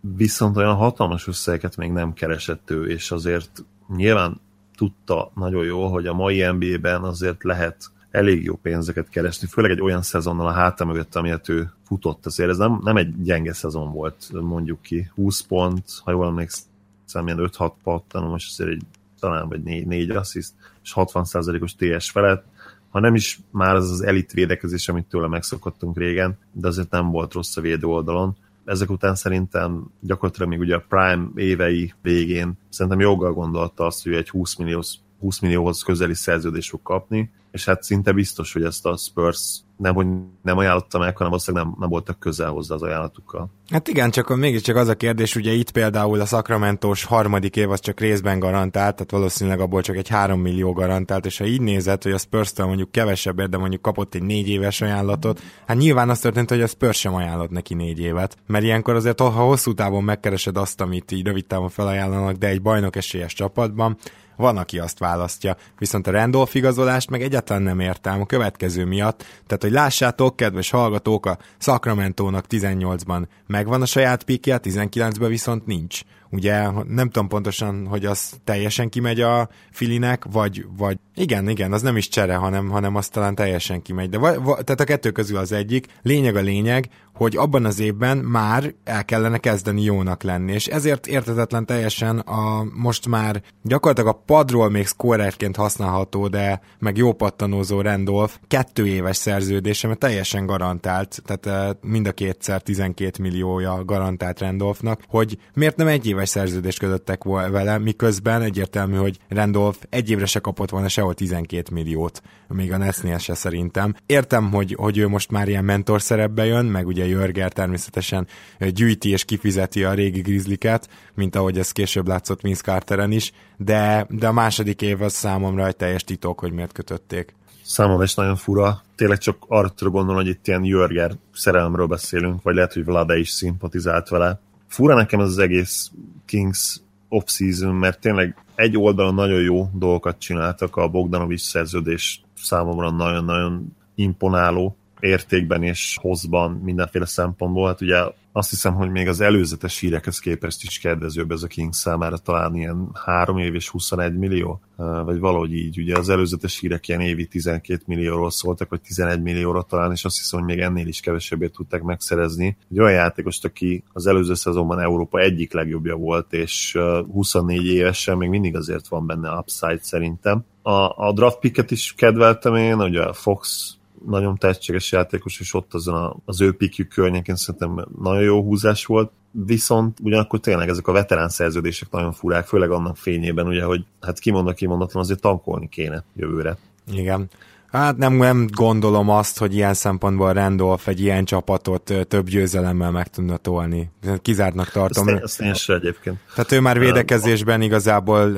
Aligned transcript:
viszont 0.00 0.56
olyan 0.56 0.74
hatalmas 0.74 1.26
összegeket 1.26 1.76
még 1.76 1.92
nem 1.92 2.12
keresett 2.12 2.70
ő, 2.70 2.86
és 2.86 3.10
azért 3.10 3.64
nyilván 3.96 4.40
tudta 4.76 5.30
nagyon 5.34 5.64
jó, 5.64 5.86
hogy 5.86 6.06
a 6.06 6.14
mai 6.14 6.50
NBA-ben 6.50 7.02
azért 7.02 7.42
lehet 7.42 7.90
elég 8.10 8.44
jó 8.44 8.54
pénzeket 8.54 9.08
keresni, 9.08 9.46
főleg 9.46 9.70
egy 9.70 9.80
olyan 9.80 10.02
szezonnal 10.02 10.46
a 10.46 10.52
háta 10.52 10.84
mögött, 10.84 11.14
amilyet 11.14 11.48
ő 11.48 11.72
futott. 11.86 12.26
Azért 12.26 12.50
ez 12.50 12.56
nem, 12.56 12.80
nem 12.84 12.96
egy 12.96 13.22
gyenge 13.22 13.52
szezon 13.52 13.92
volt, 13.92 14.32
mondjuk 14.32 14.82
ki. 14.82 15.10
20 15.14 15.40
pont, 15.40 15.84
ha 16.04 16.10
jól 16.10 16.26
emlékszem, 16.26 17.26
ilyen 17.26 17.50
5-6 17.58 17.72
pattan, 17.82 18.22
most 18.22 18.50
azért 18.50 18.70
egy, 18.70 18.82
talán 19.20 19.48
vagy 19.48 19.62
4, 19.62 19.86
4 19.86 20.10
assziszt, 20.10 20.52
és 20.82 20.92
60%-os 20.96 21.74
TS 21.74 22.10
felett. 22.10 22.44
Ha 22.90 23.00
nem 23.00 23.14
is 23.14 23.40
már 23.50 23.74
az 23.74 23.90
az 23.90 24.00
elit 24.00 24.32
védekezés, 24.32 24.88
amit 24.88 25.08
tőle 25.08 25.26
megszokottunk 25.26 25.96
régen, 25.96 26.38
de 26.52 26.68
azért 26.68 26.90
nem 26.90 27.10
volt 27.10 27.32
rossz 27.32 27.56
a 27.56 27.60
védő 27.60 27.86
oldalon 27.86 28.36
ezek 28.70 28.90
után 28.90 29.14
szerintem 29.14 29.90
gyakorlatilag 30.00 30.48
még 30.48 30.58
ugye 30.58 30.74
a 30.74 30.84
Prime 30.88 31.28
évei 31.34 31.92
végén 32.02 32.58
szerintem 32.68 33.00
joggal 33.00 33.32
gondolta 33.32 33.84
azt, 33.86 34.02
hogy 34.02 34.12
egy 34.12 34.28
20 34.28 34.56
milliós 34.56 34.94
20 35.20 35.38
millióhoz 35.38 35.82
közeli 35.82 36.14
szerződés 36.14 36.68
fog 36.68 36.82
kapni, 36.82 37.30
és 37.50 37.64
hát 37.64 37.82
szinte 37.82 38.12
biztos, 38.12 38.52
hogy 38.52 38.62
ezt 38.62 38.86
a 38.86 38.96
Spurs 38.96 39.60
nem, 39.80 39.94
hogy 39.94 40.06
nem 40.42 40.58
ajánlotta 40.58 40.98
meg, 40.98 41.16
hanem 41.16 41.28
valószínűleg 41.30 41.66
nem, 41.66 41.76
nem 41.78 41.88
voltak 41.88 42.18
közel 42.18 42.50
hozzá 42.50 42.74
az 42.74 42.82
ajánlatukkal. 42.82 43.50
Hát 43.70 43.88
igen, 43.88 44.10
csak 44.10 44.36
mégiscsak 44.36 44.76
az 44.76 44.88
a 44.88 44.94
kérdés, 44.94 45.36
ugye 45.36 45.52
itt 45.52 45.70
például 45.70 46.20
a 46.20 46.24
Sacramento-s 46.24 47.04
harmadik 47.04 47.56
év 47.56 47.70
az 47.70 47.80
csak 47.80 48.00
részben 48.00 48.38
garantált, 48.38 48.94
tehát 48.94 49.10
valószínűleg 49.10 49.60
abból 49.60 49.82
csak 49.82 49.96
egy 49.96 50.08
3 50.08 50.40
millió 50.40 50.72
garantált, 50.72 51.26
és 51.26 51.38
ha 51.38 51.44
így 51.44 51.60
nézett, 51.60 52.02
hogy 52.02 52.12
a 52.12 52.18
spurs 52.18 52.52
mondjuk 52.56 52.90
kevesebb, 52.90 53.42
de 53.42 53.58
mondjuk 53.58 53.82
kapott 53.82 54.14
egy 54.14 54.22
négy 54.22 54.48
éves 54.48 54.80
ajánlatot, 54.80 55.40
hát 55.66 55.76
nyilván 55.76 56.10
az 56.10 56.18
történt, 56.18 56.48
hogy 56.48 56.62
a 56.62 56.66
Spurs 56.66 56.98
sem 56.98 57.14
ajánlott 57.14 57.50
neki 57.50 57.74
négy 57.74 58.00
évet, 58.00 58.36
mert 58.46 58.64
ilyenkor 58.64 58.94
azért, 58.94 59.20
ha 59.20 59.30
hosszú 59.30 59.74
távon 59.74 60.04
megkeresed 60.04 60.56
azt, 60.56 60.80
amit 60.80 61.12
így 61.12 61.26
rövid 61.26 61.46
távon 61.46 61.68
felajánlanak, 61.68 62.36
de 62.36 62.46
egy 62.46 62.62
bajnok 62.62 62.96
esélyes 62.96 63.34
csapatban, 63.34 63.96
van, 64.40 64.56
aki 64.56 64.78
azt 64.78 64.98
választja. 64.98 65.56
Viszont 65.78 66.06
a 66.06 66.10
Randolph 66.10 66.56
igazolást 66.56 67.10
meg 67.10 67.22
egyáltalán 67.22 67.62
nem 67.62 67.80
értem 67.80 68.20
a 68.20 68.26
következő 68.26 68.84
miatt. 68.84 69.18
Tehát, 69.46 69.62
hogy 69.62 69.72
lássátok, 69.72 70.36
kedves 70.36 70.70
hallgatók, 70.70 71.26
a 71.26 71.38
Sacramento-nak 71.58 72.44
18-ban 72.48 73.26
megvan 73.46 73.82
a 73.82 73.86
saját 73.86 74.22
pikje, 74.22 74.60
19-ben 74.62 75.28
viszont 75.28 75.66
nincs. 75.66 76.02
Ugye 76.30 76.70
nem 76.70 77.10
tudom 77.10 77.28
pontosan, 77.28 77.86
hogy 77.86 78.04
az 78.04 78.32
teljesen 78.44 78.88
kimegy 78.88 79.20
a 79.20 79.48
Filinek, 79.70 80.24
vagy, 80.32 80.66
vagy 80.76 80.98
igen, 81.14 81.48
igen, 81.48 81.72
az 81.72 81.82
nem 81.82 81.96
is 81.96 82.08
csere, 82.08 82.34
hanem, 82.34 82.68
hanem 82.68 82.96
az 82.96 83.08
talán 83.08 83.34
teljesen 83.34 83.82
kimegy. 83.82 84.08
De 84.08 84.18
va, 84.18 84.40
va, 84.40 84.62
tehát 84.62 84.80
a 84.80 84.84
kettő 84.84 85.10
közül 85.10 85.36
az 85.36 85.52
egyik. 85.52 85.86
Lényeg 86.02 86.36
a 86.36 86.40
lényeg, 86.40 86.88
hogy 87.20 87.36
abban 87.36 87.64
az 87.64 87.80
évben 87.80 88.18
már 88.18 88.74
el 88.84 89.04
kellene 89.04 89.38
kezdeni 89.38 89.82
jónak 89.82 90.22
lenni, 90.22 90.52
és 90.52 90.66
ezért 90.66 91.06
értetetlen 91.06 91.66
teljesen 91.66 92.18
a 92.18 92.64
most 92.74 93.08
már 93.08 93.42
gyakorlatilag 93.62 94.14
a 94.16 94.22
padról 94.26 94.70
még 94.70 94.86
scorerként 94.86 95.56
használható, 95.56 96.28
de 96.28 96.60
meg 96.78 96.96
jó 96.96 97.12
pattanózó 97.12 97.80
Randolph 97.80 98.34
kettő 98.48 98.86
éves 98.86 99.16
szerződése, 99.16 99.86
mert 99.86 99.98
teljesen 99.98 100.46
garantált, 100.46 101.22
tehát 101.24 101.46
eh, 101.46 101.76
mind 101.90 102.06
a 102.06 102.12
kétszer 102.12 102.62
12 102.62 103.22
milliója 103.22 103.84
garantált 103.84 104.40
Randolphnak, 104.40 105.00
hogy 105.08 105.38
miért 105.54 105.76
nem 105.76 105.86
egy 105.86 106.06
éves 106.20 106.28
szerződést 106.28 106.78
kötöttek 106.78 107.24
vele, 107.24 107.78
miközben 107.78 108.42
egyértelmű, 108.42 108.96
hogy 108.96 109.18
Randolph 109.28 109.78
egy 109.88 110.10
évre 110.10 110.26
se 110.26 110.38
kapott 110.40 110.70
volna 110.70 110.88
sehol 110.88 111.14
12 111.14 111.74
milliót, 111.74 112.22
még 112.48 112.72
a 112.72 112.76
Nessnél 112.76 113.18
se 113.18 113.34
szerintem. 113.34 113.94
Értem, 114.06 114.50
hogy, 114.50 114.74
hogy 114.78 114.98
ő 114.98 115.08
most 115.08 115.30
már 115.30 115.48
ilyen 115.48 115.64
mentor 115.64 116.02
szerepbe 116.02 116.44
jön, 116.44 116.64
meg 116.64 116.86
ugye 116.86 117.06
Jörger 117.06 117.52
természetesen 117.52 118.26
gyűjti 118.58 119.10
és 119.10 119.24
kifizeti 119.24 119.84
a 119.84 119.92
régi 119.92 120.20
grizliket, 120.20 120.88
mint 121.14 121.36
ahogy 121.36 121.58
ez 121.58 121.72
később 121.72 122.08
látszott 122.08 122.40
Vince 122.40 122.62
Carteren 122.62 123.12
is, 123.12 123.32
de, 123.56 124.06
de 124.08 124.26
a 124.26 124.32
második 124.32 124.82
év 124.82 125.02
az 125.02 125.12
számomra 125.12 125.66
egy 125.66 125.76
teljes 125.76 126.04
titok, 126.04 126.40
hogy 126.40 126.52
miért 126.52 126.72
kötötték. 126.72 127.34
Számomra 127.62 128.04
is 128.04 128.14
nagyon 128.14 128.36
fura. 128.36 128.82
Tényleg 128.96 129.18
csak 129.18 129.36
arra 129.48 129.70
gondolni, 129.78 130.22
hogy 130.22 130.30
itt 130.30 130.46
ilyen 130.46 130.64
Jörger 130.64 131.16
szerelemről 131.34 131.86
beszélünk, 131.86 132.42
vagy 132.42 132.54
lehet, 132.54 132.72
hogy 132.72 132.84
Vlade 132.84 133.18
is 133.18 133.28
szimpatizált 133.30 134.08
vele. 134.08 134.40
Fura 134.70 134.94
nekem 134.94 135.20
ez 135.20 135.28
az 135.28 135.38
egész 135.38 135.90
Kings 136.24 136.80
off-season, 137.08 137.74
mert 137.74 138.00
tényleg 138.00 138.36
egy 138.54 138.76
oldalon 138.76 139.14
nagyon 139.14 139.40
jó 139.40 139.70
dolgokat 139.74 140.18
csináltak, 140.18 140.76
a 140.76 140.88
Bogdanovics 140.88 141.40
szerződés 141.40 142.22
számomra 142.34 142.90
nagyon-nagyon 142.90 143.76
imponáló, 143.94 144.76
értékben 145.00 145.62
és 145.62 145.98
hozban 146.00 146.50
mindenféle 146.52 147.06
szempontból. 147.06 147.66
Hát 147.66 147.80
ugye 147.80 147.98
azt 148.32 148.50
hiszem, 148.50 148.74
hogy 148.74 148.90
még 148.90 149.08
az 149.08 149.20
előzetes 149.20 149.78
hírekhez 149.78 150.18
képest 150.18 150.62
is 150.62 150.78
kedvezőbb 150.78 151.30
ez 151.30 151.42
a 151.42 151.46
King 151.46 151.72
számára 151.72 152.16
talán 152.16 152.54
ilyen 152.54 152.90
3 153.04 153.38
év 153.38 153.54
és 153.54 153.68
21 153.68 154.16
millió, 154.16 154.60
vagy 154.76 155.18
valahogy 155.18 155.52
így. 155.52 155.78
Ugye 155.78 155.98
az 155.98 156.08
előzetes 156.08 156.58
hírek 156.58 156.88
ilyen 156.88 157.00
évi 157.00 157.26
12 157.26 157.82
millióról 157.86 158.30
szóltak, 158.30 158.68
vagy 158.68 158.80
11 158.80 159.22
millióra 159.22 159.62
talán, 159.62 159.92
és 159.92 160.04
azt 160.04 160.18
hiszem, 160.18 160.38
hogy 160.38 160.48
még 160.48 160.58
ennél 160.58 160.86
is 160.86 161.00
kevesebbé 161.00 161.46
tudták 161.46 161.82
megszerezni. 161.82 162.56
Egy 162.70 162.80
olyan 162.80 162.92
játékost, 162.92 163.44
aki 163.44 163.82
az 163.92 164.06
előző 164.06 164.34
szezonban 164.34 164.80
Európa 164.80 165.18
egyik 165.18 165.52
legjobbja 165.52 165.96
volt, 165.96 166.32
és 166.32 166.78
24 167.12 167.66
évesen 167.66 168.16
még 168.16 168.28
mindig 168.28 168.56
azért 168.56 168.88
van 168.88 169.06
benne 169.06 169.30
upside 169.30 169.80
szerintem. 169.82 170.44
A, 170.62 171.06
a 171.06 171.12
draft 171.14 171.38
picket 171.38 171.70
is 171.70 171.94
kedveltem 171.96 172.54
én, 172.54 172.80
ugye 172.80 173.02
a 173.02 173.12
Fox 173.12 173.74
nagyon 174.06 174.36
tehetséges 174.36 174.92
játékos, 174.92 175.40
és 175.40 175.54
ott 175.54 175.74
azon 175.74 175.94
a, 175.94 176.16
az 176.24 176.40
ő 176.40 176.52
pikjük 176.52 176.88
környékén 176.88 177.36
szerintem 177.36 177.86
nagyon 178.02 178.22
jó 178.22 178.42
húzás 178.42 178.84
volt, 178.86 179.10
viszont 179.30 179.98
ugyanakkor 180.02 180.40
tényleg 180.40 180.68
ezek 180.68 180.86
a 180.86 180.92
veterán 180.92 181.28
szerződések 181.28 181.90
nagyon 181.90 182.12
furák, 182.12 182.46
főleg 182.46 182.70
annak 182.70 182.96
fényében, 182.96 183.46
ugye, 183.46 183.64
hogy 183.64 183.84
hát 184.00 184.18
kimondnak 184.18 184.54
kimondatlan, 184.54 185.02
azért 185.02 185.20
tankolni 185.20 185.68
kéne 185.68 186.04
jövőre. 186.16 186.56
Igen. 186.92 187.28
Hát 187.70 187.96
nem, 187.96 188.12
nem 188.12 188.46
gondolom 188.52 189.08
azt, 189.08 189.38
hogy 189.38 189.54
ilyen 189.54 189.74
szempontból 189.74 190.32
Randolph 190.32 190.88
egy 190.88 191.00
ilyen 191.00 191.24
csapatot 191.24 191.94
több 192.08 192.28
győzelemmel 192.28 192.90
meg 192.90 193.08
tudna 193.08 193.36
tolni. 193.36 193.90
Kizártnak 194.22 194.70
tartom. 194.70 195.08
Ezt, 195.08 195.22
ezt 195.22 195.40
én 195.40 195.54
sem 195.54 195.76
egyébként. 195.76 196.18
Tehát 196.34 196.52
ő 196.52 196.60
már 196.60 196.78
védekezésben 196.78 197.62
igazából 197.62 198.32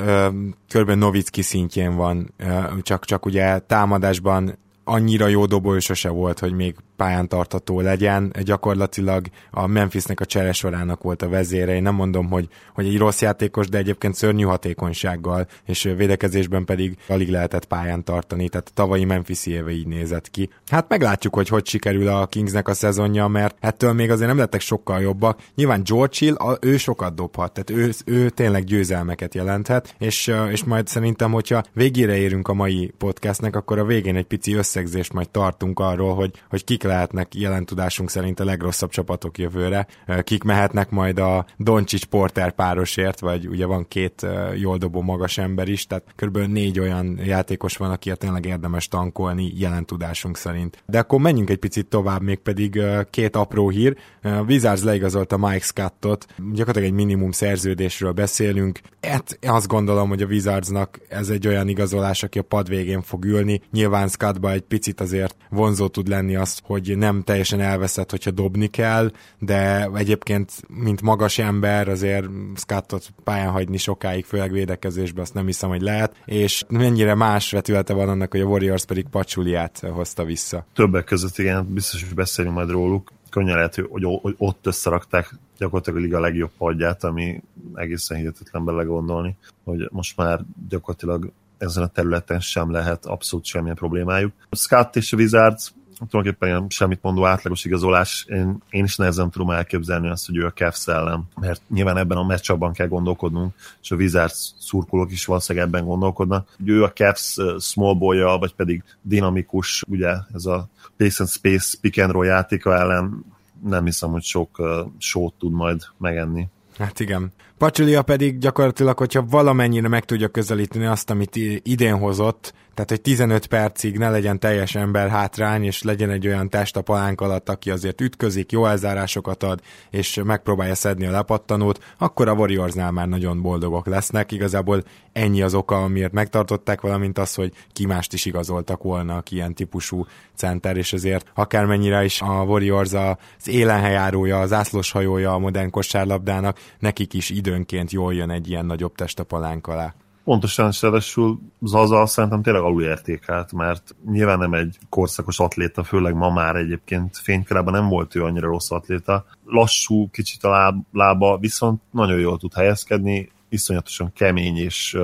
kb. 0.75 0.91
Novicki 0.91 1.43
szintjén 1.43 1.95
van, 1.95 2.35
csak, 2.83 3.05
csak 3.05 3.27
ugye 3.27 3.59
támadásban 3.59 4.59
annyira 4.85 5.27
jó 5.27 5.47
dobó 5.47 5.79
sose 5.79 6.09
volt, 6.09 6.39
hogy 6.39 6.53
még 6.53 6.75
pályán 6.97 7.29
tartató 7.29 7.81
legyen. 7.81 8.33
Gyakorlatilag 8.43 9.27
a 9.51 9.67
Memphisnek 9.67 10.21
a 10.21 10.25
csere 10.25 10.53
sorának 10.53 11.03
volt 11.03 11.23
a 11.23 11.29
vezére. 11.29 11.75
Én 11.75 11.83
nem 11.83 11.95
mondom, 11.95 12.31
hogy, 12.31 12.49
hogy 12.75 12.87
egy 12.87 12.99
rossz 12.99 13.21
játékos, 13.21 13.69
de 13.69 13.79
egyébként 13.79 14.15
szörnyű 14.15 14.45
hatékonysággal, 14.45 15.47
és 15.65 15.83
védekezésben 15.97 16.65
pedig 16.65 16.97
alig 17.09 17.29
lehetett 17.29 17.65
pályán 17.65 18.05
tartani, 18.05 18.49
tehát 18.49 18.69
a 18.69 18.75
tavalyi 18.75 19.05
Memphis 19.05 19.47
éve 19.47 19.71
így 19.71 19.87
nézett 19.87 20.31
ki. 20.31 20.51
Hát 20.67 20.89
meglátjuk, 20.89 21.35
hogy 21.35 21.49
hogy 21.49 21.67
sikerül 21.67 22.09
a 22.09 22.27
Kingsnek 22.27 22.69
a 22.69 22.75
szezonja, 22.75 23.29
mert 23.29 23.57
ettől 23.61 23.93
még 23.93 24.11
azért 24.11 24.29
nem 24.29 24.39
lettek 24.39 24.61
sokkal 24.61 25.01
jobbak. 25.01 25.41
Nyilván 25.55 25.83
George 25.85 26.17
Hill, 26.19 26.35
a, 26.35 26.59
ő 26.61 26.77
sokat 26.77 27.15
dobhat, 27.15 27.53
tehát 27.53 27.71
ő, 27.71 27.93
ő 28.05 28.29
tényleg 28.29 28.65
győzelmeket 28.65 29.35
jelenthet, 29.35 29.95
és, 29.99 30.33
és 30.51 30.65
majd 30.65 30.87
szerintem, 30.87 31.33
hogyha 31.33 31.63
végére 31.73 32.17
érünk 32.17 32.49
a 32.49 32.55
mai 32.55 32.93
podcastnek, 32.99 33.57
akkor 33.57 33.79
a 33.79 33.85
végén 33.85 34.17
egy 34.17 34.27
pici 34.27 34.55
összegzést 34.55 35.13
majd 35.13 35.31
tartunk 35.31 35.81
arról, 35.81 36.15
hogy, 36.15 36.43
hogy 36.49 36.65
kik 36.65 36.82
lehetnek 36.83 37.35
jelen 37.35 37.65
tudásunk 37.65 38.11
szerint 38.11 38.41
a 38.41 38.45
legrosszabb 38.45 38.91
csapatok 38.91 39.39
jövőre, 39.39 39.87
kik 40.23 40.43
mehetnek 40.43 40.91
majd 40.91 41.19
a 41.19 41.47
Doncsics 41.57 42.05
Porter 42.05 42.53
párosért, 42.53 43.21
vagy 43.21 43.49
ugye 43.49 43.67
van 43.67 43.89
két 43.89 44.27
jól 44.55 44.79
dobó 44.79 45.03
magas 45.03 45.39
ember 45.39 45.69
is, 45.69 45.87
tehát 45.87 46.05
kb. 46.17 46.37
négy 46.39 46.81
olyan 46.81 47.19
játékos 47.25 47.77
van, 47.77 47.91
aki 47.91 48.13
tényleg 48.17 48.47
érdemes 48.47 48.89
tankolni 48.89 49.53
jelen 49.55 49.87
tudásunk 49.87 50.37
szerint. 50.37 50.83
De 50.87 50.99
akkor 50.99 51.21
menjünk 51.21 51.51
egy 51.51 51.59
picit 51.59 51.87
tovább, 51.87 52.23
még 52.23 52.39
pedig 52.39 52.81
két 53.11 53.37
apró 53.37 53.69
hír. 53.69 53.97
A 54.23 54.29
Wizards 54.29 54.83
leigazolta 54.83 55.37
Mike 55.37 55.65
Scottot, 55.65 56.27
gyakorlatilag 56.53 56.89
egy 56.89 56.95
minimum 56.95 57.31
szerződésről 57.31 58.13
beszélünk. 58.13 58.81
Hát 59.01 59.39
azt 59.43 59.67
gondolom, 59.67 60.09
hogy 60.09 60.23
a 60.23 60.27
Wizardsnak 60.27 61.01
ez 61.09 61.29
egy 61.29 61.47
olyan 61.47 61.69
igazolás, 61.69 62.23
aki 62.23 62.39
a 62.39 62.43
pad 62.43 62.69
végén 62.69 63.03
fog 63.03 63.25
ülni. 63.25 63.61
Nyilván 63.71 64.09
Scottba 64.09 64.51
egy 64.51 64.63
picit 64.63 65.01
azért 65.01 65.37
vonzó 65.51 65.89
tud 65.89 66.09
lenni 66.09 66.37
azt, 66.37 66.61
hogy 66.73 66.97
nem 66.97 67.23
teljesen 67.23 67.61
elveszett, 67.61 68.11
hogyha 68.11 68.31
dobni 68.31 68.67
kell, 68.67 69.13
de 69.39 69.89
egyébként, 69.95 70.53
mint 70.69 71.03
magas 71.03 71.39
ember, 71.39 71.89
azért 71.89 72.27
Scottot 72.55 73.09
pályán 73.25 73.51
hagyni 73.51 73.77
sokáig, 73.77 74.25
főleg 74.25 74.53
védekezésben, 74.53 75.23
azt 75.23 75.35
nem 75.35 75.47
hiszem, 75.47 75.69
hogy 75.69 75.81
lehet, 75.81 76.17
és 76.25 76.65
mennyire 76.69 77.15
más 77.15 77.51
vetülete 77.51 77.93
van 77.93 78.09
annak, 78.09 78.31
hogy 78.31 78.41
a 78.41 78.45
Warriors 78.45 78.85
pedig 78.85 79.07
Pacsuliát 79.09 79.79
hozta 79.79 80.25
vissza. 80.25 80.67
Többek 80.75 81.05
között 81.05 81.39
igen, 81.39 81.73
biztos, 81.73 82.05
hogy 82.05 82.15
beszélünk 82.15 82.55
majd 82.55 82.71
róluk. 82.71 83.13
Könnyen 83.31 83.57
lehet, 83.57 83.75
hogy, 83.75 84.05
ott 84.37 84.67
összerakták 84.67 85.35
gyakorlatilag 85.59 85.99
a 85.99 86.03
liga 86.03 86.21
legjobb 86.21 86.51
padját, 86.59 87.05
ami 87.05 87.43
egészen 87.75 88.17
hihetetlen 88.17 88.65
belegondolni, 88.65 89.37
hogy 89.65 89.89
most 89.91 90.17
már 90.17 90.41
gyakorlatilag 90.69 91.33
ezen 91.59 91.83
a 91.83 91.87
területen 91.87 92.41
sem 92.41 92.71
lehet 92.71 93.07
abszolút 93.07 93.45
semmilyen 93.45 93.77
problémájuk. 93.77 94.33
Scott 94.51 94.97
és 94.97 95.13
a 95.13 95.17
Wizards 95.17 95.73
tulajdonképpen 96.09 96.49
ilyen 96.49 96.67
semmit 96.69 97.03
mondó 97.03 97.25
átlagos 97.27 97.65
igazolás. 97.65 98.25
Én, 98.29 98.63
én 98.71 98.85
is 98.85 98.97
nehezen 98.97 99.31
tudom 99.31 99.51
elképzelni 99.51 100.09
azt, 100.09 100.27
hogy 100.27 100.37
ő 100.37 100.47
a 100.47 100.53
Cavs 100.53 100.87
ellen, 100.87 101.29
mert 101.41 101.63
nyilván 101.69 101.97
ebben 101.97 102.17
a 102.17 102.25
meccsabban 102.25 102.73
kell 102.73 102.89
gondolkodnunk, 102.89 103.55
és 103.83 103.91
a 103.91 103.97
Wizards 103.97 104.51
szurkolók 104.59 105.13
is 105.13 105.25
valószínűleg 105.25 105.69
ebben 105.69 105.85
gondolkodnak. 105.85 106.49
Hogy 106.57 106.69
ő 106.69 106.83
a 106.83 106.93
Cavs 106.93 107.37
small 107.61 107.95
boy 107.95 108.21
vagy 108.39 108.55
pedig 108.55 108.83
dinamikus, 109.03 109.83
ugye 109.89 110.15
ez 110.35 110.47
a 110.47 110.69
pace 110.97 111.23
and 111.23 111.31
space 111.31 111.77
pick 111.81 111.99
and 111.99 112.13
roll 112.13 112.25
játéka 112.25 112.75
ellen 112.75 113.25
nem 113.65 113.85
hiszem, 113.85 114.11
hogy 114.11 114.23
sok 114.23 114.59
uh, 114.59 114.69
sót 114.99 115.35
tud 115.39 115.53
majd 115.53 115.83
megenni. 115.99 116.49
Hát 116.79 117.01
igen. 117.01 117.33
Pacsulia 117.59 118.03
pedig 118.03 118.39
gyakorlatilag, 118.39 118.99
hogyha 118.99 119.27
valamennyire 119.27 119.89
meg 119.89 120.05
tudja 120.05 120.29
közelíteni 120.29 120.87
azt, 120.87 121.11
amit 121.11 121.37
idén 121.63 121.99
hozott, 121.99 122.55
tehát 122.75 122.91
hogy 122.91 123.01
15 123.01 123.47
percig 123.47 123.99
ne 123.99 124.11
legyen 124.11 124.39
teljes 124.39 124.75
ember 124.75 125.09
hátrány, 125.09 125.65
és 125.65 125.83
legyen 125.83 126.11
egy 126.11 126.27
olyan 126.27 126.49
test 126.49 126.77
a 126.77 126.83
palánk 126.83 127.21
alatt, 127.21 127.49
aki 127.49 127.71
azért 127.71 128.01
ütközik, 128.01 128.53
jó 128.53 128.67
elzárásokat 128.67 129.43
ad, 129.43 129.61
és 129.91 130.21
megpróbálja 130.25 130.75
szedni 130.75 131.07
a 131.07 131.11
lepattanót, 131.11 131.85
akkor 131.99 132.29
a 132.29 132.33
Warriorsnál 132.33 132.91
már 132.91 133.09
nagyon 133.09 133.43
boldogok 133.43 133.87
lesznek. 133.87 134.33
Igazából 134.33 134.83
ennyi 135.13 135.43
az 135.43 135.55
oka, 135.55 135.83
amiért 135.83 136.13
megtartották, 136.13 136.81
valamint 136.81 137.19
az, 137.19 137.35
hogy 137.35 137.53
ki 137.73 137.87
mást 137.87 138.13
is 138.13 138.25
igazoltak 138.25 138.83
volna, 138.83 139.17
aki 139.17 139.35
ilyen 139.35 139.55
típusú 139.55 140.07
center, 140.35 140.77
és 140.77 140.93
ezért 140.93 141.31
akármennyire 141.35 142.05
is 142.05 142.21
a 142.21 142.43
Warriors 142.43 142.93
az 142.93 143.49
élenhelyarója, 143.49 144.41
az 144.41 144.53
ászlós 144.53 144.91
hajója 144.91 145.33
a 145.33 145.39
modern 145.39 145.71
kosárlabdának, 145.71 146.59
nekik 146.79 147.15
is 147.15 147.31
időnként 147.31 147.93
jól 147.93 148.15
jön 148.15 148.31
egy 148.31 148.49
ilyen 148.49 148.67
nagyobb 148.67 148.95
test 148.95 149.19
a 149.19 149.25
palánk 149.25 149.67
alá. 149.67 149.95
Pontosan, 150.25 150.73
ráadásul 150.81 151.41
Zaza 151.61 152.07
szerintem 152.07 152.43
tényleg 152.43 152.63
alulértékelt, 152.63 153.53
mert 153.53 153.95
nyilván 154.11 154.39
nem 154.39 154.55
egy 154.55 154.79
korszakos 154.89 155.39
atléta, 155.39 155.85
főleg 155.85 156.15
ma 156.15 156.31
már 156.31 156.57
egyébként 156.57 157.17
fénykorában 157.17 157.73
nem 157.73 157.89
volt 157.89 158.15
ő 158.15 158.25
annyira 158.25 158.47
rossz 158.47 158.71
atléta. 158.71 159.25
Lassú, 159.45 160.09
kicsit 160.11 160.45
a 160.45 160.85
lába, 160.93 161.39
viszont 161.39 161.81
nagyon 161.91 162.19
jól 162.19 162.39
tud 162.39 162.55
helyezkedni, 162.55 163.31
iszonyatosan 163.49 164.13
kemény 164.13 164.57
és 164.57 164.99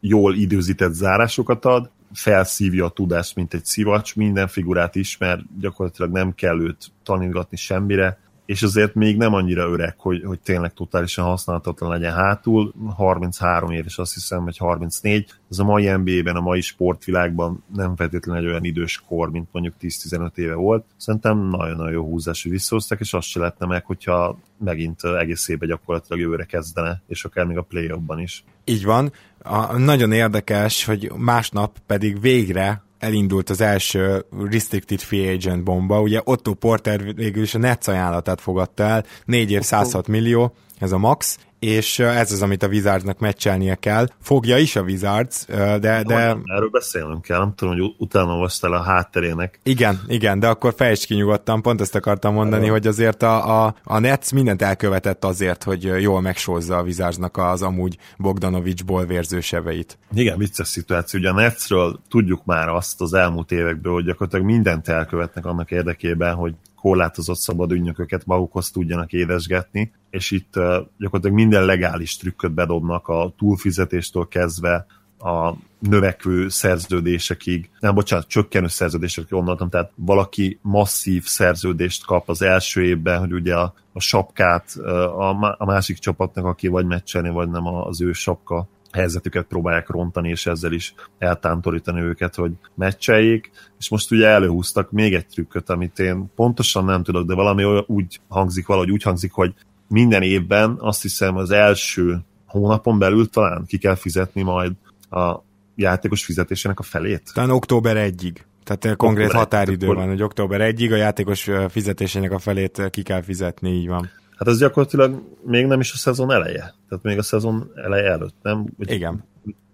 jól 0.00 0.34
időzített 0.34 0.92
zárásokat 0.92 1.64
ad, 1.64 1.90
felszívja 2.12 2.84
a 2.84 2.90
tudást, 2.90 3.34
mint 3.34 3.54
egy 3.54 3.64
szivacs, 3.64 4.16
minden 4.16 4.48
figurát 4.48 4.94
ismer, 4.94 5.44
gyakorlatilag 5.60 6.10
nem 6.10 6.34
kell 6.34 6.60
őt 6.60 6.92
tanítgatni 7.02 7.56
semmire, 7.56 8.18
és 8.46 8.62
azért 8.62 8.94
még 8.94 9.16
nem 9.16 9.34
annyira 9.34 9.68
öreg, 9.68 9.94
hogy, 9.98 10.22
hogy 10.24 10.40
tényleg 10.40 10.72
totálisan 10.72 11.24
használhatatlan 11.24 11.90
legyen 11.90 12.12
hátul. 12.12 12.72
33 12.96 13.70
éves 13.70 13.98
azt 13.98 14.14
hiszem, 14.14 14.44
vagy 14.44 14.56
34. 14.56 15.30
Ez 15.50 15.58
a 15.58 15.64
mai 15.64 15.90
NBA-ben, 15.90 16.36
a 16.36 16.40
mai 16.40 16.60
sportvilágban 16.60 17.64
nem 17.74 17.96
feltétlenül 17.96 18.42
egy 18.42 18.48
olyan 18.48 18.64
idős 18.64 19.02
kor, 19.08 19.30
mint 19.30 19.48
mondjuk 19.52 19.74
10-15 19.80 20.36
éve 20.36 20.54
volt. 20.54 20.84
Szerintem 20.96 21.38
nagyon-nagyon 21.38 21.92
jó 21.92 22.04
húzás, 22.04 22.42
hogy 22.42 22.52
visszahoztak, 22.52 23.00
és 23.00 23.14
azt 23.14 23.28
se 23.28 23.38
lehetne 23.38 23.66
meg, 23.66 23.84
hogyha 23.84 24.38
megint 24.58 25.04
egész 25.04 25.48
évben 25.48 25.68
gyakorlatilag 25.68 26.20
jövőre 26.20 26.44
kezdene, 26.44 27.02
és 27.06 27.24
akár 27.24 27.44
még 27.44 27.56
a 27.56 27.62
play 27.62 27.90
is. 28.16 28.44
Így 28.64 28.84
van. 28.84 29.12
A, 29.42 29.78
nagyon 29.78 30.12
érdekes, 30.12 30.84
hogy 30.84 31.12
másnap 31.16 31.78
pedig 31.86 32.20
végre 32.20 32.82
elindult 33.04 33.50
az 33.50 33.60
első 33.60 34.24
Restricted 34.50 35.00
Free 35.00 35.32
Agent 35.32 35.62
bomba, 35.62 36.00
ugye 36.00 36.20
Otto 36.24 36.54
Porter 36.54 37.14
végül 37.14 37.42
is 37.42 37.54
a 37.54 37.58
Nets 37.58 37.88
ajánlatát 37.88 38.40
fogadta 38.40 38.82
el, 38.82 39.04
4 39.24 39.50
év 39.50 39.62
106 39.62 40.06
millió, 40.08 40.54
ez 40.78 40.92
a 40.92 40.98
max, 40.98 41.38
és 41.64 41.98
ez 41.98 42.32
az, 42.32 42.42
amit 42.42 42.62
a 42.62 42.66
Wizardsnak 42.66 43.18
meccselnie 43.18 43.74
kell. 43.74 44.08
Fogja 44.20 44.58
is 44.58 44.76
a 44.76 44.82
Wizards, 44.82 45.44
de... 45.46 45.78
de... 45.78 46.36
Erről 46.44 46.70
beszélnünk 46.70 47.22
kell, 47.22 47.38
nem 47.38 47.54
tudom, 47.56 47.78
hogy 47.78 47.94
utána 47.98 48.32
olvastál 48.32 48.72
a 48.72 48.82
hátterének. 48.82 49.60
Igen, 49.62 50.00
igen, 50.06 50.38
de 50.38 50.48
akkor 50.48 50.74
fejtsd 50.76 51.06
ki 51.06 51.14
nyugodtan, 51.14 51.62
pont 51.62 51.80
ezt 51.80 51.94
akartam 51.94 52.34
mondani, 52.34 52.66
hogy 52.66 52.86
azért 52.86 53.22
a, 53.22 53.64
a, 53.64 53.74
a 53.84 53.98
Nets 53.98 54.32
mindent 54.32 54.62
elkövetett 54.62 55.24
azért, 55.24 55.62
hogy 55.62 55.82
jól 55.82 56.20
megsózza 56.20 56.76
a 56.76 56.82
Wizardsnak 56.82 57.36
az 57.36 57.62
amúgy 57.62 57.98
Bogdanovicsból 58.16 59.04
vérző 59.04 59.40
sebeit. 59.40 59.98
Igen, 60.14 60.38
vicces 60.38 60.68
szituáció. 60.68 61.20
Ugye 61.20 61.28
a 61.28 61.32
Netsről 61.32 62.00
tudjuk 62.08 62.44
már 62.44 62.68
azt 62.68 63.00
az 63.00 63.14
elmúlt 63.14 63.52
évekből, 63.52 63.92
hogy 63.92 64.04
gyakorlatilag 64.04 64.46
mindent 64.46 64.88
elkövetnek 64.88 65.46
annak 65.46 65.70
érdekében, 65.70 66.34
hogy 66.34 66.54
korlátozott 66.84 67.38
szabad 67.38 67.72
ügynököket 67.72 68.26
magukhoz 68.26 68.70
tudjanak 68.70 69.12
édesgetni, 69.12 69.92
és 70.10 70.30
itt 70.30 70.52
gyakorlatilag 70.98 71.36
minden 71.36 71.64
legális 71.64 72.16
trükköt 72.16 72.52
bedobnak 72.52 73.08
a 73.08 73.32
túlfizetéstől 73.38 74.28
kezdve 74.28 74.86
a 75.18 75.52
növekvő 75.78 76.48
szerződésekig, 76.48 77.70
nem 77.80 77.94
bocsánat, 77.94 78.28
csökkenő 78.28 78.66
szerződésekig 78.66 79.32
onnantól, 79.32 79.68
tehát 79.68 79.92
valaki 79.94 80.58
masszív 80.62 81.24
szerződést 81.24 82.04
kap 82.04 82.28
az 82.28 82.42
első 82.42 82.82
évben, 82.82 83.18
hogy 83.18 83.32
ugye 83.32 83.54
a, 83.54 83.74
a 83.92 84.00
sapkát 84.00 84.76
a, 84.76 85.56
a 85.58 85.64
másik 85.64 85.98
csapatnak, 85.98 86.44
aki 86.44 86.68
vagy 86.68 86.86
meccselni, 86.86 87.30
vagy 87.30 87.50
nem 87.50 87.66
az 87.66 88.00
ő 88.00 88.12
sapka 88.12 88.68
helyzetüket 88.94 89.46
próbálják 89.46 89.88
rontani, 89.88 90.28
és 90.28 90.46
ezzel 90.46 90.72
is 90.72 90.94
eltántorítani 91.18 92.00
őket, 92.00 92.34
hogy 92.34 92.52
meccseljék, 92.74 93.50
és 93.78 93.88
most 93.88 94.10
ugye 94.10 94.26
előhúztak 94.26 94.90
még 94.90 95.14
egy 95.14 95.26
trükköt, 95.26 95.70
amit 95.70 95.98
én 95.98 96.32
pontosan 96.34 96.84
nem 96.84 97.02
tudok, 97.02 97.26
de 97.26 97.34
valami 97.34 97.64
úgy 97.86 98.20
hangzik, 98.28 98.66
valahogy 98.66 98.90
úgy 98.90 99.02
hangzik, 99.02 99.32
hogy 99.32 99.54
minden 99.88 100.22
évben 100.22 100.76
azt 100.78 101.02
hiszem 101.02 101.36
az 101.36 101.50
első 101.50 102.18
hónapon 102.46 102.98
belül 102.98 103.28
talán 103.28 103.64
ki 103.66 103.78
kell 103.78 103.94
fizetni 103.94 104.42
majd 104.42 104.72
a 105.10 105.36
játékos 105.74 106.24
fizetésének 106.24 106.78
a 106.78 106.82
felét. 106.82 107.30
Talán 107.34 107.50
október 107.50 107.96
1-ig. 108.10 108.36
Tehát 108.64 108.96
konkrét 108.96 109.26
október 109.26 109.44
határidő 109.44 109.86
van, 109.86 110.08
hogy 110.08 110.22
október 110.22 110.74
1-ig 110.74 110.92
a 110.92 110.96
játékos 110.96 111.50
fizetésének 111.68 112.32
a 112.32 112.38
felét 112.38 112.90
ki 112.90 113.02
kell 113.02 113.22
fizetni, 113.22 113.70
így 113.70 113.88
van. 113.88 114.10
Hát 114.36 114.48
ez 114.48 114.58
gyakorlatilag 114.58 115.22
még 115.46 115.66
nem 115.66 115.80
is 115.80 115.92
a 115.92 115.96
szezon 115.96 116.32
eleje. 116.32 116.74
Tehát 116.88 117.04
még 117.04 117.18
a 117.18 117.22
szezon 117.22 117.70
eleje 117.74 118.10
előtt, 118.10 118.34
nem? 118.42 118.66
Vagy, 118.78 118.90
igen. 118.90 119.24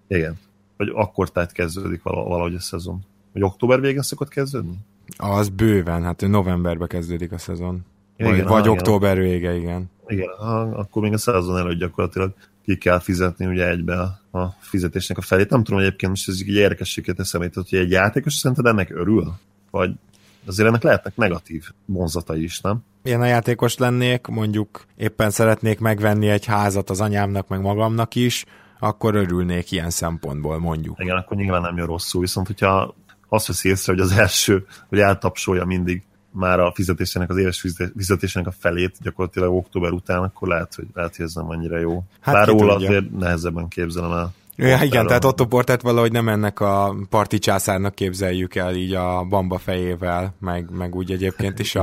Igen. 0.09 0.39
Vagy 0.77 0.91
akkor 0.95 1.31
tehát 1.31 1.53
kezdődik 1.53 2.03
valahogy 2.03 2.55
a 2.55 2.61
szezon. 2.61 3.01
Vagy 3.33 3.43
október 3.43 3.81
végén 3.81 4.03
szokott 4.03 4.29
kezdődni? 4.29 4.75
Az 5.17 5.49
bőven, 5.49 6.03
hát 6.03 6.21
novemberben 6.21 6.89
kezdődik 6.89 7.33
a 7.33 7.39
szezon. 7.39 7.85
Vagy, 8.19 8.35
igen, 8.35 8.47
vagy 8.47 8.69
október 8.69 9.19
vége, 9.19 9.55
igen. 9.55 9.91
Igen, 10.07 10.29
ha, 10.39 10.61
akkor 10.61 11.03
még 11.03 11.13
a 11.13 11.19
szezon 11.19 11.57
előtt 11.57 11.79
gyakorlatilag 11.79 12.33
ki 12.65 12.77
kell 12.77 12.99
fizetni 12.99 13.47
ugye 13.47 13.69
egybe 13.69 14.01
a, 14.01 14.39
a 14.39 14.57
fizetésnek 14.61 15.19
a 15.19 15.21
felét. 15.21 15.51
Nem 15.51 15.65
tudom, 15.65 15.81
egyébként 15.81 16.11
most 16.11 16.29
ez 16.29 16.37
egy 16.41 16.55
érdekességet 16.55 17.21
eszembe 17.21 17.51
hogy 17.55 17.79
egy 17.79 17.91
játékos 17.91 18.35
szerinted 18.35 18.67
ennek 18.67 18.91
örül? 18.91 19.33
Vagy 19.71 19.91
azért 20.47 20.69
ennek 20.69 20.83
lehetnek 20.83 21.17
negatív 21.17 21.65
vonzatai 21.85 22.43
is, 22.43 22.61
nem? 22.61 22.85
Én 23.03 23.21
a 23.21 23.27
játékos 23.27 23.77
lennék, 23.77 24.27
mondjuk 24.27 24.85
éppen 24.97 25.31
szeretnék 25.31 25.79
megvenni 25.79 26.29
egy 26.29 26.45
házat 26.45 26.91
az 26.91 27.01
anyámnak, 27.01 27.49
meg 27.49 27.61
magamnak 27.61 28.15
is, 28.15 28.45
akkor 28.79 29.15
örülnék 29.15 29.71
ilyen 29.71 29.91
szempontból, 29.91 30.59
mondjuk. 30.59 31.01
Igen, 31.01 31.17
akkor 31.17 31.37
nyilván 31.37 31.61
nem 31.61 31.77
jön 31.77 31.87
rosszul, 31.87 32.21
viszont 32.21 32.47
hogyha 32.47 32.95
azt 33.29 33.47
veszi 33.47 33.69
észre, 33.69 33.93
hogy 33.93 34.03
az 34.03 34.13
első, 34.13 34.67
hogy 34.89 34.99
eltapsolja 34.99 35.65
mindig 35.65 36.03
már 36.33 36.61
a 36.61 36.73
fizetésének, 36.75 37.31
az 37.31 37.37
éves 37.37 37.67
fizetésének 37.97 38.49
a 38.49 38.55
felét 38.59 38.97
gyakorlatilag 39.03 39.55
október 39.55 39.93
után, 39.93 40.23
akkor 40.23 40.49
lehet, 40.49 40.75
hogy, 40.75 40.87
lehet, 40.95 41.17
hogy 41.17 41.25
ez 41.25 41.35
nem 41.35 41.51
annyira 41.51 41.79
jó. 41.79 42.05
Hát 42.21 42.35
Bár 42.35 42.47
róla 42.47 42.75
azért 42.75 43.11
nehezebben 43.11 43.69
képzelem 43.69 44.13
el. 44.13 44.33
Ja, 44.61 44.83
igen, 44.83 45.07
tehát 45.07 45.25
Otto 45.25 45.47
Portert 45.47 45.83
valahogy 45.83 46.13
nem 46.13 46.29
ennek 46.29 46.61
a 46.61 46.95
parti 47.09 47.39
császárnak 47.39 47.95
képzeljük 47.95 48.55
el 48.55 48.75
így 48.75 48.95
a 48.95 49.25
bamba 49.25 49.59
fejével, 49.59 50.35
meg, 50.41 50.71
meg 50.71 50.95
úgy 50.95 51.11
egyébként 51.11 51.59
is 51.59 51.75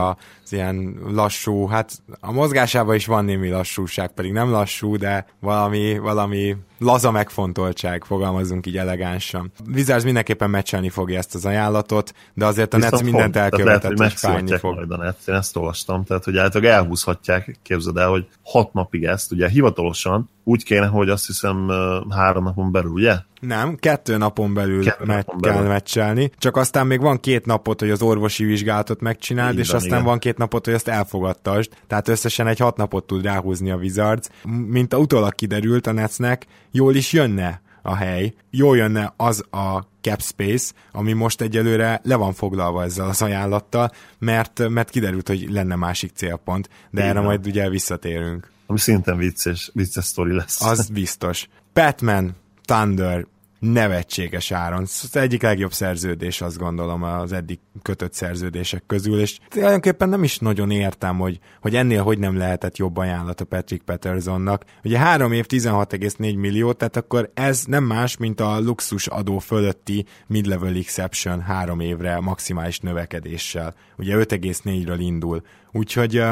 az 0.48 0.54
ilyen 0.54 0.98
lassú, 1.08 1.66
hát 1.66 2.02
a 2.20 2.32
mozgásában 2.32 2.96
is 2.96 3.06
van 3.06 3.26
némi 3.26 3.50
lassúság, 3.50 4.12
pedig 4.14 4.32
nem 4.32 4.50
lassú, 4.50 4.98
de 4.98 5.26
valami, 5.40 5.98
valami 5.98 6.56
laza 6.78 7.12
megfontoltság, 7.12 8.04
fogalmazunk 8.04 8.66
így 8.66 8.78
elegánsan. 8.78 9.52
Wizards 9.74 10.04
mindenképpen 10.04 10.50
meccselni 10.50 10.90
fogja 10.90 11.18
ezt 11.18 11.36
az 11.36 11.46
ajánlatot, 11.46 12.14
de 12.34 12.46
azért 12.46 12.74
a 12.74 12.78
Nets 12.78 13.02
mindent 13.02 13.36
elkövetett, 13.36 13.98
hogy 13.98 14.14
fájni 14.14 14.58
fog. 14.58 14.76
Majd 14.76 14.92
a 14.92 14.98
Nets, 14.98 15.28
én 15.28 15.36
ezt 15.36 15.56
olvastam, 15.56 16.04
tehát 16.04 16.24
hogy 16.24 16.38
általában 16.38 16.74
elhúzhatják, 16.74 17.60
képzeld 17.64 17.98
el, 17.98 18.10
hogy 18.10 18.28
hat 18.44 18.74
napig 18.74 19.04
ezt, 19.04 19.32
ugye 19.32 19.50
hivatalosan 19.50 20.30
úgy 20.44 20.64
kéne, 20.64 20.86
hogy 20.86 21.10
azt 21.10 21.28
hiszem 21.28 21.72
három 22.10 22.44
napon 22.44 22.72
belül, 22.72 22.92
ugye? 22.92 23.16
Nem, 23.40 23.76
kettő 23.76 24.18
napon 24.18 24.54
belül 24.54 24.84
kettő 24.84 25.06
me- 25.06 25.26
napon 25.26 25.42
kell 25.42 25.54
belül. 25.54 25.68
meccselni, 25.68 26.32
csak 26.38 26.56
aztán 26.56 26.88
még 26.88 27.00
van 27.02 27.20
két 27.20 27.46
napot, 27.46 27.80
hogy 27.80 27.90
az 27.90 28.02
orvosi 28.02 28.44
vizsgálatot 28.46 29.02
megcsináld, 29.02 29.54
Így 29.54 29.60
és 29.60 29.68
van, 29.68 29.76
aztán 29.76 29.92
igen. 29.92 30.04
van 30.06 30.20
két 30.20 30.38
napot, 30.38 30.66
hogy 30.66 30.74
azt 30.74 30.88
elfogadtasd, 30.88 31.72
tehát 31.88 32.08
összesen 32.08 32.48
egy 32.48 32.60
hat 32.60 32.78
napot 32.78 33.08
tud 33.08 33.24
ráhúzni 33.24 33.72
a 33.72 33.76
Wizards. 33.76 34.28
Mint 34.68 34.94
a 34.94 34.98
utólag 34.98 35.36
kiderült 35.36 35.88
a 35.88 35.92
Netsnek, 35.92 36.46
jól 36.72 36.96
is 36.96 37.14
jönne 37.14 37.62
a 37.82 37.96
hely, 37.96 38.34
jól 38.50 38.78
jönne 38.78 39.14
az 39.18 39.44
a 39.52 39.80
cap 40.02 40.22
space, 40.22 40.74
ami 40.92 41.14
most 41.14 41.42
egyelőre 41.42 42.02
le 42.04 42.16
van 42.16 42.34
foglalva 42.34 42.84
ezzel 42.84 43.08
az 43.08 43.22
ajánlattal, 43.22 43.92
mert, 44.20 44.70
mert 44.70 44.90
kiderült, 44.90 45.28
hogy 45.28 45.48
lenne 45.50 45.76
másik 45.76 46.12
célpont, 46.16 46.70
de 46.92 47.02
Igen. 47.02 47.10
erre 47.16 47.26
majd 47.26 47.46
ugye 47.48 47.70
visszatérünk. 47.70 48.52
Ami 48.66 48.80
szintén 48.80 49.18
vicces, 49.18 49.72
vicces 49.74 50.06
sztori 50.06 50.34
lesz. 50.36 50.62
Az 50.62 50.90
biztos. 50.90 51.48
Batman, 51.74 52.36
Thunder, 52.68 53.26
nevetséges 53.60 54.52
áron. 54.52 54.82
Az 54.82 55.16
egyik 55.16 55.42
legjobb 55.42 55.74
szerződés, 55.74 56.42
azt 56.42 56.58
gondolom, 56.58 57.04
az 57.04 57.32
eddig 57.32 57.60
kötött 57.82 58.14
szerződések 58.14 58.84
közül, 58.88 59.20
és 59.20 59.40
tulajdonképpen 59.50 60.10
nem 60.10 60.24
is 60.24 60.38
nagyon 60.38 60.72
értem, 60.72 61.18
hogy, 61.18 61.40
hogy 61.62 61.76
ennél 61.76 62.04
hogy 62.04 62.20
nem 62.20 62.38
lehetett 62.38 62.78
jobb 62.78 62.98
ajánlat 62.98 63.42
a 63.42 63.46
Patrick 63.46 63.84
Petersonnak. 63.84 64.64
Ugye 64.84 64.98
három 64.98 65.32
év 65.32 65.46
16,4 65.50 66.18
millió, 66.18 66.72
tehát 66.72 66.96
akkor 66.96 67.32
ez 67.34 67.64
nem 67.66 67.84
más, 67.84 68.18
mint 68.18 68.40
a 68.40 68.60
luxus 68.60 69.08
adó 69.08 69.40
fölötti 69.40 70.06
mid-level 70.28 70.76
exception 70.76 71.42
három 71.42 71.80
évre 71.80 72.20
maximális 72.20 72.80
növekedéssel. 72.80 73.76
Ugye 73.98 74.16
5,4-ről 74.16 74.98
indul. 75.00 75.42
Úgyhogy, 75.72 76.24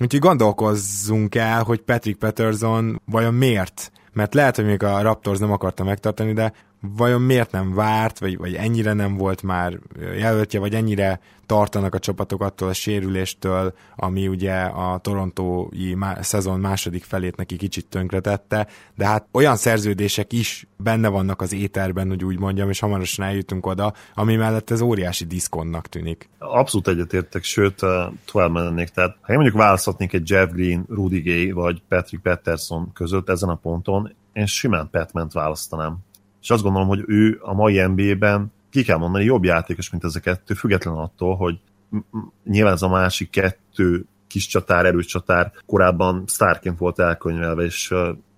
úgyhogy 0.00 0.20
gondolkozzunk 0.20 1.34
el, 1.34 1.62
hogy 1.62 1.80
Patrick 1.80 2.18
Peterson 2.18 3.02
vajon 3.04 3.34
miért 3.34 3.90
mert 4.16 4.34
lehet, 4.34 4.56
hogy 4.56 4.64
még 4.64 4.82
a 4.82 5.02
Raptors 5.02 5.38
nem 5.38 5.52
akarta 5.52 5.84
megtartani, 5.84 6.32
de 6.32 6.52
vajon 6.96 7.22
miért 7.22 7.50
nem 7.50 7.74
várt, 7.74 8.18
vagy, 8.18 8.36
vagy 8.36 8.54
ennyire 8.54 8.92
nem 8.92 9.16
volt 9.16 9.42
már 9.42 9.78
jelöltje, 10.16 10.60
vagy 10.60 10.74
ennyire 10.74 11.20
tartanak 11.46 11.94
a 11.94 11.98
csapatok 11.98 12.42
attól 12.42 12.68
a 12.68 12.72
sérüléstől, 12.72 13.74
ami 13.96 14.28
ugye 14.28 14.54
a 14.54 14.98
torontói 14.98 15.94
má- 15.94 16.22
szezon 16.22 16.60
második 16.60 17.04
felét 17.04 17.36
neki 17.36 17.56
kicsit 17.56 17.86
tönkretette, 17.86 18.66
de 18.94 19.06
hát 19.06 19.26
olyan 19.32 19.56
szerződések 19.56 20.32
is 20.32 20.66
benne 20.76 21.08
vannak 21.08 21.40
az 21.40 21.52
éterben, 21.52 22.08
hogy 22.08 22.24
úgy 22.24 22.38
mondjam, 22.38 22.68
és 22.68 22.80
hamarosan 22.80 23.24
eljutunk 23.24 23.66
oda, 23.66 23.92
ami 24.14 24.36
mellett 24.36 24.70
ez 24.70 24.80
óriási 24.80 25.24
diszkonnak 25.24 25.86
tűnik. 25.86 26.28
Abszolút 26.38 26.88
egyetértek, 26.88 27.42
sőt, 27.42 27.80
tovább 28.32 28.50
mennék. 28.50 28.88
Tehát 28.88 29.16
ha 29.20 29.32
én 29.32 29.38
mondjuk 29.38 29.58
választhatnék 29.58 30.12
egy 30.12 30.30
Jeff 30.30 30.50
Green, 30.50 30.84
Rudy 30.88 31.20
Gay 31.20 31.50
vagy 31.50 31.82
Patrick 31.88 32.22
Patterson 32.22 32.92
között 32.92 33.28
ezen 33.28 33.48
a 33.48 33.54
ponton, 33.54 34.14
én 34.36 34.46
simán 34.46 34.88
Petment 34.90 35.32
választanám 35.32 35.98
és 36.46 36.52
azt 36.52 36.62
gondolom, 36.62 36.88
hogy 36.88 37.04
ő 37.06 37.38
a 37.42 37.54
mai 37.54 37.86
NBA-ben 37.86 38.52
ki 38.70 38.82
kell 38.82 38.96
mondani, 38.96 39.24
jobb 39.24 39.44
játékos, 39.44 39.90
mint 39.90 40.04
ez 40.04 40.16
a 40.16 40.20
kettő, 40.20 40.54
független 40.54 40.94
attól, 40.94 41.36
hogy 41.36 41.58
nyilván 42.44 42.72
ez 42.72 42.82
a 42.82 42.88
másik 42.88 43.30
kettő 43.30 44.04
kis 44.26 44.46
csatár, 44.46 44.86
erős 44.86 45.06
csatár 45.06 45.52
korábban 45.66 46.24
sztárként 46.26 46.78
volt 46.78 46.98
elkönyvelve, 46.98 47.64
és 47.64 47.88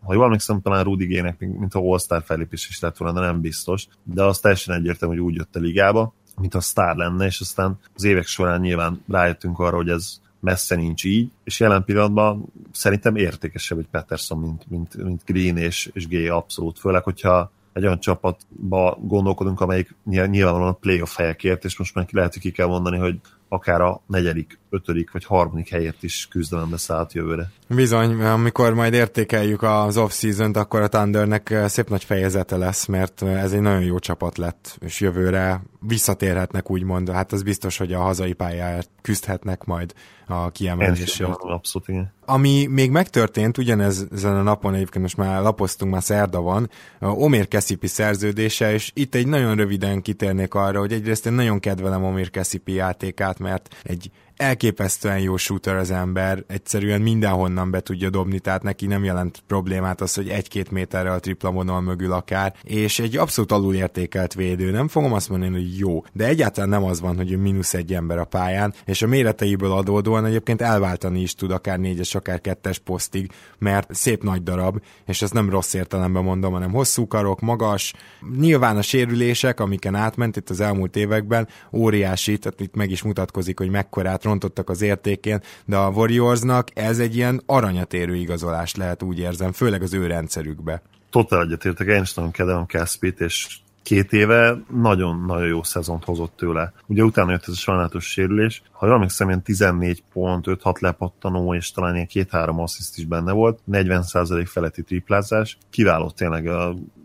ha 0.01 0.15
jól 0.15 0.25
emlékszem, 0.25 0.61
talán 0.61 0.85
Rudy 0.85 1.07
Gének, 1.07 1.39
mint 1.39 1.75
a 1.75 1.79
All-Star 1.79 2.23
felépés 2.25 2.69
is 2.69 2.81
lett 2.81 2.97
volna, 2.97 3.21
de 3.21 3.27
nem 3.27 3.41
biztos, 3.41 3.87
de 4.03 4.23
az 4.23 4.39
teljesen 4.39 4.75
egyértelmű, 4.75 5.17
hogy 5.17 5.25
úgy 5.25 5.35
jött 5.35 5.57
a 5.57 5.61
ligába, 5.61 6.15
mint 6.41 6.55
a 6.55 6.61
sztár 6.61 6.97
lenne, 6.97 7.27
és 7.27 7.41
aztán 7.41 7.79
az 7.95 8.05
évek 8.05 8.27
során 8.27 8.61
nyilván 8.61 9.03
rájöttünk 9.09 9.59
arra, 9.59 9.77
hogy 9.77 9.89
ez 9.89 10.21
messze 10.41 10.77
nincs 10.77 11.05
így, 11.05 11.31
és 11.45 11.61
jelen 11.61 11.85
pillanatban 11.85 12.53
szerintem 12.73 13.17
értékesebb 13.17 13.79
egy 13.79 13.89
Peterson, 13.91 14.39
mint, 14.39 14.65
mint, 14.69 14.97
mint 14.97 15.23
Green 15.25 15.57
és, 15.57 15.91
és 15.93 16.09
Gay 16.09 16.29
abszolút, 16.29 16.79
főleg, 16.79 17.03
hogyha 17.03 17.53
egy 17.79 17.85
olyan 17.85 18.01
csapatba 18.01 18.99
gondolkodunk, 19.01 19.61
amelyik 19.61 19.97
nyilvánvalóan 20.05 20.73
a 20.73 20.79
playoff 20.81 21.17
helyekért, 21.17 21.65
és 21.65 21.79
most 21.79 21.95
már 21.95 22.07
lehet, 22.11 22.33
hogy 22.33 22.43
ki 22.43 22.51
kell 22.51 22.67
mondani, 22.67 22.99
hogy 22.99 23.21
akár 23.49 23.81
a 23.81 24.03
negyedik, 24.07 24.59
ötödik 24.71 25.13
vagy 25.13 25.25
harmadik 25.25 25.69
helyért 25.69 26.03
is 26.03 26.27
küzdelembe 26.31 26.77
szállt 26.77 27.13
jövőre. 27.13 27.51
Bizony, 27.69 28.23
amikor 28.23 28.75
majd 28.75 28.93
értékeljük 28.93 29.63
az 29.63 29.97
off-season-t, 29.97 30.57
akkor 30.57 30.81
a 30.81 30.89
Thundernek 30.89 31.55
szép 31.67 31.89
nagy 31.89 32.05
fejezete 32.05 32.57
lesz, 32.57 32.87
mert 32.87 33.23
ez 33.23 33.53
egy 33.53 33.61
nagyon 33.61 33.83
jó 33.83 33.99
csapat 33.99 34.39
lett, 34.39 34.79
és 34.81 35.01
jövőre 35.01 35.63
visszatérhetnek 35.81 36.71
úgymond, 36.71 37.11
hát 37.11 37.33
az 37.33 37.43
biztos, 37.43 37.77
hogy 37.77 37.93
a 37.93 38.01
hazai 38.01 38.33
pályáért 38.33 38.91
küzdhetnek 39.03 39.65
majd 39.65 39.93
a 40.27 40.51
kiemelésért. 40.51 41.31
Abszolút, 41.39 41.89
igen. 41.89 42.13
Ami 42.25 42.67
még 42.67 42.91
megtörtént, 42.91 43.59
ugyanez 43.59 44.07
ezen 44.13 44.37
a 44.37 44.43
napon 44.43 44.75
egyébként 44.75 45.03
most 45.03 45.17
már 45.17 45.43
lapoztunk, 45.43 45.93
már 45.93 46.03
szerda 46.03 46.41
van, 46.41 46.71
Omér 47.01 47.49
Keszipi 47.49 47.87
szerződése, 47.87 48.73
és 48.73 48.91
itt 48.95 49.15
egy 49.15 49.27
nagyon 49.27 49.57
röviden 49.57 50.03
kitérnék 50.03 50.55
arra, 50.55 50.79
hogy 50.79 50.93
egyrészt 50.93 51.27
én 51.27 51.33
nagyon 51.33 51.61
kedvelem 51.61 52.05
Omér 52.05 52.31
Keszipi 52.31 52.73
játékát, 52.73 53.38
mert 53.39 53.77
egy 53.83 54.11
elképesztően 54.39 55.19
jó 55.19 55.37
shooter 55.37 55.77
az 55.77 55.91
ember, 55.91 56.45
egyszerűen 56.47 57.01
mindenhonnan 57.01 57.71
be 57.71 57.81
tudja 57.81 58.11
dobni, 58.11 58.39
tehát 58.39 58.63
neki 58.63 58.87
nem 58.87 59.05
jelent 59.05 59.43
problémát 59.47 60.01
az, 60.01 60.15
hogy 60.15 60.29
egy-két 60.29 60.71
méterre 60.71 61.13
a 61.13 61.21
tripla 61.21 61.51
vonal 61.51 61.81
mögül 61.81 62.13
akár, 62.13 62.55
és 62.63 62.99
egy 62.99 63.17
abszolút 63.17 63.53
alulértékelt 63.53 64.35
védő, 64.35 64.71
nem 64.71 64.89
fogom 64.89 65.13
azt 65.13 65.29
mondani, 65.29 65.53
hogy 65.53 65.79
jó, 65.79 66.05
de 66.13 66.27
egyáltalán 66.27 66.69
nem 66.69 66.85
az 66.85 67.01
van, 67.01 67.17
hogy 67.17 67.33
ő 67.33 67.37
mínusz 67.37 67.75
egy 67.75 67.95
ember 67.95 68.19
a 68.19 68.25
pályán, 68.25 68.75
és 68.85 69.03
a 69.03 69.07
méreteiből 69.07 69.73
adódóan 69.73 70.25
egyébként 70.25 70.63
elváltani 70.63 71.21
is 71.21 71.35
tud 71.35 71.51
akár 71.51 71.79
négyes, 71.79 72.15
akár 72.15 72.41
kettes 72.41 72.79
posztig, 72.79 73.31
mert 73.59 73.95
szép 73.95 74.23
nagy 74.23 74.43
darab, 74.43 74.83
és 75.07 75.23
ezt 75.23 75.35
nem 75.35 75.51
rossz 75.51 75.75
értelemben 75.75 76.23
mondom, 76.23 76.53
hanem 76.53 76.73
hosszú 76.73 77.07
karok, 77.07 77.41
magas, 77.41 77.93
nyilván 78.39 78.77
a 78.77 78.83
sérülések, 78.83 79.61
amiken 79.61 79.95
átment 79.95 80.37
itt 80.37 80.51
az 80.51 80.61
elmúlt 80.61 80.97
években, 80.97 81.49
óriási, 81.73 82.39
tehát 82.39 82.61
itt 82.61 82.75
meg 82.75 82.91
is 82.91 83.03
mutatkozik, 83.03 83.59
hogy 83.59 83.71
mekkorát 83.71 84.27
rontottak 84.29 84.71
az 84.71 84.83
értékén, 84.83 85.41
de 85.65 85.77
a 85.77 85.91
Warriorsnak 85.91 86.69
ez 86.75 86.99
egy 86.99 87.17
ilyen 87.17 87.43
aranyatérő 87.47 88.17
igazolás 88.17 88.75
lehet, 88.75 89.03
úgy 89.03 89.19
érzem, 89.19 89.53
főleg 89.53 89.83
az 89.83 89.95
ő 89.95 90.07
rendszerükbe. 90.07 90.83
Totál 91.11 91.43
egyetértek, 91.43 91.87
én 91.87 92.03
is 92.03 92.15
nagyon 92.15 92.31
kedvelem 92.31 92.67
Caspit, 92.67 93.21
és 93.21 93.59
két 93.89 94.13
éve 94.13 94.63
nagyon-nagyon 94.81 95.47
jó 95.47 95.63
szezont 95.63 96.05
hozott 96.05 96.33
tőle. 96.37 96.73
Ugye 96.87 97.03
utána 97.03 97.31
jött 97.31 97.43
ez 97.43 97.53
a 97.53 97.57
sajnálatos 97.57 98.11
sérülés. 98.11 98.63
Ha 98.73 98.87
jól 98.87 98.95
emlékszem, 98.95 99.29
ilyen 99.29 99.43
14 99.43 100.03
pont, 100.13 100.45
5-6 100.49 100.81
lepattanó, 100.81 101.55
és 101.55 101.71
talán 101.71 101.95
ilyen 101.95 102.09
2-3 102.13 102.63
assziszt 102.63 102.99
is 102.99 103.05
benne 103.05 103.33
volt, 103.33 103.59
40% 103.71 104.47
feletti 104.47 104.83
triplázás. 104.83 105.59
Kiváló 105.71 106.11
tényleg. 106.11 106.51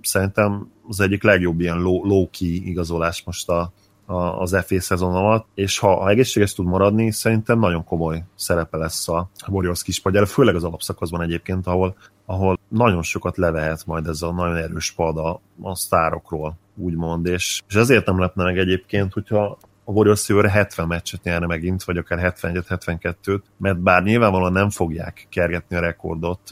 Szerintem 0.02 0.72
az 0.88 1.00
egyik 1.00 1.24
legjobb 1.24 1.60
ilyen 1.60 1.82
low-key 1.82 2.68
igazolás 2.70 3.24
most 3.26 3.50
a, 3.50 3.72
az 4.06 4.58
FA 4.66 4.82
szezon 4.82 5.16
alatt, 5.16 5.48
és 5.54 5.80
ha, 5.80 5.96
ha 5.96 6.10
egészséges 6.10 6.54
tud 6.54 6.66
maradni, 6.66 7.12
szerintem 7.12 7.60
nagyon 7.60 7.84
komoly 7.84 8.24
szerepe 8.36 8.78
lesz 8.78 9.08
a 9.10 9.30
Warriors 9.48 9.84
kispadjára, 9.84 10.26
főleg 10.26 10.56
az 10.56 10.64
alapszakaszban 10.64 11.22
egyébként, 11.22 11.68
ahol, 11.68 11.96
ahol 12.26 12.60
nagyon 12.68 13.02
sokat 13.02 13.38
levehet 13.38 13.86
majd 13.86 14.08
ez 14.08 14.22
a 14.22 14.32
nagyon 14.32 14.56
erős 14.56 14.92
pad 14.92 15.18
a, 15.18 15.42
a 15.62 15.76
sztárokról, 15.76 16.58
úgymond, 16.76 17.26
és, 17.26 17.62
és 17.68 17.76
ezért 17.76 18.06
nem 18.06 18.20
lepne 18.20 18.44
meg 18.44 18.58
egyébként, 18.58 19.14
hogyha 19.14 19.58
a 19.86 19.92
Warriors 19.92 20.30
jövőre 20.30 20.50
70 20.50 20.88
meccset 20.88 21.24
nyerne 21.24 21.46
megint, 21.46 21.84
vagy 21.84 21.98
akár 21.98 22.34
71-72-t, 22.42 23.42
mert 23.58 23.80
bár 23.80 24.04
nyilvánvalóan 24.04 24.52
nem 24.52 24.70
fogják 24.70 25.28
kergetni 25.30 25.76
a 25.76 25.80
rekordot, 25.80 26.50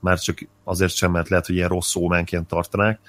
már 0.00 0.18
csak 0.18 0.38
azért 0.64 0.94
sem, 0.94 1.10
mert 1.10 1.28
lehet, 1.28 1.46
hogy 1.46 1.54
ilyen 1.54 1.68
rossz 1.68 1.94
ómánként 1.94 2.46
tartanák, 2.46 3.00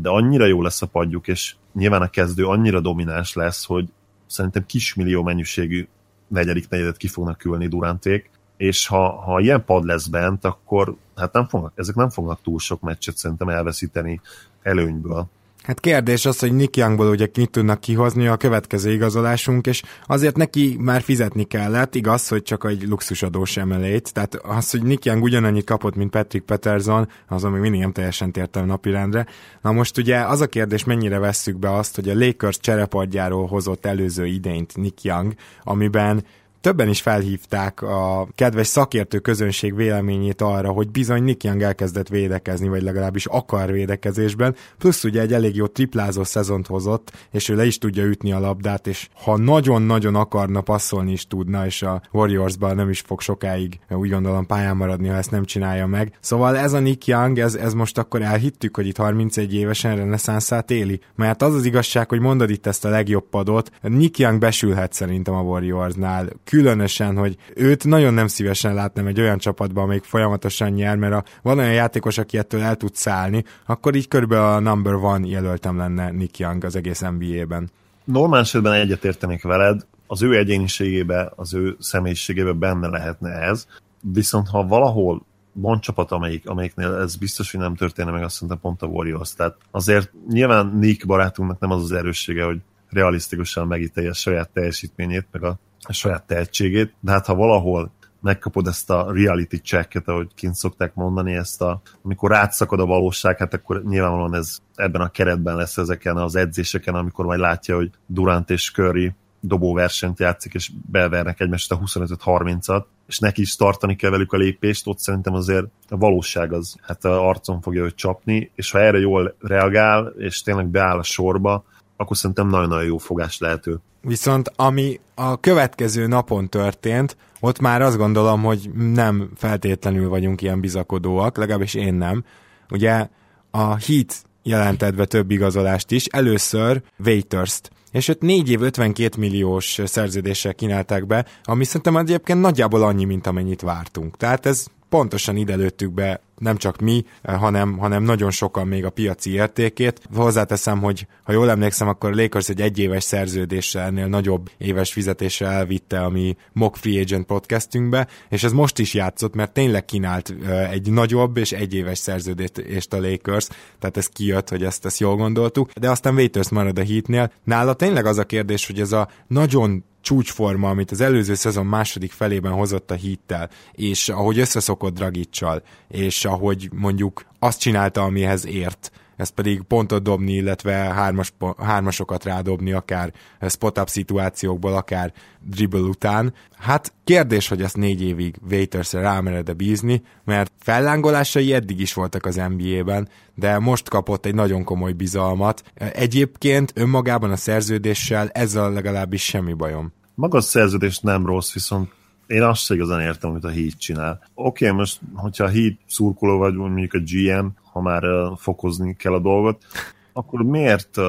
de 0.00 0.08
annyira 0.08 0.46
jó 0.46 0.62
lesz 0.62 0.82
a 0.82 0.86
padjuk, 0.86 1.28
és 1.28 1.54
nyilván 1.72 2.02
a 2.02 2.10
kezdő 2.10 2.46
annyira 2.46 2.80
domináns 2.80 3.34
lesz, 3.34 3.64
hogy 3.64 3.88
szerintem 4.26 4.66
kismillió 4.66 5.22
mennyiségű 5.22 5.88
negyedik 6.26 6.68
negyedet 6.68 6.96
ki 6.96 7.08
fognak 7.08 7.38
külni 7.38 7.66
Duránték, 7.66 8.30
és 8.56 8.86
ha, 8.86 9.10
ha 9.10 9.40
ilyen 9.40 9.64
pad 9.64 9.84
lesz 9.84 10.06
bent, 10.06 10.44
akkor 10.44 10.96
hát 11.16 11.32
nem 11.32 11.46
fognak, 11.48 11.72
ezek 11.74 11.94
nem 11.94 12.10
fognak 12.10 12.42
túl 12.42 12.58
sok 12.58 12.80
meccset 12.80 13.16
szerintem 13.16 13.48
elveszíteni 13.48 14.20
előnyből. 14.62 15.26
Hát 15.64 15.80
kérdés 15.80 16.26
az, 16.26 16.38
hogy 16.38 16.52
Nick 16.52 16.76
Youngból 16.76 17.08
ugye 17.08 17.28
mit 17.36 17.50
tudnak 17.50 17.80
kihozni 17.80 18.26
a 18.26 18.36
következő 18.36 18.92
igazolásunk, 18.92 19.66
és 19.66 19.82
azért 20.06 20.36
neki 20.36 20.76
már 20.80 21.02
fizetni 21.02 21.44
kellett, 21.44 21.94
igaz, 21.94 22.28
hogy 22.28 22.42
csak 22.42 22.64
egy 22.64 22.88
luxusadós 22.88 23.56
emelét, 23.56 24.12
tehát 24.12 24.34
az, 24.34 24.70
hogy 24.70 24.82
Nick 24.82 25.04
Young 25.04 25.22
ugyanannyit 25.22 25.64
kapott, 25.64 25.94
mint 25.94 26.10
Patrick 26.10 26.44
Peterson, 26.44 27.08
azon 27.28 27.50
még 27.52 27.60
mindig 27.60 27.80
nem 27.80 27.92
teljesen 27.92 28.32
tértem 28.32 28.66
napirendre. 28.66 29.26
Na 29.60 29.72
most 29.72 29.98
ugye 29.98 30.18
az 30.18 30.40
a 30.40 30.46
kérdés, 30.46 30.84
mennyire 30.84 31.18
vesszük 31.18 31.58
be 31.58 31.74
azt, 31.74 31.94
hogy 31.94 32.08
a 32.08 32.18
Lakers 32.18 32.58
cserepadjáról 32.58 33.46
hozott 33.46 33.86
előző 33.86 34.26
idényt 34.26 34.76
Nick 34.76 35.02
Young, 35.02 35.34
amiben 35.62 36.24
többen 36.64 36.88
is 36.88 37.00
felhívták 37.00 37.82
a 37.82 38.28
kedves 38.34 38.66
szakértő 38.66 39.18
közönség 39.18 39.74
véleményét 39.74 40.40
arra, 40.40 40.70
hogy 40.70 40.90
bizony 40.90 41.22
Nick 41.22 41.44
Young 41.44 41.62
elkezdett 41.62 42.08
védekezni, 42.08 42.68
vagy 42.68 42.82
legalábbis 42.82 43.26
akar 43.26 43.72
védekezésben, 43.72 44.54
plusz 44.78 45.04
ugye 45.04 45.20
egy 45.20 45.32
elég 45.32 45.56
jó 45.56 45.66
triplázó 45.66 46.24
szezont 46.24 46.66
hozott, 46.66 47.12
és 47.30 47.48
ő 47.48 47.54
le 47.56 47.66
is 47.66 47.78
tudja 47.78 48.04
ütni 48.04 48.32
a 48.32 48.38
labdát, 48.38 48.86
és 48.86 49.08
ha 49.24 49.36
nagyon-nagyon 49.36 50.14
akarna 50.14 50.60
passzolni 50.60 51.12
is 51.12 51.26
tudna, 51.26 51.66
és 51.66 51.82
a 51.82 52.02
Warriorsban 52.12 52.74
nem 52.74 52.90
is 52.90 53.00
fog 53.00 53.20
sokáig 53.20 53.78
úgy 53.88 54.10
gondolom 54.10 54.46
pályán 54.46 54.76
maradni, 54.76 55.08
ha 55.08 55.16
ezt 55.16 55.30
nem 55.30 55.44
csinálja 55.44 55.86
meg. 55.86 56.16
Szóval 56.20 56.56
ez 56.56 56.72
a 56.72 56.78
Nick 56.80 57.06
Young, 57.06 57.38
ez, 57.38 57.54
ez 57.54 57.74
most 57.74 57.98
akkor 57.98 58.22
elhittük, 58.22 58.76
hogy 58.76 58.86
itt 58.86 58.96
31 58.96 59.54
évesen 59.54 59.96
reneszánszát 59.96 60.70
éli, 60.70 61.00
mert 61.14 61.42
az 61.42 61.54
az 61.54 61.64
igazság, 61.64 62.08
hogy 62.08 62.20
mondod 62.20 62.50
itt 62.50 62.66
ezt 62.66 62.84
a 62.84 62.88
legjobb 62.88 63.28
padot, 63.30 63.70
Nick 63.80 64.18
Young 64.18 64.38
besülhet 64.38 64.92
szerintem 64.92 65.34
a 65.34 65.42
Warriorsnál 65.42 66.28
különösen, 66.54 67.16
hogy 67.16 67.36
őt 67.54 67.84
nagyon 67.84 68.14
nem 68.14 68.26
szívesen 68.26 68.74
látnám 68.74 69.06
egy 69.06 69.20
olyan 69.20 69.38
csapatban, 69.38 69.84
amelyik 69.84 70.04
folyamatosan 70.04 70.70
nyer, 70.70 70.96
mert 70.96 71.12
ha 71.12 71.24
van 71.42 71.58
olyan 71.58 71.72
játékos, 71.72 72.18
aki 72.18 72.38
ettől 72.38 72.60
el 72.60 72.76
tud 72.76 72.94
szállni, 72.94 73.44
akkor 73.66 73.94
így 73.94 74.08
körülbelül 74.08 74.44
a 74.44 74.60
number 74.60 74.94
one 74.94 75.26
jelöltem 75.26 75.76
lenne 75.76 76.10
Nick 76.10 76.38
Young 76.38 76.64
az 76.64 76.76
egész 76.76 77.00
NBA-ben. 77.00 77.70
Normál 78.04 78.40
esetben 78.40 78.72
egyetértenék 78.72 79.42
veled, 79.42 79.86
az 80.06 80.22
ő 80.22 80.36
egyéniségébe, 80.36 81.32
az 81.36 81.54
ő 81.54 81.76
személyiségébe 81.78 82.52
benne 82.52 82.88
lehetne 82.88 83.30
ez, 83.30 83.66
viszont 84.12 84.48
ha 84.48 84.66
valahol 84.66 85.26
van 85.52 85.80
csapat, 85.80 86.10
amelyik, 86.10 86.48
amelyiknél 86.48 86.94
ez 86.94 87.16
biztos, 87.16 87.50
hogy 87.50 87.60
nem 87.60 87.74
történne 87.74 88.10
meg, 88.10 88.22
azt 88.22 88.34
szerintem 88.34 88.58
pont 88.60 88.82
a 88.82 88.86
Warriors. 88.86 89.34
Tehát 89.34 89.56
azért 89.70 90.12
nyilván 90.28 90.66
Nick 90.66 91.06
barátunknak 91.06 91.60
nem 91.60 91.70
az 91.70 91.82
az 91.82 91.92
erőssége, 91.92 92.44
hogy 92.44 92.60
realisztikusan 92.90 93.66
megítélje 93.66 94.10
a 94.10 94.14
saját 94.14 94.50
teljesítményét, 94.50 95.26
meg 95.30 95.42
a, 95.42 95.58
a 95.88 95.92
saját 95.92 96.26
tehetségét, 96.26 96.94
de 97.00 97.12
hát 97.12 97.26
ha 97.26 97.34
valahol 97.34 97.92
megkapod 98.20 98.66
ezt 98.66 98.90
a 98.90 99.12
reality 99.12 99.56
checket, 99.56 100.08
ahogy 100.08 100.28
kint 100.34 100.54
szokták 100.54 100.94
mondani, 100.94 101.34
ezt 101.34 101.62
a, 101.62 101.80
amikor 102.02 102.30
rátszakad 102.30 102.80
a 102.80 102.86
valóság, 102.86 103.38
hát 103.38 103.54
akkor 103.54 103.82
nyilvánvalóan 103.82 104.34
ez 104.34 104.58
ebben 104.74 105.00
a 105.00 105.08
keretben 105.08 105.56
lesz 105.56 105.76
ezeken 105.76 106.16
az 106.16 106.36
edzéseken, 106.36 106.94
amikor 106.94 107.24
majd 107.24 107.40
látja, 107.40 107.76
hogy 107.76 107.90
Durant 108.06 108.50
és 108.50 108.72
Curry 108.72 109.14
dobóversenyt 109.40 110.18
játszik, 110.18 110.54
és 110.54 110.70
bevernek 110.90 111.40
egymást 111.40 111.72
a 111.72 111.78
25-30-at, 111.78 112.84
és 113.06 113.18
neki 113.18 113.40
is 113.40 113.56
tartani 113.56 113.96
kell 113.96 114.10
velük 114.10 114.32
a 114.32 114.36
lépést, 114.36 114.86
ott 114.86 114.98
szerintem 114.98 115.34
azért 115.34 115.66
a 115.88 115.96
valóság 115.96 116.52
az 116.52 116.76
hát 116.82 117.04
a 117.04 117.28
arcon 117.28 117.60
fogja 117.60 117.82
őt 117.82 117.94
csapni, 117.94 118.50
és 118.54 118.70
ha 118.70 118.80
erre 118.80 118.98
jól 118.98 119.34
reagál, 119.40 120.06
és 120.18 120.42
tényleg 120.42 120.66
beáll 120.66 120.98
a 120.98 121.02
sorba, 121.02 121.64
akkor 121.96 122.16
szerintem 122.16 122.48
nagyon-nagyon 122.48 122.84
jó 122.84 122.98
fogás 122.98 123.38
lehető. 123.38 123.80
Viszont 124.06 124.50
ami 124.56 125.00
a 125.14 125.40
következő 125.40 126.06
napon 126.06 126.48
történt, 126.48 127.16
ott 127.40 127.60
már 127.60 127.82
azt 127.82 127.96
gondolom, 127.96 128.42
hogy 128.42 128.70
nem 128.74 129.30
feltétlenül 129.36 130.08
vagyunk 130.08 130.42
ilyen 130.42 130.60
bizakodóak, 130.60 131.36
legalábbis 131.36 131.74
én 131.74 131.94
nem. 131.94 132.24
Ugye 132.70 133.08
a 133.50 133.76
Heat 133.76 134.22
jelentett 134.42 134.94
be 134.94 135.04
több 135.04 135.30
igazolást 135.30 135.90
is, 135.90 136.06
először 136.06 136.82
Waiters-t, 137.04 137.70
és 137.92 138.08
őt 138.08 138.20
4 138.20 138.50
év 138.50 138.62
52 138.62 139.18
milliós 139.18 139.80
szerződéssel 139.84 140.54
kínálták 140.54 141.06
be, 141.06 141.26
ami 141.42 141.64
szerintem 141.64 141.96
egyébként 141.96 142.40
nagyjából 142.40 142.82
annyi, 142.82 143.04
mint 143.04 143.26
amennyit 143.26 143.60
vártunk. 143.60 144.16
Tehát 144.16 144.46
ez 144.46 144.66
pontosan 144.94 145.36
ide 145.36 145.54
lőttük 145.54 145.92
be 145.92 146.20
nem 146.38 146.56
csak 146.56 146.80
mi, 146.80 147.04
hanem, 147.22 147.78
hanem 147.78 148.02
nagyon 148.02 148.30
sokan 148.30 148.66
még 148.66 148.84
a 148.84 148.90
piaci 148.90 149.32
értékét. 149.32 150.00
Hozzáteszem, 150.14 150.80
hogy 150.80 151.06
ha 151.22 151.32
jól 151.32 151.50
emlékszem, 151.50 151.88
akkor 151.88 152.10
a 152.10 152.14
Lakers 152.14 152.48
egy 152.48 152.60
egyéves 152.60 153.04
szerződéssel 153.04 153.82
ennél 153.82 154.06
nagyobb 154.06 154.50
éves 154.58 154.92
fizetésre 154.92 155.46
elvitte 155.46 156.00
a 156.00 156.08
mi 156.08 156.36
Mock 156.52 156.76
Free 156.76 157.00
Agent 157.00 157.26
podcastünkbe, 157.26 158.08
és 158.28 158.44
ez 158.44 158.52
most 158.52 158.78
is 158.78 158.94
játszott, 158.94 159.34
mert 159.34 159.52
tényleg 159.52 159.84
kínált 159.84 160.34
egy 160.70 160.90
nagyobb 160.90 161.36
és 161.36 161.52
egyéves 161.52 161.98
szerződést 161.98 162.92
a 162.92 163.00
Lakers, 163.00 163.48
tehát 163.78 163.96
ez 163.96 164.06
kijött, 164.06 164.48
hogy 164.48 164.64
ezt, 164.64 164.84
ezt 164.84 165.00
jól 165.00 165.16
gondoltuk, 165.16 165.70
de 165.72 165.90
aztán 165.90 166.14
Waiters 166.14 166.48
marad 166.48 166.78
a 166.78 166.84
Heatnél. 166.84 167.32
Nála 167.44 167.74
tényleg 167.74 168.06
az 168.06 168.18
a 168.18 168.24
kérdés, 168.24 168.66
hogy 168.66 168.80
ez 168.80 168.92
a 168.92 169.08
nagyon 169.26 169.84
csúcsforma, 170.04 170.68
amit 170.68 170.90
az 170.90 171.00
előző 171.00 171.34
szezon 171.34 171.66
második 171.66 172.12
felében 172.12 172.52
hozott 172.52 172.90
a 172.90 172.94
hittel, 172.94 173.50
és 173.72 174.08
ahogy 174.08 174.38
összeszokott 174.38 174.94
Dragicsal, 174.94 175.62
és 175.88 176.24
ahogy 176.24 176.68
mondjuk 176.72 177.26
azt 177.38 177.60
csinálta, 177.60 178.02
amihez 178.02 178.46
ért, 178.46 178.92
ez 179.16 179.28
pedig 179.28 179.62
pontot 179.62 180.02
dobni, 180.02 180.32
illetve 180.32 180.72
hármas, 180.72 181.32
hármasokat 181.58 182.24
rádobni, 182.24 182.72
akár 182.72 183.12
spot-up 183.48 183.88
szituációkból, 183.88 184.74
akár 184.74 185.12
dribble 185.40 185.80
után. 185.80 186.34
Hát 186.58 186.92
kérdés, 187.04 187.48
hogy 187.48 187.62
ezt 187.62 187.76
négy 187.76 188.02
évig 188.02 188.36
Waiters-re 188.50 189.00
rámered-e 189.00 189.52
bízni, 189.52 190.02
mert 190.24 190.52
fellángolásai 190.58 191.52
eddig 191.52 191.80
is 191.80 191.94
voltak 191.94 192.26
az 192.26 192.34
NBA-ben, 192.34 193.08
de 193.34 193.58
most 193.58 193.88
kapott 193.88 194.26
egy 194.26 194.34
nagyon 194.34 194.64
komoly 194.64 194.92
bizalmat. 194.92 195.62
Egyébként 195.74 196.72
önmagában 196.74 197.30
a 197.30 197.36
szerződéssel 197.36 198.28
ezzel 198.28 198.72
legalábbis 198.72 199.24
semmi 199.24 199.52
bajom. 199.52 199.92
Maga 200.14 200.38
a 200.38 200.40
szerződés 200.40 200.98
nem 200.98 201.26
rossz, 201.26 201.52
viszont 201.52 201.90
én 202.26 202.42
azt 202.42 202.64
sem 202.64 202.76
igazán 202.76 203.00
értem, 203.00 203.30
amit 203.30 203.44
a 203.44 203.50
Heat 203.50 203.78
csinál. 203.78 204.30
Oké, 204.34 204.64
okay, 204.64 204.78
most, 204.78 205.00
hogyha 205.14 205.44
a 205.44 205.48
Heat 205.48 205.74
szurkoló 205.86 206.38
vagy, 206.38 206.54
mondjuk 206.54 206.92
a 206.92 206.98
GM, 206.98 207.46
ha 207.74 207.80
már 207.80 208.02
fokozni 208.36 208.96
kell 208.96 209.12
a 209.12 209.18
dolgot, 209.18 209.64
akkor 210.12 210.42
miért 210.42 211.00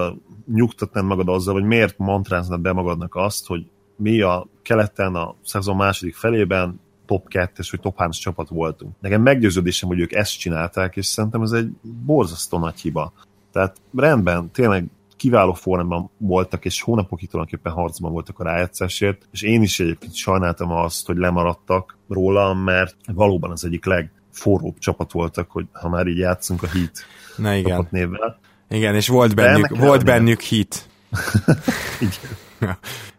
nyugtatnád 0.54 1.06
magad 1.06 1.30
azzal, 1.30 1.54
vagy 1.54 1.64
miért 1.64 1.98
mantráznád 1.98 2.60
be 2.60 2.74
magadnak 2.74 3.16
azt, 3.16 3.48
hogy 3.48 3.70
mi 3.96 4.22
a 4.22 4.48
keleten 4.62 5.16
a 5.16 5.36
szezon 5.44 5.76
második 5.76 6.16
felében 6.16 6.80
top 7.06 7.28
2-es 7.30 7.68
vagy 7.72 7.80
top 7.80 7.98
3 7.98 8.12
csapat 8.12 8.50
voltunk. 8.50 8.96
Nekem 9.00 9.22
meggyőződésem, 9.22 9.90
hogy 9.90 10.00
ők 10.00 10.14
ezt 10.14 10.40
csinálták, 10.40 10.96
és 10.96 11.06
szerintem 11.06 11.42
ez 11.42 11.52
egy 11.52 11.70
borzasztó 12.06 12.60
nagy 12.60 12.80
hiba. 12.80 13.14
Tehát 13.52 13.78
rendben, 13.96 14.52
tényleg 14.52 14.86
kiváló 15.16 15.54
formában 15.54 16.10
voltak, 16.18 16.66
és 16.66 16.82
hónapokig 16.82 17.30
tulajdonképpen 17.30 17.74
harcban 17.74 18.12
voltak 18.12 18.40
a 18.40 18.44
rájátszásért, 18.44 19.28
és 19.32 19.42
én 19.42 19.62
is 19.62 19.80
egyébként 19.80 20.14
sajnáltam 20.14 20.72
azt, 20.72 21.08
hogy 21.08 21.18
lemaradtak 21.18 21.98
róla, 22.10 22.54
mert 22.54 22.96
valóban 23.14 23.52
az 23.52 23.66
egyik 23.66 23.86
legforróbb 24.36 24.78
csapat 24.80 25.12
voltak, 25.12 25.52
hogy 25.52 25.66
ha 25.72 25.90
már 25.90 26.08
így 26.08 26.18
játszunk 26.18 26.64
a 26.64 26.68
Heat 26.68 26.92
Na 27.38 27.54
igen. 27.54 27.72
csapatnévvel. 27.72 28.40
Igen, 28.70 28.96
és 28.96 29.08
volt 29.08 29.36
bennük, 29.36 29.78
volt 29.78 30.06
bennük 30.06 30.42
hit. 30.42 30.90
igen. 32.00 32.78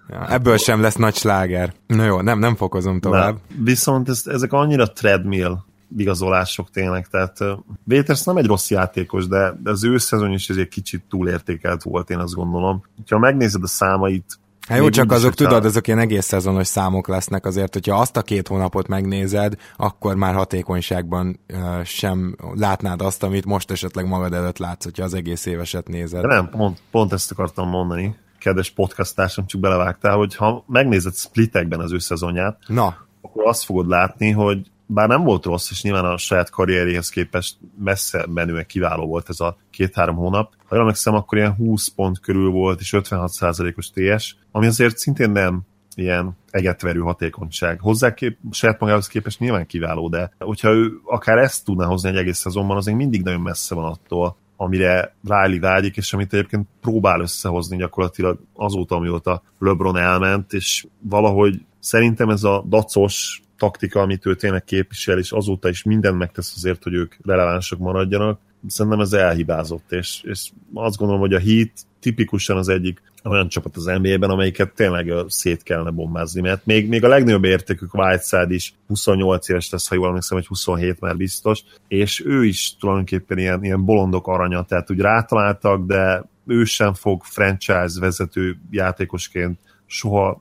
Ja, 0.09 0.29
ebből 0.31 0.57
sem 0.57 0.81
lesz 0.81 0.95
nagy 0.95 1.15
sláger. 1.15 1.73
Na 1.87 2.05
jó, 2.05 2.21
nem, 2.21 2.39
nem 2.39 2.57
fokozom 2.57 3.01
tovább. 3.01 3.35
Na, 3.35 3.65
viszont 3.65 4.09
ez, 4.09 4.23
ezek 4.27 4.53
annyira 4.53 4.93
treadmill 4.93 5.59
igazolások 5.97 6.71
tényleg, 6.71 7.07
tehát 7.09 7.39
Véters 7.85 8.25
nem 8.25 8.37
egy 8.37 8.47
rossz 8.47 8.71
játékos, 8.71 9.27
de 9.27 9.55
az 9.65 9.85
ő 9.85 9.99
szezon 9.99 10.33
is 10.33 10.49
egy 10.49 10.69
kicsit 10.69 11.05
túlértékelt 11.09 11.83
volt, 11.83 12.11
én 12.11 12.19
azt 12.19 12.35
gondolom. 12.35 12.85
Ha 13.09 13.19
megnézed 13.19 13.63
a 13.63 13.67
számait, 13.67 14.39
Hát 14.67 14.79
jó, 14.79 14.89
csak 14.89 15.13
azok, 15.13 15.35
tudod, 15.35 15.65
azok 15.65 15.87
ilyen 15.87 15.99
egész 15.99 16.25
szezonos 16.25 16.67
számok 16.67 17.09
lesznek 17.09 17.47
azért, 17.47 17.73
hogyha 17.73 18.01
azt 18.01 18.17
a 18.17 18.23
két 18.23 18.49
hónapot 18.49 18.89
megnézed, 18.89 19.55
akkor 19.77 20.15
már 20.15 20.35
hatékonyságban 20.35 21.41
uh, 21.53 21.85
sem 21.85 22.37
látnád 22.55 23.03
azt, 23.03 23.23
amit 23.23 23.45
most 23.45 23.71
esetleg 23.71 24.07
magad 24.07 24.33
előtt 24.33 24.59
látsz, 24.59 24.85
hogyha 24.85 25.05
az 25.05 25.15
egész 25.15 25.47
éveset 25.47 25.89
nézed. 25.89 26.21
De 26.21 26.27
nem, 26.27 26.49
pont, 26.49 26.79
pont 26.91 27.13
ezt 27.13 27.31
akartam 27.31 27.69
mondani, 27.69 28.17
kedves 28.39 28.71
podcastársam, 28.71 29.47
csak 29.47 29.61
belevágtál, 29.61 30.17
hogy 30.17 30.37
ha 30.37 30.65
megnézed 30.67 31.15
splitekben 31.15 31.81
az 31.81 31.93
ő 31.93 31.99
szezonját, 31.99 32.59
Na. 32.67 32.97
akkor 33.21 33.47
azt 33.47 33.65
fogod 33.65 33.89
látni, 33.89 34.31
hogy 34.31 34.71
bár 34.87 35.09
nem 35.09 35.23
volt 35.23 35.45
rossz, 35.45 35.71
és 35.71 35.83
nyilván 35.83 36.05
a 36.05 36.17
saját 36.17 36.51
karrierjéhez 36.51 37.09
képest 37.09 37.57
messze 37.79 38.27
menően 38.35 38.67
kiváló 38.67 39.07
volt 39.07 39.29
ez 39.29 39.41
a 39.41 39.57
két-három 39.71 40.17
hónap. 40.17 40.53
Ha 40.59 40.75
jól 40.75 40.81
emlékszem, 40.81 41.15
akkor 41.15 41.39
ilyen 41.39 41.55
20 41.55 41.89
pont 41.89 42.21
körül 42.21 42.51
volt, 42.51 42.81
és 42.81 42.95
56%-os 42.97 43.91
TS, 43.91 44.37
ami 44.51 44.67
azért 44.67 44.99
szintén 44.99 45.31
nem 45.31 45.61
ilyen 45.95 46.37
egetverő 46.51 47.01
hatékonyság. 47.01 47.81
Hozzá 47.81 48.15
kép, 48.15 48.39
saját 48.51 48.81
magához 48.81 49.07
képest 49.07 49.39
nyilván 49.39 49.67
kiváló, 49.67 50.09
de 50.09 50.33
hogyha 50.39 50.71
ő 50.71 50.93
akár 51.05 51.39
ezt 51.39 51.65
tudná 51.65 51.87
hozni 51.87 52.09
egy 52.09 52.17
egész 52.17 52.39
szezonban, 52.39 52.77
az 52.77 52.87
még 52.87 52.95
mindig 52.95 53.23
nagyon 53.23 53.41
messze 53.41 53.75
van 53.75 53.85
attól, 53.85 54.37
amire 54.57 55.15
Riley 55.25 55.61
vágyik, 55.61 55.97
és 55.97 56.13
amit 56.13 56.33
egyébként 56.33 56.67
próbál 56.81 57.21
összehozni 57.21 57.77
gyakorlatilag 57.77 58.39
azóta, 58.55 58.97
amióta 58.97 59.43
LeBron 59.59 59.97
elment, 59.97 60.53
és 60.53 60.87
valahogy 61.01 61.65
szerintem 61.79 62.31
ez 62.31 62.45
a 62.45 62.65
dacos 62.69 63.43
taktika, 63.59 64.01
amit 64.01 64.27
ő 64.27 64.35
tényleg 64.35 64.65
képvisel, 64.65 65.19
és 65.19 65.33
azóta 65.33 65.69
is 65.69 65.83
mindent 65.83 66.19
megtesz 66.19 66.53
azért, 66.57 66.83
hogy 66.83 66.95
ők 66.95 67.15
relevánsak 67.25 67.79
maradjanak. 67.79 68.41
Szerintem 68.67 69.01
ez 69.01 69.13
elhibázott, 69.13 69.93
és, 69.93 70.23
és 70.23 70.51
azt 70.75 70.97
gondolom, 70.97 71.21
hogy 71.21 71.35
a 71.35 71.41
Heat 71.41 71.71
tipikusan 72.01 72.57
az 72.57 72.69
egyik 72.69 73.03
olyan 73.25 73.49
csapat 73.49 73.77
az 73.77 73.85
NBA-ben, 73.85 74.31
amelyiket 74.31 74.75
tényleg 74.75 75.13
szét 75.29 75.63
kellene 75.63 75.91
bombázni, 75.91 76.41
mert 76.41 76.67
még, 76.67 76.89
még 76.89 77.05
a 77.05 77.09
legnagyobb 77.09 77.45
értékük 77.45 77.95
Whiteside 77.95 78.55
is 78.55 78.75
28 78.87 79.49
éves 79.49 79.71
lesz, 79.71 79.89
ha 79.89 79.95
jól 79.95 80.07
emlékszem, 80.07 80.37
hogy 80.37 80.47
27 80.47 81.01
már 81.01 81.17
biztos, 81.17 81.63
és 81.89 82.25
ő 82.27 82.45
is 82.45 82.77
tulajdonképpen 82.77 83.39
ilyen, 83.39 83.65
ilyen 83.65 83.85
bolondok 83.85 84.27
aranya, 84.27 84.63
tehát 84.63 84.91
úgy 84.91 85.01
rátaláltak, 85.01 85.87
de 85.87 86.25
ő 86.47 86.65
sem 86.65 86.95
fog 86.95 87.23
franchise 87.25 88.01
vezető 88.01 88.59
játékosként 88.71 89.59
soha 89.87 90.41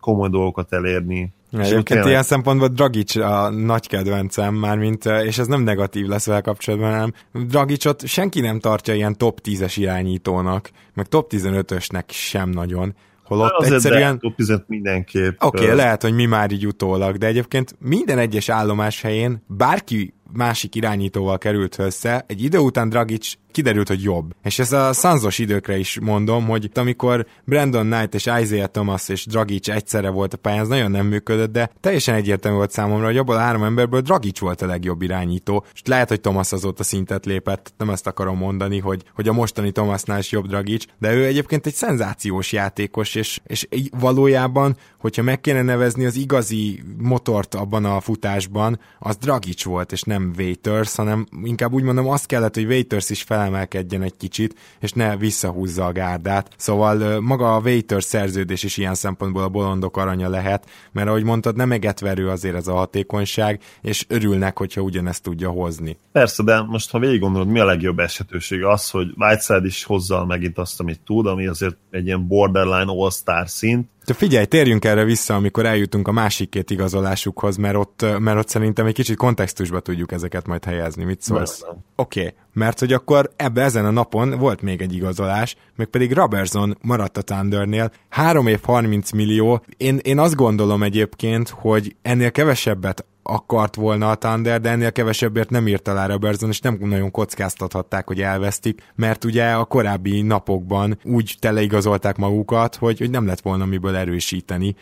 komoly 0.00 0.28
dolgokat 0.28 0.72
elérni, 0.72 1.32
Egyébként 1.60 2.04
ilyen 2.04 2.22
szempontból 2.22 2.68
Dragic 2.68 3.16
a 3.16 3.50
nagy 3.50 3.88
kedvencem 3.88 4.54
már, 4.54 4.78
mint, 4.78 5.04
és 5.04 5.38
ez 5.38 5.46
nem 5.46 5.62
negatív 5.62 6.06
lesz 6.06 6.26
vele 6.26 6.40
kapcsolatban, 6.40 6.90
hanem 6.90 7.12
Dragicot 7.32 8.06
senki 8.06 8.40
nem 8.40 8.60
tartja 8.60 8.94
ilyen 8.94 9.16
top 9.16 9.40
10-es 9.44 9.72
irányítónak, 9.76 10.70
meg 10.94 11.06
top 11.06 11.32
15-ösnek 11.34 12.04
sem 12.06 12.50
nagyon. 12.50 12.94
Holott 13.24 13.52
Azért 13.52 13.74
egyszerűen... 13.74 14.18
top 14.18 14.36
10 14.36 14.52
mindenképp. 14.66 15.42
Oké, 15.42 15.64
okay, 15.64 15.76
lehet, 15.76 16.02
hogy 16.02 16.14
mi 16.14 16.24
már 16.24 16.50
így 16.50 16.66
utólag, 16.66 17.16
de 17.16 17.26
egyébként 17.26 17.76
minden 17.78 18.18
egyes 18.18 18.48
állomás 18.48 19.00
helyén 19.00 19.44
bárki 19.46 20.14
másik 20.32 20.74
irányítóval 20.74 21.38
került 21.38 21.78
össze, 21.78 22.24
egy 22.26 22.42
idő 22.42 22.58
után 22.58 22.88
Dragic 22.88 23.32
kiderült, 23.56 23.88
hogy 23.88 24.02
jobb. 24.02 24.34
És 24.42 24.58
ez 24.58 24.72
a 24.72 24.92
Sanzos 24.92 25.38
időkre 25.38 25.78
is 25.78 25.98
mondom, 26.00 26.46
hogy 26.46 26.70
amikor 26.74 27.26
Brandon 27.44 27.86
Knight 27.90 28.14
és 28.14 28.26
Isaiah 28.42 28.68
Thomas 28.68 29.08
és 29.08 29.26
Dragic 29.26 29.68
egyszerre 29.68 30.08
volt 30.08 30.34
a 30.34 30.36
pályán, 30.36 30.60
ez 30.60 30.68
nagyon 30.68 30.90
nem 30.90 31.06
működött, 31.06 31.52
de 31.52 31.70
teljesen 31.80 32.14
egyértelmű 32.14 32.56
volt 32.56 32.70
számomra, 32.70 33.06
hogy 33.06 33.16
abból 33.16 33.34
a 33.34 33.38
három 33.38 33.62
emberből 33.62 34.00
Dragic 34.00 34.38
volt 34.38 34.62
a 34.62 34.66
legjobb 34.66 35.02
irányító, 35.02 35.64
és 35.74 35.80
lehet, 35.84 36.08
hogy 36.08 36.20
Thomas 36.20 36.52
azóta 36.52 36.82
szintet 36.82 37.26
lépett, 37.26 37.72
nem 37.78 37.90
ezt 37.90 38.06
akarom 38.06 38.38
mondani, 38.38 38.78
hogy, 38.78 39.02
hogy 39.14 39.28
a 39.28 39.32
mostani 39.32 39.70
Thomasnál 39.70 40.18
is 40.18 40.30
jobb 40.30 40.46
Dragic, 40.46 40.84
de 40.98 41.14
ő 41.14 41.24
egyébként 41.24 41.66
egy 41.66 41.74
szenzációs 41.74 42.52
játékos, 42.52 43.14
és, 43.14 43.40
és 43.46 43.68
valójában, 43.98 44.76
hogyha 44.98 45.22
meg 45.22 45.40
kéne 45.40 45.62
nevezni 45.62 46.04
az 46.04 46.16
igazi 46.16 46.82
motort 46.98 47.54
abban 47.54 47.84
a 47.84 48.00
futásban, 48.00 48.80
az 48.98 49.16
Dragic 49.16 49.64
volt, 49.64 49.92
és 49.92 50.02
nem 50.02 50.32
Waiters, 50.38 50.96
hanem 50.96 51.26
inkább 51.42 51.72
úgy 51.72 51.82
mondom, 51.82 52.08
azt 52.08 52.26
kellett, 52.26 52.54
hogy 52.54 52.64
Waiters 52.66 53.10
is 53.10 53.22
felemelkedjen 53.46 54.02
egy 54.02 54.16
kicsit, 54.16 54.54
és 54.80 54.92
ne 54.92 55.16
visszahúzza 55.16 55.86
a 55.86 55.92
gárdát. 55.92 56.50
Szóval 56.56 57.20
maga 57.20 57.54
a 57.54 57.60
Waiters 57.60 58.04
szerződés 58.04 58.62
is 58.62 58.76
ilyen 58.76 58.94
szempontból 58.94 59.42
a 59.42 59.48
bolondok 59.48 59.96
aranya 59.96 60.28
lehet, 60.28 60.66
mert 60.92 61.08
ahogy 61.08 61.24
mondtad, 61.24 61.56
nem 61.56 61.72
egetverő 61.72 62.28
azért 62.28 62.54
ez 62.54 62.68
a 62.68 62.74
hatékonyság, 62.74 63.60
és 63.82 64.04
örülnek, 64.08 64.58
hogyha 64.58 64.80
ugyanezt 64.80 65.22
tudja 65.22 65.50
hozni. 65.50 65.98
Persze, 66.12 66.42
de 66.42 66.62
most 66.62 66.90
ha 66.90 66.98
végig 66.98 67.20
gondolod, 67.20 67.48
mi 67.48 67.58
a 67.58 67.64
legjobb 67.64 67.98
esetőség? 67.98 68.64
Az, 68.64 68.90
hogy 68.90 69.08
Whiteside 69.16 69.66
is 69.66 69.84
hozza 69.84 70.24
megint 70.24 70.58
azt, 70.58 70.80
amit 70.80 71.00
tud, 71.04 71.26
ami 71.26 71.46
azért 71.46 71.76
egy 71.90 72.06
ilyen 72.06 72.26
borderline 72.26 72.92
all-star 72.92 73.48
szint, 73.48 73.88
de 74.06 74.14
figyelj, 74.14 74.44
térjünk 74.44 74.84
erre 74.84 75.04
vissza, 75.04 75.34
amikor 75.34 75.66
eljutunk 75.66 76.08
a 76.08 76.12
másik 76.12 76.48
két 76.48 76.70
igazolásukhoz, 76.70 77.56
mert 77.56 77.76
ott, 77.76 78.06
mert 78.18 78.38
ott 78.38 78.48
szerintem 78.48 78.86
egy 78.86 78.94
kicsit 78.94 79.16
kontextusba 79.16 79.80
tudjuk 79.80 80.12
ezeket 80.12 80.46
majd 80.46 80.64
helyezni. 80.64 81.04
Mit 81.04 81.22
szólsz? 81.22 81.62
Oké, 81.96 82.20
okay. 82.20 82.34
mert 82.52 82.78
hogy 82.78 82.92
akkor 82.92 83.30
ebbe 83.36 83.62
ezen 83.62 83.84
a 83.84 83.90
napon 83.90 84.38
volt 84.38 84.62
még 84.62 84.80
egy 84.80 84.94
igazolás, 84.94 85.56
meg 85.76 85.86
pedig 85.86 86.12
Robertson 86.12 86.76
maradt 86.80 87.16
a 87.16 87.22
Thundernél. 87.22 87.90
3 88.08 88.46
év 88.46 88.60
30 88.62 89.10
millió. 89.10 89.64
Én, 89.76 89.98
én 90.02 90.18
azt 90.18 90.34
gondolom 90.34 90.82
egyébként, 90.82 91.48
hogy 91.48 91.96
ennél 92.02 92.30
kevesebbet 92.30 93.04
akart 93.26 93.74
volna 93.74 94.10
a 94.10 94.14
Thunder, 94.14 94.60
de 94.60 94.70
ennél 94.70 94.92
kevesebbért 94.92 95.50
nem 95.50 95.68
írt 95.68 95.88
alá 95.88 96.06
Robertson, 96.06 96.48
és 96.48 96.60
nem 96.60 96.78
nagyon 96.80 97.10
kockáztathatták, 97.10 98.06
hogy 98.06 98.20
elvesztik, 98.20 98.82
mert 98.94 99.24
ugye 99.24 99.50
a 99.50 99.64
korábbi 99.64 100.22
napokban 100.22 100.98
úgy 101.04 101.36
teleigazolták 101.38 102.16
magukat, 102.16 102.74
hogy, 102.74 102.98
hogy 102.98 103.10
nem 103.10 103.26
lett 103.26 103.40
volna 103.40 103.64
miből 103.64 103.96
erősíteni, 103.96 104.74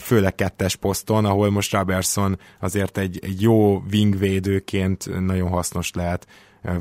főleg 0.00 0.34
kettes 0.34 0.76
poszton, 0.76 1.24
ahol 1.24 1.50
most 1.50 1.72
Robertson 1.72 2.38
azért 2.60 2.98
egy, 2.98 3.18
egy 3.22 3.42
jó 3.42 3.82
wingvédőként 3.92 5.20
nagyon 5.26 5.48
hasznos 5.48 5.90
lehet 5.92 6.26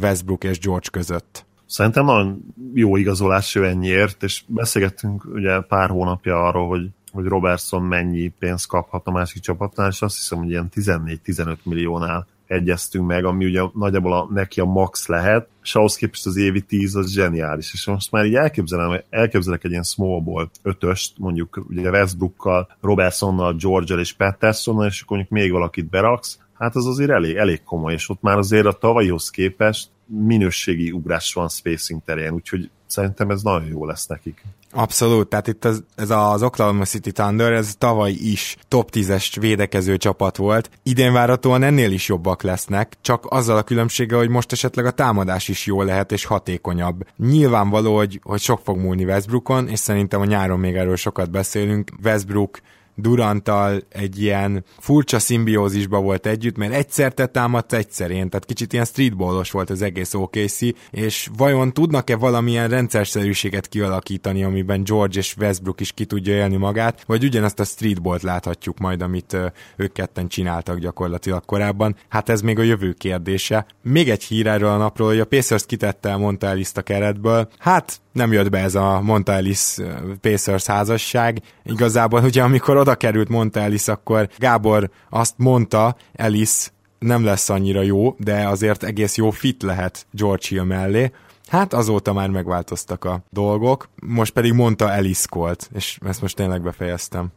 Westbrook 0.01 0.43
és 0.43 0.59
George 0.59 0.87
között. 0.91 1.45
Szerintem 1.65 2.05
nagyon 2.05 2.45
jó 2.73 2.95
igazolás 2.95 3.55
ő 3.55 3.65
ennyiért, 3.65 4.23
és 4.23 4.43
beszélgettünk 4.47 5.25
ugye 5.25 5.59
pár 5.59 5.89
hónapja 5.89 6.47
arról, 6.47 6.67
hogy 6.67 6.89
hogy 7.13 7.25
Robertson 7.25 7.83
mennyi 7.83 8.27
pénzt 8.39 8.67
kaphat 8.67 9.07
a 9.07 9.11
másik 9.11 9.41
csapatnál, 9.41 9.89
és 9.89 10.01
azt 10.01 10.15
hiszem, 10.15 10.37
hogy 10.37 10.49
ilyen 10.49 10.69
14-15 10.75 11.55
milliónál 11.63 12.27
egyeztünk 12.47 13.07
meg, 13.07 13.25
ami 13.25 13.45
ugye 13.45 13.61
nagyjából 13.73 14.13
a, 14.13 14.27
neki 14.31 14.59
a 14.59 14.65
max 14.65 15.07
lehet, 15.07 15.47
és 15.63 15.75
ahhoz 15.75 15.95
képest 15.95 16.25
az 16.25 16.35
évi 16.35 16.61
10 16.61 16.95
az 16.95 17.11
zseniális, 17.11 17.73
és 17.73 17.85
most 17.85 18.11
már 18.11 18.25
így 18.25 18.35
elképzelem, 18.35 19.01
elképzelek 19.09 19.63
egy 19.63 19.71
ilyen 19.71 19.83
small 19.83 20.21
ball 20.21 20.49
ötöst, 20.61 21.17
mondjuk 21.17 21.65
ugye 21.69 21.89
Westbrookkal, 21.89 22.77
Robertsonnal, 22.81 23.53
George-el 23.53 23.99
és 23.99 24.13
Pattersonnal, 24.13 24.87
és 24.87 25.01
akkor 25.01 25.17
mondjuk 25.17 25.39
még 25.39 25.51
valakit 25.51 25.89
beraksz, 25.89 26.39
hát 26.53 26.75
az 26.75 26.85
azért 26.85 27.11
elég, 27.11 27.35
elég 27.35 27.63
komoly, 27.63 27.93
és 27.93 28.09
ott 28.09 28.21
már 28.21 28.37
azért 28.37 28.65
a 28.65 28.71
tavalyhoz 28.71 29.29
képest 29.29 29.89
minőségi 30.05 30.91
ugrás 30.91 31.33
van 31.33 31.49
spacing 31.49 32.01
terén, 32.05 32.33
úgyhogy 32.33 32.69
szerintem 32.93 33.29
ez 33.29 33.41
nagyon 33.41 33.67
jó 33.67 33.85
lesz 33.85 34.07
nekik. 34.07 34.43
Abszolút, 34.71 35.27
tehát 35.27 35.47
itt 35.47 35.65
az, 35.65 35.83
ez 35.95 36.09
az 36.09 36.43
Oklahoma 36.43 36.85
City 36.85 37.11
Thunder, 37.11 37.51
ez 37.51 37.75
tavaly 37.77 38.11
is 38.11 38.55
top 38.67 38.89
10-es 38.93 39.35
védekező 39.39 39.97
csapat 39.97 40.37
volt. 40.37 40.69
Idén 40.83 41.13
várhatóan 41.13 41.63
ennél 41.63 41.91
is 41.91 42.07
jobbak 42.07 42.41
lesznek, 42.41 42.97
csak 43.01 43.25
azzal 43.29 43.57
a 43.57 43.63
különbsége, 43.63 44.15
hogy 44.15 44.29
most 44.29 44.51
esetleg 44.51 44.85
a 44.85 44.91
támadás 44.91 45.47
is 45.47 45.65
jó 45.65 45.81
lehet 45.81 46.11
és 46.11 46.25
hatékonyabb. 46.25 47.05
Nyilvánvaló, 47.17 47.95
hogy, 47.95 48.19
hogy 48.23 48.39
sok 48.39 48.59
fog 48.63 48.77
múlni 48.77 49.03
Westbrookon, 49.03 49.67
és 49.67 49.79
szerintem 49.79 50.21
a 50.21 50.25
nyáron 50.25 50.59
még 50.59 50.75
erről 50.75 50.95
sokat 50.95 51.31
beszélünk. 51.31 51.91
Westbrook 52.03 52.59
Durantal 52.95 53.81
egy 53.89 54.21
ilyen 54.21 54.63
furcsa 54.79 55.19
szimbiózisba 55.19 55.99
volt 55.99 56.25
együtt, 56.25 56.57
mert 56.57 56.73
egyszer 56.73 57.13
te 57.13 57.25
támadt, 57.25 57.73
egyszer 57.73 58.11
én, 58.11 58.29
tehát 58.29 58.45
kicsit 58.45 58.73
ilyen 58.73 58.85
streetballos 58.85 59.51
volt 59.51 59.69
az 59.69 59.81
egész 59.81 60.13
OKC, 60.13 60.59
és 60.91 61.29
vajon 61.37 61.73
tudnak-e 61.73 62.15
valamilyen 62.15 62.69
rendszerszerűséget 62.69 63.67
kialakítani, 63.67 64.43
amiben 64.43 64.83
George 64.83 65.17
és 65.17 65.35
Westbrook 65.37 65.81
is 65.81 65.91
ki 65.91 66.05
tudja 66.05 66.33
élni 66.33 66.57
magát, 66.57 67.03
vagy 67.05 67.23
ugyanazt 67.23 67.59
a 67.59 67.63
streetballt 67.63 68.21
láthatjuk 68.21 68.79
majd, 68.79 69.01
amit 69.01 69.37
ők 69.75 69.91
ketten 69.91 70.27
csináltak 70.27 70.79
gyakorlatilag 70.79 71.45
korábban. 71.45 71.95
Hát 72.09 72.29
ez 72.29 72.41
még 72.41 72.59
a 72.59 72.63
jövő 72.63 72.91
kérdése. 72.91 73.65
Még 73.81 74.09
egy 74.09 74.23
hír 74.23 74.47
erről 74.47 74.69
a 74.69 74.77
napról, 74.77 75.07
hogy 75.07 75.19
a 75.19 75.25
Pacers 75.25 75.65
kitette 75.65 76.09
el 76.09 76.37
a 76.73 76.81
keretből. 76.81 77.47
Hát 77.57 78.01
nem 78.11 78.31
jött 78.31 78.49
be 78.49 78.57
ez 78.57 78.75
a 78.75 79.01
Montaelis 79.01 79.77
Pacers 80.21 80.65
házasság. 80.65 81.41
Igazából 81.63 82.23
ugye 82.23 82.43
amikor 82.43 82.77
oda 82.83 82.95
került 82.95 83.29
Montaelis, 83.29 83.87
akkor 83.87 84.29
Gábor 84.37 84.89
azt 85.09 85.33
mondta, 85.37 85.95
Ellis 86.13 86.71
nem 86.99 87.23
lesz 87.23 87.49
annyira 87.49 87.81
jó, 87.81 88.15
de 88.17 88.47
azért 88.47 88.83
egész 88.83 89.17
jó 89.17 89.29
fit 89.29 89.63
lehet 89.63 90.05
George 90.11 90.45
Hill 90.47 90.63
mellé. 90.63 91.11
Hát 91.47 91.73
azóta 91.73 92.13
már 92.13 92.29
megváltoztak 92.29 93.05
a 93.05 93.19
dolgok, 93.29 93.89
most 93.95 94.33
pedig 94.33 94.53
mondta 94.53 94.91
Ellis 94.91 95.27
Colt, 95.27 95.69
és 95.73 95.97
ezt 96.05 96.21
most 96.21 96.35
tényleg 96.35 96.61
befejeztem. 96.61 97.27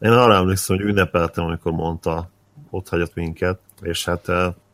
Én 0.00 0.10
arra 0.10 0.34
emlékszem, 0.34 0.76
hogy 0.76 0.84
ünnepeltem, 0.84 1.44
amikor 1.44 1.72
mondta, 1.72 2.30
ott 2.70 2.88
hagyott 2.88 3.14
minket, 3.14 3.58
és 3.82 4.04
hát 4.04 4.28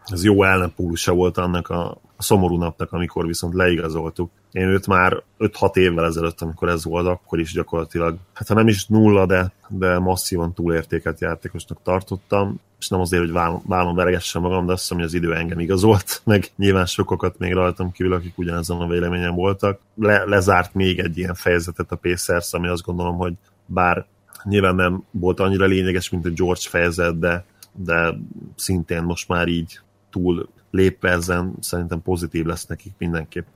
ez 0.04 0.24
jó 0.24 0.42
ellenpólusa 0.42 1.12
volt 1.12 1.38
annak 1.38 1.68
a 1.68 2.00
a 2.22 2.24
szomorú 2.24 2.56
napnak, 2.56 2.92
amikor 2.92 3.26
viszont 3.26 3.54
leigazoltuk. 3.54 4.30
Én 4.52 4.68
őt 4.68 4.86
már 4.86 5.22
5-6 5.38 5.76
évvel 5.76 6.04
ezelőtt, 6.04 6.40
amikor 6.40 6.68
ez 6.68 6.84
volt, 6.84 7.06
akkor 7.06 7.40
is 7.40 7.52
gyakorlatilag, 7.52 8.16
hát 8.32 8.48
ha 8.48 8.54
nem 8.54 8.68
is 8.68 8.86
nulla, 8.86 9.26
de, 9.26 9.52
de 9.68 9.98
masszívan 9.98 10.52
túlértéket 10.52 11.20
játékosnak 11.20 11.78
tartottam, 11.82 12.60
és 12.78 12.88
nem 12.88 13.00
azért, 13.00 13.22
hogy 13.22 13.32
vállon 13.66 13.94
veregessem 13.94 14.42
magam, 14.42 14.66
de 14.66 14.72
azt 14.72 14.80
hiszem, 14.80 14.96
hogy 14.96 15.06
az 15.06 15.14
idő 15.14 15.34
engem 15.34 15.58
igazolt, 15.58 16.20
meg 16.24 16.50
nyilván 16.56 16.86
sokakat 16.86 17.38
még 17.38 17.52
rajtam 17.52 17.92
kívül, 17.92 18.12
akik 18.12 18.38
ugyanezen 18.38 18.76
a 18.76 18.86
véleményen 18.86 19.34
voltak. 19.34 19.80
Le, 19.94 20.24
lezárt 20.24 20.74
még 20.74 20.98
egy 20.98 21.18
ilyen 21.18 21.34
fejezetet 21.34 21.92
a 21.92 21.96
Pacers, 21.96 22.52
ami 22.52 22.68
azt 22.68 22.84
gondolom, 22.84 23.16
hogy 23.16 23.34
bár 23.66 24.06
nyilván 24.44 24.74
nem 24.74 25.04
volt 25.10 25.40
annyira 25.40 25.66
lényeges, 25.66 26.10
mint 26.10 26.26
a 26.26 26.30
George 26.30 26.68
fejezet, 26.68 27.18
de, 27.18 27.44
de 27.72 28.14
szintén 28.56 29.02
most 29.02 29.28
már 29.28 29.48
így 29.48 29.80
túl 30.10 30.48
lépve 30.72 31.10
ezen 31.10 31.54
szerintem 31.60 32.02
pozitív 32.02 32.44
lesz 32.44 32.66
nekik 32.66 32.92
mindenképp. 32.98 33.46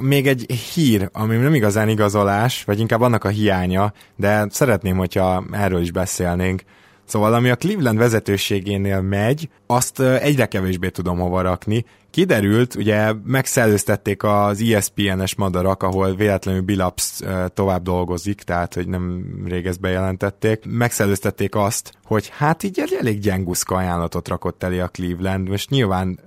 Még 0.00 0.26
egy 0.26 0.52
hír, 0.52 1.08
ami 1.12 1.36
nem 1.36 1.54
igazán 1.54 1.88
igazolás, 1.88 2.64
vagy 2.64 2.78
inkább 2.78 3.00
annak 3.00 3.24
a 3.24 3.28
hiánya, 3.28 3.92
de 4.16 4.46
szeretném, 4.50 4.96
hogyha 4.96 5.44
erről 5.52 5.80
is 5.80 5.90
beszélnénk. 5.90 6.62
Szóval 7.04 7.34
ami 7.34 7.50
a 7.50 7.56
Cleveland 7.56 7.98
vezetőségénél 7.98 9.00
megy, 9.00 9.48
azt 9.66 10.00
egyre 10.00 10.46
kevésbé 10.46 10.88
tudom 10.88 11.18
hova 11.18 11.40
rakni. 11.40 11.84
Kiderült, 12.14 12.74
ugye 12.74 13.12
megszellőztették 13.24 14.22
az 14.22 14.60
ESPN-es 14.60 15.34
madarak, 15.34 15.82
ahol 15.82 16.14
véletlenül 16.14 16.60
Bilaps 16.60 17.20
tovább 17.54 17.82
dolgozik, 17.82 18.42
tehát 18.42 18.74
hogy 18.74 18.88
nem 18.88 19.24
rég 19.46 19.66
ezt 19.66 19.80
bejelentették. 19.80 20.64
Megszellőztették 20.66 21.54
azt, 21.54 21.92
hogy 22.04 22.30
hát 22.36 22.62
így 22.62 22.80
egy 22.80 22.96
elég 23.00 23.18
gyenguszka 23.18 23.76
ajánlatot 23.76 24.28
rakott 24.28 24.62
elé 24.62 24.78
a 24.78 24.88
Cleveland. 24.88 25.48
Most 25.48 25.70
nyilván 25.70 26.20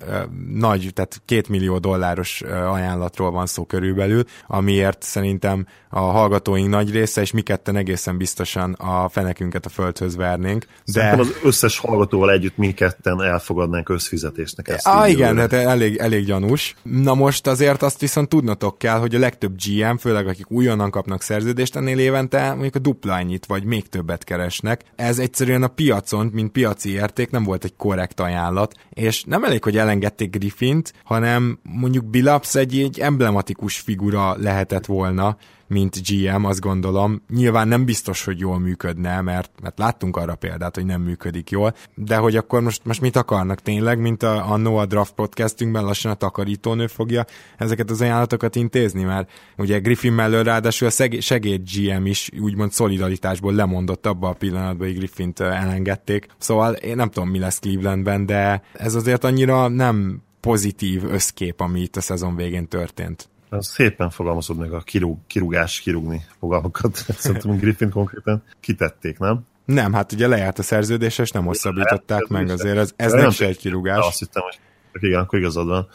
nagy, 0.54 0.90
tehát 0.94 1.22
két 1.26 1.50
millió 1.50 1.78
dolláros 1.78 2.42
ajánlatról 2.42 3.32
van 3.32 3.46
szó 3.46 3.66
körülbelül, 3.66 4.24
amiért 4.48 5.04
szerintem 5.04 5.66
a 5.90 6.00
hallgatóink 6.00 6.70
nagy 6.70 6.92
része, 6.92 7.22
és 7.22 7.32
mi 7.32 7.42
ketten 7.42 7.76
egészen 7.76 8.18
biztosan 8.18 8.74
a 8.74 9.10
fenekünket 9.10 9.66
a 9.66 9.70
földhöz 9.70 10.16
vernénk. 10.16 10.66
De... 10.66 10.92
Szerintem 10.92 11.20
az 11.20 11.34
összes 11.44 11.80
hallgatóval 11.80 12.32
együtt 12.32 12.58
mi 12.58 12.72
ketten 12.72 13.22
elfogadnánk 13.22 13.90
összfizetésnek 13.90 14.68
ezt. 14.68 14.88
Ah, 14.88 15.10
igen, 15.10 15.38
hát 15.38 15.54
elég, 15.78 15.98
elég 15.98 16.26
gyanús. 16.26 16.76
Na 16.84 17.14
most 17.14 17.48
azért 17.48 17.82
azt 17.82 18.00
viszont 18.00 18.30
tudnotok 18.30 18.78
kell, 18.78 19.00
hogy 19.00 19.16
a 19.16 19.20
legtöbb 19.20 19.56
GM, 19.66 19.96
főleg 19.96 20.28
akik 20.28 20.52
újonnan 20.52 20.92
kapnak 20.92 21.22
szerződést 21.22 21.76
ennél 21.76 22.00
évente, 22.00 22.50
mondjuk 22.50 22.76
a 22.76 22.80
dupla 22.80 23.14
annyit, 23.14 23.46
vagy 23.46 23.64
még 23.64 23.90
többet 23.90 24.24
keresnek. 24.24 24.84
Ez 24.96 25.20
egyszerűen 25.20 25.64
a 25.64 25.68
piacon, 25.68 26.30
mint 26.34 26.52
piaci 26.52 26.92
érték 26.92 27.30
nem 27.30 27.44
volt 27.44 27.64
egy 27.64 27.76
korrekt 27.76 28.20
ajánlat, 28.20 28.74
és 28.90 29.24
nem 29.24 29.44
elég, 29.44 29.64
hogy 29.64 29.78
elengedték 29.78 30.30
Griffint, 30.30 30.94
hanem 31.04 31.60
mondjuk 31.64 32.06
Billups 32.06 32.56
egy, 32.56 32.80
egy 32.80 33.00
emblematikus 33.00 33.80
figura 33.80 34.36
lehetett 34.38 34.86
volna, 34.86 35.38
mint 35.68 35.96
GM, 36.08 36.44
azt 36.44 36.60
gondolom. 36.60 37.22
Nyilván 37.30 37.68
nem 37.68 37.86
biztos, 37.86 38.24
hogy 38.24 38.40
jól 38.40 38.60
működne, 38.60 39.22
mert, 39.22 39.52
mert 39.62 39.80
láttunk 39.80 40.18
arra 40.18 40.36
példát, 40.36 40.76
hogy 40.76 40.86
nem 40.86 41.02
működik 41.02 41.50
jól, 41.50 41.74
de 41.96 42.16
hogy 42.16 42.36
akkor 42.36 42.62
most, 42.62 42.86
most 42.86 43.02
mit 43.02 43.16
akarnak 43.16 43.62
tényleg, 43.62 44.00
mint 44.00 44.24
a, 44.24 44.52
a 44.52 44.58
Noah 44.58 44.86
Draft 44.86 45.14
podcastünkben 45.14 45.84
lassan 45.84 46.12
a 46.12 46.16
takarítónő 46.16 46.88
fogja 46.88 47.26
ezeket 47.58 47.90
az 47.90 48.02
ajánlatokat 48.02 48.56
intézni, 48.56 49.04
mert 49.04 49.32
ugye 49.58 49.80
Griffin 49.80 50.14
mellől 50.14 50.44
ráadásul 50.44 50.88
a 50.88 51.20
segéd 51.20 51.62
GM 51.76 52.06
is 52.06 52.30
úgymond 52.40 52.72
szolidaritásból 52.72 53.54
lemondott 53.54 54.06
abba 54.06 54.30
a 54.30 54.34
pillanatban, 54.34 54.88
hogy 54.88 54.98
Griffint 54.98 55.40
elengedték. 55.40 56.28
Szóval 56.38 56.74
én 56.74 56.96
nem 56.96 57.10
tudom, 57.10 57.30
mi 57.30 57.40
lesz 57.40 57.60
Clevelandben, 57.60 58.26
de 58.26 58.62
ez 58.74 58.96
azért 58.96 59.24
annyira 59.24 59.68
nem 59.68 60.22
pozitív 60.40 61.04
összkép, 61.04 61.60
ami 61.60 61.82
itt 61.82 61.96
a 61.96 62.02
szezon 62.02 62.36
végén 62.36 62.68
történt. 62.68 63.30
Szépen 63.50 64.10
fogalmazod 64.10 64.58
meg 64.58 64.74
a 64.74 64.80
kirúg, 64.80 65.18
kirúgás, 65.28 65.80
kirúgni 65.80 66.26
fogalmakat. 66.40 66.96
Szerintem 67.18 67.58
Griffin 67.58 67.90
konkrétan 67.90 68.44
kitették, 68.60 69.20
nem? 69.20 69.46
Nem, 69.66 69.94
hát 69.94 70.12
ugye 70.12 70.28
lejárt 70.28 70.60
a 70.60 70.64
szerződés, 70.64 71.18
és 71.18 71.32
nem 71.32 71.46
hosszabbították 71.46 72.28
meg, 72.28 72.50
azért 72.50 72.78
ez, 72.78 72.94
ez 72.96 73.12
nem 73.12 73.30
se 73.30 73.46
egy 73.46 73.58
kirúgás. 73.58 74.06
Azt 74.06 74.20
hittem, 74.20 74.44
hogy 74.44 75.04
igen, 75.04 75.20
akkor 75.20 75.40
igazad 75.40 75.68
van, 75.68 75.88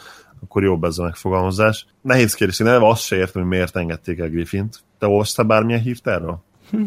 akkor 0.43 0.63
jobb 0.63 0.85
ez 0.85 0.99
a 0.99 1.03
megfogalmazás. 1.03 1.87
Nehéz 2.01 2.35
kérdés, 2.35 2.61
én 2.61 2.67
azt 2.67 3.03
se 3.03 3.17
értem, 3.17 3.43
hogy 3.43 3.51
miért 3.51 3.77
engedték 3.77 4.19
el 4.19 4.29
Griffint. 4.29 4.81
Te 4.99 5.07
olvastál 5.07 5.47
bármilyen 5.47 5.81
hírt 5.81 6.07
erről? 6.07 6.43
Hm 6.71 6.83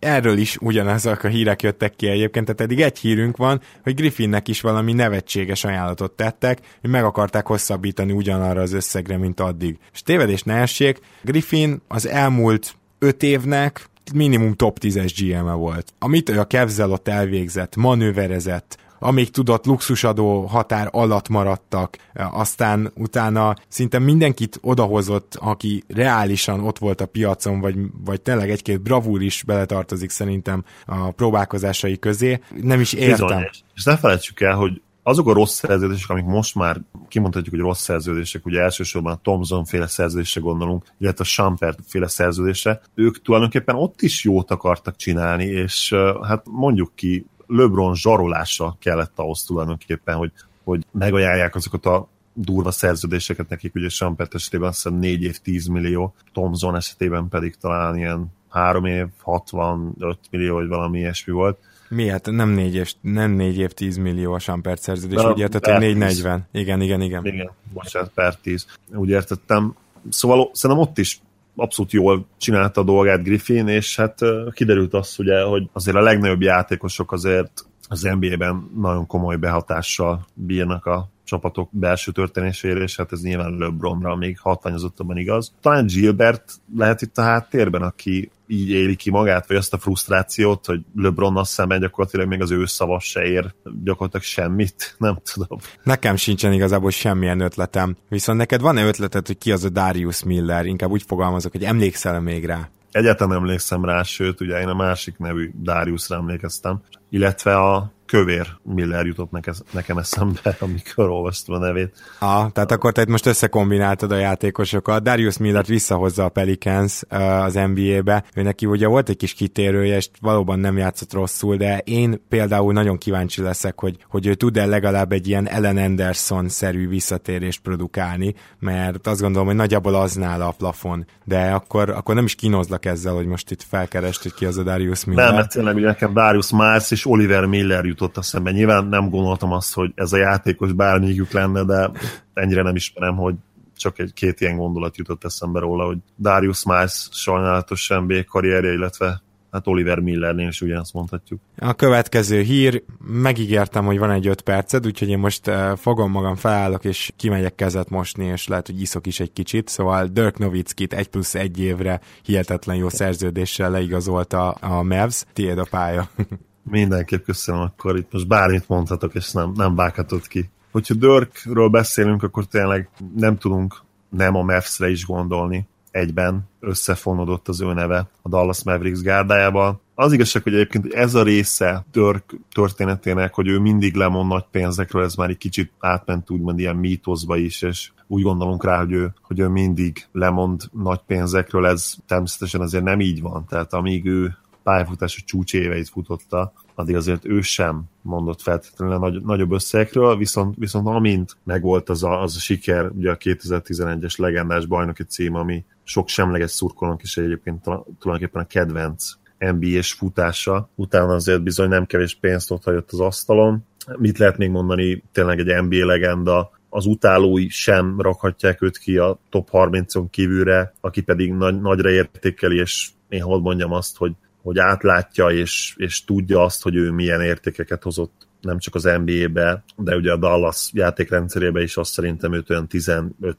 erről 0.00 0.38
is 0.38 0.56
ugyanazok 0.60 1.22
a 1.22 1.28
hírek 1.28 1.62
jöttek 1.62 1.96
ki 1.96 2.06
egyébként, 2.06 2.44
tehát 2.44 2.60
eddig 2.60 2.80
egy 2.80 2.98
hírünk 2.98 3.36
van, 3.36 3.60
hogy 3.82 3.94
Griffinnek 3.94 4.48
is 4.48 4.60
valami 4.60 4.92
nevetséges 4.92 5.64
ajánlatot 5.64 6.12
tettek, 6.12 6.58
hogy 6.80 6.90
meg 6.90 7.04
akarták 7.04 7.46
hosszabbítani 7.46 8.12
ugyanarra 8.12 8.60
az 8.60 8.72
összegre, 8.72 9.16
mint 9.16 9.40
addig. 9.40 9.78
És 9.92 10.02
tévedés 10.02 10.42
ne 10.42 10.54
essék, 10.54 10.98
Griffin 11.22 11.80
az 11.88 12.06
elmúlt 12.06 12.74
öt 12.98 13.22
évnek 13.22 13.88
minimum 14.14 14.54
top 14.54 14.78
10-es 14.80 15.12
GM-e 15.18 15.52
volt. 15.52 15.92
Amit 15.98 16.28
ő 16.28 16.40
a 16.40 16.46
ott 16.84 17.08
elvégzett, 17.08 17.76
manőverezett, 17.76 18.78
amíg 19.00 19.30
tudott 19.30 19.66
luxusadó 19.66 20.42
határ 20.42 20.88
alatt 20.90 21.28
maradtak, 21.28 21.96
aztán 22.14 22.92
utána 22.94 23.54
szinte 23.68 23.98
mindenkit 23.98 24.58
odahozott, 24.62 25.36
aki 25.40 25.84
reálisan 25.88 26.60
ott 26.60 26.78
volt 26.78 27.00
a 27.00 27.06
piacon, 27.06 27.60
vagy, 27.60 27.76
vagy 28.04 28.20
tényleg 28.20 28.50
egy-két 28.50 28.82
bravúr 28.82 29.22
is 29.22 29.42
beletartozik 29.42 30.10
szerintem 30.10 30.64
a 30.86 31.10
próbálkozásai 31.10 31.98
közé. 31.98 32.40
Nem 32.60 32.80
is 32.80 32.92
értem. 32.92 33.26
Bizony. 33.26 33.48
És 33.74 33.84
ne 33.84 33.96
felejtsük 33.96 34.40
el, 34.40 34.54
hogy 34.54 34.80
azok 35.02 35.28
a 35.28 35.32
rossz 35.32 35.54
szerződések, 35.54 36.10
amik 36.10 36.24
most 36.24 36.54
már 36.54 36.80
kimondhatjuk, 37.08 37.54
hogy 37.54 37.64
rossz 37.64 37.82
szerződések, 37.82 38.46
ugye 38.46 38.60
elsősorban 38.60 39.12
a 39.12 39.20
Thomson 39.22 39.64
féle 39.64 39.86
szerződésre 39.86 40.40
gondolunk, 40.40 40.84
illetve 40.98 41.24
a 41.24 41.26
Champert 41.26 41.78
féle 41.86 42.08
szerződésre, 42.08 42.80
ők 42.94 43.22
tulajdonképpen 43.22 43.74
ott 43.74 44.02
is 44.02 44.24
jót 44.24 44.50
akartak 44.50 44.96
csinálni, 44.96 45.44
és 45.44 45.94
hát 46.22 46.42
mondjuk 46.44 46.92
ki, 46.94 47.26
LeBron 47.50 47.94
zsarolása 47.94 48.76
kellett 48.80 49.18
ahhoz 49.18 49.44
tulajdonképpen, 49.44 50.16
hogy, 50.16 50.32
hogy 50.64 50.84
megajánlják 50.90 51.54
azokat 51.54 51.86
a 51.86 52.08
durva 52.32 52.70
szerződéseket 52.70 53.48
nekik, 53.48 53.74
ugye 53.74 53.88
Sampert 53.88 54.34
esetében 54.34 54.68
azt 54.68 54.82
hiszem 54.82 54.98
4 54.98 55.22
év 55.22 55.38
10 55.38 55.66
millió, 55.66 56.14
Thomson 56.32 56.76
esetében 56.76 57.28
pedig 57.28 57.56
talán 57.56 57.96
ilyen 57.96 58.26
3 58.48 58.84
év 58.84 59.06
65 59.22 60.18
millió, 60.30 60.54
vagy 60.54 60.68
valami 60.68 60.98
ilyesmi 60.98 61.32
volt. 61.32 61.58
Mi 61.88 62.08
hát 62.08 62.26
nem 62.30 62.48
4 62.48 62.74
év, 62.74 62.92
nem 63.00 63.30
4 63.30 63.58
év 63.58 63.70
10 63.72 63.96
millió 63.96 64.32
a 64.32 64.38
Sampert 64.38 64.82
szerződés, 64.82 65.24
úgy 65.24 65.38
értettem 65.38 65.78
440. 65.78 66.46
Igen, 66.52 66.80
igen, 66.80 67.00
igen. 67.00 67.24
Igen, 67.24 67.50
bocsánat, 67.72 68.10
per 68.14 68.34
10. 68.34 68.66
Úgy 68.94 69.08
értettem. 69.08 69.74
Szóval 70.08 70.50
szerintem 70.52 70.86
ott 70.86 70.98
is 70.98 71.20
abszolút 71.60 71.92
jól 71.92 72.26
csinálta 72.38 72.80
a 72.80 72.84
dolgát 72.84 73.22
Griffin, 73.22 73.68
és 73.68 73.96
hát 73.96 74.18
kiderült 74.52 74.94
az, 74.94 75.14
ugye, 75.18 75.42
hogy 75.42 75.68
azért 75.72 75.96
a 75.96 76.00
legnagyobb 76.00 76.42
játékosok 76.42 77.12
azért 77.12 77.64
az 77.88 78.02
NBA-ben 78.02 78.70
nagyon 78.76 79.06
komoly 79.06 79.36
behatással 79.36 80.26
bírnak 80.34 80.86
a 80.86 81.08
csapatok 81.24 81.68
belső 81.72 82.12
történésére, 82.12 82.80
és 82.80 82.96
hát 82.96 83.12
ez 83.12 83.22
nyilván 83.22 83.56
LeBronra 83.58 84.16
még 84.16 84.38
hatványozottabban 84.38 85.16
igaz. 85.16 85.52
Talán 85.60 85.86
Gilbert 85.86 86.52
lehet 86.76 87.02
itt 87.02 87.18
a 87.18 87.22
háttérben, 87.22 87.82
aki 87.82 88.30
így 88.50 88.70
éli 88.70 88.96
ki 88.96 89.10
magát, 89.10 89.46
vagy 89.46 89.56
azt 89.56 89.72
a 89.72 89.78
frusztrációt, 89.78 90.66
hogy 90.66 90.80
LeBronnal 90.96 91.44
szemben 91.44 91.80
gyakorlatilag 91.80 92.28
még 92.28 92.42
az 92.42 92.50
ő 92.50 92.66
szava 92.66 93.00
se 93.00 93.22
ér 93.22 93.54
gyakorlatilag 93.84 94.24
semmit, 94.24 94.94
nem 94.98 95.18
tudom. 95.32 95.58
Nekem 95.82 96.16
sincsen 96.16 96.52
igazából 96.52 96.90
semmilyen 96.90 97.40
ötletem. 97.40 97.96
Viszont 98.08 98.38
neked 98.38 98.60
van-e 98.60 98.84
ötleted, 98.84 99.26
hogy 99.26 99.38
ki 99.38 99.52
az 99.52 99.64
a 99.64 99.68
Darius 99.68 100.24
Miller? 100.24 100.66
Inkább 100.66 100.90
úgy 100.90 101.02
fogalmazok, 101.06 101.52
hogy 101.52 101.64
emlékszel 101.64 102.20
még 102.20 102.44
rá? 102.44 102.68
Egyáltalán 102.90 103.36
emlékszem 103.36 103.84
rá, 103.84 104.02
sőt, 104.02 104.40
ugye 104.40 104.60
én 104.60 104.68
a 104.68 104.74
másik 104.74 105.18
nevű 105.18 105.50
Dariusra 105.62 106.16
emlékeztem, 106.16 106.80
illetve 107.10 107.56
a 107.56 107.92
kövér 108.10 108.46
Miller 108.62 109.06
jutott 109.06 109.30
neke, 109.30 109.52
nekem 109.70 109.98
eszembe, 109.98 110.56
amikor 110.66 111.08
olvastam 111.08 111.54
a 111.54 111.58
nevét. 111.58 111.92
Ah, 112.18 112.50
tehát 112.52 112.72
akkor 112.72 112.92
te 112.92 113.04
most 113.08 113.26
összekombináltad 113.26 114.12
a 114.12 114.16
játékosokat. 114.16 115.02
Darius 115.02 115.38
Millert 115.38 115.66
visszahozza 115.66 116.24
a 116.24 116.28
Pelicans 116.28 117.02
az 117.08 117.54
NBA-be. 117.54 118.24
Ő 118.34 118.42
neki 118.42 118.66
ugye 118.66 118.86
volt 118.86 119.08
egy 119.08 119.16
kis 119.16 119.34
kitérője, 119.34 119.96
és 119.96 120.08
valóban 120.20 120.58
nem 120.58 120.76
játszott 120.76 121.12
rosszul, 121.12 121.56
de 121.56 121.78
én 121.78 122.22
például 122.28 122.72
nagyon 122.72 122.98
kíváncsi 122.98 123.42
leszek, 123.42 123.80
hogy, 123.80 123.96
hogy 124.08 124.26
ő 124.26 124.34
tud-e 124.34 124.66
legalább 124.66 125.12
egy 125.12 125.28
ilyen 125.28 125.48
Ellen 125.48 125.76
Anderson-szerű 125.76 126.88
visszatérést 126.88 127.60
produkálni, 127.60 128.34
mert 128.58 129.06
azt 129.06 129.20
gondolom, 129.20 129.46
hogy 129.46 129.56
nagyjából 129.56 129.94
az 129.94 130.14
nála 130.14 130.48
a 130.48 130.54
plafon. 130.58 131.06
De 131.24 131.50
akkor, 131.50 131.90
akkor 131.90 132.14
nem 132.14 132.24
is 132.24 132.34
kínozlak 132.34 132.84
ezzel, 132.84 133.14
hogy 133.14 133.26
most 133.26 133.50
itt 133.50 133.62
felkerest, 133.62 134.22
hogy 134.22 134.34
ki 134.34 134.44
az 134.44 134.56
a 134.56 134.62
Darius 134.62 135.04
Miller. 135.04 135.26
Nem, 135.26 135.34
mert 135.34 135.50
tényleg 135.50 135.74
nekem 135.74 136.12
Darius 136.12 136.50
Mars 136.50 136.90
és 136.90 137.06
Oliver 137.06 137.44
Miller 137.44 137.84
jut 137.84 137.99
jutott 138.00 138.16
eszembe. 138.16 138.50
Nyilván 138.50 138.84
nem 138.84 139.10
gondoltam 139.10 139.52
azt, 139.52 139.74
hogy 139.74 139.92
ez 139.94 140.12
a 140.12 140.16
játékos 140.16 140.72
bármelyikük 140.72 141.30
lenne, 141.30 141.64
de 141.64 141.90
ennyire 142.34 142.62
nem 142.62 142.76
ismerem, 142.76 143.16
hogy 143.16 143.34
csak 143.76 143.98
egy 143.98 144.12
két 144.12 144.40
ilyen 144.40 144.56
gondolat 144.56 144.96
jutott 144.96 145.24
eszembe 145.24 145.60
róla, 145.60 145.84
hogy 145.84 145.98
Darius 146.18 146.64
Miles 146.64 147.08
sajnálatos 147.12 147.88
NBA 147.88 148.24
karrierje, 148.28 148.72
illetve 148.72 149.22
hát 149.50 149.66
Oliver 149.66 149.98
Millernél 149.98 150.48
is 150.48 150.60
ugyanazt 150.60 150.92
mondhatjuk. 150.92 151.40
A 151.58 151.74
következő 151.74 152.40
hír, 152.40 152.82
megígértem, 152.98 153.84
hogy 153.84 153.98
van 153.98 154.10
egy 154.10 154.26
öt 154.26 154.40
perced, 154.40 154.86
úgyhogy 154.86 155.08
én 155.08 155.18
most 155.18 155.46
uh, 155.46 155.76
fogom 155.76 156.10
magam, 156.10 156.36
felállok, 156.36 156.84
és 156.84 157.12
kimegyek 157.16 157.54
kezet 157.54 157.90
mosni, 157.90 158.24
és 158.24 158.48
lehet, 158.48 158.66
hogy 158.66 158.80
iszok 158.80 159.06
is 159.06 159.20
egy 159.20 159.32
kicsit. 159.32 159.68
Szóval 159.68 160.06
Dirk 160.06 160.38
Nowitzkit 160.38 160.92
egy 160.92 161.08
plusz 161.08 161.34
egy 161.34 161.60
évre 161.60 162.00
hihetetlen 162.22 162.76
jó 162.76 162.88
szerződéssel 162.88 163.70
leigazolta 163.70 164.50
a 164.50 164.82
Mavs. 164.82 165.24
Tiéd 165.32 165.58
a 165.58 165.66
pálya. 165.70 166.08
Mindenképp 166.62 167.24
köszönöm, 167.24 167.60
akkor 167.60 167.96
itt 167.96 168.12
most 168.12 168.28
bármit 168.28 168.68
mondhatok, 168.68 169.14
és 169.14 169.32
nem, 169.32 169.52
nem 169.54 169.74
vághatod 169.74 170.26
ki. 170.26 170.50
Hogyha 170.70 170.94
Dörkről 170.94 171.68
beszélünk, 171.68 172.22
akkor 172.22 172.46
tényleg 172.46 172.88
nem 173.16 173.38
tudunk 173.38 173.82
nem 174.08 174.36
a 174.36 174.42
Mavs-re 174.42 174.90
is 174.90 175.06
gondolni. 175.06 175.66
Egyben 175.90 176.48
összefonódott 176.60 177.48
az 177.48 177.60
ő 177.60 177.72
neve 177.72 178.08
a 178.22 178.28
Dallas 178.28 178.64
Mavericks 178.64 179.00
gárdájával. 179.00 179.80
Az 179.94 180.12
igazság, 180.12 180.42
hogy 180.42 180.54
egyébként 180.54 180.94
ez 180.94 181.14
a 181.14 181.22
része 181.22 181.84
Dörk 181.92 182.36
történetének, 182.52 183.34
hogy 183.34 183.48
ő 183.48 183.58
mindig 183.58 183.94
lemond 183.94 184.28
nagy 184.28 184.44
pénzekről, 184.50 185.02
ez 185.02 185.14
már 185.14 185.28
egy 185.28 185.38
kicsit 185.38 185.72
átment 185.78 186.30
úgymond 186.30 186.58
ilyen 186.58 186.76
mítoszba 186.76 187.36
is, 187.36 187.62
és 187.62 187.90
úgy 188.06 188.22
gondolunk 188.22 188.64
rá, 188.64 188.78
hogy 188.78 188.92
ő, 188.92 189.14
hogy 189.22 189.38
ő 189.38 189.48
mindig 189.48 190.06
lemond 190.12 190.62
nagy 190.72 191.00
pénzekről, 191.06 191.66
ez 191.66 191.94
természetesen 192.06 192.60
azért 192.60 192.84
nem 192.84 193.00
így 193.00 193.20
van. 193.20 193.44
Tehát 193.48 193.72
amíg 193.72 194.06
ő 194.06 194.36
pályafutása 194.62 195.20
csúcs 195.24 195.54
éveit 195.54 195.88
futotta, 195.88 196.52
addig 196.74 196.96
azért 196.96 197.26
ő 197.26 197.40
sem 197.40 197.82
mondott 198.02 198.40
feltétlenül 198.40 198.98
nagy, 198.98 199.22
nagyobb 199.22 199.52
összegekről, 199.52 200.16
viszont, 200.16 200.54
viszont 200.58 200.86
amint 200.86 201.36
megvolt 201.44 201.88
az 201.88 202.04
a, 202.04 202.22
az 202.22 202.36
a 202.36 202.38
siker, 202.38 202.90
ugye 202.90 203.10
a 203.10 203.16
2011-es 203.16 204.18
legendás 204.18 204.66
bajnoki 204.66 205.02
cím, 205.02 205.34
ami 205.34 205.64
sok 205.82 206.08
semleges 206.08 206.50
szurkolónk 206.50 207.02
is 207.02 207.16
egyébként 207.16 207.62
tulajdonképpen 207.98 208.42
a 208.42 208.46
kedvenc 208.46 209.12
NBA-s 209.38 209.92
futása, 209.92 210.68
utána 210.74 211.14
azért 211.14 211.42
bizony 211.42 211.68
nem 211.68 211.86
kevés 211.86 212.14
pénzt 212.14 212.50
ott 212.50 212.64
hagyott 212.64 212.92
az 212.92 213.00
asztalon. 213.00 213.64
Mit 213.96 214.18
lehet 214.18 214.36
még 214.36 214.50
mondani, 214.50 215.02
tényleg 215.12 215.38
egy 215.38 215.64
NBA 215.64 215.86
legenda, 215.86 216.50
az 216.68 216.86
utálói 216.86 217.48
sem 217.48 218.00
rakhatják 218.00 218.62
őt 218.62 218.78
ki 218.78 218.96
a 218.96 219.18
top 219.30 219.48
30-on 219.52 220.04
kívülre, 220.10 220.74
aki 220.80 221.00
pedig 221.00 221.32
nagy, 221.32 221.60
nagyra 221.60 221.90
értékeli, 221.90 222.58
és 222.58 222.90
én 223.08 223.22
hadd 223.22 223.40
mondjam 223.40 223.72
azt, 223.72 223.96
hogy 223.96 224.12
hogy 224.42 224.58
átlátja 224.58 225.30
és, 225.30 225.74
és 225.76 226.04
tudja 226.04 226.42
azt, 226.42 226.62
hogy 226.62 226.76
ő 226.76 226.90
milyen 226.90 227.20
értékeket 227.20 227.82
hozott 227.82 228.28
nem 228.40 228.58
csak 228.58 228.74
az 228.74 228.90
NBA-be, 229.04 229.64
de 229.76 229.96
ugye 229.96 230.12
a 230.12 230.16
Dallas 230.16 230.70
játékrendszerébe 230.72 231.62
is 231.62 231.76
azt 231.76 231.92
szerintem 231.92 232.32
őt 232.32 232.50
olyan 232.50 232.66
15 232.66 233.36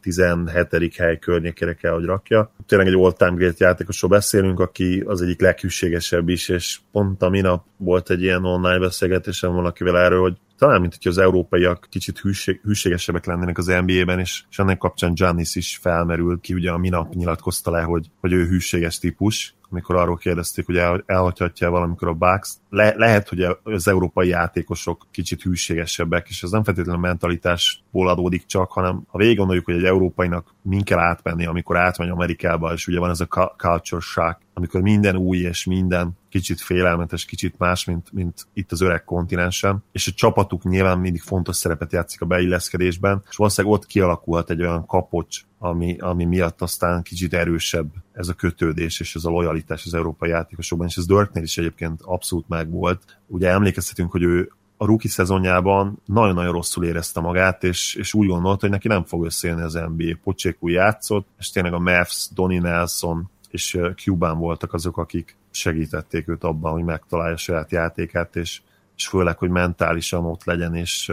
17 0.00 0.96
hely 0.96 1.18
környékére 1.18 1.74
kell, 1.74 1.92
hogy 1.92 2.04
rakja. 2.04 2.52
Tényleg 2.66 2.88
egy 2.88 2.94
all-time 2.94 3.34
great 3.36 3.60
játékosról 3.60 4.10
beszélünk, 4.10 4.60
aki 4.60 5.02
az 5.06 5.22
egyik 5.22 5.40
leghűségesebb 5.40 6.28
is, 6.28 6.48
és 6.48 6.78
pont 6.92 7.22
a 7.22 7.28
minap 7.28 7.64
volt 7.76 8.10
egy 8.10 8.22
ilyen 8.22 8.44
online 8.44 8.78
beszélgetésem 8.78 9.52
valakivel 9.52 9.98
erről, 9.98 10.20
hogy 10.20 10.36
talán 10.58 10.80
mint 10.80 10.96
hogy 11.02 11.12
az 11.12 11.18
európaiak 11.18 11.86
kicsit 11.90 12.18
hűség, 12.18 12.60
hűségesebbek 12.62 13.24
lennének 13.24 13.58
az 13.58 13.66
NBA-ben, 13.66 14.18
és, 14.18 14.42
és 14.50 14.58
ennek 14.58 14.78
kapcsán 14.78 15.14
Giannis 15.14 15.56
is 15.56 15.78
felmerül 15.82 16.40
ki, 16.40 16.54
ugye 16.54 16.70
a 16.70 16.78
minap 16.78 17.14
nyilatkozta 17.14 17.70
le, 17.70 17.80
hogy, 17.80 18.10
hogy 18.20 18.32
ő 18.32 18.46
hűséges 18.46 18.98
típus, 18.98 19.54
amikor 19.70 19.96
arról 19.96 20.16
kérdezték, 20.16 20.66
hogy 20.66 20.76
el, 20.76 21.02
elhagyhatja 21.06 21.70
valamikor 21.70 22.08
a 22.08 22.14
Bucks. 22.14 22.59
Le, 22.70 22.94
lehet, 22.96 23.28
hogy 23.28 23.46
az 23.62 23.88
európai 23.88 24.28
játékosok 24.28 25.06
kicsit 25.10 25.42
hűségesebbek, 25.42 26.28
és 26.28 26.42
ez 26.42 26.50
nem 26.50 26.64
feltétlenül 26.64 27.00
mentalitásból 27.00 28.08
adódik 28.08 28.46
csak, 28.46 28.70
hanem 28.70 29.02
ha 29.08 29.18
végig 29.18 29.36
gondoljuk, 29.36 29.64
hogy 29.64 29.74
egy 29.74 29.84
európainak 29.84 30.54
min 30.62 30.82
kell 30.82 30.98
átmenni, 30.98 31.46
amikor 31.46 31.76
átmegy 31.76 32.08
Amerikába, 32.08 32.72
és 32.72 32.86
ugye 32.86 32.98
van 32.98 33.10
ez 33.10 33.20
a 33.20 33.54
culture 33.56 34.00
shock, 34.00 34.38
amikor 34.54 34.80
minden 34.80 35.16
új 35.16 35.38
és 35.38 35.64
minden 35.64 36.18
kicsit 36.28 36.60
félelmetes, 36.60 37.24
kicsit 37.24 37.54
más, 37.58 37.84
mint, 37.84 38.12
mint 38.12 38.46
itt 38.52 38.72
az 38.72 38.80
öreg 38.80 39.04
kontinensen, 39.04 39.84
és 39.92 40.06
a 40.08 40.12
csapatuk 40.14 40.64
nyilván 40.64 40.98
mindig 40.98 41.20
fontos 41.20 41.56
szerepet 41.56 41.92
játszik 41.92 42.20
a 42.20 42.26
beilleszkedésben, 42.26 43.22
és 43.30 43.36
valószínűleg 43.36 43.76
ott 43.76 43.86
kialakulhat 43.86 44.50
egy 44.50 44.60
olyan 44.60 44.86
kapocs, 44.86 45.40
ami, 45.58 45.96
ami 45.98 46.24
miatt 46.24 46.62
aztán 46.62 47.02
kicsit 47.02 47.34
erősebb 47.34 47.90
ez 48.12 48.28
a 48.28 48.34
kötődés 48.34 49.00
és 49.00 49.14
ez 49.14 49.24
a 49.24 49.30
lojalitás 49.30 49.86
az 49.86 49.94
európai 49.94 50.30
játékosokban, 50.30 50.86
és 50.86 50.96
ez 50.96 51.06
Dörknél 51.06 51.42
is 51.42 51.58
egyébként 51.58 52.00
abszolút 52.02 52.48
megvolt. 52.60 53.02
Ugye 53.26 53.48
emlékezhetünk, 53.48 54.10
hogy 54.10 54.22
ő 54.22 54.52
a 54.76 54.86
rookie 54.86 55.10
szezonjában 55.10 56.02
nagyon-nagyon 56.04 56.52
rosszul 56.52 56.84
érezte 56.84 57.20
magát, 57.20 57.64
és, 57.64 57.94
és 57.94 58.14
úgy 58.14 58.26
gondolta, 58.26 58.60
hogy 58.60 58.70
neki 58.70 58.88
nem 58.88 59.04
fog 59.04 59.24
összejönni 59.24 59.62
az 59.62 59.74
NBA. 59.74 60.18
Pocsékú 60.22 60.68
játszott, 60.68 61.26
és 61.38 61.50
tényleg 61.50 61.72
a 61.72 61.78
Mavs, 61.78 62.28
Donny 62.34 62.60
Nelson 62.60 63.30
és 63.50 63.78
Cuban 63.96 64.38
voltak 64.38 64.72
azok, 64.72 64.96
akik 64.96 65.36
segítették 65.50 66.28
őt 66.28 66.44
abban, 66.44 66.72
hogy 66.72 66.82
megtalálja 66.82 67.34
a 67.34 67.36
saját 67.36 67.70
játékát, 67.70 68.36
és, 68.36 68.60
és 68.96 69.08
főleg, 69.08 69.38
hogy 69.38 69.50
mentálisan 69.50 70.24
ott 70.24 70.44
legyen, 70.44 70.74
és 70.74 71.12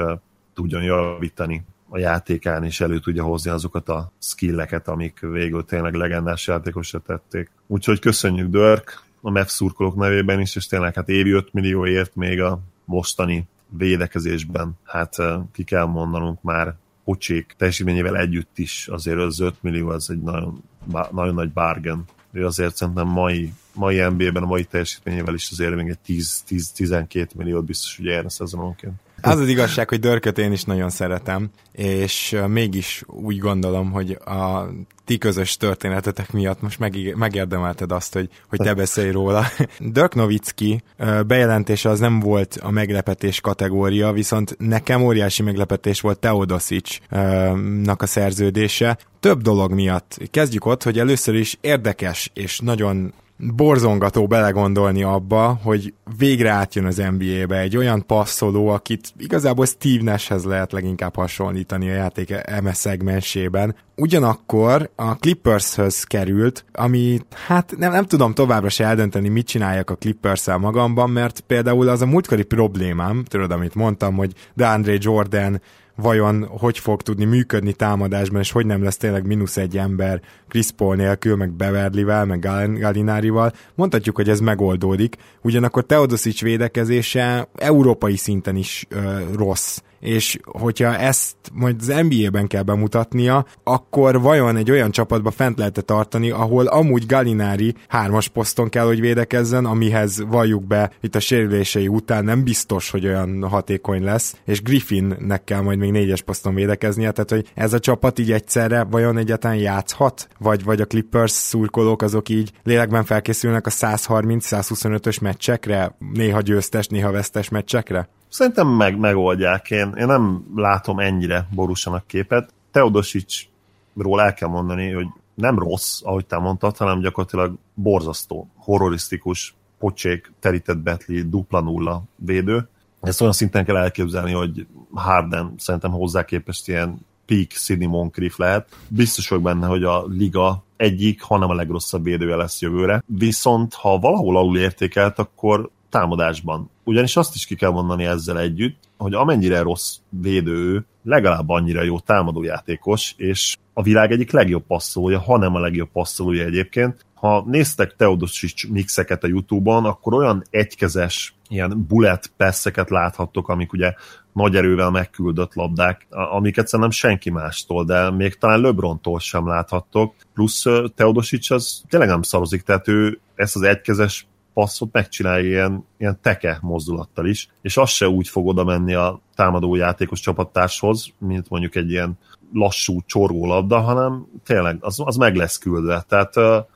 tudjon 0.53 0.83
javítani 0.83 1.65
a 1.89 1.97
játékán, 1.97 2.63
és 2.63 2.81
elő 2.81 2.99
tudja 2.99 3.23
hozni 3.23 3.51
azokat 3.51 3.89
a 3.89 4.11
skilleket, 4.19 4.87
amik 4.87 5.19
végül 5.19 5.65
tényleg 5.65 5.93
legendás 5.93 6.47
játékosra 6.47 6.99
tették. 6.99 7.51
Úgyhogy 7.67 7.99
köszönjük 7.99 8.49
Dörk 8.49 9.05
a 9.21 9.29
MEF 9.29 9.49
szurkolók 9.49 9.95
nevében 9.95 10.39
is, 10.39 10.55
és 10.55 10.67
tényleg 10.67 10.93
hát 10.93 11.09
évi 11.09 11.31
5 11.31 11.53
millióért 11.53 12.15
még 12.15 12.41
a 12.41 12.59
mostani 12.85 13.47
védekezésben, 13.69 14.77
hát 14.83 15.15
ki 15.53 15.63
kell 15.63 15.85
mondanunk 15.85 16.41
már 16.41 16.75
pocsék 17.03 17.55
teljesítményével 17.57 18.17
együtt 18.17 18.57
is 18.57 18.87
azért 18.87 19.17
az 19.17 19.39
5 19.39 19.55
millió 19.61 19.89
az 19.89 20.09
egy 20.09 20.21
nagyon, 20.21 20.63
nagyon 21.11 21.33
nagy 21.33 21.51
bargain. 21.51 22.03
Ő 22.31 22.45
azért 22.45 22.75
szerintem 22.75 23.07
mai, 23.07 23.53
mai 23.73 23.99
NBA-ben, 23.99 24.43
a 24.43 24.45
mai 24.45 24.63
teljesítményével 24.63 25.33
is 25.33 25.51
azért 25.51 25.75
még 25.75 25.87
egy 25.87 26.27
10-12 26.47 27.35
milliót 27.35 27.65
biztos, 27.65 27.97
hogy 27.97 28.05
érne 28.05 28.29
szezononként. 28.29 28.93
Az 29.21 29.39
az 29.39 29.47
igazság, 29.47 29.89
hogy 29.89 29.99
Dörköt 29.99 30.37
én 30.37 30.51
is 30.51 30.63
nagyon 30.63 30.89
szeretem, 30.89 31.49
és 31.71 32.37
mégis 32.47 33.03
úgy 33.07 33.37
gondolom, 33.37 33.91
hogy 33.91 34.11
a 34.11 34.69
ti 35.05 35.17
közös 35.17 35.57
történetetek 35.57 36.31
miatt 36.31 36.61
most 36.61 36.79
meg, 36.79 37.15
megérdemelted 37.15 37.91
azt, 37.91 38.13
hogy, 38.13 38.29
hogy 38.49 38.59
te 38.59 38.73
beszélj 38.73 39.11
róla. 39.11 39.45
Dirk 39.79 40.15
Nowitzki 40.15 40.83
bejelentése 41.27 41.89
az 41.89 41.99
nem 41.99 42.19
volt 42.19 42.57
a 42.61 42.71
meglepetés 42.71 43.41
kategória, 43.41 44.11
viszont 44.11 44.55
nekem 44.59 45.01
óriási 45.01 45.43
meglepetés 45.43 46.01
volt 46.01 46.19
Teodosic-nak 46.19 48.01
a 48.01 48.05
szerződése. 48.05 48.97
Több 49.19 49.41
dolog 49.41 49.71
miatt. 49.71 50.17
Kezdjük 50.31 50.65
ott, 50.65 50.83
hogy 50.83 50.99
először 50.99 51.35
is 51.35 51.57
érdekes 51.61 52.31
és 52.33 52.59
nagyon 52.59 53.13
borzongató 53.37 54.27
belegondolni 54.27 55.03
abba, 55.03 55.59
hogy 55.63 55.93
végre 56.17 56.49
átjön 56.49 56.85
az 56.85 57.03
NBA-be 57.17 57.59
egy 57.59 57.77
olyan 57.77 58.05
passzoló, 58.05 58.67
akit 58.67 59.13
igazából 59.17 59.65
Steve 59.65 60.03
Nashhez 60.03 60.43
lehet 60.43 60.71
leginkább 60.71 61.15
hasonlítani 61.15 61.89
a 61.89 61.93
játék 61.93 62.29
eme 62.29 62.73
szegmensében. 62.73 63.75
Ugyanakkor 63.95 64.89
a 64.95 65.15
Clippershöz 65.15 66.03
került, 66.03 66.65
ami 66.73 67.19
hát 67.47 67.73
nem, 67.77 67.91
nem 67.91 68.05
tudom 68.05 68.33
továbbra 68.33 68.69
se 68.69 68.85
eldönteni, 68.85 69.29
mit 69.29 69.47
csináljak 69.47 69.89
a 69.89 69.95
clippers 69.95 70.45
magamban, 70.45 71.09
mert 71.09 71.39
például 71.39 71.89
az 71.89 72.01
a 72.01 72.05
múltkori 72.05 72.43
problémám, 72.43 73.23
tudod, 73.23 73.51
amit 73.51 73.75
mondtam, 73.75 74.15
hogy 74.15 74.33
DeAndre 74.53 74.97
Jordan 74.99 75.61
vajon 75.97 76.47
hogy 76.47 76.79
fog 76.79 77.01
tudni 77.01 77.25
működni 77.25 77.73
támadásban, 77.73 78.41
és 78.41 78.51
hogy 78.51 78.65
nem 78.65 78.83
lesz 78.83 78.97
tényleg 78.97 79.25
mínusz 79.25 79.57
egy 79.57 79.77
ember 79.77 80.21
Chris 80.47 80.71
Paul 80.71 80.95
nélkül, 80.95 81.35
meg 81.35 81.51
Beverlyvel, 81.51 82.25
meg 82.25 82.39
Galinárival. 82.79 83.51
Mondhatjuk, 83.75 84.15
hogy 84.15 84.29
ez 84.29 84.39
megoldódik, 84.39 85.15
ugyanakkor 85.41 85.85
Teodosic 85.85 86.41
védekezése 86.41 87.47
európai 87.55 88.17
szinten 88.17 88.55
is 88.55 88.85
ö, 88.89 89.19
rossz 89.35 89.79
és 89.99 90.39
hogyha 90.43 90.97
ezt 90.97 91.35
majd 91.53 91.75
az 91.79 91.93
NBA-ben 92.09 92.47
kell 92.47 92.61
bemutatnia, 92.61 93.45
akkor 93.63 94.21
vajon 94.21 94.55
egy 94.55 94.71
olyan 94.71 94.91
csapatba 94.91 95.31
fent 95.31 95.57
lehet 95.57 95.85
tartani, 95.85 96.29
ahol 96.29 96.65
amúgy 96.65 97.05
Galinári 97.05 97.75
hármas 97.87 98.27
poszton 98.27 98.69
kell, 98.69 98.85
hogy 98.85 98.99
védekezzen, 98.99 99.65
amihez 99.65 100.23
valljuk 100.27 100.67
be 100.67 100.91
itt 101.01 101.15
a 101.15 101.19
sérülései 101.19 101.87
után 101.87 102.23
nem 102.23 102.43
biztos, 102.43 102.89
hogy 102.89 103.05
olyan 103.05 103.43
hatékony 103.43 104.03
lesz, 104.03 104.35
és 104.45 104.61
Griffinnek 104.61 105.43
kell 105.43 105.61
majd 105.61 105.77
még 105.77 105.91
négyes 105.91 106.21
poszton 106.21 106.55
védekeznie, 106.55 107.11
tehát 107.11 107.29
hogy 107.29 107.51
ez 107.53 107.73
a 107.73 107.79
csapat 107.79 108.19
így 108.19 108.31
egyszerre 108.31 108.83
vajon 108.83 109.17
egyáltalán 109.17 109.57
játszhat? 109.57 110.27
Vagy, 110.39 110.63
vagy 110.63 110.81
a 110.81 110.85
Clippers 110.85 111.31
szurkolók 111.31 112.01
azok 112.01 112.29
így 112.29 112.51
lélekben 112.63 113.03
felkészülnek 113.03 113.67
a 113.67 113.69
130-125-ös 113.69 115.21
meccsekre, 115.21 115.95
néha 116.13 116.41
győztes, 116.41 116.87
néha 116.87 117.11
vesztes 117.11 117.49
meccsekre? 117.49 118.09
Szerintem 118.29 118.67
meg, 118.67 118.97
megoldják. 118.97 119.71
Én, 119.71 119.93
én 119.97 120.05
nem 120.05 120.43
látom 120.55 120.99
ennyire 120.99 121.47
borúsanak 121.51 122.07
képet. 122.07 122.53
Teodosicról 122.71 124.21
el 124.21 124.33
kell 124.33 124.49
mondani, 124.49 124.91
hogy 124.91 125.07
nem 125.33 125.59
rossz, 125.59 126.01
ahogy 126.03 126.25
te 126.25 126.37
mondtad, 126.37 126.77
hanem 126.77 126.99
gyakorlatilag 126.99 127.57
borzasztó, 127.73 128.49
horrorisztikus, 128.55 129.55
pocsék, 129.79 130.31
terített 130.39 130.77
betli, 130.77 131.21
dupla 131.21 131.59
nulla 131.59 132.03
védő. 132.15 132.67
Ezt 133.01 133.21
olyan 133.21 133.33
szinten 133.33 133.65
kell 133.65 133.77
elképzelni, 133.77 134.31
hogy 134.31 134.67
Harden 134.93 135.53
szerintem 135.57 135.91
hozzá 135.91 136.25
képest 136.25 136.67
ilyen 136.67 137.05
peak 137.25 137.51
Sidney 137.51 137.87
Moncrief 137.87 138.37
lehet. 138.37 138.75
Biztos 138.87 139.27
vagyok 139.27 139.43
benne, 139.43 139.67
hogy 139.67 139.83
a 139.83 140.05
liga 140.07 140.63
egyik, 140.77 141.21
hanem 141.21 141.49
a 141.49 141.53
legrosszabb 141.53 142.03
védője 142.03 142.35
lesz 142.35 142.61
jövőre. 142.61 143.03
Viszont 143.05 143.73
ha 143.73 143.99
valahol 143.99 144.37
alul 144.37 144.57
értékelt, 144.57 145.19
akkor 145.19 145.69
támadásban. 145.97 146.69
Ugyanis 146.83 147.15
azt 147.15 147.35
is 147.35 147.45
ki 147.45 147.55
kell 147.55 147.71
mondani 147.71 148.05
ezzel 148.05 148.39
együtt, 148.39 148.77
hogy 148.97 149.13
amennyire 149.13 149.61
rossz 149.61 149.95
védő, 150.09 150.85
legalább 151.03 151.49
annyira 151.49 151.83
jó 151.83 151.99
támadójátékos, 151.99 153.13
és 153.17 153.57
a 153.73 153.81
világ 153.81 154.11
egyik 154.11 154.31
legjobb 154.31 154.63
passzolója, 154.67 155.19
hanem 155.19 155.55
a 155.55 155.59
legjobb 155.59 155.89
passzolója 155.91 156.45
egyébként. 156.45 157.05
Ha 157.13 157.43
néztek 157.47 157.95
Teodosic 157.95 158.67
mixeket 158.69 159.23
a 159.23 159.27
Youtube-on, 159.27 159.85
akkor 159.85 160.13
olyan 160.13 160.43
egykezes 160.49 161.35
ilyen 161.49 161.85
bullet 161.87 162.31
passzeket 162.37 162.89
láthattok, 162.89 163.49
amik 163.49 163.73
ugye 163.73 163.93
nagy 164.33 164.55
erővel 164.55 164.89
megküldött 164.89 165.53
labdák, 165.53 166.07
amiket 166.09 166.67
szerintem 166.67 166.91
senki 166.91 167.29
mástól, 167.29 167.85
de 167.85 168.11
még 168.11 168.37
talán 168.37 168.61
LeBrontól 168.61 169.19
sem 169.19 169.47
láthattok. 169.47 170.15
Plusz 170.33 170.65
Teodosic 170.95 171.51
az 171.51 171.81
tényleg 171.89 172.09
nem 172.09 172.21
szarozik, 172.21 172.61
tehát 172.61 172.87
ő 172.87 173.19
ezt 173.35 173.55
az 173.55 173.61
egykezes 173.61 174.27
passzot 174.57 174.91
megcsinálja 174.91 175.47
ilyen, 175.47 175.85
ilyen 175.97 176.19
teke 176.21 176.57
mozdulattal 176.61 177.27
is, 177.27 177.49
és 177.61 177.77
az 177.77 177.89
se 177.89 178.07
úgy 178.07 178.27
fog 178.27 178.47
oda 178.47 178.63
menni 178.63 178.93
a 178.93 179.21
támadó 179.35 179.75
játékos 179.75 180.19
csapattárshoz, 180.19 181.13
mint 181.17 181.49
mondjuk 181.49 181.75
egy 181.75 181.89
ilyen 181.89 182.17
lassú 182.53 182.99
labda, 183.27 183.79
hanem 183.79 184.25
tényleg 184.45 184.77
az, 184.79 184.99
az 184.99 185.15
meg 185.15 185.35
lesz 185.35 185.57
küldve. 185.57 186.05
Tehát 186.07 186.33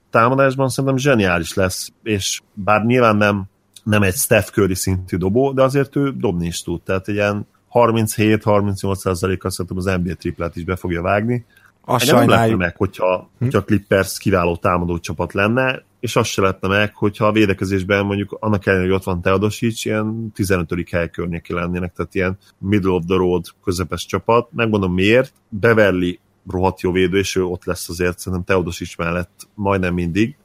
támadásban 0.09 0.69
szerintem 0.69 0.97
zseniális 0.97 1.53
lesz, 1.53 1.91
és 2.03 2.41
bár 2.53 2.85
nyilván 2.85 3.15
nem, 3.15 3.43
nem 3.83 4.03
egy 4.03 4.15
Steph 4.15 4.47
Curry 4.47 4.75
szintű 4.75 5.17
dobó, 5.17 5.51
de 5.51 5.63
azért 5.63 5.95
ő 5.95 6.11
dobni 6.11 6.45
is 6.45 6.61
tud. 6.61 6.81
Tehát 6.81 7.07
ilyen 7.07 7.47
37-38%-kal 7.73 9.51
szerintem 9.51 9.77
az 9.77 9.85
NBA 9.85 10.13
triplát 10.13 10.55
is 10.55 10.63
be 10.63 10.75
fogja 10.75 11.01
vágni. 11.01 11.45
Azt 11.85 12.05
sajnáljuk. 12.05 12.49
Nem 12.49 12.67
meg, 12.67 12.77
hogyha, 12.77 13.17
hm? 13.17 13.43
hogyha 13.43 13.59
a 13.59 13.63
Clippers 13.63 14.17
kiváló 14.17 14.55
támadó 14.55 14.99
csapat 14.99 15.33
lenne, 15.33 15.83
és 16.01 16.15
azt 16.15 16.29
se 16.29 16.41
lehetne 16.41 16.67
meg, 16.67 16.95
hogyha 16.95 17.25
a 17.25 17.31
védekezésben 17.31 18.05
mondjuk 18.05 18.37
annak 18.39 18.65
ellenére, 18.65 18.89
hogy 18.89 18.97
ott 18.97 19.05
van 19.05 19.21
Teodosic, 19.21 19.85
ilyen 19.85 20.31
15. 20.33 20.89
hely 20.91 21.09
környéki 21.09 21.53
lennének, 21.53 21.93
tehát 21.93 22.15
ilyen 22.15 22.37
middle 22.57 22.91
of 22.91 23.03
the 23.07 23.15
road 23.15 23.45
közepes 23.63 24.05
csapat. 24.05 24.47
Megmondom 24.51 24.93
miért, 24.93 25.33
Beverly 25.49 26.19
rohadt 26.49 26.81
jó 26.81 26.91
védő, 26.91 27.17
és 27.17 27.35
ő 27.35 27.43
ott 27.43 27.65
lesz 27.65 27.89
azért 27.89 28.19
szerintem 28.19 28.43
Teodosic 28.43 28.97
mellett 28.97 29.47
majdnem 29.53 29.93
mindig, 29.93 30.37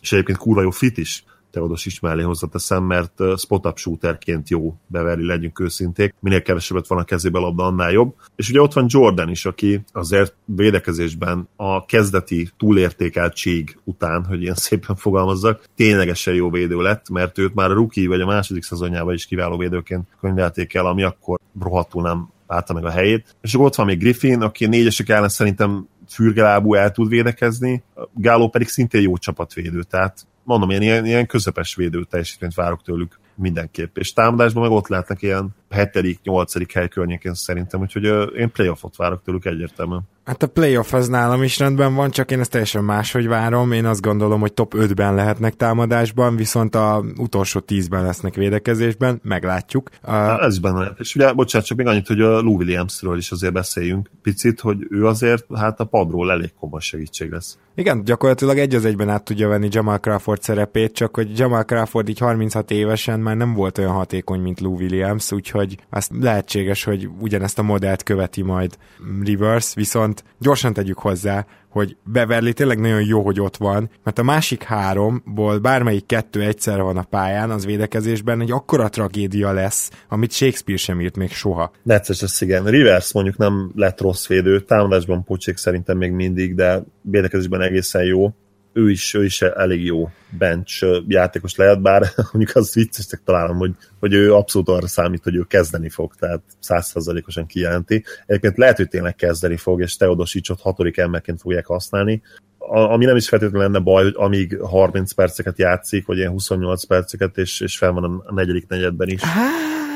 és 0.00 0.12
egyébként 0.12 0.38
kurva 0.38 0.62
jó 0.62 0.70
fit 0.70 0.98
is. 0.98 1.24
Teodos 1.54 1.86
is 1.86 2.00
mellé 2.00 2.22
hozzáteszem, 2.22 2.84
mert 2.84 3.12
spot-up 3.36 3.78
shooterként 3.78 4.48
jó 4.48 4.74
Beverly, 4.86 5.26
legyünk 5.26 5.60
őszinték. 5.60 6.14
Minél 6.20 6.42
kevesebbet 6.42 6.86
van 6.86 6.98
a 6.98 7.04
kezébe 7.04 7.38
labda, 7.38 7.64
annál 7.64 7.92
jobb. 7.92 8.14
És 8.36 8.50
ugye 8.50 8.60
ott 8.60 8.72
van 8.72 8.86
Jordan 8.88 9.30
is, 9.30 9.46
aki 9.46 9.84
azért 9.92 10.34
védekezésben 10.44 11.48
a 11.56 11.84
kezdeti 11.84 12.50
túlértékeltség 12.56 13.78
után, 13.84 14.24
hogy 14.24 14.42
ilyen 14.42 14.54
szépen 14.54 14.96
fogalmazzak, 14.96 15.64
ténylegesen 15.76 16.34
jó 16.34 16.50
védő 16.50 16.82
lett, 16.82 17.10
mert 17.10 17.38
őt 17.38 17.54
már 17.54 17.70
a 17.70 17.74
rookie 17.74 18.08
vagy 18.08 18.20
a 18.20 18.26
második 18.26 18.62
szezonjában 18.62 19.14
is 19.14 19.26
kiváló 19.26 19.56
védőként 19.56 20.08
könyvelték 20.20 20.74
el, 20.74 20.86
ami 20.86 21.02
akkor 21.02 21.38
rohadtul 21.60 22.02
nem 22.02 22.28
állta 22.46 22.72
meg 22.72 22.84
a 22.84 22.90
helyét. 22.90 23.36
És 23.40 23.54
akkor 23.54 23.66
ott 23.66 23.74
van 23.74 23.86
még 23.86 23.98
Griffin, 23.98 24.40
aki 24.40 24.66
négyesek 24.66 25.08
ellen 25.08 25.28
szerintem 25.28 25.88
fürgelábú 26.08 26.74
el 26.74 26.90
tud 26.90 27.08
védekezni, 27.08 27.82
Gáló 28.14 28.48
pedig 28.48 28.68
szintén 28.68 29.02
jó 29.02 29.16
csapatvédő, 29.16 29.82
tehát 29.82 30.26
mondom, 30.42 30.70
ilyen, 30.70 31.06
ilyen, 31.06 31.26
közepes 31.26 31.74
védő 31.74 32.04
teljesítményt 32.04 32.54
várok 32.54 32.82
tőlük 32.82 33.18
mindenképp. 33.34 33.96
És 33.96 34.12
támadásban 34.12 34.62
meg 34.62 34.72
ott 34.72 34.88
lehetnek 34.88 35.22
ilyen 35.22 35.54
7 35.92 36.20
8 36.22 36.72
hely 36.72 36.88
környékén 36.88 37.34
szerintem, 37.34 37.80
úgyhogy 37.80 38.04
én 38.36 38.50
playoffot 38.50 38.96
várok 38.96 39.22
tőlük 39.24 39.44
egyértelműen. 39.44 40.02
Hát 40.24 40.42
a 40.42 40.46
playoff 40.46 40.92
az 40.92 41.08
nálam 41.08 41.42
is 41.42 41.58
rendben 41.58 41.94
van, 41.94 42.10
csak 42.10 42.30
én 42.30 42.40
ezt 42.40 42.50
teljesen 42.50 42.84
máshogy 42.84 43.26
várom. 43.26 43.72
Én 43.72 43.84
azt 43.84 44.00
gondolom, 44.00 44.40
hogy 44.40 44.52
top 44.52 44.74
5-ben 44.76 45.14
lehetnek 45.14 45.54
támadásban, 45.54 46.36
viszont 46.36 46.74
a 46.74 47.04
utolsó 47.16 47.64
10-ben 47.66 48.02
lesznek 48.04 48.34
védekezésben, 48.34 49.20
meglátjuk. 49.22 49.90
Uh, 50.02 50.44
ez 50.44 50.58
benne 50.58 50.78
lehet. 50.78 51.00
És 51.00 51.14
ugye, 51.14 51.32
bocsánat, 51.32 51.66
csak 51.66 51.76
még 51.76 51.86
annyit, 51.86 52.06
hogy 52.06 52.20
a 52.20 52.40
Lou 52.40 52.56
Williamsről 52.56 53.16
is 53.16 53.30
azért 53.30 53.52
beszéljünk 53.52 54.10
picit, 54.22 54.60
hogy 54.60 54.86
ő 54.90 55.06
azért 55.06 55.44
hát 55.54 55.80
a 55.80 55.84
padról 55.84 56.30
elég 56.30 56.52
komoly 56.60 56.80
segítség 56.80 57.30
lesz. 57.30 57.58
Igen, 57.76 58.04
gyakorlatilag 58.04 58.58
egy 58.58 58.74
az 58.74 58.84
egyben 58.84 59.08
át 59.08 59.24
tudja 59.24 59.48
venni 59.48 59.68
Jamal 59.70 59.98
Crawford 59.98 60.42
szerepét, 60.42 60.92
csak 60.92 61.14
hogy 61.14 61.38
Jamal 61.38 61.64
Crawford 61.64 62.08
így 62.08 62.18
36 62.18 62.70
évesen 62.70 63.20
már 63.24 63.36
nem 63.36 63.54
volt 63.54 63.78
olyan 63.78 63.92
hatékony, 63.92 64.40
mint 64.40 64.60
Lou 64.60 64.74
Williams, 64.74 65.32
úgyhogy 65.32 65.76
azt 65.90 66.10
lehetséges, 66.20 66.84
hogy 66.84 67.08
ugyanezt 67.20 67.58
a 67.58 67.62
modellt 67.62 68.02
követi 68.02 68.42
majd 68.42 68.76
Rivers, 69.22 69.74
viszont 69.74 70.24
gyorsan 70.38 70.72
tegyük 70.72 70.98
hozzá, 70.98 71.46
hogy 71.68 71.96
Beverly 72.04 72.52
tényleg 72.52 72.80
nagyon 72.80 73.04
jó, 73.04 73.22
hogy 73.22 73.40
ott 73.40 73.56
van, 73.56 73.90
mert 74.04 74.18
a 74.18 74.22
másik 74.22 74.62
háromból 74.62 75.58
bármelyik 75.58 76.06
kettő 76.06 76.42
egyszerre 76.42 76.82
van 76.82 76.96
a 76.96 77.02
pályán, 77.02 77.50
az 77.50 77.64
védekezésben 77.64 78.40
egy 78.40 78.50
akkora 78.50 78.88
tragédia 78.88 79.52
lesz, 79.52 79.90
amit 80.08 80.32
Shakespeare 80.32 80.80
sem 80.80 81.00
írt 81.00 81.16
még 81.16 81.30
soha. 81.30 81.72
Necces 81.82 82.22
ez 82.22 82.42
igen. 82.42 82.64
Rivers 82.64 83.12
mondjuk 83.12 83.36
nem 83.36 83.72
lett 83.74 84.00
rossz 84.00 84.26
védő, 84.26 84.60
támadásban 84.60 85.24
pocsék 85.24 85.56
szerintem 85.56 85.96
még 85.96 86.12
mindig, 86.12 86.54
de 86.54 86.82
védekezésben 87.02 87.60
egészen 87.60 88.04
jó 88.04 88.34
ő 88.74 88.90
is, 88.90 89.14
ő 89.14 89.24
is 89.24 89.42
elég 89.42 89.84
jó 89.84 90.10
bench 90.38 91.02
játékos 91.08 91.54
lehet, 91.56 91.82
bár 91.82 92.02
mondjuk 92.32 92.56
az 92.56 92.74
viccesnek 92.74 93.20
találom, 93.24 93.56
hogy, 93.56 93.72
hogy 94.00 94.12
ő 94.12 94.34
abszolút 94.34 94.68
arra 94.68 94.86
számít, 94.86 95.22
hogy 95.22 95.34
ő 95.34 95.42
kezdeni 95.48 95.88
fog, 95.88 96.14
tehát 96.14 96.42
százszerzalékosan 96.58 97.46
kijelenti. 97.46 98.04
Egyébként 98.26 98.56
lehet, 98.56 98.76
hogy 98.76 98.88
tényleg 98.88 99.14
kezdeni 99.14 99.56
fog, 99.56 99.80
és 99.80 99.96
Teodosicsot 99.96 100.60
hatodik 100.60 100.96
emberként 100.96 101.40
fogják 101.40 101.66
használni, 101.66 102.22
ami 102.68 103.04
nem 103.04 103.16
is 103.16 103.28
feltétlenül 103.28 103.66
lenne 103.66 103.84
baj, 103.84 104.02
hogy 104.02 104.14
amíg 104.16 104.58
30 104.60 105.12
perceket 105.12 105.58
játszik, 105.58 106.06
vagy 106.06 106.16
ilyen 106.16 106.30
28 106.30 106.84
perceket, 106.84 107.38
és, 107.38 107.60
és 107.60 107.78
fel 107.78 107.92
van 107.92 108.22
a 108.26 108.32
negyedik 108.32 108.68
negyedben 108.68 109.08
is. 109.08 109.20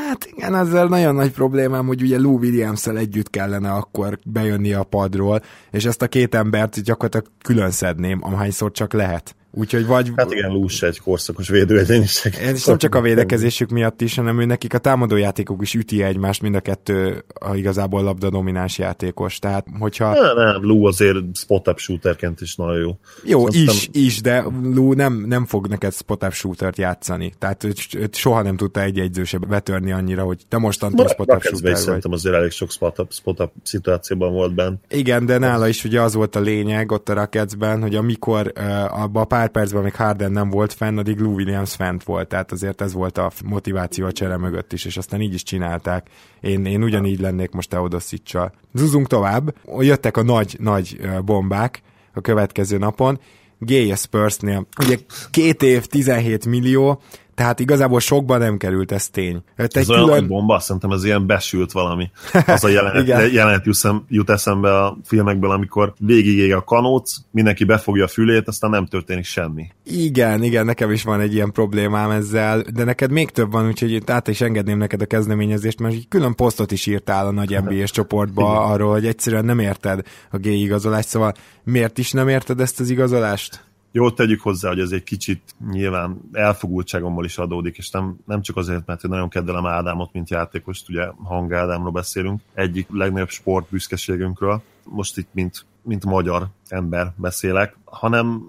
Hát 0.08 0.28
igen, 0.36 0.54
ezzel 0.54 0.86
nagyon 0.86 1.14
nagy 1.14 1.30
problémám, 1.30 1.86
hogy 1.86 2.02
ugye 2.02 2.18
Lou 2.18 2.38
williams 2.38 2.86
együtt 2.86 3.30
kellene 3.30 3.70
akkor 3.70 4.18
bejönni 4.24 4.72
a 4.72 4.82
padról, 4.82 5.42
és 5.70 5.84
ezt 5.84 6.02
a 6.02 6.08
két 6.08 6.34
embert 6.34 6.82
gyakorlatilag 6.82 7.26
külön 7.42 7.70
szedném, 7.70 8.18
amhányszor 8.22 8.70
csak 8.70 8.92
lehet. 8.92 9.36
Úgyhogy 9.58 9.86
vagy... 9.86 10.12
Hát 10.16 10.32
igen, 10.32 10.50
Lús 10.50 10.82
egy 10.82 11.00
korszakos 11.00 11.48
védőegyéniség. 11.48 12.34
És 12.54 12.64
nem 12.64 12.78
csak 12.78 12.94
a 12.94 13.00
védekezésük 13.00 13.70
miatt 13.70 14.00
is, 14.00 14.16
hanem 14.16 14.40
ő 14.40 14.44
nekik 14.44 14.74
a 14.74 14.78
támadójátékok 14.78 15.62
is 15.62 15.74
üti 15.74 16.02
egymást, 16.02 16.42
mind 16.42 16.54
a 16.54 16.60
kettő 16.60 17.24
a 17.40 17.54
igazából 17.54 18.02
labda 18.02 18.30
domináns 18.30 18.78
játékos. 18.78 19.38
Tehát, 19.38 19.66
hogyha... 19.78 20.12
Nem, 20.12 20.36
nem, 20.36 20.64
Lou 20.64 20.84
azért 20.84 21.16
spot-up 21.34 21.78
shooterként 21.78 22.40
is 22.40 22.56
nagyon 22.56 22.78
jó. 22.78 22.98
Jó, 23.24 23.46
Azt 23.46 23.56
is, 23.56 23.66
nem... 23.66 24.04
is, 24.04 24.20
de 24.20 24.44
Lou 24.62 24.92
nem, 24.92 25.24
nem 25.26 25.46
fog 25.46 25.66
neked 25.66 25.92
spot-up 25.92 26.32
shootert 26.32 26.78
játszani. 26.78 27.32
Tehát 27.38 27.64
őt, 27.64 27.94
őt 27.94 28.16
soha 28.16 28.42
nem 28.42 28.56
tudta 28.56 28.80
egy 28.80 28.98
egyzőse 28.98 29.38
betörni 29.38 29.92
annyira, 29.92 30.22
hogy 30.22 30.42
te 30.48 30.58
mostantól 30.58 31.08
spot-up 31.08 31.42
shooter 31.42 31.72
vagy. 31.72 31.80
Szerintem 31.80 32.12
azért 32.12 32.34
elég 32.34 32.50
sok 32.50 32.70
spot-up, 32.70 33.12
spot-up 33.12 33.52
szituációban 33.62 34.32
volt 34.32 34.54
benne. 34.54 34.76
Igen, 34.88 35.26
de 35.26 35.38
nála 35.38 35.68
is 35.68 35.84
ugye 35.84 36.00
az 36.00 36.14
volt 36.14 36.36
a 36.36 36.40
lényeg 36.40 36.92
ott 36.92 37.08
a 37.08 37.14
Rocketsben, 37.14 37.80
hogy 37.80 37.94
amikor 37.94 38.52
uh, 38.56 39.02
abba 39.02 39.20
a 39.20 39.24
pár 39.24 39.47
percben 39.48 39.82
még 39.82 39.94
Harden 39.94 40.32
nem 40.32 40.50
volt 40.50 40.72
fenn, 40.72 40.98
addig 40.98 41.18
Lou 41.18 41.34
Williams 41.34 41.74
fent 41.74 42.04
volt, 42.04 42.28
tehát 42.28 42.52
azért 42.52 42.80
ez 42.80 42.92
volt 42.92 43.18
a 43.18 43.30
motiváció 43.44 44.06
a 44.06 44.12
csere 44.12 44.36
mögött 44.36 44.72
is, 44.72 44.84
és 44.84 44.96
aztán 44.96 45.20
így 45.20 45.34
is 45.34 45.42
csinálták. 45.42 46.06
Én, 46.40 46.64
én 46.64 46.82
ugyanígy 46.82 47.20
lennék 47.20 47.50
most 47.50 47.68
Teodosicsal. 47.68 48.52
Zuzunk 48.74 49.06
tovább, 49.06 49.54
jöttek 49.78 50.16
a 50.16 50.22
nagy, 50.22 50.56
nagy 50.60 51.00
bombák 51.24 51.82
a 52.14 52.20
következő 52.20 52.78
napon, 52.78 53.20
Gay 53.58 53.92
Spursnél. 53.96 54.66
Ugye 54.80 54.96
két 55.30 55.62
év, 55.62 55.86
17 55.86 56.46
millió, 56.46 57.02
tehát 57.38 57.60
igazából 57.60 58.00
sokba 58.00 58.36
nem 58.36 58.56
került, 58.56 58.92
ez 58.92 59.08
tény. 59.08 59.42
Hát 59.56 59.76
ez 59.76 59.86
külön... 59.86 60.02
olyan 60.02 60.26
bomba, 60.26 60.58
szerintem 60.58 60.90
ez 60.90 61.04
ilyen 61.04 61.26
besült 61.26 61.72
valami. 61.72 62.10
Az 62.46 62.64
a 62.64 62.68
jelenet, 62.68 63.32
jelenet 63.32 63.64
jut 64.08 64.30
eszembe 64.30 64.84
a 64.84 64.98
filmekből, 65.04 65.50
amikor 65.50 65.92
végigég 65.98 66.54
a 66.54 66.64
kanóc, 66.64 67.16
mindenki 67.30 67.64
befogja 67.64 68.04
a 68.04 68.08
fülét, 68.08 68.48
aztán 68.48 68.70
nem 68.70 68.86
történik 68.86 69.24
semmi. 69.24 69.66
Igen, 69.84 70.42
igen, 70.42 70.64
nekem 70.64 70.90
is 70.90 71.02
van 71.02 71.20
egy 71.20 71.34
ilyen 71.34 71.52
problémám 71.52 72.10
ezzel, 72.10 72.64
de 72.74 72.84
neked 72.84 73.10
még 73.10 73.30
több 73.30 73.52
van, 73.52 73.66
úgyhogy 73.66 74.02
át 74.06 74.28
is 74.28 74.40
engedném 74.40 74.78
neked 74.78 75.02
a 75.02 75.06
kezdeményezést, 75.06 75.80
mert 75.80 75.94
egy 75.94 76.08
külön 76.08 76.34
posztot 76.34 76.72
is 76.72 76.86
írtál 76.86 77.26
a 77.26 77.30
nagy 77.30 77.58
NBA-s 77.62 77.90
csoportba 77.90 78.42
igen. 78.42 78.70
arról, 78.72 78.92
hogy 78.92 79.06
egyszerűen 79.06 79.44
nem 79.44 79.58
érted 79.58 80.00
a 80.30 80.38
gay 80.38 80.62
igazolást, 80.62 81.08
szóval 81.08 81.34
miért 81.64 81.98
is 81.98 82.12
nem 82.12 82.28
érted 82.28 82.60
ezt 82.60 82.80
az 82.80 82.90
igazolást? 82.90 83.67
Jó, 83.98 84.10
tegyük 84.10 84.40
hozzá, 84.40 84.68
hogy 84.68 84.80
ez 84.80 84.90
egy 84.90 85.02
kicsit 85.02 85.54
nyilván 85.70 86.20
elfogultságommal 86.32 87.24
is 87.24 87.38
adódik, 87.38 87.76
és 87.76 87.90
nem, 87.90 88.16
nem 88.26 88.42
csak 88.42 88.56
azért, 88.56 88.86
mert 88.86 89.04
én 89.04 89.10
nagyon 89.10 89.28
kedvelem 89.28 89.66
Ádámot, 89.66 90.12
mint 90.12 90.30
játékost, 90.30 90.88
ugye 90.88 91.06
Hang 91.24 91.52
Ádámról 91.52 91.90
beszélünk, 91.90 92.40
egyik 92.54 92.86
legnagyobb 92.90 93.28
sport 93.28 93.70
büszkeségünkről, 93.70 94.62
most 94.84 95.18
itt 95.18 95.28
mint, 95.32 95.64
mint 95.82 96.04
magyar 96.04 96.46
ember 96.68 97.12
beszélek, 97.16 97.76
hanem 97.84 98.42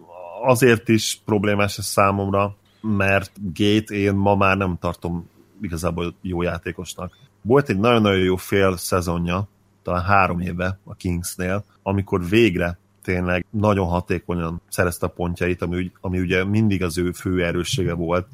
azért 0.44 0.88
is 0.88 1.22
problémás 1.26 1.78
ez 1.78 1.86
számomra, 1.86 2.56
mert 2.82 3.32
Gate 3.54 3.96
én 3.96 4.14
ma 4.14 4.36
már 4.36 4.58
nem 4.58 4.78
tartom 4.80 5.30
igazából 5.62 6.16
jó 6.22 6.42
játékosnak. 6.42 7.18
Volt 7.42 7.70
egy 7.70 7.80
nagyon-nagyon 7.80 8.24
jó 8.24 8.36
fél 8.36 8.78
szezonja, 8.78 9.48
talán 9.84 10.04
három 10.04 10.40
éve 10.40 10.80
a 10.84 10.94
Kingsnél, 10.94 11.64
amikor 11.84 12.28
végre 12.28 12.78
tényleg 13.04 13.46
nagyon 13.50 13.88
hatékonyan 13.88 14.62
szerezte 14.70 15.06
a 15.06 15.10
pontjait, 15.10 15.62
ami, 15.62 15.92
ami 16.02 16.20
ugye 16.20 16.44
mindig 16.44 16.84
az 16.84 16.98
ő 16.98 17.12
fő 17.12 17.46
erőssége 17.46 17.94
volt, 17.94 18.28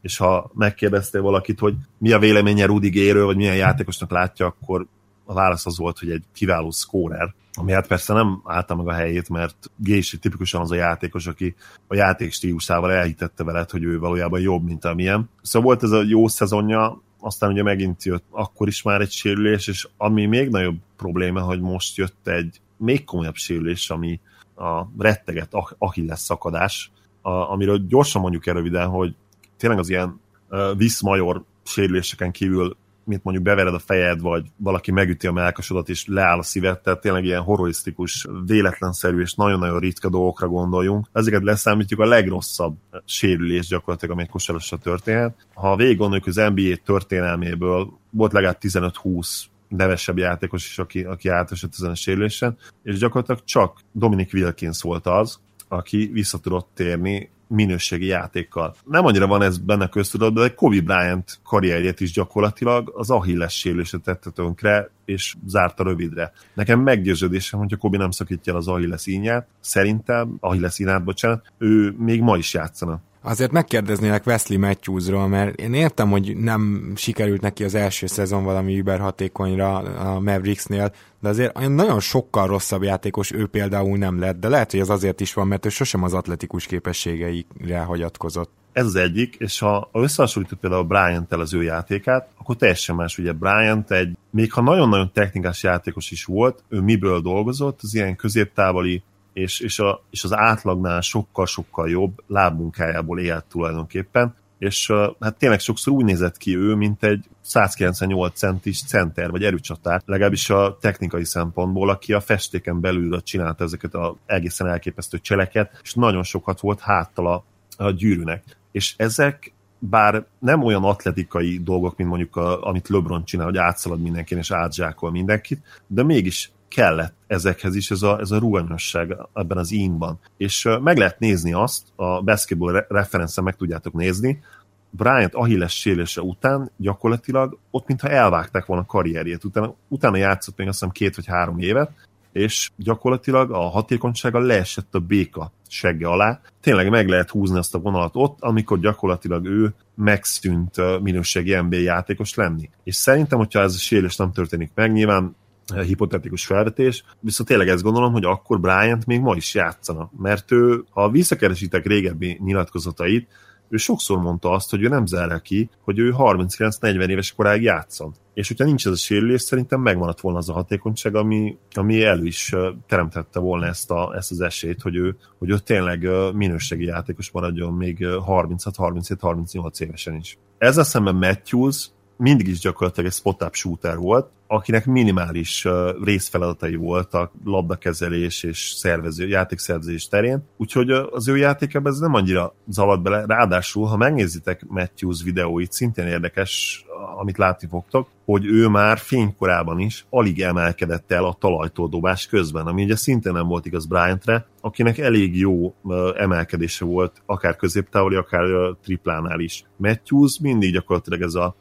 és 0.00 0.16
ha 0.16 0.50
megkérdeztél 0.54 1.22
valakit, 1.22 1.58
hogy 1.58 1.74
mi 1.98 2.12
a 2.12 2.18
véleménye 2.18 2.66
Rudi 2.66 2.88
Géről, 2.88 3.24
vagy 3.24 3.36
milyen 3.36 3.56
játékosnak 3.56 4.10
látja, 4.10 4.46
akkor 4.46 4.86
a 5.24 5.34
válasz 5.34 5.66
az 5.66 5.78
volt, 5.78 5.98
hogy 5.98 6.10
egy 6.10 6.24
kiváló 6.32 6.70
scorer, 6.70 7.34
ami 7.58 7.72
hát 7.72 7.86
persze 7.86 8.12
nem 8.12 8.40
állta 8.44 8.74
meg 8.74 8.88
a 8.88 8.92
helyét, 8.92 9.28
mert 9.28 9.70
Gési 9.76 10.18
tipikusan 10.18 10.60
az 10.60 10.70
a 10.70 10.74
játékos, 10.74 11.26
aki 11.26 11.54
a 11.86 11.94
játék 11.94 12.32
stílusával 12.32 12.92
elhitette 12.92 13.44
veled, 13.44 13.70
hogy 13.70 13.82
ő 13.82 13.98
valójában 13.98 14.40
jobb, 14.40 14.64
mint 14.64 14.84
amilyen. 14.84 15.30
Szóval 15.42 15.68
volt 15.68 15.82
ez 15.82 15.90
a 15.90 16.02
jó 16.02 16.28
szezonja, 16.28 17.02
aztán 17.20 17.50
ugye 17.50 17.62
megint 17.62 18.04
jött 18.04 18.24
akkor 18.30 18.68
is 18.68 18.82
már 18.82 19.00
egy 19.00 19.10
sérülés, 19.10 19.68
és 19.68 19.88
ami 19.96 20.26
még 20.26 20.48
nagyobb 20.48 20.76
probléma, 20.96 21.40
hogy 21.40 21.60
most 21.60 21.96
jött 21.96 22.28
egy 22.28 22.60
még 22.76 23.04
komolyabb 23.04 23.34
sérülés, 23.34 23.90
ami 23.90 24.20
a 24.56 24.86
retteget 24.98 25.54
Achilles 25.78 26.18
szakadás, 26.18 26.90
a, 27.22 27.30
amiről 27.30 27.86
gyorsan 27.86 28.20
mondjuk 28.22 28.46
el 28.46 28.54
röviden, 28.54 28.88
hogy 28.88 29.14
tényleg 29.56 29.78
az 29.78 29.88
ilyen 29.88 30.20
uh, 30.50 30.76
viszmajor 30.76 31.44
sérüléseken 31.62 32.30
kívül, 32.30 32.76
mint 33.04 33.24
mondjuk 33.24 33.46
bevered 33.46 33.74
a 33.74 33.78
fejed, 33.78 34.20
vagy 34.20 34.46
valaki 34.56 34.90
megüti 34.90 35.26
a 35.26 35.32
melkasodat, 35.32 35.88
és 35.88 36.06
leáll 36.06 36.38
a 36.38 36.42
szíved, 36.42 36.80
tehát 36.80 37.00
tényleg 37.00 37.24
ilyen 37.24 37.42
horrorisztikus, 37.42 38.26
véletlenszerű 38.46 39.20
és 39.20 39.34
nagyon-nagyon 39.34 39.78
ritka 39.78 40.08
dolgokra 40.08 40.48
gondoljunk. 40.48 41.06
Ezeket 41.12 41.42
leszámítjuk 41.42 42.00
a 42.00 42.06
legrosszabb 42.06 42.76
sérülés 43.04 43.66
gyakorlatilag, 43.66 44.14
ami 44.14 44.22
egy 44.22 44.30
kosarasra 44.30 44.76
történhet. 44.76 45.46
Ha 45.54 45.76
végig 45.76 45.96
gondoljuk 45.96 46.26
az 46.26 46.36
NBA 46.36 46.76
történelméből, 46.84 47.92
volt 48.10 48.32
legalább 48.32 48.58
15-20 48.60 49.44
nevesebb 49.68 50.18
játékos 50.18 50.66
is, 50.66 50.78
aki, 50.78 51.04
aki 51.04 51.28
átesett 51.28 51.72
ezen 51.72 51.90
a 51.90 51.94
sérülésen, 51.94 52.56
és 52.82 52.98
gyakorlatilag 52.98 53.44
csak 53.44 53.80
Dominic 53.92 54.32
Wilkins 54.32 54.82
volt 54.82 55.06
az, 55.06 55.40
aki 55.68 56.10
vissza 56.12 56.38
tudott 56.38 56.68
térni 56.74 57.30
minőségi 57.48 58.06
játékkal. 58.06 58.74
Nem 58.84 59.04
annyira 59.04 59.26
van 59.26 59.42
ez 59.42 59.58
benne 59.58 59.88
köztudatban, 59.88 60.42
de 60.42 60.54
Kobe 60.54 60.80
Bryant 60.80 61.38
karrierjét 61.44 62.00
is 62.00 62.12
gyakorlatilag 62.12 62.92
az 62.94 63.10
Achilles 63.10 63.58
sérülése 63.58 63.98
tette 63.98 64.30
tönkre, 64.30 64.90
és 65.04 65.34
zárta 65.46 65.82
rövidre. 65.82 66.32
Nekem 66.54 66.80
meggyőződésem, 66.80 67.58
hogyha 67.58 67.76
Kobe 67.76 67.98
nem 67.98 68.10
szakítja 68.10 68.52
el 68.52 68.58
az 68.58 68.68
Achilles 68.68 69.06
ínyát, 69.06 69.48
szerintem, 69.60 70.36
Achilles 70.40 70.78
ínát, 70.78 71.04
bocsánat, 71.04 71.52
ő 71.58 71.94
még 71.98 72.20
ma 72.20 72.36
is 72.36 72.54
játszana 72.54 73.00
azért 73.26 73.52
megkérdeznélek 73.52 74.26
Wesley 74.26 74.58
Matthewsról, 74.58 75.28
mert 75.28 75.60
én 75.60 75.74
értem, 75.74 76.10
hogy 76.10 76.36
nem 76.36 76.92
sikerült 76.96 77.40
neki 77.40 77.64
az 77.64 77.74
első 77.74 78.06
szezon 78.06 78.44
valami 78.44 78.78
überhatékonyra 78.78 79.76
a 79.78 80.20
Mavericksnél, 80.20 80.92
de 81.20 81.28
azért 81.28 81.68
nagyon 81.68 82.00
sokkal 82.00 82.46
rosszabb 82.46 82.82
játékos 82.82 83.32
ő 83.32 83.46
például 83.46 83.98
nem 83.98 84.18
lett, 84.18 84.40
de 84.40 84.48
lehet, 84.48 84.70
hogy 84.70 84.80
ez 84.80 84.88
azért 84.88 85.20
is 85.20 85.34
van, 85.34 85.46
mert 85.46 85.66
ő 85.66 85.68
sosem 85.68 86.02
az 86.02 86.14
atletikus 86.14 86.66
képességeire 86.66 87.78
hagyatkozott. 87.86 88.50
Ez 88.72 88.86
az 88.86 88.94
egyik, 88.94 89.34
és 89.38 89.58
ha 89.58 89.90
összehasonlítjuk 89.92 90.60
például 90.60 90.82
Bryant 90.82 91.32
el 91.32 91.40
az 91.40 91.54
ő 91.54 91.62
játékát, 91.62 92.28
akkor 92.38 92.56
teljesen 92.56 92.96
más. 92.96 93.18
Ugye 93.18 93.32
Bryant 93.32 93.90
egy, 93.90 94.16
még 94.30 94.52
ha 94.52 94.60
nagyon-nagyon 94.60 95.12
technikás 95.12 95.62
játékos 95.62 96.10
is 96.10 96.24
volt, 96.24 96.64
ő 96.68 96.80
miből 96.80 97.20
dolgozott, 97.20 97.78
az 97.82 97.94
ilyen 97.94 98.16
középtávoli 98.16 99.02
és, 99.36 99.60
és, 99.60 99.78
a, 99.78 100.02
és 100.10 100.24
az 100.24 100.34
átlagnál 100.34 101.00
sokkal-sokkal 101.00 101.90
jobb 101.90 102.22
lábmunkájából 102.26 103.20
élt 103.20 103.44
tulajdonképpen, 103.44 104.34
és 104.58 104.92
hát 105.20 105.36
tényleg 105.38 105.60
sokszor 105.60 105.92
úgy 105.92 106.04
nézett 106.04 106.36
ki 106.36 106.56
ő, 106.56 106.74
mint 106.74 107.04
egy 107.04 107.24
198 107.40 108.38
centis 108.38 108.82
center, 108.84 109.30
vagy 109.30 109.44
erőcsatár, 109.44 110.02
legalábbis 110.04 110.50
a 110.50 110.78
technikai 110.80 111.24
szempontból, 111.24 111.90
aki 111.90 112.12
a 112.12 112.20
festéken 112.20 112.80
belül 112.80 113.22
csinálta 113.22 113.64
ezeket 113.64 113.94
a 113.94 114.16
egészen 114.26 114.66
elképesztő 114.66 115.18
cseleket, 115.18 115.80
és 115.82 115.94
nagyon 115.94 116.22
sokat 116.22 116.60
volt 116.60 116.80
háttal 116.80 117.26
a, 117.26 117.44
a 117.84 117.90
gyűrűnek. 117.90 118.42
És 118.72 118.94
ezek 118.96 119.52
bár 119.78 120.26
nem 120.38 120.62
olyan 120.62 120.84
atletikai 120.84 121.60
dolgok, 121.62 121.96
mint 121.96 122.08
mondjuk 122.08 122.36
a, 122.36 122.62
amit 122.62 122.88
LeBron 122.88 123.24
csinál, 123.24 123.46
hogy 123.46 123.56
átszalad 123.56 124.00
mindenkin 124.00 124.38
és 124.38 124.50
átzsákol 124.50 125.10
mindenkit, 125.10 125.62
de 125.86 126.02
mégis 126.02 126.50
kellett 126.68 127.14
ezekhez 127.26 127.74
is 127.74 127.90
ez 127.90 128.02
a, 128.02 128.18
ez 128.20 128.30
a 128.30 128.38
ruhanyosság 128.38 129.16
ebben 129.34 129.58
az 129.58 129.70
ínban. 129.70 130.18
És 130.36 130.68
meg 130.82 130.96
lehet 130.96 131.18
nézni 131.18 131.52
azt, 131.52 131.86
a 131.96 132.22
basketball 132.22 132.86
referencen 132.88 133.44
meg 133.44 133.56
tudjátok 133.56 133.92
nézni, 133.92 134.42
Bryant 134.90 135.34
Achilles 135.34 135.72
sélése 135.72 136.20
után 136.20 136.70
gyakorlatilag 136.76 137.58
ott 137.70 137.86
mintha 137.86 138.08
elvágták 138.08 138.66
volna 138.66 138.82
a 138.82 138.86
karrierjét. 138.86 139.44
Utána, 139.44 139.74
utána 139.88 140.16
játszott 140.16 140.56
még 140.56 140.68
azt 140.68 140.78
hiszem 140.78 140.92
két 140.92 141.16
vagy 141.16 141.26
három 141.26 141.58
évet, 141.58 141.90
és 142.32 142.70
gyakorlatilag 142.76 143.50
a 143.50 143.60
hatékonysága 143.60 144.38
leesett 144.38 144.94
a 144.94 144.98
béka 144.98 145.52
segge 145.68 146.08
alá. 146.08 146.40
Tényleg 146.60 146.90
meg 146.90 147.08
lehet 147.08 147.30
húzni 147.30 147.58
azt 147.58 147.74
a 147.74 147.78
vonalat 147.78 148.16
ott, 148.16 148.40
amikor 148.40 148.78
gyakorlatilag 148.80 149.44
ő 149.44 149.74
megszűnt 149.94 151.00
minőségi 151.02 151.54
NBA 151.54 151.76
játékos 151.76 152.34
lenni. 152.34 152.70
És 152.84 152.94
szerintem, 152.94 153.38
hogyha 153.38 153.60
ez 153.60 153.74
a 153.74 153.78
sérülés 153.78 154.16
nem 154.16 154.32
történik 154.32 154.70
meg, 154.74 154.92
nyilván 154.92 155.36
hipotetikus 155.74 156.46
felvetés, 156.46 157.04
viszont 157.20 157.48
tényleg 157.48 157.68
ezt 157.68 157.82
gondolom, 157.82 158.12
hogy 158.12 158.24
akkor 158.24 158.60
Bryant 158.60 159.06
még 159.06 159.20
ma 159.20 159.36
is 159.36 159.54
játszana, 159.54 160.10
mert 160.18 160.52
ő, 160.52 160.84
ha 160.90 161.10
visszakeresítek 161.10 161.86
régebbi 161.86 162.40
nyilatkozatait, 162.44 163.28
ő 163.68 163.76
sokszor 163.76 164.18
mondta 164.18 164.50
azt, 164.50 164.70
hogy 164.70 164.82
ő 164.82 164.88
nem 164.88 165.06
zárja 165.06 165.38
ki, 165.38 165.70
hogy 165.80 165.98
ő 165.98 166.14
39-40 166.18 167.08
éves 167.08 167.32
koráig 167.32 167.62
játszon. 167.62 168.14
És 168.34 168.48
hogyha 168.48 168.64
nincs 168.64 168.86
ez 168.86 168.92
a 168.92 168.96
sérülés, 168.96 169.42
szerintem 169.42 169.80
megmaradt 169.80 170.20
volna 170.20 170.38
az 170.38 170.48
a 170.48 170.52
hatékonyság, 170.52 171.14
ami, 171.14 171.56
ami 171.74 172.02
elő 172.02 172.24
is 172.24 172.54
teremtette 172.86 173.38
volna 173.38 173.66
ezt, 173.66 173.90
a, 173.90 174.14
ezt 174.16 174.30
az 174.30 174.40
esélyt, 174.40 174.82
hogy 174.82 174.96
ő, 174.96 175.16
hogy 175.38 175.50
ő 175.50 175.58
tényleg 175.58 176.08
minőségi 176.34 176.84
játékos 176.84 177.30
maradjon 177.30 177.72
még 177.72 177.98
36-37-38 178.00 179.80
évesen 179.80 180.14
is. 180.14 180.38
Ezzel 180.58 180.84
szemben 180.84 181.14
Matthews 181.14 181.90
mindig 182.16 182.48
is 182.48 182.58
gyakorlatilag 182.58 183.10
egy 183.10 183.16
spot-up 183.16 183.54
shooter 183.54 183.96
volt, 183.96 184.30
akinek 184.46 184.86
minimális 184.86 185.66
részfeladatai 186.02 186.74
voltak 186.74 187.32
labdakezelés 187.44 188.42
és 188.42 188.72
szervező, 188.76 189.28
játékszervezés 189.28 190.08
terén, 190.08 190.42
úgyhogy 190.56 190.90
az 190.90 191.28
ő 191.28 191.36
játékában 191.36 191.92
ez 191.92 191.98
nem 191.98 192.14
annyira 192.14 192.54
zavart 192.68 193.02
bele, 193.02 193.24
ráadásul, 193.26 193.86
ha 193.86 193.96
megnézitek 193.96 194.66
Matthews 194.66 195.22
videóit, 195.22 195.72
szintén 195.72 196.06
érdekes, 196.06 196.84
amit 197.18 197.38
látni 197.38 197.68
fogtok, 197.68 198.08
hogy 198.24 198.46
ő 198.46 198.68
már 198.68 198.98
fénykorában 198.98 199.78
is 199.78 200.06
alig 200.10 200.42
emelkedett 200.42 201.12
el 201.12 201.24
a 201.24 201.36
talajtól 201.40 201.88
dobás 201.88 202.26
közben, 202.26 202.66
ami 202.66 202.84
ugye 202.84 202.96
szintén 202.96 203.32
nem 203.32 203.46
volt 203.46 203.66
igaz 203.66 203.86
Bryantre, 203.86 204.46
akinek 204.60 204.98
elég 204.98 205.38
jó 205.38 205.74
emelkedése 206.16 206.84
volt, 206.84 207.22
akár 207.26 207.56
középtávoli, 207.56 208.16
akár 208.16 208.44
triplánál 208.82 209.40
is. 209.40 209.64
Matthews 209.76 210.38
mindig 210.40 210.72
gyakorlatilag 210.72 211.22
ez 211.22 211.34
a 211.34 211.56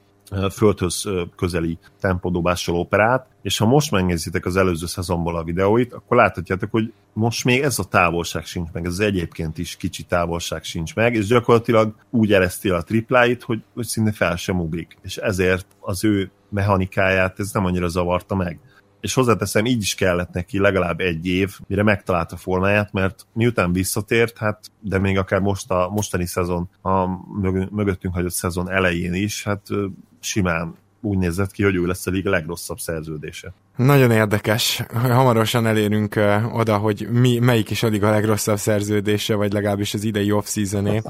földhöz 0.51 1.09
közeli 1.35 1.77
tempodobással 1.99 2.75
operált, 2.75 3.25
és 3.41 3.57
ha 3.57 3.65
most 3.65 3.91
megnézitek 3.91 4.45
az 4.45 4.55
előző 4.55 4.85
szezonból 4.85 5.35
a 5.35 5.43
videóit, 5.43 5.93
akkor 5.93 6.17
láthatjátok, 6.17 6.71
hogy 6.71 6.93
most 7.13 7.43
még 7.43 7.61
ez 7.61 7.79
a 7.79 7.83
távolság 7.83 8.45
sincs 8.45 8.69
meg, 8.71 8.85
ez 8.85 8.99
egyébként 8.99 9.57
is 9.57 9.75
kicsi 9.75 10.03
távolság 10.03 10.63
sincs 10.63 10.95
meg, 10.95 11.13
és 11.13 11.25
gyakorlatilag 11.25 11.95
úgy 12.09 12.33
ereszti 12.33 12.69
a 12.69 12.81
tripláit, 12.81 13.43
hogy, 13.43 13.63
hogy 13.73 13.85
szinte 13.85 14.11
fel 14.11 14.35
sem 14.35 14.59
ugrik, 14.59 14.97
és 15.01 15.17
ezért 15.17 15.67
az 15.79 16.03
ő 16.03 16.31
mechanikáját 16.49 17.39
ez 17.39 17.51
nem 17.51 17.65
annyira 17.65 17.87
zavarta 17.87 18.35
meg. 18.35 18.59
És 19.01 19.13
hozzáteszem, 19.13 19.65
így 19.65 19.81
is 19.81 19.95
kellett 19.95 20.31
neki 20.31 20.59
legalább 20.59 20.99
egy 20.99 21.27
év, 21.27 21.59
mire 21.67 21.83
megtalálta 21.83 22.37
formáját, 22.37 22.93
mert 22.93 23.25
miután 23.33 23.73
visszatért, 23.73 24.37
hát 24.37 24.71
de 24.79 24.99
még 24.99 25.17
akár 25.17 25.39
most 25.39 25.71
a 25.71 25.89
mostani 25.89 26.25
szezon, 26.25 26.69
a 26.81 27.05
mögöttünk 27.71 28.13
hagyott 28.13 28.31
szezon 28.31 28.71
elején 28.71 29.13
is, 29.13 29.43
hát 29.43 29.67
simán 30.25 30.75
úgy 31.01 31.17
nézett 31.17 31.51
ki, 31.51 31.63
hogy 31.63 31.75
ő 31.75 31.85
lesz 31.85 32.07
a 32.07 32.11
liga 32.11 32.29
legrosszabb 32.29 32.79
szerződése. 32.79 33.53
Nagyon 33.75 34.11
érdekes. 34.11 34.83
Hamarosan 34.93 35.65
elérünk 35.65 36.19
oda, 36.51 36.77
hogy 36.77 37.07
mi, 37.11 37.39
melyik 37.39 37.69
is 37.69 37.83
addig 37.83 38.03
a 38.03 38.09
legrosszabb 38.09 38.57
szerződése, 38.57 39.35
vagy 39.35 39.53
legalábbis 39.53 39.93
az 39.93 40.03
idei 40.03 40.31
off 40.31 40.47
seasoné. 40.47 41.01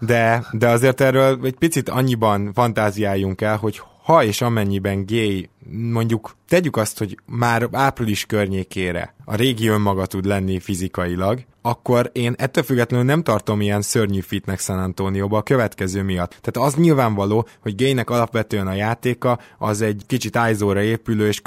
De, 0.00 0.46
de 0.52 0.68
azért 0.68 1.00
erről 1.00 1.38
egy 1.44 1.56
picit 1.58 1.88
annyiban 1.88 2.52
fantáziáljunk 2.52 3.40
el, 3.40 3.56
hogy 3.56 3.80
ha 4.04 4.24
és 4.24 4.40
amennyiben 4.40 5.06
gay, 5.06 5.48
mondjuk 5.70 6.36
tegyük 6.48 6.76
azt, 6.76 6.98
hogy 6.98 7.18
már 7.26 7.68
április 7.72 8.26
környékére 8.26 9.14
a 9.24 9.34
régi 9.34 9.68
önmaga 9.68 10.06
tud 10.06 10.24
lenni 10.24 10.60
fizikailag, 10.60 11.44
akkor 11.62 12.10
én 12.12 12.34
ettől 12.38 12.64
függetlenül 12.64 13.06
nem 13.06 13.22
tartom 13.22 13.60
ilyen 13.60 13.82
szörnyű 13.82 14.20
fitnek 14.20 14.60
San 14.60 14.78
Antonio-ba 14.78 15.36
a 15.36 15.42
következő 15.42 16.02
miatt. 16.02 16.38
Tehát 16.40 16.68
az 16.68 16.74
nyilvánvaló, 16.74 17.48
hogy 17.60 17.74
Gaynek 17.76 18.10
alapvetően 18.10 18.66
a 18.66 18.74
játéka 18.74 19.38
az 19.58 19.80
egy 19.80 20.02
kicsit 20.06 20.36
ájzóra 20.36 20.82
épülő 20.82 21.26
és 21.26 21.40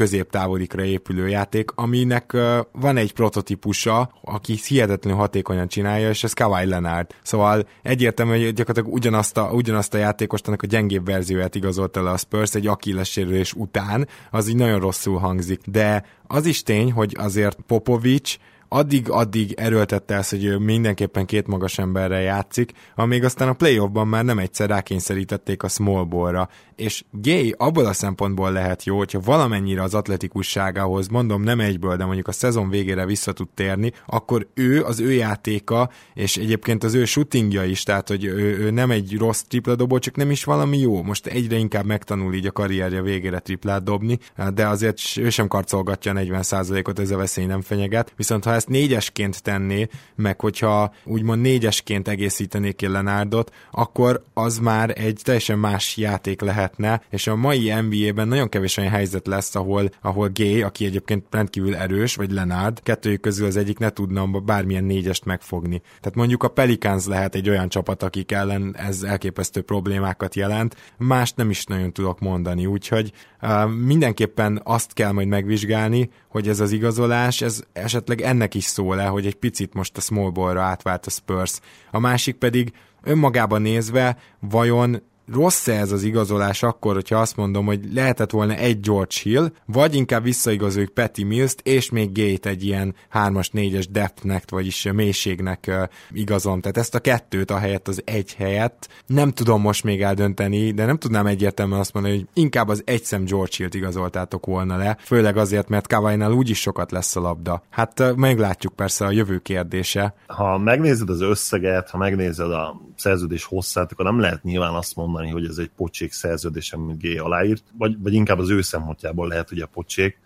középtávolikra 0.58 0.84
épülő 0.84 1.28
játék, 1.28 1.72
aminek 1.76 2.32
uh, 2.34 2.58
van 2.72 2.98
egy 2.98 3.14
prototípusa, 3.14 4.12
aki 4.22 4.60
hihetetlenül 4.68 5.20
hatékonyan 5.20 5.68
csinálja, 5.68 6.10
és 6.10 6.24
ez 6.24 6.34
Kawhi 6.34 6.66
Leonard. 6.66 7.16
Szóval 7.24 7.68
egyértelmű, 7.82 8.32
hogy 8.32 8.54
gyakorlatilag 8.54 8.98
ugyanazt 8.98 9.38
a, 9.38 9.50
ugyanazt 9.54 9.94
a 9.94 9.98
játékost, 9.98 10.48
annak 10.48 10.62
a 10.62 10.68
gyengébb 10.68 11.06
verzióját 11.06 11.56
igazolta 11.56 12.04
le 12.04 12.10
a 12.10 12.18
Spurs 12.18 12.56
egy 12.56 12.68
Achilles 12.68 13.10
sérülés 13.10 13.54
után, 13.54 14.08
az 14.32 14.48
így 14.48 14.56
nagyon 14.56 14.80
rosszul 14.80 15.18
hangzik. 15.18 15.62
De 15.66 16.06
az 16.28 16.46
is 16.46 16.64
tény, 16.64 16.92
hogy 16.92 17.16
azért 17.20 17.58
Popovics 17.68 18.38
addig-addig 18.70 19.54
erőltette 19.54 20.16
ezt, 20.16 20.30
hogy 20.30 20.46
ő 20.46 20.58
mindenképpen 20.58 21.26
két 21.26 21.48
magas 21.48 21.78
emberrel 21.78 22.22
játszik, 22.22 22.72
amíg 22.96 23.24
aztán 23.24 23.48
a 23.48 23.54
playoffban 23.54 24.08
már 24.08 24.24
nem 24.24 24.40
egyszer 24.40 24.70
rákényszerítették 24.70 25.64
a 25.64 25.68
small 25.68 26.04
ballra. 26.04 26.50
És 26.76 27.04
Gay 27.12 27.56
abból 27.58 27.86
a 27.86 27.94
szempontból 27.94 28.52
lehet 28.52 28.84
jó, 28.84 28.98
hogyha 28.98 29.20
valamennyire 29.20 29.82
az 29.82 29.94
atletikusságához, 29.94 31.08
mondom 31.08 31.44
nem 31.44 31.60
egyből, 31.60 31.96
de 31.96 32.06
mondjuk 32.06 32.28
a 32.28 32.32
szezon 32.32 32.70
végére 32.70 33.06
vissza 33.06 33.34
tud 33.34 33.48
térni, 33.54 33.92
akkor 34.06 34.48
ő, 34.54 34.84
az 34.84 35.00
ő 35.00 35.12
játéka, 35.12 35.90
és 36.14 36.38
egyébként 36.38 36.84
az 36.84 36.94
ő 36.94 37.06
shootingja 37.06 37.64
is, 37.64 37.84
tehát 37.84 38.08
hogy 38.08 38.24
ő, 38.26 38.58
ő 38.58 38.72
nem 38.72 38.92
egy 38.92 39.18
rossz 39.18 39.42
tripla 39.42 39.76
dobó, 39.76 40.00
csak 40.00 40.16
nem 40.16 40.32
is 40.32 40.44
valami 40.44 40.78
jó. 40.78 41.04
Most 41.04 41.26
egyre 41.26 41.58
inkább 41.58 41.86
megtanul 41.86 42.34
így 42.34 42.46
a 42.46 42.52
karrierje 42.52 43.02
végére 43.02 43.40
triplát 43.40 43.84
dobni, 43.84 44.20
de 44.54 44.68
azért 44.68 45.00
ő 45.16 45.30
sem 45.30 45.48
karcolgatja 45.48 46.12
a 46.12 46.16
40%-ot, 46.16 47.00
ez 47.00 47.12
a 47.12 47.18
veszély 47.18 47.46
nem 47.46 47.62
fenyeget. 47.62 48.14
Viszont 48.16 48.44
ha 48.44 48.52
ezt 48.58 48.70
négyesként 48.70 49.44
tenné, 49.44 49.88
meg 50.16 50.42
hogyha 50.42 50.94
úgymond 51.04 51.42
négyesként 51.42 52.08
egészítenék 52.08 52.76
ki 52.76 52.88
Lenárdot, 52.88 53.54
akkor 53.72 54.24
az 54.34 54.58
már 54.58 54.94
egy 54.96 55.20
teljesen 55.24 55.60
más 55.60 55.98
játék 55.98 56.42
lehetne, 56.42 57.02
és 57.10 57.28
a 57.28 57.36
mai 57.36 57.74
NBA-ben 57.82 58.28
nagyon 58.28 58.50
kevés 58.50 58.78
olyan 58.78 58.92
helyzet 58.92 59.28
lesz, 59.28 59.56
ahol, 59.56 59.90
ahol 60.02 60.30
Gay, 60.34 60.62
aki 60.62 60.86
egyébként 60.86 61.26
rendkívül 61.30 61.76
erős, 61.76 62.16
vagy 62.16 62.32
Lenard, 62.32 62.80
kettőjük 62.84 63.22
közül 63.22 63.46
az 63.46 63.58
egyik 63.58 63.78
ne 63.78 63.90
tudna 63.90 64.26
bármilyen 64.26 64.84
négyest 64.84 65.26
megfogni. 65.26 65.80
Tehát 65.80 66.16
mondjuk 66.16 66.44
a 66.44 66.48
Pelicans 66.48 67.06
lehet 67.06 67.36
egy 67.36 67.50
olyan 67.50 67.70
csapat, 67.70 68.04
akik 68.04 68.32
ellen 68.32 68.76
ez 68.78 69.04
elképesztő 69.04 69.62
problémákat 69.62 70.36
jelent, 70.36 70.76
mást 70.98 71.36
nem 71.36 71.50
is 71.50 71.64
nagyon 71.66 71.94
tudok 71.94 72.20
mondani, 72.20 72.66
úgyhogy 72.66 73.12
uh, 73.42 73.70
mindenképpen 73.70 74.62
azt 74.64 74.94
kell 74.94 75.12
majd 75.12 75.28
megvizsgálni, 75.28 76.10
hogy 76.28 76.48
ez 76.48 76.60
az 76.60 76.72
igazolás, 76.72 77.42
ez 77.42 77.64
esetleg 77.74 78.22
ennek 78.22 78.47
is 78.54 78.64
szól 78.64 79.00
el, 79.02 79.10
hogy 79.10 79.26
egy 79.26 79.36
picit 79.36 79.74
most 79.74 79.98
a 79.98 80.02
small 80.02 80.30
ballra 80.30 80.62
átvált 80.62 81.06
a 81.06 81.10
Spurs. 81.10 81.60
A 81.92 82.00
másik 82.00 82.36
pedig 82.36 82.72
önmagában 83.04 83.62
nézve 83.62 84.18
vajon 84.40 85.02
rossz 85.34 85.68
ez 85.68 85.92
az 85.92 86.04
igazolás 86.04 86.64
akkor, 86.64 86.94
hogyha 86.94 87.18
azt 87.18 87.36
mondom, 87.36 87.66
hogy 87.66 87.94
lehetett 87.94 88.32
volna 88.32 88.56
egy 88.56 88.80
George 88.80 89.16
Hill, 89.24 89.52
vagy 89.66 89.96
inkább 89.96 90.24
visszaigazoljuk 90.24 90.94
Petty 90.94 91.24
Mills-t, 91.24 91.62
és 91.64 91.90
még 91.90 92.12
Gate 92.12 92.50
egy 92.50 92.64
ilyen 92.64 92.96
3-as, 93.14 93.48
4-es 93.54 93.86
depthnek, 93.90 94.44
vagyis 94.50 94.88
mélységnek 94.94 95.90
igazolom. 96.12 96.62
Tehát 96.62 96.78
ezt 96.78 96.96
a 96.96 97.00
kettőt 97.00 97.52
a 97.52 97.58
helyett 97.58 97.88
az 97.88 98.02
egy 98.06 98.34
helyett 98.34 98.88
nem 99.06 99.32
tudom 99.32 99.62
most 99.62 99.84
még 99.84 100.02
eldönteni, 100.02 100.72
de 100.72 100.86
nem 100.86 100.98
tudnám 100.98 101.26
egyértelműen 101.26 101.80
azt 101.80 101.94
mondani, 101.94 102.16
hogy 102.16 102.28
inkább 102.34 102.68
az 102.68 102.82
egy 102.86 103.04
szem 103.04 103.26
George 103.26 103.54
Hill-t 103.58 103.74
igazoltátok 103.74 104.46
volna 104.46 104.78
le, 104.78 104.98
főleg 105.00 105.38
azért, 105.38 105.70
mert 105.70 105.88
Kavainál 105.88 106.32
úgyis 106.32 106.60
sokat 106.60 106.92
lesz 106.92 107.16
a 107.16 107.20
labda. 107.20 107.64
Hát 107.70 108.16
meglátjuk 108.16 108.74
persze 108.74 109.06
a 109.06 109.12
jövő 109.12 109.38
kérdése. 109.38 110.16
Ha 110.28 110.58
megnézed 110.58 111.10
az 111.10 111.22
összeget, 111.22 111.90
ha 111.90 111.98
megnézed 111.98 112.52
a 112.52 112.82
szerződés 112.96 113.44
hosszát, 113.44 113.92
akkor 113.92 114.06
nem 114.06 114.20
lehet 114.20 114.44
nyilván 114.44 114.74
azt 114.74 114.96
mondani, 114.96 115.17
hogy 115.26 115.46
ez 115.46 115.58
egy 115.58 115.72
pocsék 115.76 116.12
szerződés, 116.12 116.74
amit 116.74 117.02
G 117.02 117.20
aláírt, 117.20 117.64
vagy, 117.78 118.02
vagy 118.02 118.14
inkább 118.14 118.40
az 118.40 118.50
ő 118.50 118.62
szempontjából 118.62 119.28
lehet 119.28 119.52
ugye 119.52 119.66
pocsék, 119.66 120.20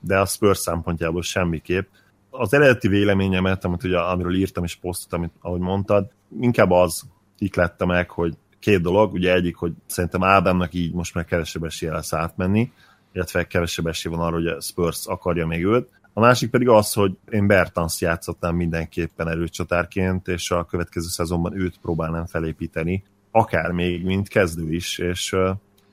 de 0.00 0.18
a 0.18 0.26
Spurs 0.26 0.58
szempontjából 0.58 1.22
semmiképp. 1.22 1.88
Az 2.30 2.52
eredeti 2.52 2.88
véleményemet, 2.88 3.64
amit 3.64 3.84
ugye, 3.84 3.98
amiről 3.98 4.34
írtam 4.34 4.64
és 4.64 4.76
posztot, 4.76 5.12
amit, 5.12 5.32
ahogy 5.40 5.60
mondtad, 5.60 6.10
inkább 6.40 6.70
az 6.70 7.02
iklette 7.38 7.84
meg, 7.84 8.10
hogy 8.10 8.34
két 8.58 8.80
dolog, 8.80 9.12
ugye 9.12 9.32
egyik, 9.32 9.56
hogy 9.56 9.72
szerintem 9.86 10.22
Ádámnak 10.22 10.74
így 10.74 10.92
most 10.92 11.14
már 11.14 11.24
kevesebb 11.24 11.64
esélye 11.64 11.92
lesz 11.92 12.12
átmenni, 12.12 12.72
illetve 13.12 13.46
kevesebb 13.46 13.86
esély 13.86 14.12
van 14.12 14.20
arra, 14.20 14.34
hogy 14.34 14.46
a 14.46 14.60
Spurs 14.60 15.06
akarja 15.06 15.46
még 15.46 15.64
őt, 15.64 15.88
a 16.18 16.20
másik 16.20 16.50
pedig 16.50 16.68
az, 16.68 16.92
hogy 16.92 17.16
én 17.30 17.46
Bertans 17.46 18.00
játszottam 18.00 18.56
mindenképpen 18.56 19.28
erőcsatárként, 19.28 20.28
és 20.28 20.50
a 20.50 20.64
következő 20.64 21.08
szezonban 21.08 21.60
őt 21.60 21.78
próbálnám 21.82 22.26
felépíteni, 22.26 23.04
akár 23.30 23.70
még, 23.70 24.04
mint 24.04 24.28
kezdő 24.28 24.72
is, 24.72 24.98
és 24.98 25.32
uh, 25.32 25.48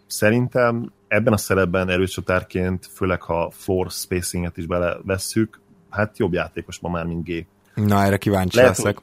szerintem 0.08 0.92
ebben 1.08 1.34
a 1.34 1.38
szerepben 1.38 1.90
erőcsatárként, 1.90 2.90
főleg 2.94 3.22
ha 3.22 3.52
floor 3.52 3.92
spacinget 3.92 4.58
is 4.58 4.66
belevesszük, 4.66 5.60
hát 5.90 6.18
jobb 6.18 6.34
játékos 6.34 6.80
ma 6.80 6.90
már, 6.90 7.06
mint 7.06 7.28
G. 7.28 7.46
Na, 7.76 8.04
erre 8.04 8.18
kíváncsi 8.18 8.58
Lehet, 8.58 8.78
leszek. 8.78 9.02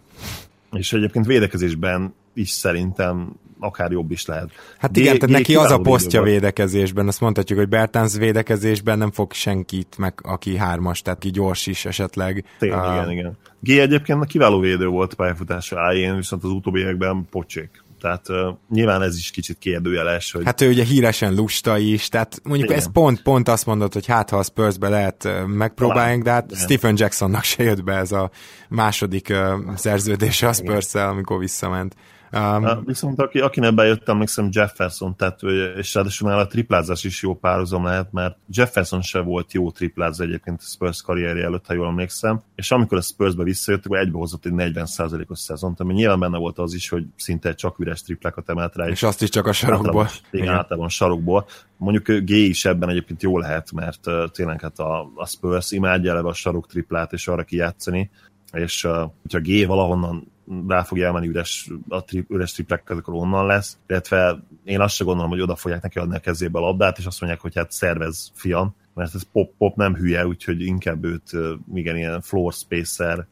Hogy, 0.71 0.81
és 0.81 0.93
egyébként 0.93 1.27
védekezésben 1.27 2.15
is 2.35 2.51
szerintem 2.51 3.33
akár 3.59 3.91
jobb 3.91 4.11
is 4.11 4.27
lehet. 4.27 4.51
Hát 4.79 4.97
igen, 4.97 5.19
tehát 5.19 5.35
neki 5.35 5.57
az 5.57 5.71
a 5.71 5.79
posztja 5.79 6.23
védekezésben, 6.23 7.07
azt 7.07 7.21
mondhatjuk, 7.21 7.59
hogy 7.59 7.69
Bertans 7.69 8.17
védekezésben 8.17 8.99
nem 8.99 9.11
fog 9.11 9.33
senkit, 9.33 9.99
meg 9.99 10.15
aki 10.23 10.57
hármas, 10.57 11.03
tehát 11.03 11.19
ki 11.19 11.31
gyors 11.31 11.67
is 11.67 11.85
esetleg. 11.85 12.45
Tényleg, 12.59 12.79
uh, 12.79 12.95
igen, 12.95 13.11
igen. 13.11 13.37
G 13.61 13.71
egyébként 13.71 14.27
kiváló 14.27 14.59
védő 14.61 14.87
volt 14.87 15.15
pályafutása 15.15 15.81
ájén, 15.81 16.17
viszont 16.17 16.45
az 16.45 16.51
utóbbi 16.51 16.81
években 16.81 17.27
pocsék. 17.31 17.82
Tehát 18.03 18.29
uh, 18.29 18.37
nyilván 18.71 19.03
ez 19.03 19.17
is 19.17 19.31
kicsit 19.31 19.59
kérdőjeles. 19.59 20.33
Hogy... 20.33 20.45
Hát 20.45 20.61
ő 20.61 20.69
ugye 20.69 20.85
híresen 20.85 21.35
lusta 21.35 21.79
is, 21.79 22.09
tehát 22.09 22.41
mondjuk 22.43 22.69
Igen. 22.69 22.81
ez 22.81 22.93
pont, 22.93 23.23
pont 23.23 23.49
azt 23.49 23.67
mondod, 23.67 23.93
hogy 23.93 24.07
hát 24.07 24.31
ha 24.31 24.37
a 24.37 24.43
Spursbe 24.43 24.89
lehet 24.89 25.29
megpróbáljunk, 25.47 26.23
de 26.23 26.31
hát 26.31 26.45
Igen. 26.51 26.59
Stephen 26.59 26.95
Jacksonnak 26.97 27.43
se 27.43 27.63
jött 27.63 27.85
be 27.85 27.97
ez 27.97 28.13
a 28.13 28.31
második 28.69 29.29
uh, 29.31 29.75
szerződése 29.77 30.49
a 30.49 30.53
spurs 30.53 30.95
amikor 30.95 31.39
visszament. 31.39 31.95
Um, 32.33 32.85
Viszont 32.85 33.21
aki, 33.21 33.39
akinek 33.39 33.75
bejöttem, 33.75 34.15
emlékszem 34.15 34.49
Jefferson, 34.51 35.17
tehát, 35.17 35.43
és 35.77 35.95
ráadásul 35.95 36.29
már 36.29 36.39
a 36.39 36.47
triplázás 36.47 37.05
is 37.05 37.23
jó 37.23 37.35
párhuzam 37.35 37.85
lehet, 37.85 38.13
mert 38.13 38.37
Jefferson 38.49 39.03
se 39.03 39.21
volt 39.21 39.53
jó 39.53 39.71
tripláz 39.71 40.21
egyébként 40.21 40.61
a 40.61 40.65
Spurs 40.65 41.03
karrierje 41.03 41.45
előtt, 41.45 41.67
ha 41.67 41.75
jól 41.75 41.87
emlékszem, 41.87 42.43
és 42.55 42.71
amikor 42.71 42.99
a 42.99 43.01
Spursbe 43.01 43.43
visszajött, 43.43 43.87
akkor 43.87 43.99
egybehozott 43.99 44.47
egy 44.47 44.53
40%-os 44.57 45.39
szezont, 45.39 45.81
ami 45.81 45.93
nyilván 45.93 46.21
benne 46.21 46.39
volt 46.39 46.59
az 46.59 46.75
is, 46.75 46.89
hogy 46.89 47.05
szinte 47.17 47.55
csak 47.55 47.79
üres 47.79 48.03
triplákat 48.03 48.49
emelt 48.49 48.77
rá. 48.77 48.87
És 48.87 49.03
azt 49.03 49.23
is 49.23 49.29
csak 49.29 49.47
a 49.47 49.53
sarokból. 49.53 50.03
Általában, 50.03 50.29
igen, 50.31 50.55
általában 50.55 50.89
sarokból. 50.89 51.47
Mondjuk 51.77 52.19
G 52.25 52.31
is 52.31 52.65
ebben 52.65 52.89
egyébként 52.89 53.23
jó 53.23 53.39
lehet, 53.39 53.73
mert 53.73 54.01
tényleg 54.33 54.61
hát 54.61 54.79
a, 54.79 55.11
a 55.15 55.27
Spurs 55.27 55.71
imádja 55.71 56.11
eleve 56.11 56.29
a 56.29 56.35
sarok 56.35 56.67
triplát 56.67 57.13
és 57.13 57.29
arra 57.29 57.43
kijátszani, 57.43 58.11
és 58.53 58.85
uh, 58.85 59.11
hogyha 59.23 59.41
G 59.41 59.67
valahonnan 59.67 60.33
rá 60.69 60.83
fogja 60.83 61.07
elmenni 61.07 61.29
üres, 61.29 61.71
a 61.89 62.05
tri, 62.05 62.25
üres 62.29 62.53
triplekkel, 62.53 62.97
akkor 62.97 63.15
onnan 63.15 63.47
lesz, 63.47 63.79
illetve 63.87 64.45
én 64.65 64.81
azt 64.81 64.95
sem 64.95 65.07
gondolom, 65.07 65.31
hogy 65.31 65.41
oda 65.41 65.57
fogják 65.57 65.83
neki 65.83 65.99
adni 65.99 66.17
a 66.17 66.21
kezébe 66.21 66.59
a 66.59 66.63
labdát, 66.63 66.99
és 66.99 67.07
azt 67.07 67.21
mondják, 67.21 67.43
hogy 67.43 67.55
hát 67.55 67.73
szervez 67.73 68.31
fiam, 68.35 68.75
mert 68.95 69.15
ez 69.15 69.23
pop-pop 69.33 69.77
nem 69.77 69.95
hülye, 69.95 70.27
úgyhogy 70.27 70.61
inkább 70.61 71.05
őt 71.05 71.31
igen, 71.75 71.97
ilyen 71.97 72.21
floor 72.21 72.53
spacer, 72.53 73.27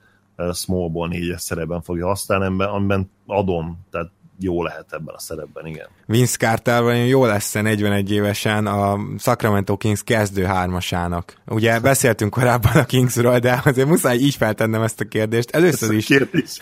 smallból 0.53 1.09
négyes 1.09 1.41
szerepben 1.41 1.83
fogja 1.83 2.07
használni, 2.07 2.65
amiben 2.65 3.11
adom, 3.27 3.79
tehát 3.91 4.11
jó 4.43 4.63
lehet 4.63 4.87
ebben 4.91 5.15
a 5.15 5.19
szerepben, 5.19 5.67
igen. 5.67 5.87
Vince 6.07 6.37
Carter 6.37 7.07
jó 7.07 7.25
lesz 7.25 7.53
41 7.53 8.13
évesen 8.13 8.67
a 8.67 8.99
Sacramento 9.19 9.77
Kings 9.77 10.03
kezdő 10.03 10.45
hármasának. 10.45 11.35
Ugye 11.47 11.81
beszéltünk 11.81 12.31
korábban 12.31 12.73
a 12.73 12.85
Kingsről, 12.85 13.39
de 13.39 13.61
azért 13.65 13.89
muszáj 13.89 14.17
így 14.17 14.35
feltennem 14.35 14.83
ezt 14.83 15.01
a 15.01 15.05
kérdést. 15.05 15.51
Először 15.51 15.93
is... 15.93 16.07
Kérdés 16.07 16.59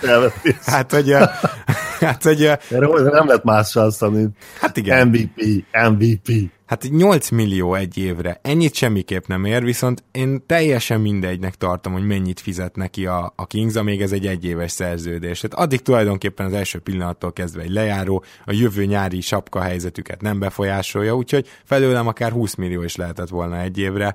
Hát, 0.65 0.93
hogy... 0.93 1.15
Hát, 2.01 2.23
hogy... 2.23 2.43
Erre 2.43 2.87
nem 3.11 3.27
lehet 3.27 3.45
más 3.45 3.77
Hát 4.61 4.77
igen. 4.77 5.09
MVP, 5.09 5.65
MVP. 5.73 6.51
Hát 6.69 6.89
8 6.91 7.31
millió 7.31 7.75
egy 7.75 7.99
évre, 7.99 8.41
ennyit 8.43 8.75
semmiképp 8.75 9.27
nem 9.27 9.45
ér, 9.45 9.65
viszont 9.65 10.05
én 10.13 10.47
teljesen 10.47 11.01
mindegynek 11.01 11.55
tartom, 11.55 11.93
hogy 11.93 12.07
mennyit 12.07 12.41
fizet 12.41 12.77
neki 12.77 13.07
a, 13.07 13.33
a 13.37 13.47
Kings, 13.47 13.75
amíg 13.75 14.03
ez 14.03 14.13
egy 14.13 14.27
egyéves 14.27 14.71
szerződés. 14.71 15.41
Tehát 15.41 15.67
addig 15.67 15.83
tulajdonképpen 15.83 16.47
az 16.47 16.53
első 16.53 16.79
pillanattól 16.79 17.33
kezdve 17.33 17.63
egy 17.63 17.71
lejáró, 17.71 18.25
a 18.45 18.53
jövő 18.53 18.85
nyári 18.85 19.21
sapka 19.21 19.61
helyzetüket 19.61 20.21
nem 20.21 20.39
befolyásolja, 20.39 21.17
úgyhogy 21.17 21.47
felőlem 21.65 22.07
akár 22.07 22.33
20 22.33 22.55
millió 22.55 22.83
is 22.83 22.97
lehetett 22.97 23.29
volna 23.29 23.61
egy 23.61 23.79
évre, 23.79 24.15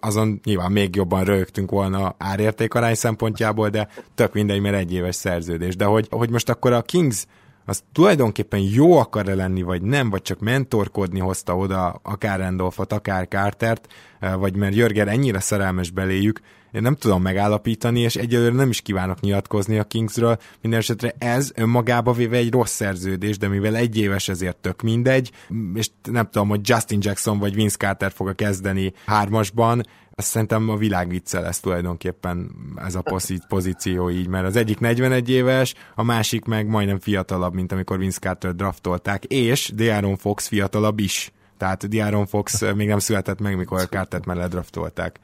azon 0.00 0.40
nyilván 0.44 0.72
még 0.72 0.96
jobban 0.96 1.24
rögtünk 1.24 1.70
volna 1.70 2.14
árértékarány 2.18 2.94
szempontjából, 2.94 3.68
de 3.68 3.88
tök 4.14 4.32
mindegy, 4.32 4.60
mert 4.60 4.76
egy 4.76 4.92
éves 4.92 5.14
szerződés. 5.14 5.76
De 5.76 5.84
hogy, 5.84 6.06
hogy 6.10 6.30
most 6.30 6.48
akkor 6.48 6.72
a 6.72 6.82
Kings 6.82 7.26
az 7.64 7.82
tulajdonképpen 7.92 8.60
jó 8.60 8.98
akar-e 8.98 9.34
lenni, 9.34 9.62
vagy 9.62 9.82
nem, 9.82 10.10
vagy 10.10 10.22
csak 10.22 10.40
mentorkodni 10.40 11.18
hozta 11.18 11.56
oda 11.56 12.00
akár 12.02 12.38
Randolphot, 12.38 12.92
akár 12.92 13.28
Cartert, 13.28 13.92
vagy 14.38 14.56
mert 14.56 14.74
Jörger 14.74 15.08
ennyire 15.08 15.40
szerelmes 15.40 15.90
beléjük, 15.90 16.40
én 16.72 16.82
nem 16.82 16.94
tudom 16.94 17.22
megállapítani, 17.22 18.00
és 18.00 18.16
egyelőre 18.16 18.54
nem 18.54 18.68
is 18.68 18.80
kívánok 18.80 19.20
nyilatkozni 19.20 19.78
a 19.78 19.84
Kingsről. 19.84 20.38
Mindenesetre 20.60 21.14
ez 21.18 21.50
önmagába 21.54 22.12
véve 22.12 22.36
egy 22.36 22.52
rossz 22.52 22.74
szerződés, 22.74 23.38
de 23.38 23.48
mivel 23.48 23.76
egy 23.76 23.98
éves 23.98 24.28
ezért 24.28 24.56
tök 24.56 24.82
mindegy, 24.82 25.30
és 25.74 25.90
nem 26.10 26.28
tudom, 26.30 26.48
hogy 26.48 26.60
Justin 26.62 26.98
Jackson 27.02 27.38
vagy 27.38 27.54
Vince 27.54 27.76
Carter 27.76 28.12
fog 28.12 28.34
kezdeni 28.34 28.92
hármasban, 29.06 29.82
azt 30.22 30.30
szerintem 30.30 30.68
a 30.68 30.76
világ 30.76 31.08
vicce 31.08 31.40
lesz 31.40 31.60
tulajdonképpen 31.60 32.50
ez 32.76 32.94
a 32.94 33.02
pozíció 33.48 34.10
így, 34.10 34.28
mert 34.28 34.46
az 34.46 34.56
egyik 34.56 34.78
41 34.78 35.30
éves, 35.30 35.74
a 35.94 36.02
másik 36.02 36.44
meg 36.44 36.66
majdnem 36.66 36.98
fiatalabb, 36.98 37.54
mint 37.54 37.72
amikor 37.72 37.98
Vince 37.98 38.18
Carter 38.18 38.54
draftolták, 38.54 39.24
és 39.24 39.72
De'Aaron 39.76 40.16
Fox 40.18 40.48
fiatalabb 40.48 40.98
is. 40.98 41.32
Tehát 41.56 41.86
De'Aaron 41.90 42.26
Fox 42.28 42.72
még 42.74 42.88
nem 42.88 42.98
született 42.98 43.40
meg, 43.40 43.56
mikor 43.56 43.88
Cartert 43.88 44.26
már 44.26 44.36
ledraftolták. 44.36 45.20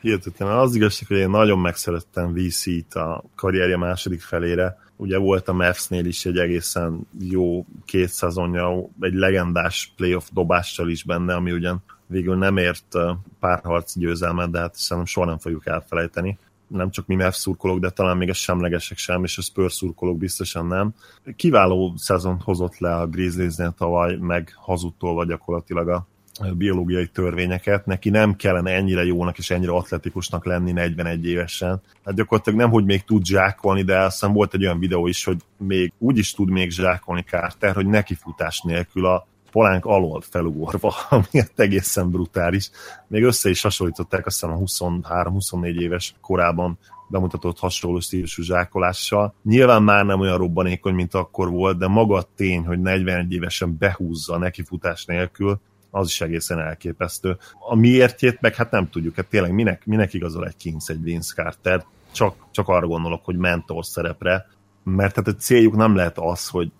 Hihetetlen. 0.00 0.48
Az 0.48 0.74
igazság, 0.74 1.08
hogy 1.08 1.16
én 1.16 1.30
nagyon 1.30 1.58
megszerettem 1.58 2.34
VC-t 2.34 2.94
a 2.94 3.24
karrierje 3.34 3.76
második 3.76 4.20
felére. 4.20 4.78
Ugye 4.96 5.18
volt 5.18 5.48
a 5.48 5.52
Mavs-nél 5.52 6.04
is 6.04 6.24
egy 6.24 6.38
egészen 6.38 7.06
jó 7.18 7.66
két 7.84 8.08
szezonja, 8.08 8.88
egy 9.00 9.14
legendás 9.14 9.92
playoff 9.96 10.24
dobással 10.32 10.88
is 10.88 11.04
benne, 11.04 11.34
ami 11.34 11.52
ugyan 11.52 11.82
végül 12.06 12.36
nem 12.36 12.56
ért 12.56 12.94
párharc 13.40 13.98
győzelmet, 13.98 14.50
de 14.50 14.58
hát 14.58 14.74
szerintem 14.74 15.12
soha 15.12 15.26
nem 15.26 15.38
fogjuk 15.38 15.66
elfelejteni. 15.66 16.38
Nem 16.68 16.90
csak 16.90 17.06
mi 17.06 17.14
Mavs 17.14 17.36
szurkolók, 17.36 17.78
de 17.78 17.90
talán 17.90 18.16
még 18.16 18.28
a 18.28 18.34
semlegesek 18.34 18.98
sem, 18.98 19.24
és 19.24 19.38
a 19.38 19.42
Spurs 19.42 19.74
szurkolók 19.74 20.18
biztosan 20.18 20.66
nem. 20.66 20.94
Kiváló 21.36 21.94
szezon 21.96 22.40
hozott 22.40 22.78
le 22.78 22.94
a 22.94 23.06
Grizzliesnél 23.06 23.74
tavaly, 23.78 24.16
meg 24.16 24.52
hazudtolva 24.56 25.24
gyakorlatilag 25.24 25.88
a 25.88 26.06
biológiai 26.54 27.06
törvényeket, 27.06 27.86
neki 27.86 28.10
nem 28.10 28.36
kellene 28.36 28.70
ennyire 28.70 29.04
jónak 29.04 29.38
és 29.38 29.50
ennyire 29.50 29.72
atletikusnak 29.72 30.44
lenni 30.44 30.72
41 30.72 31.26
évesen. 31.26 31.80
Hát 32.04 32.14
gyakorlatilag 32.14 32.58
nem, 32.58 32.70
hogy 32.70 32.84
még 32.84 33.04
tud 33.04 33.24
zsákolni, 33.24 33.82
de 33.82 33.98
aztán 33.98 34.32
volt 34.32 34.54
egy 34.54 34.64
olyan 34.64 34.78
videó 34.78 35.06
is, 35.06 35.24
hogy 35.24 35.36
még 35.56 35.92
úgy 35.98 36.18
is 36.18 36.32
tud 36.32 36.50
még 36.50 36.70
zsákolni 36.70 37.22
Carter, 37.22 37.74
hogy 37.74 37.86
neki 37.86 38.14
futás 38.14 38.60
nélkül 38.60 39.06
a 39.06 39.26
palánk 39.56 39.84
alól 39.84 40.20
felugorva, 40.20 40.94
ami 41.10 41.24
hát 41.32 41.52
egészen 41.56 42.10
brutális. 42.10 42.70
Még 43.06 43.22
össze 43.22 43.48
is 43.48 43.62
hasonlították 43.62 44.26
aztán 44.26 44.50
a 44.50 44.58
23-24 44.58 45.80
éves 45.80 46.14
korában 46.20 46.78
bemutatott 47.08 47.58
hasonló 47.58 48.00
stílusú 48.00 48.42
zsákolással. 48.42 49.34
Nyilván 49.42 49.82
már 49.82 50.04
nem 50.04 50.20
olyan 50.20 50.36
robbanékony, 50.36 50.94
mint 50.94 51.14
akkor 51.14 51.50
volt, 51.50 51.78
de 51.78 51.86
maga 51.86 52.16
a 52.16 52.28
tény, 52.34 52.66
hogy 52.66 52.80
41 52.80 53.32
évesen 53.32 53.76
behúzza 53.78 54.38
nekifutás 54.38 55.04
nélkül, 55.04 55.60
az 55.90 56.08
is 56.08 56.20
egészen 56.20 56.58
elképesztő. 56.58 57.36
A 57.68 57.74
miértjét 57.74 58.40
meg 58.40 58.54
hát 58.54 58.70
nem 58.70 58.90
tudjuk, 58.90 59.14
hát 59.14 59.26
tényleg 59.26 59.52
minek, 59.52 59.86
minek 59.86 60.14
igazol 60.14 60.46
egy 60.46 60.56
Kings, 60.56 60.88
egy 60.88 61.02
Vince 61.02 61.34
Carter, 61.34 61.84
csak, 62.12 62.36
csak 62.50 62.68
arra 62.68 62.86
gondolok, 62.86 63.24
hogy 63.24 63.36
mentor 63.36 63.84
szerepre, 63.84 64.46
mert 64.84 65.14
hát 65.14 65.26
a 65.26 65.34
céljuk 65.34 65.76
nem 65.76 65.94
lehet 65.94 66.18
az, 66.18 66.48
hogy 66.48 66.70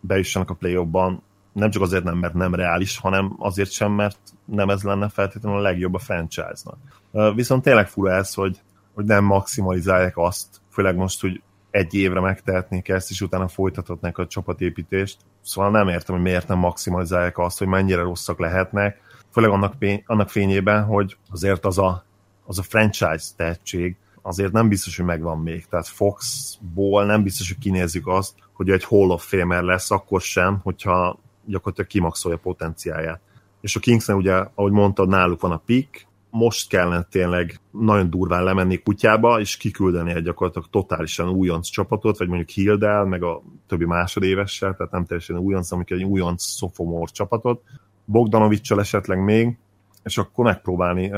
bejussanak 0.00 0.50
a 0.50 0.54
play 0.54 0.84
ban 0.84 1.22
nem 1.54 1.70
csak 1.70 1.82
azért 1.82 2.04
nem, 2.04 2.18
mert 2.18 2.34
nem 2.34 2.54
reális, 2.54 2.98
hanem 2.98 3.36
azért 3.38 3.70
sem, 3.70 3.92
mert 3.92 4.18
nem 4.44 4.70
ez 4.70 4.82
lenne 4.82 5.08
feltétlenül 5.08 5.58
a 5.58 5.62
legjobb 5.62 5.94
a 5.94 5.98
franchise-nak. 5.98 7.34
Viszont 7.34 7.62
tényleg 7.62 7.88
fura 7.88 8.12
ez, 8.12 8.34
hogy, 8.34 8.60
hogy 8.94 9.04
nem 9.04 9.24
maximalizálják 9.24 10.16
azt, 10.16 10.46
főleg 10.70 10.96
most, 10.96 11.20
hogy 11.20 11.42
egy 11.70 11.94
évre 11.94 12.20
megtehetnék 12.20 12.88
ezt, 12.88 13.10
és 13.10 13.20
utána 13.20 13.48
folytathatnak 13.48 14.18
a 14.18 14.26
csapatépítést. 14.26 15.16
Szóval 15.42 15.70
nem 15.70 15.88
értem, 15.88 16.14
hogy 16.14 16.24
miért 16.24 16.48
nem 16.48 16.58
maximalizálják 16.58 17.38
azt, 17.38 17.58
hogy 17.58 17.66
mennyire 17.66 18.02
rosszak 18.02 18.38
lehetnek, 18.38 19.00
főleg 19.30 19.50
annak, 19.50 19.74
annak 20.06 20.30
fényében, 20.30 20.84
hogy 20.84 21.16
azért 21.30 21.64
az 21.64 21.78
a, 21.78 22.04
az 22.46 22.58
a 22.58 22.62
franchise 22.62 23.26
tehetség 23.36 23.96
azért 24.22 24.52
nem 24.52 24.68
biztos, 24.68 24.96
hogy 24.96 25.06
megvan 25.06 25.38
még. 25.38 25.66
Tehát 25.66 25.86
Foxból 25.86 27.04
nem 27.04 27.22
biztos, 27.22 27.48
hogy 27.48 27.58
kinézzük 27.58 28.06
azt, 28.06 28.34
hogy 28.52 28.70
egy 28.70 28.84
Hall 28.84 29.10
of 29.10 29.26
Famer 29.26 29.62
lesz, 29.62 29.90
akkor 29.90 30.20
sem, 30.20 30.60
hogyha 30.62 31.18
gyakorlatilag 31.46 31.90
kimaxolja 31.90 32.38
potenciáját. 32.38 33.20
És 33.60 33.76
a 33.76 33.80
Kingsnek 33.80 34.16
ugye, 34.16 34.44
ahogy 34.54 34.72
mondtad, 34.72 35.08
náluk 35.08 35.40
van 35.40 35.52
a 35.52 35.62
pick, 35.66 36.06
most 36.30 36.68
kellene 36.68 37.02
tényleg 37.02 37.60
nagyon 37.70 38.10
durván 38.10 38.44
lemenni 38.44 38.82
kutyába, 38.82 39.40
és 39.40 39.56
kiküldeni 39.56 40.12
egy 40.12 40.22
gyakorlatilag 40.22 40.68
totálisan 40.70 41.28
újonc 41.28 41.68
csapatot, 41.68 42.18
vagy 42.18 42.28
mondjuk 42.28 42.48
Hildel, 42.48 43.04
meg 43.04 43.22
a 43.22 43.42
többi 43.66 43.84
másodévessel, 43.84 44.74
tehát 44.76 44.92
nem 44.92 45.04
teljesen 45.04 45.38
újonc, 45.38 45.72
amikor 45.72 45.96
egy 45.96 46.02
újonc 46.02 46.44
sophomore 46.44 47.10
csapatot, 47.12 47.62
Bogdanovicsal 48.04 48.80
esetleg 48.80 49.24
még, 49.24 49.58
és 50.02 50.18
akkor 50.18 50.44
megpróbálni 50.44 51.10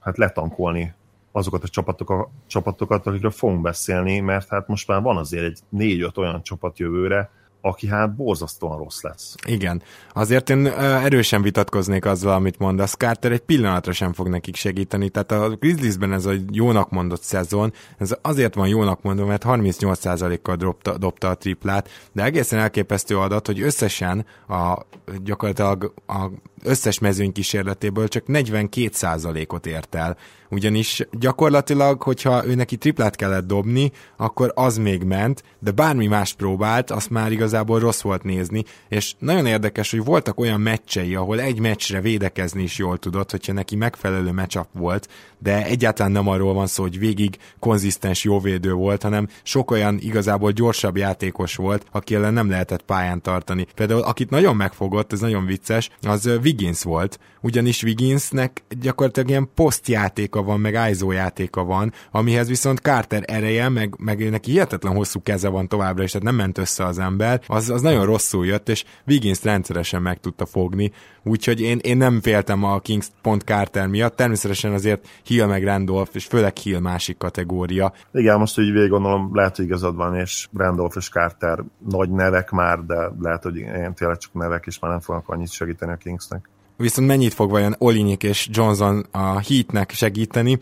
hát 0.00 0.16
letankolni 0.16 0.94
azokat 1.32 1.62
a 1.64 1.68
csapatokat, 1.68 2.28
csapatokat, 2.46 3.06
akikről 3.06 3.30
fogunk 3.30 3.60
beszélni, 3.60 4.20
mert 4.20 4.48
hát 4.48 4.68
most 4.68 4.88
már 4.88 5.02
van 5.02 5.16
azért 5.16 5.44
egy 5.44 5.58
négy-öt 5.68 6.18
olyan 6.18 6.42
csapat 6.42 6.78
jövőre, 6.78 7.30
aki 7.60 7.86
hát 7.88 8.14
borzasztóan 8.14 8.78
rossz 8.78 9.02
lesz. 9.02 9.34
Igen. 9.46 9.82
Azért 10.12 10.50
én 10.50 10.66
erősen 10.66 11.42
vitatkoznék 11.42 12.04
azzal, 12.04 12.32
amit 12.32 12.58
mondasz. 12.58 12.94
Carter 12.94 13.32
egy 13.32 13.40
pillanatra 13.40 13.92
sem 13.92 14.12
fog 14.12 14.28
nekik 14.28 14.56
segíteni. 14.56 15.08
Tehát 15.08 15.32
a 15.32 15.48
Grizzliesben 15.48 16.12
ez 16.12 16.26
a 16.26 16.32
jónak 16.52 16.90
mondott 16.90 17.22
szezon, 17.22 17.72
ez 17.98 18.14
azért 18.22 18.54
van 18.54 18.68
jónak 18.68 19.02
mondom, 19.02 19.28
mert 19.28 19.44
38%-kal 19.46 20.56
dobta, 20.56 20.98
dobta 20.98 21.28
a 21.28 21.34
triplát, 21.34 21.88
de 22.12 22.22
egészen 22.22 22.58
elképesztő 22.58 23.18
adat, 23.18 23.46
hogy 23.46 23.60
összesen 23.60 24.26
a 24.48 24.78
gyakorlatilag 25.24 25.94
a 26.06 26.26
összes 26.62 26.98
mezőny 26.98 27.32
kísérletéből 27.32 28.08
csak 28.08 28.24
42%-ot 28.26 29.66
ért 29.66 29.94
el. 29.94 30.16
Ugyanis 30.50 31.06
gyakorlatilag, 31.10 32.02
hogyha 32.02 32.46
ő 32.46 32.54
neki 32.54 32.76
triplát 32.76 33.16
kellett 33.16 33.46
dobni, 33.46 33.92
akkor 34.16 34.52
az 34.54 34.76
még 34.76 35.02
ment, 35.02 35.42
de 35.58 35.70
bármi 35.70 36.06
más 36.06 36.34
próbált, 36.34 36.90
azt 36.90 37.10
már 37.10 37.32
igazából 37.32 37.78
rossz 37.78 38.00
volt 38.00 38.22
nézni, 38.22 38.64
és 38.88 39.14
nagyon 39.18 39.46
érdekes, 39.46 39.90
hogy 39.90 40.04
voltak 40.04 40.40
olyan 40.40 40.60
meccsei, 40.60 41.14
ahol 41.14 41.40
egy 41.40 41.58
meccsre 41.58 42.00
védekezni 42.00 42.62
is 42.62 42.78
jól 42.78 42.98
tudott, 42.98 43.30
hogyha 43.30 43.52
neki 43.52 43.76
megfelelő 43.76 44.30
meccsap 44.30 44.68
volt, 44.72 45.08
de 45.42 45.64
egyáltalán 45.64 46.12
nem 46.12 46.28
arról 46.28 46.54
van 46.54 46.66
szó, 46.66 46.82
hogy 46.82 46.98
végig 46.98 47.36
konzisztens 47.58 48.24
jóvédő 48.24 48.72
volt, 48.72 49.02
hanem 49.02 49.28
sok 49.42 49.70
olyan 49.70 49.98
igazából 50.00 50.50
gyorsabb 50.50 50.96
játékos 50.96 51.56
volt, 51.56 51.86
aki 51.92 52.14
ellen 52.14 52.32
nem 52.32 52.50
lehetett 52.50 52.82
pályán 52.82 53.22
tartani. 53.22 53.66
Például 53.74 54.02
akit 54.02 54.30
nagyon 54.30 54.56
megfogott, 54.56 55.12
ez 55.12 55.20
nagyon 55.20 55.46
vicces, 55.46 55.90
az 56.02 56.30
Wiggins 56.42 56.82
volt, 56.82 57.18
ugyanis 57.40 57.82
Wigginsnek 57.82 58.64
gyakorlatilag 58.80 59.28
ilyen 59.28 59.50
posztjátéka 59.54 60.30
játéka 60.30 60.42
van, 60.42 60.60
meg 60.60 60.90
ISO 60.90 61.12
játéka 61.12 61.64
van, 61.64 61.92
amihez 62.10 62.48
viszont 62.48 62.78
Carter 62.78 63.22
ereje, 63.26 63.68
meg, 63.68 63.94
meg 63.98 64.30
neki 64.30 64.50
hihetetlen 64.50 64.94
hosszú 64.94 65.22
keze 65.22 65.48
van 65.48 65.68
továbbra 65.68 66.02
is, 66.02 66.10
tehát 66.10 66.26
nem 66.26 66.34
ment 66.34 66.58
össze 66.58 66.84
az 66.84 66.98
ember, 66.98 67.40
az, 67.46 67.70
az 67.70 67.82
nagyon 67.82 68.04
rosszul 68.04 68.46
jött, 68.46 68.68
és 68.68 68.84
Wiggins 69.06 69.42
rendszeresen 69.42 70.02
meg 70.02 70.20
tudta 70.20 70.46
fogni, 70.46 70.92
úgyhogy 71.24 71.60
én, 71.60 71.78
én 71.82 71.96
nem 71.96 72.20
féltem 72.20 72.64
a 72.64 72.78
Kings 72.78 73.06
pont 73.22 73.42
Carter 73.42 73.86
miatt, 73.86 74.16
természetesen 74.16 74.72
azért 74.72 75.08
Hill 75.30 75.46
meg 75.46 75.64
Randolph, 75.64 76.10
és 76.14 76.24
főleg 76.24 76.56
Hill 76.56 76.78
másik 76.78 77.16
kategória. 77.18 77.92
Igen, 78.12 78.38
most 78.38 78.58
úgy 78.58 78.72
végig 78.72 78.90
gondolom, 78.90 79.30
lehet, 79.32 79.56
hogy 79.56 79.64
igazad 79.64 79.96
van, 79.96 80.16
és 80.16 80.48
Randolph 80.56 80.96
és 80.96 81.08
Carter 81.08 81.64
nagy 81.90 82.10
nevek 82.10 82.50
már, 82.50 82.78
de 82.78 83.10
lehet, 83.20 83.42
hogy 83.42 83.56
én 83.56 83.94
tényleg 83.94 84.16
csak 84.16 84.32
nevek, 84.32 84.64
és 84.66 84.78
már 84.78 84.90
nem 84.90 85.00
fognak 85.00 85.28
annyit 85.28 85.50
segíteni 85.50 85.92
a 85.92 85.96
Kingsnek 85.96 86.48
viszont 86.76 87.08
mennyit 87.08 87.34
fog 87.34 87.50
vajon 87.50 87.74
Olinik 87.78 88.22
és 88.22 88.48
Johnson 88.50 89.06
a 89.10 89.40
Heatnek 89.40 89.90
segíteni. 89.90 90.58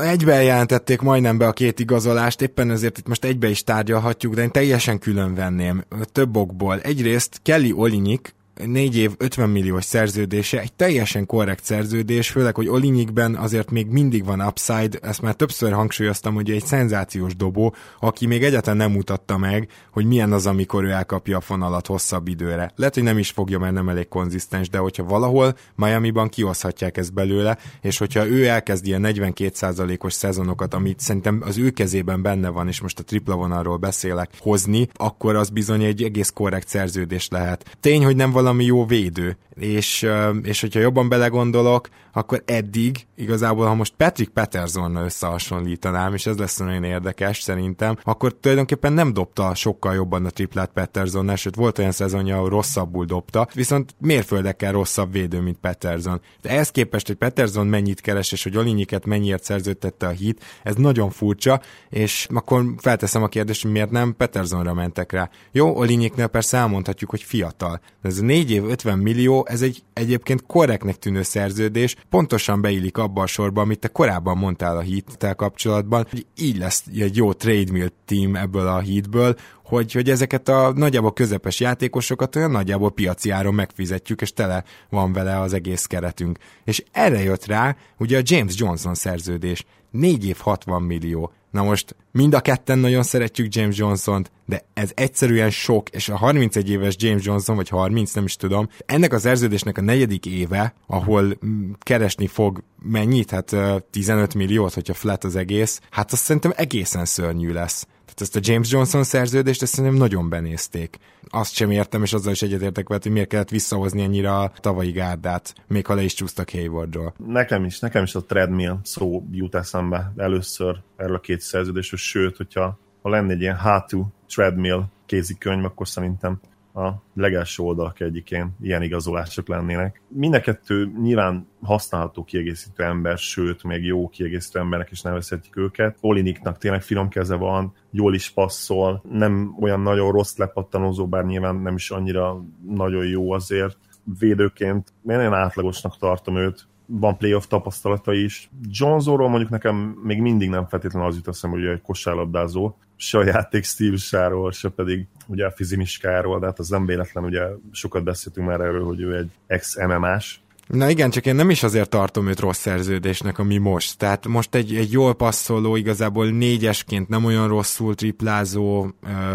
Egybe 0.00 0.42
jelentették 0.42 1.00
majdnem 1.00 1.38
be 1.38 1.46
a 1.46 1.52
két 1.52 1.80
igazolást, 1.80 2.42
éppen 2.42 2.70
ezért 2.70 2.98
itt 2.98 3.08
most 3.08 3.24
egybe 3.24 3.48
is 3.48 3.64
tárgyalhatjuk, 3.64 4.34
de 4.34 4.42
én 4.42 4.50
teljesen 4.50 4.98
külön 4.98 5.34
venném 5.34 5.84
több 6.12 6.36
okból. 6.36 6.80
Egyrészt 6.80 7.40
Kelly 7.42 7.72
Olinik, 7.72 8.34
négy 8.66 8.96
év 8.96 9.12
50 9.18 9.48
milliós 9.48 9.84
szerződése, 9.84 10.60
egy 10.60 10.72
teljesen 10.72 11.26
korrekt 11.26 11.64
szerződés, 11.64 12.30
főleg, 12.30 12.54
hogy 12.54 12.68
Olinyikben 12.68 13.34
azért 13.34 13.70
még 13.70 13.86
mindig 13.86 14.24
van 14.24 14.40
upside, 14.40 14.98
ezt 15.02 15.22
már 15.22 15.34
többször 15.34 15.72
hangsúlyoztam, 15.72 16.34
hogy 16.34 16.50
egy 16.50 16.64
szenzációs 16.64 17.36
dobó, 17.36 17.74
aki 18.00 18.26
még 18.26 18.44
egyáltalán 18.44 18.76
nem 18.76 18.90
mutatta 18.90 19.38
meg, 19.38 19.68
hogy 19.92 20.06
milyen 20.06 20.32
az, 20.32 20.46
amikor 20.46 20.84
ő 20.84 20.90
elkapja 20.90 21.36
a 21.36 21.40
fonalat 21.40 21.86
hosszabb 21.86 22.28
időre. 22.28 22.72
Lehet, 22.76 22.94
hogy 22.94 23.02
nem 23.02 23.18
is 23.18 23.30
fogja, 23.30 23.58
mert 23.58 23.72
nem 23.72 23.88
elég 23.88 24.08
konzisztens, 24.08 24.68
de 24.68 24.78
hogyha 24.78 25.04
valahol 25.04 25.56
Miami-ban 25.74 26.28
kihozhatják 26.28 26.96
ezt 26.96 27.14
belőle, 27.14 27.58
és 27.80 27.98
hogyha 27.98 28.26
ő 28.26 28.46
elkezdi 28.46 28.92
a 28.92 28.98
42%-os 28.98 30.12
szezonokat, 30.12 30.74
amit 30.74 31.00
szerintem 31.00 31.42
az 31.44 31.58
ő 31.58 31.70
kezében 31.70 32.22
benne 32.22 32.48
van, 32.48 32.68
és 32.68 32.80
most 32.80 32.98
a 32.98 33.02
tripla 33.02 33.34
vonalról 33.34 33.76
beszélek, 33.76 34.30
hozni, 34.38 34.88
akkor 34.94 35.36
az 35.36 35.48
bizony 35.48 35.82
egy 35.82 36.02
egész 36.02 36.30
korrekt 36.30 36.68
szerződés 36.68 37.28
lehet. 37.28 37.76
Tény, 37.80 38.04
hogy 38.04 38.16
nem 38.16 38.30
valami 38.30 38.42
jó 38.60 38.86
védő, 38.86 39.36
és, 39.54 40.06
és 40.42 40.60
hogyha 40.60 40.80
jobban 40.80 41.08
belegondolok, 41.08 41.88
akkor 42.12 42.42
eddig 42.44 43.06
igazából, 43.16 43.66
ha 43.66 43.74
most 43.74 43.94
Patrick 43.96 44.32
Petersonnal 44.32 45.04
összehasonlítanám, 45.04 46.14
és 46.14 46.26
ez 46.26 46.36
lesz 46.36 46.56
nagyon 46.56 46.84
érdekes 46.84 47.40
szerintem, 47.40 47.96
akkor 48.02 48.34
tulajdonképpen 48.40 48.92
nem 48.92 49.12
dobta 49.12 49.54
sokkal 49.54 49.94
jobban 49.94 50.24
a 50.24 50.30
triplát 50.30 50.70
Petersonnál, 50.72 51.36
sőt 51.36 51.54
volt 51.54 51.78
olyan 51.78 51.92
szezonja, 51.92 52.36
ahol 52.36 52.48
rosszabbul 52.48 53.04
dobta, 53.04 53.48
viszont 53.54 53.94
mérföldekkel 53.98 54.72
rosszabb 54.72 55.12
védő, 55.12 55.40
mint 55.40 55.58
Peterson. 55.58 56.20
De 56.42 56.48
ehhez 56.48 56.70
képest, 56.70 57.06
hogy 57.06 57.16
Peterson 57.16 57.66
mennyit 57.66 58.00
keres, 58.00 58.32
és 58.32 58.42
hogy 58.42 58.56
Olinyiket 58.56 59.06
mennyiért 59.06 59.44
szerződtette 59.44 60.06
a 60.06 60.10
hit, 60.10 60.44
ez 60.62 60.74
nagyon 60.74 61.10
furcsa, 61.10 61.60
és 61.90 62.26
akkor 62.34 62.64
felteszem 62.76 63.22
a 63.22 63.28
kérdést, 63.28 63.62
hogy 63.62 63.70
miért 63.70 63.90
nem 63.90 64.16
Petersonra 64.16 64.74
mentek 64.74 65.12
rá. 65.12 65.30
Jó, 65.52 65.76
Olinyiknél 65.76 66.26
persze 66.26 66.56
elmondhatjuk, 66.56 67.10
hogy 67.10 67.22
fiatal, 67.22 67.80
de 68.02 68.08
ez 68.08 68.18
4 68.34 68.50
év 68.50 68.64
50 68.64 68.98
millió, 68.98 69.46
ez 69.48 69.62
egy 69.62 69.82
egyébként 69.92 70.46
korrektnek 70.46 70.96
tűnő 70.96 71.22
szerződés, 71.22 71.96
pontosan 72.08 72.60
beillik 72.60 72.98
abba 72.98 73.22
a 73.22 73.26
sorba, 73.26 73.60
amit 73.60 73.78
te 73.78 73.88
korábban 73.88 74.36
mondtál 74.38 74.76
a 74.76 74.80
hit 74.80 75.34
kapcsolatban, 75.36 76.06
hogy 76.10 76.26
így 76.36 76.58
lesz 76.58 76.84
egy 76.98 77.16
jó 77.16 77.32
trade 77.32 77.72
mill 77.72 77.88
team 78.04 78.36
ebből 78.36 78.66
a 78.66 78.78
hitből, 78.78 79.36
hogy, 79.64 79.92
hogy 79.92 80.10
ezeket 80.10 80.48
a 80.48 80.72
nagyjából 80.72 81.12
közepes 81.12 81.60
játékosokat 81.60 82.36
olyan 82.36 82.50
nagyjából 82.50 82.90
piaci 82.90 83.30
áron 83.30 83.54
megfizetjük, 83.54 84.20
és 84.20 84.32
tele 84.32 84.64
van 84.90 85.12
vele 85.12 85.40
az 85.40 85.52
egész 85.52 85.86
keretünk. 85.86 86.38
És 86.64 86.84
erre 86.92 87.22
jött 87.22 87.44
rá 87.44 87.76
ugye 87.98 88.18
a 88.18 88.22
James 88.24 88.54
Johnson 88.56 88.94
szerződés. 88.94 89.64
4 89.90 90.26
év 90.26 90.36
60 90.38 90.82
millió. 90.82 91.32
Na 91.54 91.62
most 91.62 91.96
mind 92.12 92.34
a 92.34 92.40
ketten 92.40 92.78
nagyon 92.78 93.02
szeretjük 93.02 93.54
James 93.54 93.76
Johnson-t, 93.76 94.30
de 94.46 94.64
ez 94.72 94.90
egyszerűen 94.94 95.50
sok, 95.50 95.88
és 95.88 96.08
a 96.08 96.16
31 96.16 96.70
éves 96.70 96.94
James 96.98 97.24
Johnson, 97.24 97.56
vagy 97.56 97.68
30, 97.68 98.12
nem 98.12 98.24
is 98.24 98.36
tudom, 98.36 98.68
ennek 98.86 99.12
a 99.12 99.18
szerződésnek 99.18 99.78
a 99.78 99.80
negyedik 99.80 100.26
éve, 100.26 100.74
ahol 100.86 101.38
mm, 101.46 101.70
keresni 101.78 102.26
fog 102.26 102.62
mennyit, 102.82 103.30
hát 103.30 103.56
15 103.90 104.34
milliót, 104.34 104.74
hogyha 104.74 104.94
flat 104.94 105.24
az 105.24 105.36
egész, 105.36 105.80
hát 105.90 106.12
azt 106.12 106.22
szerintem 106.22 106.52
egészen 106.56 107.04
szörnyű 107.04 107.52
lesz. 107.52 107.82
Tehát 107.82 108.20
ezt 108.20 108.36
a 108.36 108.40
James 108.42 108.70
Johnson 108.70 109.04
szerződést 109.04 109.62
ezt 109.62 109.74
szerintem 109.74 109.98
nagyon 109.98 110.28
benézték. 110.28 110.98
Azt 111.36 111.54
sem 111.54 111.70
értem, 111.70 112.02
és 112.02 112.12
azzal 112.12 112.32
is 112.32 112.42
egyetértek 112.42 112.88
vele, 112.88 113.00
hogy 113.02 113.12
miért 113.12 113.28
kellett 113.28 113.50
visszahozni 113.50 114.02
ennyire 114.02 114.34
a 114.34 114.52
tavalyi 114.60 114.90
gárdát, 114.90 115.54
még 115.66 115.86
ha 115.86 115.94
le 115.94 116.02
is 116.02 116.14
csúsztak 116.14 116.50
Haywardról. 116.50 117.14
Nekem 117.26 117.64
is, 117.64 117.78
nekem 117.78 118.02
is 118.02 118.14
a 118.14 118.24
treadmill 118.24 118.78
szó 118.82 119.24
jut 119.30 119.54
eszembe 119.54 120.12
először 120.16 120.76
erről 120.96 121.16
a 121.16 121.20
két 121.20 121.40
szerződésről, 121.40 122.00
sőt, 122.00 122.36
hogyha 122.36 122.78
ha 123.02 123.08
lenne 123.08 123.32
egy 123.32 123.40
ilyen 123.40 123.56
hátú 123.56 124.06
treadmill 124.28 124.84
kézikönyv, 125.06 125.64
akkor 125.64 125.88
szerintem 125.88 126.40
a 126.74 127.02
legelső 127.14 127.62
oldalak 127.62 128.00
egyikén 128.00 128.56
ilyen 128.60 128.82
igazolások 128.82 129.48
lennének. 129.48 130.00
Mind 130.08 130.34
a 130.34 130.40
kettő 130.40 130.92
nyilván 131.02 131.46
használható 131.62 132.24
kiegészítő 132.24 132.82
ember, 132.84 133.18
sőt, 133.18 133.62
még 133.62 133.84
jó 133.84 134.08
kiegészítő 134.08 134.58
embernek 134.58 134.90
is 134.90 135.02
nevezhetjük 135.02 135.56
őket. 135.56 135.96
Oliniknak 136.00 136.58
tényleg 136.58 136.82
finom 136.82 137.08
keze 137.08 137.34
van, 137.34 137.74
jól 137.90 138.14
is 138.14 138.30
passzol, 138.30 139.02
nem 139.10 139.56
olyan 139.60 139.80
nagyon 139.80 140.12
rossz 140.12 140.36
lepattanozó, 140.36 141.06
bár 141.06 141.24
nyilván 141.24 141.56
nem 141.56 141.74
is 141.74 141.90
annyira 141.90 142.44
nagyon 142.68 143.06
jó 143.06 143.32
azért. 143.32 143.78
Védőként 144.18 144.92
én 145.08 145.16
nagyon 145.16 145.34
átlagosnak 145.34 145.98
tartom 145.98 146.36
őt, 146.36 146.66
van 146.86 147.16
playoff 147.16 147.46
tapasztalata 147.46 148.12
is. 148.12 148.50
Johnzóról 148.68 149.28
mondjuk 149.28 149.50
nekem 149.50 149.76
még 150.02 150.20
mindig 150.20 150.48
nem 150.48 150.66
feltétlenül 150.66 151.08
az 151.08 151.14
jut 151.14 151.28
eszembe, 151.28 151.56
hogy 151.56 151.66
egy 151.66 151.80
kosárlabdázó, 151.80 152.76
se 152.96 153.18
a 153.18 153.24
játék 153.24 153.64
stílusáról, 153.64 154.52
se 154.52 154.68
pedig 154.68 155.06
ugye 155.26 155.46
a 155.46 155.50
fizimiskáról, 155.50 156.38
de 156.38 156.46
hát 156.46 156.58
az 156.58 156.68
nem 156.68 156.86
véletlen, 156.86 157.24
ugye 157.24 157.42
sokat 157.70 158.04
beszéltünk 158.04 158.46
már 158.46 158.60
erről, 158.60 158.84
hogy 158.84 159.00
ő 159.00 159.16
egy 159.16 159.30
ex-MMA-s, 159.46 160.38
Na 160.66 160.90
igen, 160.90 161.10
csak 161.10 161.26
én 161.26 161.34
nem 161.34 161.50
is 161.50 161.62
azért 161.62 161.88
tartom 161.88 162.28
őt 162.28 162.40
rossz 162.40 162.58
szerződésnek, 162.58 163.38
ami 163.38 163.56
most. 163.56 163.98
Tehát 163.98 164.26
most 164.26 164.54
egy, 164.54 164.74
egy 164.74 164.92
jól 164.92 165.14
passzoló, 165.14 165.76
igazából 165.76 166.26
négyesként 166.26 167.08
nem 167.08 167.24
olyan 167.24 167.48
rosszul 167.48 167.94
triplázó, 167.94 168.86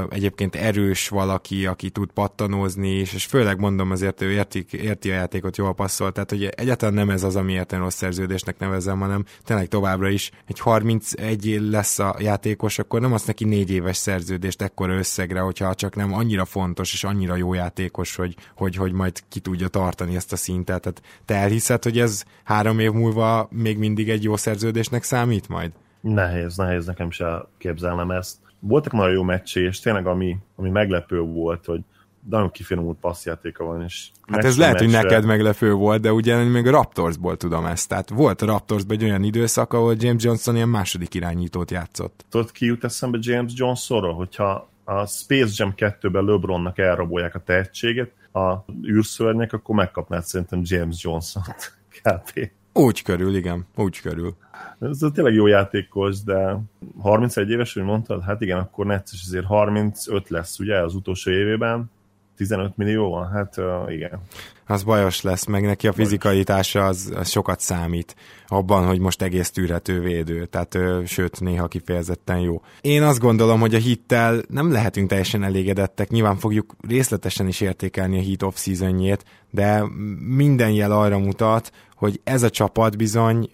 egyébként 0.09 0.55
erős 0.55 1.07
valaki, 1.07 1.65
aki 1.65 1.89
tud 1.89 2.11
pattanózni, 2.11 2.89
és, 2.89 3.13
és 3.13 3.25
főleg 3.25 3.59
mondom 3.59 3.91
azért, 3.91 4.21
ő 4.21 4.31
érti, 4.31 4.65
érti 4.71 5.09
a 5.09 5.13
játékot, 5.13 5.57
jól 5.57 5.73
passzol, 5.73 6.11
tehát 6.11 6.29
hogy 6.29 6.43
egyáltalán 6.45 6.93
nem 6.93 7.09
ez 7.09 7.23
az, 7.23 7.35
amiért 7.35 7.73
én 7.73 7.79
rossz 7.79 7.95
szerződésnek 7.95 8.59
nevezem, 8.59 8.99
hanem 8.99 9.25
tényleg 9.43 9.67
továbbra 9.67 10.09
is 10.09 10.31
egy 10.47 10.59
31 10.59 11.59
lesz 11.69 11.99
a 11.99 12.15
játékos, 12.19 12.79
akkor 12.79 13.01
nem 13.01 13.13
az 13.13 13.23
neki 13.23 13.45
négy 13.45 13.71
éves 13.71 13.97
szerződést 13.97 14.61
ekkora 14.61 14.93
összegre, 14.93 15.39
hogyha 15.39 15.75
csak 15.75 15.95
nem 15.95 16.13
annyira 16.13 16.45
fontos 16.45 16.93
és 16.93 17.03
annyira 17.03 17.35
jó 17.35 17.53
játékos, 17.53 18.15
hogy, 18.15 18.35
hogy, 18.55 18.75
hogy 18.75 18.91
majd 18.91 19.23
ki 19.29 19.39
tudja 19.39 19.67
tartani 19.67 20.15
ezt 20.15 20.31
a 20.31 20.35
szintet. 20.35 20.81
Tehát 20.81 21.01
te 21.29 21.35
elhiszed, 21.35 21.83
hogy 21.83 21.99
ez 21.99 22.23
három 22.43 22.79
év 22.79 22.91
múlva 22.91 23.47
még 23.51 23.77
mindig 23.77 24.09
egy 24.09 24.23
jó 24.23 24.35
szerződésnek 24.35 25.03
számít 25.03 25.47
majd? 25.47 25.71
Nehéz, 26.01 26.55
nehéz 26.55 26.85
nekem 26.85 27.11
se 27.11 27.45
képzelnem 27.57 28.11
ezt. 28.11 28.37
Voltak 28.59 28.93
nagyon 28.93 29.13
jó 29.13 29.23
meccsé, 29.23 29.63
és 29.63 29.79
tényleg 29.79 30.07
ami, 30.07 30.37
ami 30.55 30.69
meglepő 30.69 31.19
volt, 31.19 31.65
hogy 31.65 31.79
nagyon 32.29 32.51
kifinomult 32.51 32.97
passzjátéka 32.99 33.63
van. 33.63 33.83
És 33.83 34.07
hát 34.27 34.43
ez 34.43 34.57
lehet, 34.57 34.73
meccsre... 34.73 34.97
hogy 34.97 35.05
neked 35.05 35.25
meglepő 35.25 35.73
volt, 35.73 36.01
de 36.01 36.13
ugye 36.13 36.43
még 36.43 36.67
a 36.67 36.71
Raptorsból 36.71 37.37
tudom 37.37 37.65
ezt. 37.65 37.89
Tehát 37.89 38.09
volt 38.09 38.41
a 38.41 38.45
Raptorsban 38.45 38.97
egy 38.97 39.03
olyan 39.03 39.23
időszak, 39.23 39.73
ahol 39.73 39.95
James 39.97 40.23
Johnson 40.23 40.55
ilyen 40.55 40.69
második 40.69 41.13
irányítót 41.13 41.71
játszott. 41.71 42.25
Tudod, 42.29 42.51
ki 42.51 42.65
jut 42.65 42.83
eszembe 42.83 43.17
James 43.21 43.51
Johnsonról, 43.55 44.13
hogyha 44.13 44.69
a 44.83 45.05
Space 45.05 45.51
Jam 45.55 45.73
2-ben 45.77 46.23
LeBronnak 46.23 46.77
elrabolják 46.77 47.35
a 47.35 47.39
tehetséget, 47.39 48.11
a 48.33 48.65
űrszörnyek, 48.87 49.53
akkor 49.53 49.75
megkapnád 49.75 50.23
szerintem 50.23 50.61
James 50.63 51.03
Johnson-t. 51.03 51.77
Kb. 52.03 52.49
Úgy 52.73 53.01
körül, 53.01 53.35
igen, 53.35 53.65
úgy 53.75 54.01
körül. 54.01 54.35
Ez 54.79 54.99
tényleg 55.13 55.33
jó 55.33 55.47
játékos, 55.47 56.23
de 56.23 56.59
31 56.99 57.49
éves, 57.49 57.73
hogy 57.73 57.83
mondtad? 57.83 58.23
Hát 58.23 58.41
igen, 58.41 58.57
akkor 58.57 58.85
necces, 58.85 59.23
azért 59.25 59.45
35 59.45 60.29
lesz, 60.29 60.59
ugye, 60.59 60.83
az 60.83 60.95
utolsó 60.95 61.31
évében. 61.31 61.91
15 62.39 62.77
millió 62.77 63.09
van? 63.09 63.29
Hát 63.29 63.57
uh, 63.57 63.93
igen. 63.93 64.19
Az 64.65 64.83
bajos 64.83 65.21
lesz, 65.21 65.45
meg 65.45 65.65
neki 65.65 65.87
a 65.87 65.93
fizikaitása 65.93 66.85
az, 66.85 67.13
az 67.15 67.29
sokat 67.29 67.59
számít 67.59 68.15
abban, 68.47 68.85
hogy 68.85 68.99
most 68.99 69.21
egész 69.21 69.51
tűrhető 69.51 69.99
védő, 69.99 70.45
tehát 70.45 70.75
ö, 70.75 71.01
sőt, 71.05 71.39
néha 71.39 71.67
kifejezetten 71.67 72.39
jó. 72.39 72.61
Én 72.81 73.03
azt 73.03 73.19
gondolom, 73.19 73.59
hogy 73.59 73.75
a 73.75 73.77
hittel 73.77 74.41
nem 74.49 74.71
lehetünk 74.71 75.09
teljesen 75.09 75.43
elégedettek, 75.43 76.09
nyilván 76.09 76.37
fogjuk 76.37 76.75
részletesen 76.87 77.47
is 77.47 77.61
értékelni 77.61 78.17
a 78.17 78.21
hit 78.21 78.43
off-seasonjét, 78.43 79.25
de 79.49 79.83
minden 80.19 80.71
jel 80.71 80.91
arra 80.91 81.17
mutat, 81.17 81.71
hogy 81.95 82.21
ez 82.23 82.43
a 82.43 82.49
csapat 82.49 82.97
bizony 82.97 83.49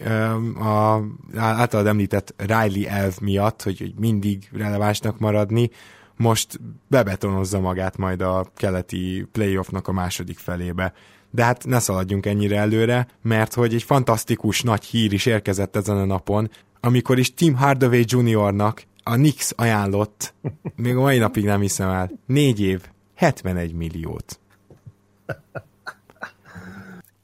a 0.60 1.00
általad 1.36 1.88
említett 1.88 2.34
Riley 2.38 2.86
elv 2.88 3.14
miatt, 3.22 3.62
hogy, 3.62 3.80
hogy 3.80 3.94
mindig 3.98 4.50
relevánsnak 4.54 5.20
maradni, 5.20 5.70
most 6.18 6.60
bebetonozza 6.88 7.60
magát 7.60 7.98
majd 7.98 8.22
a 8.22 8.52
keleti 8.56 9.28
playoffnak 9.32 9.88
a 9.88 9.92
második 9.92 10.38
felébe. 10.38 10.94
De 11.32 11.44
hát 11.44 11.66
ne 11.66 11.80
szaladjunk 11.80 12.26
ennyire 12.26 12.58
előre, 12.58 13.08
mert 13.22 13.54
hogy 13.54 13.74
egy 13.74 13.84
fantasztikus 13.84 14.62
nagy 14.62 14.84
hír 14.84 15.14
is 15.14 15.26
érkezett 15.26 15.76
ezen 15.76 15.98
a 15.98 16.06
napon, 16.06 16.50
amikor 16.80 17.20
is 17.20 17.34
Tim 17.34 17.56
Hardaway 17.56 18.04
Jr.-nak 18.06 18.84
a 19.04 19.14
Knicks 19.14 19.52
ajánlott, 19.56 20.34
még 20.76 20.96
a 20.96 21.02
mai 21.02 21.18
napig 21.18 21.44
nem 21.44 21.62
hiszem 21.62 21.90
el, 21.90 22.12
négy 22.26 22.62
év, 22.62 22.82
71 23.16 23.74
milliót. 23.74 24.40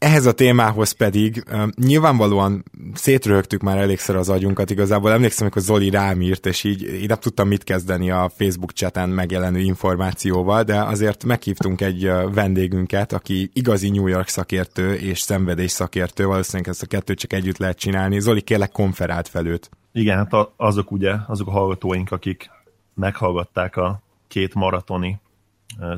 Ehhez 0.02 0.26
a 0.26 0.32
témához 0.32 0.92
pedig 0.92 1.44
nyilvánvalóan 1.76 2.64
szétröhögtük 2.94 3.62
már 3.62 3.78
elégszer 3.78 4.16
az 4.16 4.30
agyunkat, 4.30 4.70
igazából 4.70 5.12
emlékszem, 5.12 5.50
hogy 5.52 5.62
Zoli 5.62 5.90
rám 5.90 6.22
írt, 6.22 6.46
és 6.46 6.64
így 6.64 6.82
én 6.82 7.06
nem 7.08 7.18
tudtam 7.18 7.48
mit 7.48 7.64
kezdeni 7.64 8.12
a 8.12 8.32
Facebook 8.38 8.72
chaten 8.72 9.10
megjelenő 9.10 9.60
információval, 9.60 10.64
de 10.64 10.84
azért 10.84 11.24
meghívtunk 11.24 11.82
egy 11.82 12.12
vendégünket, 12.34 13.14
aki 13.14 13.50
igazi 13.54 13.90
New 13.90 14.08
York 14.08 14.28
szakértő 14.28 14.94
és 14.94 15.20
szenvedés 15.20 15.72
szakértő, 15.72 16.26
valószínűleg 16.26 16.70
ezt 16.70 16.84
a 16.84 16.88
kettőt 16.88 17.20
csak 17.20 17.34
együtt 17.34 17.58
lehet 17.58 17.78
csinálni. 17.78 18.20
Zoli, 18.20 18.42
kérlek 18.42 18.72
konferált 18.72 19.28
felőt. 19.28 19.70
Igen, 19.92 20.18
hát 20.18 20.48
azok 20.56 20.92
ugye, 20.92 21.16
azok 21.28 21.48
a 21.48 21.52
hallgatóink, 21.52 22.12
akik 22.12 22.50
meghallgatták 22.94 23.78
a 23.78 24.02
két 24.28 24.54
maratoni 24.54 25.20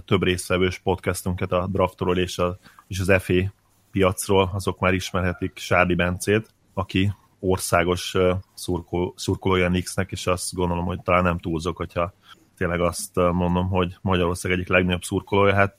több 0.06 0.24
részvevős 0.24 0.80
podcastunkat 0.80 1.52
a 1.52 1.68
draftról 1.72 2.18
és, 2.18 2.38
a, 2.38 2.58
és 2.88 3.00
az 3.00 3.14
FA 3.22 3.62
piacról, 3.94 4.52
azok 4.54 4.80
már 4.80 4.94
ismerhetik 4.94 5.58
Sárdi 5.58 5.96
Bencét, 5.96 6.48
aki 6.74 7.14
országos 7.40 8.16
szurkol, 8.54 9.14
szurkolója 9.16 9.70
Nixnek, 9.70 10.12
és 10.12 10.28
azt 10.28 10.54
gondolom, 10.54 10.86
hogy 10.86 11.02
talán 11.02 11.24
nem 11.24 11.40
túlzok, 11.40 11.78
hogyha 11.78 12.14
tényleg 12.58 12.82
azt 12.82 13.16
mondom, 13.16 13.68
hogy 13.70 13.96
Magyarország 14.02 14.52
egyik 14.52 14.68
legnagyobb 14.68 15.04
szurkolója. 15.04 15.54
Hát 15.54 15.78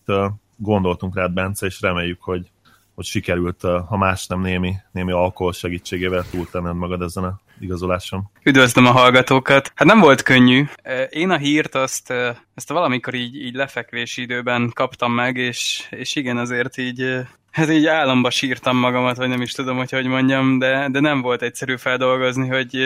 gondoltunk 0.56 1.16
rád, 1.16 1.32
Bence, 1.32 1.66
és 1.66 1.80
reméljük, 1.80 2.22
hogy, 2.22 2.50
hogy 2.94 3.04
sikerült, 3.04 3.60
ha 3.60 3.96
más 3.96 4.26
nem 4.26 4.40
némi, 4.40 4.74
némi 4.92 5.12
alkohol 5.12 5.52
segítségével 5.52 6.24
túltenned 6.30 6.76
magad 6.76 7.02
ezen 7.02 7.24
a 7.24 7.40
igazoláson. 7.60 8.30
Üdvözlöm 8.42 8.86
a 8.86 8.90
hallgatókat! 8.90 9.72
Hát 9.74 9.88
nem 9.88 10.00
volt 10.00 10.22
könnyű. 10.22 10.64
Én 11.10 11.30
a 11.30 11.36
hírt 11.36 11.74
azt, 11.74 12.10
ezt 12.54 12.68
valamikor 12.68 13.14
így, 13.14 13.36
így 13.36 13.54
lefekvési 13.54 14.22
időben 14.22 14.70
kaptam 14.74 15.12
meg, 15.12 15.36
és, 15.36 15.86
és 15.90 16.16
igen, 16.16 16.36
azért 16.36 16.76
így 16.76 17.26
hát 17.54 17.70
így 17.70 17.86
államba 17.86 18.30
sírtam 18.30 18.76
magamat, 18.76 19.16
vagy 19.16 19.28
nem 19.28 19.40
is 19.40 19.52
tudom, 19.52 19.76
hogy 19.76 19.90
hogy 19.90 20.06
mondjam, 20.06 20.58
de, 20.58 20.88
de 20.90 21.00
nem 21.00 21.20
volt 21.20 21.42
egyszerű 21.42 21.76
feldolgozni, 21.76 22.48
hogy 22.48 22.78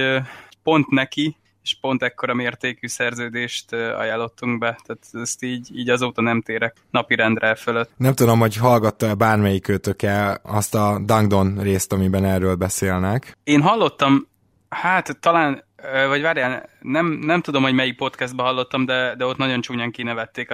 pont 0.63 0.91
neki, 0.91 1.37
és 1.63 1.79
pont 1.81 2.03
ekkora 2.03 2.35
mértékű 2.35 2.87
szerződést 2.87 3.73
ajánlottunk 3.73 4.59
be, 4.59 4.79
tehát 4.87 5.03
ezt 5.13 5.43
így, 5.43 5.69
így 5.73 5.89
azóta 5.89 6.23
nem 6.23 6.43
térek 6.43 6.77
napirendre 6.91 7.55
fölött. 7.55 7.91
Nem 7.97 8.15
tudom, 8.15 8.39
hogy 8.39 8.57
hallgatta-e 8.57 9.15
bármelyik 9.15 9.69
őtöke 9.69 10.41
azt 10.43 10.75
a 10.75 11.01
Dangdon 11.05 11.59
részt, 11.61 11.93
amiben 11.93 12.25
erről 12.25 12.55
beszélnek. 12.55 13.37
Én 13.45 13.61
hallottam, 13.61 14.29
hát 14.69 15.19
talán 15.21 15.65
vagy 16.09 16.23
várjál, 16.23 16.69
nem, 16.81 17.07
nem 17.07 17.41
tudom, 17.41 17.63
hogy 17.63 17.73
melyik 17.73 17.97
podcastban 17.97 18.47
hallottam, 18.47 18.85
de, 18.85 19.15
de 19.17 19.25
ott 19.25 19.37
nagyon 19.37 19.61
csúnyán 19.61 19.91
kinevették 19.91 20.49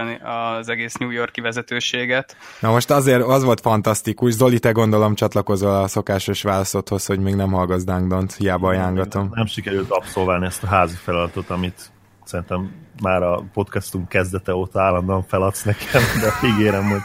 az 0.59 0.69
egész 0.69 0.95
New 0.95 1.11
Yorki 1.11 1.41
vezetőséget. 1.41 2.37
Na 2.61 2.71
most 2.71 2.91
azért 2.91 3.23
az 3.23 3.45
volt 3.45 3.61
fantasztikus, 3.61 4.33
Zoli, 4.33 4.59
te 4.59 4.71
gondolom 4.71 5.15
csatlakozol 5.15 5.83
a 5.83 5.89
szokásos 5.89 6.43
válaszodhoz, 6.43 7.07
hogy 7.07 7.19
még 7.19 7.35
nem 7.35 7.53
hallgass 7.53 7.83
Dangdont, 7.83 8.35
hiába 8.35 8.69
ajánlatom. 8.69 9.23
Nem, 9.23 9.33
nem 9.35 9.47
sikerült 9.47 9.91
abszolválni 9.91 10.47
ezt 10.47 10.63
a 10.63 10.67
házi 10.67 10.97
feladatot, 10.97 11.51
amit 11.51 11.93
szerintem 12.25 12.71
már 13.03 13.23
a 13.23 13.45
podcastunk 13.53 14.09
kezdete 14.09 14.55
óta 14.55 14.81
állandóan 14.81 15.23
feladsz 15.23 15.63
nekem, 15.63 16.03
de 16.21 16.49
ígérem, 16.49 16.85
hogy 16.89 17.01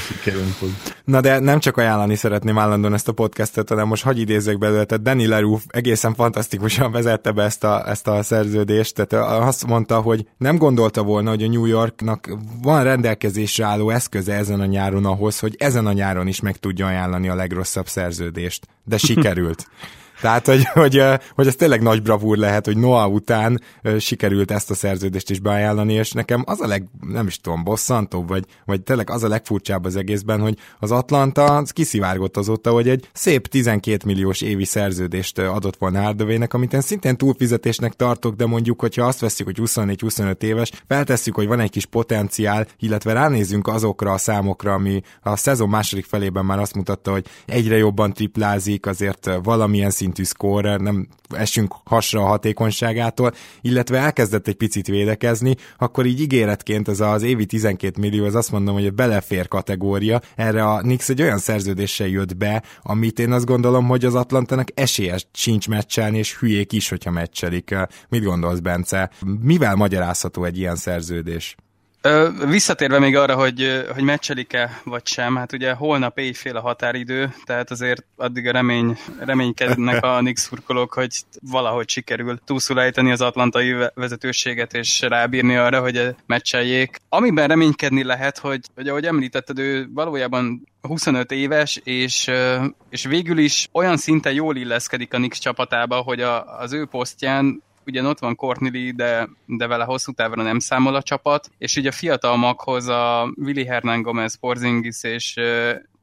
sikerünk 0.00 0.52
fog. 0.52 0.68
Na 1.04 1.20
de 1.20 1.38
nem 1.38 1.58
csak 1.58 1.76
ajánlani 1.76 2.14
szeretném 2.14 2.58
állandóan 2.58 2.94
ezt 2.94 3.08
a 3.08 3.12
podcastet, 3.12 3.68
hanem 3.68 3.86
most 3.86 4.02
hagyj 4.02 4.20
idézzek 4.20 4.58
belőle, 4.58 4.84
tehát 4.84 5.04
Danny 5.04 5.28
Leroux 5.28 5.64
egészen 5.68 6.14
fantasztikusan 6.14 6.92
vezette 6.92 7.32
be 7.32 7.42
ezt 7.42 7.64
a, 7.64 7.88
ezt 7.88 8.06
a 8.06 8.22
szerződést, 8.22 8.94
tehát 8.94 9.42
azt 9.42 9.66
mondta, 9.66 10.00
hogy 10.00 10.28
nem 10.36 10.56
gondolta 10.56 11.02
volna, 11.02 11.30
hogy 11.30 11.42
a 11.42 11.48
New 11.48 11.64
Yorknak 11.64 12.38
van 12.62 12.84
rendelkezésre 12.84 13.64
álló 13.64 13.90
eszköze 13.90 14.34
ezen 14.34 14.60
a 14.60 14.66
nyáron 14.66 15.04
ahhoz, 15.04 15.38
hogy 15.38 15.54
ezen 15.58 15.86
a 15.86 15.92
nyáron 15.92 16.26
is 16.26 16.40
meg 16.40 16.56
tudja 16.56 16.86
ajánlani 16.86 17.28
a 17.28 17.34
legrosszabb 17.34 17.86
szerződést. 17.86 18.66
De 18.84 18.96
sikerült. 18.96 19.66
Tehát, 20.24 20.46
hogy, 20.46 20.64
hogy, 20.64 21.02
hogy 21.34 21.46
ez 21.46 21.54
tényleg 21.54 21.82
nagy 21.82 22.02
bravúr 22.02 22.36
lehet, 22.36 22.64
hogy 22.64 22.76
Noah 22.76 23.12
után 23.12 23.60
sikerült 23.98 24.50
ezt 24.50 24.70
a 24.70 24.74
szerződést 24.74 25.30
is 25.30 25.40
beajánlani, 25.40 25.92
és 25.92 26.12
nekem 26.12 26.42
az 26.46 26.60
a 26.60 26.66
leg, 26.66 26.84
nem 27.00 27.26
is 27.26 27.40
tudom, 27.40 27.64
bosszantóbb, 27.64 28.28
vagy, 28.28 28.44
vagy 28.64 28.82
tényleg 28.82 29.10
az 29.10 29.22
a 29.22 29.28
legfurcsább 29.28 29.84
az 29.84 29.96
egészben, 29.96 30.40
hogy 30.40 30.58
az 30.78 30.90
Atlanta 30.90 31.44
az 31.56 31.70
kiszivárgott 31.70 32.36
azóta, 32.36 32.70
hogy 32.70 32.88
egy 32.88 33.08
szép 33.12 33.46
12 33.46 34.06
milliós 34.06 34.40
évi 34.40 34.64
szerződést 34.64 35.38
adott 35.38 35.76
volna 35.76 36.02
Hardaway-nek, 36.02 36.54
amit 36.54 36.72
én 36.72 36.80
szintén 36.80 37.16
túlfizetésnek 37.16 37.92
tartok, 37.92 38.34
de 38.34 38.46
mondjuk, 38.46 38.80
hogyha 38.80 39.06
azt 39.06 39.20
veszik, 39.20 39.44
hogy 39.44 39.58
24-25 39.60 40.42
éves, 40.42 40.70
feltesszük, 40.88 41.34
hogy 41.34 41.46
van 41.46 41.60
egy 41.60 41.70
kis 41.70 41.86
potenciál, 41.86 42.66
illetve 42.78 43.12
ránézünk 43.12 43.68
azokra 43.68 44.12
a 44.12 44.18
számokra, 44.18 44.72
ami 44.72 45.00
a 45.22 45.36
szezon 45.36 45.68
második 45.68 46.04
felében 46.04 46.44
már 46.44 46.58
azt 46.58 46.74
mutatta, 46.74 47.10
hogy 47.10 47.26
egyre 47.46 47.76
jobban 47.76 48.12
triplázik, 48.12 48.86
azért 48.86 49.30
valamilyen 49.42 49.90
szintű 50.14 50.22
scorer, 50.24 50.80
nem 50.80 51.08
esünk 51.28 51.74
hasra 51.84 52.20
a 52.20 52.26
hatékonyságától, 52.26 53.32
illetve 53.60 53.98
elkezdett 53.98 54.48
egy 54.48 54.54
picit 54.54 54.86
védekezni, 54.86 55.54
akkor 55.78 56.06
így 56.06 56.20
ígéretként 56.20 56.88
ez 56.88 57.00
az 57.00 57.22
évi 57.22 57.46
12 57.46 58.00
millió, 58.00 58.24
az 58.24 58.34
azt 58.34 58.52
mondom, 58.52 58.74
hogy 58.74 58.86
a 58.86 58.90
belefér 58.90 59.48
kategória, 59.48 60.20
erre 60.36 60.64
a 60.64 60.82
Nix 60.82 61.08
egy 61.08 61.22
olyan 61.22 61.38
szerződéssel 61.38 62.06
jött 62.06 62.36
be, 62.36 62.62
amit 62.82 63.18
én 63.18 63.32
azt 63.32 63.46
gondolom, 63.46 63.86
hogy 63.86 64.04
az 64.04 64.14
Atlantának 64.14 64.68
esélyes 64.74 65.26
sincs 65.32 65.68
meccselni, 65.68 66.18
és 66.18 66.38
hülyék 66.38 66.72
is, 66.72 66.88
hogyha 66.88 67.10
meccselik. 67.10 67.74
Mit 68.08 68.24
gondolsz, 68.24 68.58
Bence? 68.58 69.10
Mivel 69.40 69.74
magyarázható 69.74 70.44
egy 70.44 70.58
ilyen 70.58 70.76
szerződés? 70.76 71.56
Visszatérve 72.48 72.98
még 72.98 73.16
arra, 73.16 73.34
hogy, 73.34 73.84
hogy 73.94 74.02
meccselik-e 74.02 74.80
vagy 74.84 75.06
sem, 75.06 75.36
hát 75.36 75.52
ugye 75.52 75.72
holnap 75.72 76.18
éjfél 76.18 76.56
a 76.56 76.60
határidő, 76.60 77.34
tehát 77.44 77.70
azért 77.70 78.04
addig 78.16 78.46
a 78.46 78.52
remény, 78.52 78.98
reménykednek 79.18 80.04
a 80.04 80.20
Nix 80.20 80.42
szurkolók, 80.42 80.92
hogy 80.92 81.16
valahogy 81.40 81.88
sikerül 81.88 82.38
túlszulejteni 82.44 83.10
az 83.10 83.20
atlantai 83.20 83.74
vezetőséget, 83.94 84.74
és 84.74 85.00
rábírni 85.00 85.56
arra, 85.56 85.80
hogy 85.80 86.14
meccseljék. 86.26 87.00
Amiben 87.08 87.48
reménykedni 87.48 88.04
lehet, 88.04 88.38
hogy, 88.38 88.60
hogy 88.74 88.88
ahogy 88.88 89.04
említetted, 89.04 89.58
ő 89.58 89.88
valójában 89.94 90.68
25 90.80 91.32
éves, 91.32 91.80
és, 91.84 92.30
és 92.90 93.04
végül 93.04 93.38
is 93.38 93.68
olyan 93.72 93.96
szinten 93.96 94.32
jól 94.32 94.56
illeszkedik 94.56 95.14
a 95.14 95.18
Nix 95.18 95.38
csapatába, 95.38 95.96
hogy 95.96 96.20
a, 96.20 96.58
az 96.58 96.72
ő 96.72 96.86
posztján 96.86 97.62
ugye 97.86 98.02
ott 98.02 98.18
van 98.18 98.34
Courtney 98.34 98.90
de, 98.90 99.28
de 99.46 99.66
vele 99.66 99.84
hosszú 99.84 100.12
távra 100.12 100.42
nem 100.42 100.58
számol 100.58 100.94
a 100.94 101.02
csapat, 101.02 101.50
és 101.58 101.76
ugye 101.76 101.88
a 101.88 101.92
fiatal 101.92 102.36
maghoz 102.36 102.86
a 102.86 103.32
Willy 103.36 103.64
Hernán 103.64 104.02
Gomez, 104.02 104.34
Porzingis 104.34 105.02
és 105.02 105.36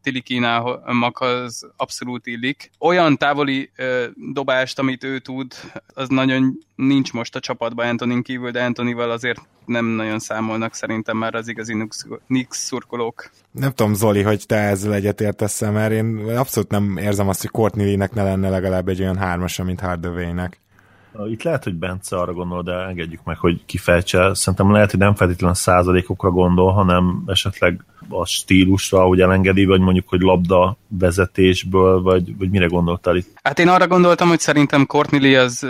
Tilikinának 0.02 1.20
az 1.20 1.68
abszolút 1.78 2.28
illik. 2.28 2.72
Olyan 2.80 3.18
távoli 3.18 3.72
ö, 3.76 4.06
dobást, 4.34 4.80
amit 4.80 5.04
ő 5.04 5.20
tud, 5.20 5.54
az 5.94 6.08
nagyon 6.08 6.58
nincs 6.76 7.14
most 7.14 7.36
a 7.36 7.40
csapatban 7.40 7.88
Antonin 7.88 8.22
kívül, 8.22 8.52
de 8.52 8.64
Antonival 8.64 9.12
azért 9.12 9.42
nem 9.66 9.86
nagyon 9.86 10.20
számolnak 10.20 10.74
szerintem 10.74 11.18
már 11.18 11.36
az 11.36 11.48
igazi 11.48 11.88
Nix 12.28 12.58
szurkolók. 12.58 13.30
Nem 13.52 13.72
tudom, 13.72 13.94
Zoli, 13.94 14.22
hogy 14.22 14.46
te 14.46 14.56
ezzel 14.56 14.94
egyetértesz 14.94 15.62
mert 15.62 15.92
én 15.92 16.18
abszolút 16.38 16.70
nem 16.70 16.98
érzem 16.98 17.28
azt, 17.28 17.42
hogy 17.42 17.50
Courtney-nek 17.50 18.14
ne 18.14 18.24
lenne 18.24 18.50
legalább 18.50 18.88
egy 18.88 19.02
olyan 19.02 19.18
hármasa, 19.18 19.64
mint 19.64 19.80
Hardaway-nek. 19.80 20.60
Itt 21.30 21.44
lehet, 21.44 21.64
hogy 21.64 21.74
Bence 21.74 22.18
arra 22.18 22.34
gondol, 22.34 22.64
de 22.64 22.74
engedjük 22.74 23.24
meg, 23.24 23.38
hogy 23.38 23.66
kifejtse. 23.66 24.34
Szerintem 24.34 24.72
lehet, 24.72 24.92
hogy 24.92 25.00
nem 25.00 25.16
feltétlenül 25.16 25.56
százalékokra 25.56 26.30
gondol, 26.30 26.72
hanem 26.72 27.24
esetleg 27.26 27.86
a 28.10 28.26
stílusra, 28.26 29.04
hogy 29.04 29.22
elengedi, 29.22 29.66
vagy 29.66 29.80
mondjuk, 29.80 30.10
hogy 30.10 30.22
labda 30.22 30.78
vezetésből, 30.88 32.02
vagy, 32.02 32.38
vagy 32.38 32.50
mire 32.50 32.66
gondoltál 32.66 33.16
itt? 33.16 33.40
Hát 33.44 33.60
én 33.60 33.68
arra 33.68 33.88
gondoltam, 33.88 34.28
hogy 34.28 34.40
szerintem 34.40 34.86
Courtney 34.86 35.36
az 35.36 35.68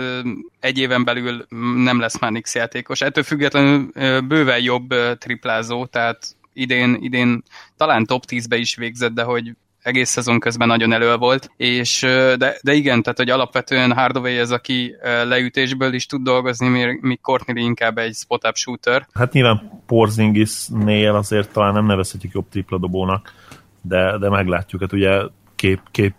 egy 0.60 0.78
éven 0.78 1.04
belül 1.04 1.46
nem 1.76 2.00
lesz 2.00 2.20
már 2.20 2.32
Nix 2.32 2.54
játékos. 2.54 3.00
Ettől 3.00 3.24
függetlenül 3.24 3.90
bőven 4.20 4.62
jobb 4.62 4.94
triplázó, 5.18 5.86
tehát 5.86 6.36
idén, 6.52 6.98
idén 7.00 7.42
talán 7.76 8.06
top 8.06 8.24
10-be 8.28 8.56
is 8.56 8.76
végzett, 8.76 9.12
de 9.12 9.22
hogy 9.22 9.56
egész 9.82 10.10
szezon 10.10 10.40
közben 10.40 10.68
nagyon 10.68 10.92
elő 10.92 11.16
volt, 11.16 11.50
és 11.56 12.00
de, 12.38 12.58
de 12.62 12.72
igen, 12.72 13.02
tehát 13.02 13.18
hogy 13.18 13.30
alapvetően 13.30 13.92
Hardaway 13.92 14.36
ez, 14.36 14.50
aki 14.50 14.94
leütésből 15.02 15.92
is 15.92 16.06
tud 16.06 16.22
dolgozni, 16.22 16.98
míg 17.00 17.20
Courtney 17.20 17.62
inkább 17.62 17.98
egy 17.98 18.14
spot-up 18.14 18.56
shooter. 18.56 19.06
Hát 19.12 19.32
nyilván 19.32 19.82
Porzingis-nél 19.86 21.14
azért 21.14 21.52
talán 21.52 21.72
nem 21.72 21.86
nevezhetjük 21.86 22.32
jobb 22.32 22.48
tripladobónak, 22.48 23.32
de, 23.80 24.18
de 24.18 24.28
meglátjuk, 24.28 24.80
hát 24.80 24.92
ugye 24.92 25.22
kép, 25.56 25.80
kép 25.90 26.14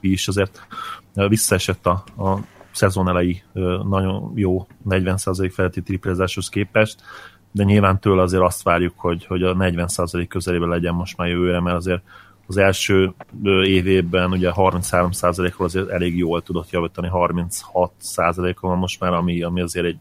is 0.00 0.28
azért 0.28 0.66
visszaesett 1.14 1.86
a, 1.86 2.04
a 2.24 2.38
szezon 2.72 3.08
elejé 3.08 3.42
nagyon 3.88 4.32
jó 4.34 4.66
40% 4.88 5.50
feletti 5.54 5.82
triplezáshoz 5.82 6.48
képest, 6.48 7.02
de 7.50 7.64
nyilván 7.64 8.00
tőle 8.00 8.22
azért 8.22 8.42
azt 8.42 8.62
várjuk, 8.62 8.94
hogy, 8.96 9.26
hogy 9.26 9.42
a 9.42 9.54
40% 9.54 10.26
közelében 10.28 10.68
legyen 10.68 10.94
most 10.94 11.16
már 11.16 11.28
jövőre, 11.28 11.60
mert 11.60 11.76
azért 11.76 12.02
az 12.48 12.56
első 12.56 13.14
évében 13.64 14.30
ugye 14.30 14.50
33%-ról 14.54 15.66
azért 15.66 15.88
elég 15.88 16.16
jól 16.16 16.42
tudott 16.42 16.70
javítani, 16.70 17.08
36%-on 17.12 18.70
van 18.70 18.78
most 18.78 19.00
már, 19.00 19.12
ami, 19.12 19.42
ami 19.42 19.60
azért 19.60 19.86
egy 19.86 19.98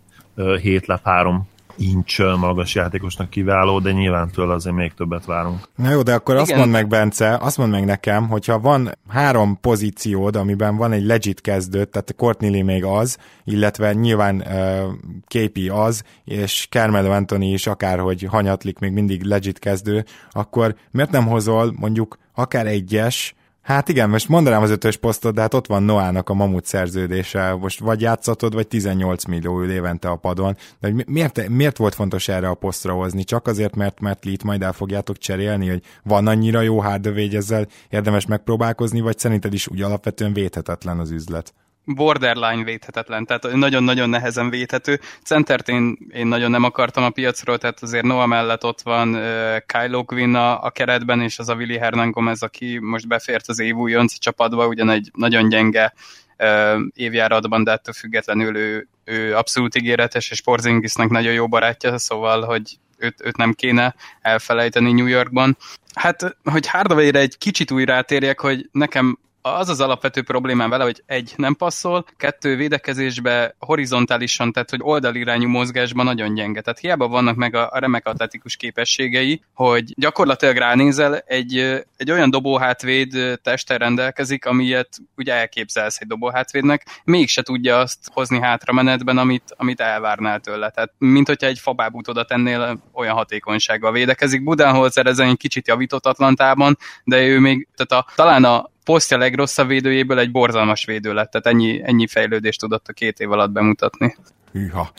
7 0.61 0.85
lep 0.85 1.03
3 1.03 1.47
incs 1.77 2.19
magas 2.19 2.75
játékosnak 2.75 3.29
kiváló, 3.29 3.79
de 3.79 3.91
nyilván 3.91 4.29
tőle 4.31 4.53
azért 4.53 4.75
még 4.75 4.93
többet 4.93 5.25
várunk. 5.25 5.59
Na 5.75 5.89
jó, 5.89 6.01
de 6.01 6.13
akkor 6.13 6.35
Igen. 6.35 6.47
azt 6.47 6.55
mondd 6.55 6.71
meg, 6.71 6.87
Bence, 6.87 7.37
azt 7.41 7.57
mondd 7.57 7.71
meg 7.71 7.85
nekem, 7.85 8.27
hogyha 8.27 8.59
van 8.59 8.97
három 9.07 9.57
pozíciód, 9.61 10.35
amiben 10.35 10.75
van 10.75 10.91
egy 10.91 11.03
legit 11.03 11.41
kezdő, 11.41 11.85
tehát 11.85 12.15
Courtney 12.15 12.61
még 12.61 12.83
az, 12.83 13.17
illetve 13.43 13.93
nyilván 13.93 14.35
uh, 14.35 14.93
KP 15.25 15.71
az, 15.71 16.03
és 16.23 16.67
Carmelo 16.69 17.11
Anthony 17.11 17.53
is 17.53 17.67
akárhogy 17.67 18.23
hanyatlik 18.23 18.79
még 18.79 18.91
mindig 18.91 19.23
legit 19.23 19.59
kezdő, 19.59 20.05
akkor 20.31 20.75
miért 20.91 21.11
nem 21.11 21.27
hozol 21.27 21.73
mondjuk 21.79 22.17
akár 22.37 22.67
egyes, 22.67 23.35
Hát 23.67 23.89
igen, 23.89 24.09
most 24.09 24.29
mondanám 24.29 24.61
az 24.61 24.69
ötös 24.69 24.97
posztot, 24.97 25.33
de 25.33 25.41
hát 25.41 25.53
ott 25.53 25.67
van 25.67 25.83
Noának 25.83 26.29
a 26.29 26.33
mamut 26.33 26.65
szerződése, 26.65 27.53
most 27.53 27.79
vagy 27.79 28.01
játszatod, 28.01 28.53
vagy 28.53 28.67
18 28.67 29.25
millió 29.25 29.61
ül 29.61 29.71
évente 29.71 30.07
a 30.09 30.15
padon. 30.15 30.57
De 30.79 31.03
miért, 31.07 31.47
miért 31.47 31.77
volt 31.77 31.95
fontos 31.95 32.27
erre 32.27 32.47
a 32.47 32.53
posztra 32.53 32.93
hozni? 32.93 33.23
Csak 33.23 33.47
azért, 33.47 33.75
mert, 33.75 33.99
mert 33.99 34.25
Lee-t 34.25 34.43
majd 34.43 34.61
el 34.61 34.73
fogjátok 34.73 35.17
cserélni, 35.17 35.69
hogy 35.69 35.83
van 36.03 36.27
annyira 36.27 36.61
jó 36.61 36.79
Hardaway, 36.79 37.35
ezzel 37.35 37.67
érdemes 37.89 38.25
megpróbálkozni, 38.25 39.01
vagy 39.01 39.17
szerinted 39.17 39.53
is 39.53 39.67
úgy 39.67 39.81
alapvetően 39.81 40.33
védhetetlen 40.33 40.99
az 40.99 41.11
üzlet? 41.11 41.53
Borderline 41.95 42.63
védhetetlen, 42.63 43.25
tehát 43.25 43.55
nagyon-nagyon 43.55 44.09
nehezen 44.09 44.49
védhető. 44.49 44.99
Centert 45.23 45.69
én, 45.69 45.97
én 46.13 46.27
nagyon 46.27 46.51
nem 46.51 46.63
akartam 46.63 47.03
a 47.03 47.09
piacról, 47.09 47.57
tehát 47.57 47.81
azért 47.81 48.05
Noah 48.05 48.27
mellett 48.27 48.63
ott 48.63 48.81
van 48.81 49.15
uh, 49.15 49.57
Kylo 49.65 50.03
Quinn 50.03 50.35
a, 50.35 50.63
a 50.63 50.69
keretben, 50.69 51.21
és 51.21 51.39
az 51.39 51.49
a 51.49 51.55
Willi 51.55 51.77
Hernán 51.77 52.11
Gomez, 52.11 52.41
aki 52.41 52.79
most 52.81 53.07
befért 53.07 53.47
az 53.47 53.59
év 53.59 53.75
újonc 53.75 54.17
csapatba, 54.17 54.67
ugyan 54.67 54.89
egy 54.89 55.11
nagyon 55.13 55.49
gyenge 55.49 55.93
uh, 56.37 56.81
évjáratban, 56.93 57.63
de 57.63 57.71
ettől 57.71 57.93
függetlenül 57.93 58.57
ő, 58.57 58.87
ő 59.03 59.35
abszolút 59.35 59.75
ígéretes, 59.75 60.31
és 60.31 60.41
Porzingisnek 60.41 61.09
nagyon 61.09 61.33
jó 61.33 61.47
barátja, 61.47 61.97
szóval, 61.97 62.41
hogy 62.41 62.77
őt, 62.97 63.25
őt 63.25 63.37
nem 63.37 63.53
kéne 63.53 63.95
elfelejteni 64.21 64.91
New 64.91 65.05
Yorkban. 65.05 65.57
Hát, 65.93 66.37
hogy 66.43 66.67
Hardaway-re 66.67 67.19
egy 67.19 67.37
kicsit 67.37 67.71
újra 67.71 67.93
rátérjek, 67.93 68.39
hogy 68.39 68.69
nekem 68.71 69.17
az 69.55 69.69
az 69.69 69.79
alapvető 69.79 70.21
problémám 70.21 70.69
vele, 70.69 70.83
hogy 70.83 71.03
egy, 71.05 71.33
nem 71.35 71.55
passzol, 71.55 72.05
kettő, 72.17 72.55
védekezésbe 72.55 73.55
horizontálisan, 73.59 74.51
tehát 74.51 74.69
hogy 74.69 74.79
oldalirányú 74.83 75.47
mozgásban 75.47 76.05
nagyon 76.05 76.33
gyenge. 76.33 76.61
Tehát 76.61 76.79
hiába 76.79 77.07
vannak 77.07 77.35
meg 77.35 77.55
a, 77.55 77.69
a 77.71 77.79
remek 77.79 78.07
atletikus 78.07 78.55
képességei, 78.55 79.41
hogy 79.53 79.93
gyakorlatilag 79.95 80.55
ránézel, 80.55 81.17
egy, 81.17 81.83
egy 81.97 82.11
olyan 82.11 82.29
dobóhátvéd 82.29 83.39
testtel 83.43 83.77
rendelkezik, 83.77 84.45
amilyet 84.45 84.89
ugye 85.15 85.33
elképzelsz 85.33 85.99
egy 85.99 86.07
dobóhátvédnek, 86.07 87.01
mégse 87.03 87.41
tudja 87.41 87.77
azt 87.77 88.09
hozni 88.13 88.39
hátra 88.39 88.73
menetben, 88.73 89.17
amit, 89.17 89.53
amit 89.57 89.79
elvárnál 89.79 90.39
tőle. 90.39 90.69
Tehát 90.69 90.91
mint 90.97 91.27
hogyha 91.27 91.47
egy 91.47 91.59
fabábút 91.59 92.07
oda 92.07 92.25
tennél, 92.25 92.79
olyan 92.93 93.15
hatékonysággal 93.15 93.91
védekezik. 93.91 94.43
Budenholzer 94.43 95.05
ezen 95.05 95.27
egy 95.27 95.37
kicsit 95.37 95.67
javított 95.67 96.05
Atlantában, 96.05 96.77
de 97.03 97.21
ő 97.21 97.39
még, 97.39 97.67
tehát 97.75 98.05
a, 98.05 98.11
talán 98.15 98.43
a 98.43 98.69
posztja 98.87 99.17
legrosszabb 99.17 99.67
védőjéből 99.67 100.19
egy 100.19 100.31
borzalmas 100.31 100.85
védő 100.85 101.13
lett, 101.13 101.31
tehát 101.31 101.47
ennyi, 101.47 101.81
ennyi 101.83 102.07
fejlődést 102.07 102.59
tudott 102.59 102.87
a 102.87 102.93
két 102.93 103.19
év 103.19 103.31
alatt 103.31 103.51
bemutatni. 103.51 104.15
Hűha. 104.51 104.91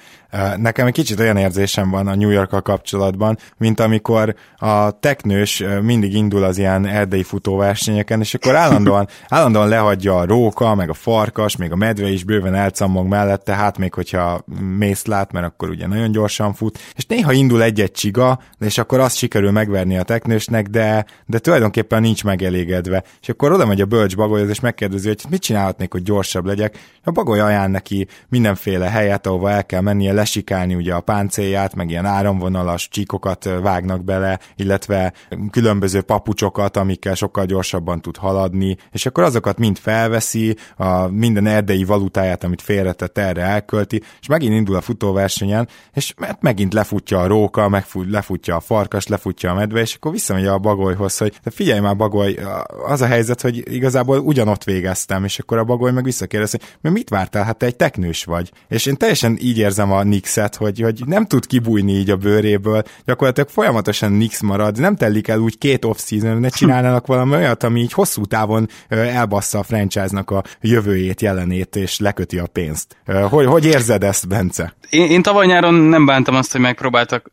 Nekem 0.57 0.87
egy 0.87 0.93
kicsit 0.93 1.21
olyan 1.21 1.37
érzésem 1.37 1.91
van 1.91 2.07
a 2.07 2.15
New 2.15 2.31
york 2.31 2.63
kapcsolatban, 2.63 3.39
mint 3.57 3.81
amikor 3.81 4.35
a 4.57 4.91
teknős 4.91 5.65
mindig 5.83 6.15
indul 6.15 6.45
az 6.45 6.59
ilyen 6.59 6.87
erdei 6.87 7.23
futóversenyeken, 7.23 8.21
és 8.21 8.35
akkor 8.35 8.55
állandóan, 8.55 9.09
állandóan 9.29 9.69
lehagyja 9.69 10.19
a 10.19 10.25
róka, 10.25 10.75
meg 10.75 10.91
a 10.91 10.95
farkas, 10.95 11.57
még 11.57 11.73
a 11.73 11.77
medve 11.77 12.09
is 12.09 12.25
bőven 12.25 12.55
elcammog 12.55 13.07
mellette, 13.07 13.55
hát 13.55 13.79
még 13.79 13.95
hogyha 13.95 14.45
mész 14.77 15.05
lát, 15.05 15.33
mert 15.33 15.47
akkor 15.47 15.69
ugye 15.69 15.87
nagyon 15.87 16.13
gyorsan 16.13 16.55
fut, 16.55 16.79
és 16.95 17.07
néha 17.07 17.33
indul 17.33 17.63
egy-egy 17.63 17.93
csiga, 17.93 18.39
és 18.59 18.79
akkor 18.79 19.01
azt 19.01 19.17
sikerül 19.17 19.51
megverni 19.51 19.99
a 19.99 20.03
teknősnek, 20.03 20.67
de, 20.67 21.05
de 21.27 21.39
tulajdonképpen 21.39 22.01
nincs 22.01 22.25
megelégedve. 22.25 23.05
És 23.21 23.29
akkor 23.29 23.53
oda 23.53 23.67
megy 23.67 23.81
a 23.81 23.87
bölcs 23.87 24.17
bagoly, 24.17 24.49
és 24.49 24.61
megkérdezi, 24.61 25.09
hogy 25.09 25.25
mit 25.29 25.43
csinálhatnék, 25.43 25.93
hogy 25.93 26.03
gyorsabb 26.03 26.45
legyek. 26.45 26.79
A 27.05 27.11
bagoly 27.11 27.41
ajánl 27.41 27.71
neki 27.71 28.07
mindenféle 28.29 28.91
helyet, 28.91 29.27
ahova 29.27 29.38
ahova 29.39 29.57
el 29.57 29.67
kell 29.67 29.81
mennie, 29.81 30.13
lesikálni 30.13 30.75
ugye 30.75 30.95
a 30.95 31.01
páncélját, 31.01 31.75
meg 31.75 31.91
ilyen 31.91 32.05
áramvonalas 32.05 32.89
csíkokat 32.89 33.49
vágnak 33.63 34.05
bele, 34.05 34.39
illetve 34.57 35.13
különböző 35.51 36.01
papucsokat, 36.01 36.77
amikkel 36.77 37.15
sokkal 37.15 37.45
gyorsabban 37.45 38.01
tud 38.01 38.17
haladni, 38.17 38.77
és 38.93 39.07
akkor 39.07 39.25
azokat 39.25 39.59
mind 39.59 39.79
felveszi, 39.79 40.57
a 40.77 41.07
minden 41.07 41.47
erdei 41.47 41.85
valutáját, 41.85 42.45
amit 42.45 42.63
félretett 42.63 43.19
erre 43.19 43.43
elkölti, 43.43 44.03
és 44.21 44.27
megint 44.27 44.55
indul 44.55 44.77
a 44.77 44.81
futóversenyen, 44.81 45.69
és 45.93 46.15
megint 46.41 46.73
lefutja 46.73 47.19
a 47.19 47.27
róka, 47.27 47.69
megfut, 47.69 48.11
lefutja 48.11 48.57
a 48.57 48.61
farkas, 48.61 49.07
lefutja 49.07 49.51
a 49.51 49.55
medve, 49.55 49.81
és 49.81 49.95
akkor 49.95 50.13
visszamegy 50.13 50.47
a 50.47 50.59
bagolyhoz, 50.59 51.19
hogy 51.19 51.35
de 51.43 51.51
figyelj 51.51 51.81
már 51.81 51.97
bagoly, 51.97 52.39
az 52.87 53.01
a 53.01 53.07
helyzet, 53.07 53.41
hogy 53.41 53.75
igazából 53.75 54.19
ugyanott 54.19 54.65
végeztem, 54.65 55.25
és 55.25 55.39
akkor 55.39 55.59
a 55.59 55.65
bagoly 55.65 55.93
meg 55.93 56.05
visszakérdez, 56.05 56.51
hogy 56.51 56.93
mit 56.93 57.09
vártál, 57.09 57.45
hát 57.45 57.57
te 57.57 57.67
egy 57.67 57.77
teknős 57.77 58.25
vagy. 58.25 58.53
És 58.69 58.87
én 58.87 58.97
teljesen 58.97 59.28
így 59.41 59.59
érzem 59.59 59.93
a 59.93 60.03
Nixet, 60.03 60.57
hogy, 60.57 60.81
hogy 60.81 61.03
nem 61.07 61.27
tud 61.27 61.47
kibújni 61.47 61.93
így 61.93 62.11
a 62.11 62.17
bőréből, 62.17 62.83
gyakorlatilag 63.05 63.49
folyamatosan 63.49 64.13
Nix 64.13 64.41
marad, 64.41 64.81
nem 64.81 64.97
telik 64.97 65.29
el 65.29 65.39
úgy 65.39 65.59
két 65.59 65.85
off-season, 65.85 66.41
ne 66.41 66.49
csinálnának 66.49 67.07
valami 67.07 67.35
olyat, 67.35 67.63
ami 67.63 67.81
így 67.81 67.93
hosszú 67.93 68.25
távon 68.25 68.69
elbassza 68.89 69.59
a 69.59 69.63
franchise-nak 69.63 70.31
a 70.31 70.45
jövőjét, 70.61 71.21
jelenét, 71.21 71.77
és 71.77 71.99
leköti 71.99 72.39
a 72.39 72.47
pénzt. 72.47 72.97
Hogy, 73.31 73.47
hogy 73.47 73.65
érzed 73.65 74.05
ezt, 74.05 74.29
Bence? 74.29 74.75
Én, 74.91 75.11
én 75.11 75.23
tavaly 75.23 75.47
nyáron 75.47 75.75
nem 75.75 76.07
bántam 76.07 76.35
azt, 76.35 76.53
hogy 76.53 76.61
megpróbáltak 76.61 77.31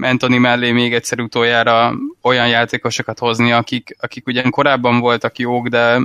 Anthony 0.00 0.40
mellé 0.40 0.72
még 0.72 0.94
egyszer 0.94 1.20
utoljára 1.20 1.94
olyan 2.22 2.48
játékosokat 2.48 3.18
hozni, 3.18 3.52
akik, 3.52 3.96
akik 4.00 4.26
ugyan 4.26 4.50
korábban 4.50 5.00
voltak 5.00 5.38
jók, 5.38 5.68
de 5.68 5.98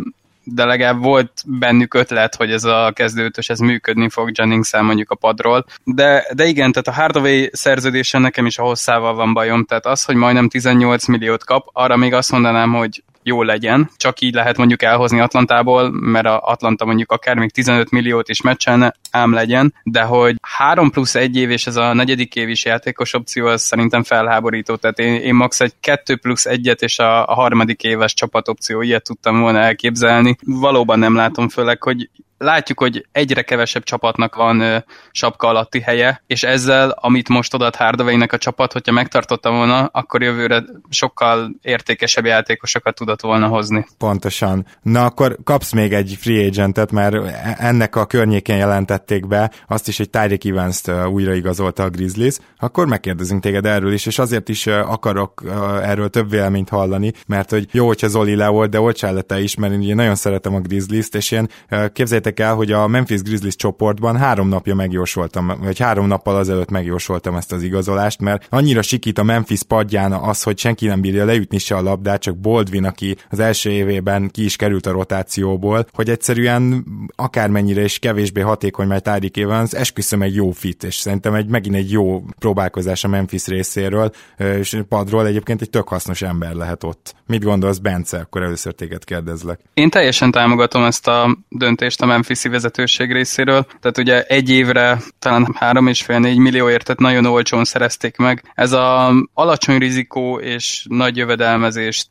de 0.54 0.66
legalább 0.66 1.02
volt 1.02 1.32
bennük 1.46 1.94
ötlet, 1.94 2.36
hogy 2.36 2.52
ez 2.52 2.64
a 2.64 2.92
kezdőtös 2.96 3.50
ez 3.50 3.60
működni 3.60 4.10
fog 4.10 4.32
jennings 4.38 4.72
mondjuk 4.82 5.12
a 5.12 5.16
padról. 5.16 5.66
De, 5.84 6.28
de 6.34 6.46
igen, 6.46 6.72
tehát 6.72 6.88
a 6.88 7.02
Hardaway 7.02 7.48
szerződésen 7.52 8.22
nekem 8.22 8.46
is 8.46 8.58
a 8.58 8.64
hosszával 8.64 9.14
van 9.14 9.34
bajom, 9.34 9.66
tehát 9.66 9.86
az, 9.86 10.04
hogy 10.04 10.16
majdnem 10.16 10.50
18 10.50 11.08
milliót 11.08 11.44
kap, 11.44 11.70
arra 11.74 11.96
még 11.96 12.14
azt 12.14 12.32
mondanám, 12.32 12.74
hogy 12.74 13.04
jó 13.28 13.44
legyen, 13.44 13.90
csak 13.98 14.20
így 14.20 14.34
lehet 14.34 14.58
mondjuk 14.58 14.84
elhozni 14.84 15.20
Atlantából, 15.20 15.92
mert 15.92 16.26
a 16.26 16.42
Atlanta 16.42 16.86
mondjuk 16.86 17.12
akár 17.12 17.36
még 17.36 17.52
15 17.52 17.92
milliót 17.92 18.30
is 18.30 18.42
meccselne, 18.42 18.94
ám 19.12 19.34
legyen, 19.34 19.74
de 19.84 20.02
hogy 20.02 20.36
3 20.42 20.92
plusz 20.92 21.16
1 21.16 21.36
év 21.36 21.50
és 21.50 21.68
ez 21.68 21.76
a 21.76 21.94
negyedik 21.94 22.36
év 22.36 22.50
is 22.50 22.66
játékos 22.66 23.14
opció, 23.14 23.46
az 23.46 23.62
szerintem 23.62 24.04
felháborító, 24.04 24.76
tehát 24.76 25.00
én, 25.00 25.14
én 25.14 25.36
max. 25.36 25.62
egy 25.62 25.74
2 25.80 26.16
plusz 26.16 26.46
1-et 26.50 26.82
és 26.82 27.00
a, 27.00 27.28
a 27.28 27.34
harmadik 27.34 27.84
éves 27.84 28.14
csapatopció, 28.14 28.82
ilyet 28.82 29.04
tudtam 29.04 29.40
volna 29.40 29.60
elképzelni. 29.60 30.38
Valóban 30.46 31.00
nem 31.00 31.16
látom 31.16 31.50
főleg, 31.50 31.84
hogy 31.84 32.10
látjuk, 32.38 32.80
hogy 32.80 33.06
egyre 33.12 33.42
kevesebb 33.42 33.84
csapatnak 33.84 34.36
van 34.36 34.60
ö, 34.60 34.78
sapka 35.12 35.48
alatti 35.48 35.82
helye, 35.82 36.24
és 36.28 36.44
ezzel, 36.44 36.90
amit 36.90 37.30
most 37.30 37.54
adott 37.54 37.76
hardaway 37.76 38.22
a 38.28 38.38
csapat, 38.38 38.74
hogyha 38.74 38.92
megtartotta 38.92 39.52
volna, 39.52 39.86
akkor 39.86 40.22
jövőre 40.22 40.64
sokkal 40.90 41.52
értékesebb 41.62 42.26
játékosokat 42.26 42.96
tudott 42.96 43.22
volna 43.22 43.48
hozni. 43.48 43.86
Pontosan. 43.98 44.66
Na 44.82 45.06
akkor 45.06 45.38
kapsz 45.44 45.72
még 45.72 45.94
egy 45.94 46.18
free 46.20 46.46
agentet, 46.46 46.92
mert 46.92 47.16
ennek 47.60 47.96
a 47.96 48.06
környékén 48.06 48.58
jelentették 48.58 49.28
be 49.28 49.52
azt 49.68 49.88
is, 49.88 49.98
hogy 49.98 50.10
Tyreek 50.10 50.46
Evans-t 50.46 50.92
újraigazolta 51.12 51.84
a 51.84 51.90
Grizzlies, 51.90 52.38
akkor 52.58 52.88
megkérdezünk 52.88 53.42
téged 53.42 53.66
erről 53.66 53.94
is, 53.94 54.06
és 54.06 54.20
azért 54.20 54.50
is 54.50 54.68
akarok 54.68 55.44
erről 55.84 56.10
több 56.10 56.30
véleményt 56.30 56.70
hallani, 56.70 57.14
mert 57.28 57.50
hogy 57.50 57.68
jó, 57.72 57.88
hogyha 57.88 58.08
Zoli 58.08 58.36
le 58.36 58.48
volt, 58.48 58.70
de 58.70 58.80
olcsál 58.80 59.22
te 59.22 59.40
is, 59.40 59.56
mert 59.56 59.74
én 59.74 59.96
nagyon 59.96 60.16
szeretem 60.16 60.56
a 60.56 60.60
Grizzlies-t, 60.60 61.16
és 61.16 61.32
én 61.32 61.48
képzeljétek 61.94 62.27
képzeljétek 62.28 62.40
el, 62.40 62.56
hogy 62.56 62.72
a 62.72 62.88
Memphis 62.88 63.22
Grizzlies 63.22 63.56
csoportban 63.56 64.18
három 64.18 64.48
napja 64.48 64.76
megjósoltam, 64.76 65.54
vagy 65.62 65.80
három 65.80 66.08
nappal 66.08 66.36
azelőtt 66.36 66.70
megjósoltam 66.70 67.36
ezt 67.36 67.52
az 67.52 67.64
igazolást, 67.64 68.22
mert 68.22 68.48
annyira 68.50 68.82
sikít 68.82 69.18
a 69.18 69.24
Memphis 69.24 69.64
padján 69.64 70.12
az, 70.12 70.44
hogy 70.44 70.58
senki 70.58 70.88
nem 70.88 71.02
bírja 71.02 71.26
leütni 71.26 71.58
se 71.58 71.76
a 71.76 71.82
labdát, 71.82 72.22
csak 72.22 72.38
Baldwin, 72.38 72.84
aki 72.84 73.16
az 73.30 73.40
első 73.40 73.70
évében 73.70 74.30
ki 74.30 74.44
is 74.44 74.56
került 74.56 74.86
a 74.86 74.92
rotációból, 74.92 75.86
hogy 75.94 76.10
egyszerűen 76.10 76.86
akármennyire 77.16 77.84
is 77.84 78.00
kevésbé 78.00 78.42
hatékony, 78.42 78.88
mert 78.88 79.04
Tyreek 79.04 79.38
Evans, 79.38 79.72
esküszöm 79.72 80.22
egy 80.22 80.36
jó 80.36 80.52
fit, 80.52 80.84
és 80.84 80.96
szerintem 80.96 81.34
egy, 81.34 81.48
megint 81.48 81.76
egy 81.76 81.92
jó 81.92 82.24
próbálkozás 82.40 83.04
a 83.04 83.08
Memphis 83.08 83.46
részéről, 83.46 84.12
és 84.38 84.78
padról 84.90 85.28
egyébként 85.28 85.62
egy 85.62 85.70
tök 85.70 85.88
hasznos 85.88 86.22
ember 86.22 86.54
lehet 86.54 86.84
ott. 86.84 87.16
Mit 87.26 87.44
gondolsz, 87.44 87.78
Bence? 87.78 88.18
Akkor 88.18 88.42
először 88.42 88.74
téged 88.74 89.04
kérdezlek. 89.04 89.60
Én 89.74 89.90
teljesen 89.90 90.32
támogatom 90.32 90.84
ezt 90.84 91.08
a 91.08 91.38
döntést 91.50 92.02
a 92.02 92.06
Memphis 92.18 92.44
vezetőség 92.44 93.12
részéről. 93.12 93.66
Tehát 93.80 93.98
ugye 93.98 94.24
egy 94.24 94.50
évre 94.50 95.02
talán 95.20 95.56
3,5-4 95.60 96.38
millióért, 96.38 96.84
tehát 96.84 97.00
nagyon 97.00 97.26
olcsón 97.26 97.64
szerezték 97.64 98.18
meg. 98.18 98.52
Ez 98.54 98.72
a 98.72 99.14
alacsony 99.34 99.78
rizikó 99.78 100.40
és 100.40 100.86
nagy 100.90 101.18
jövedelmezést 101.18 102.10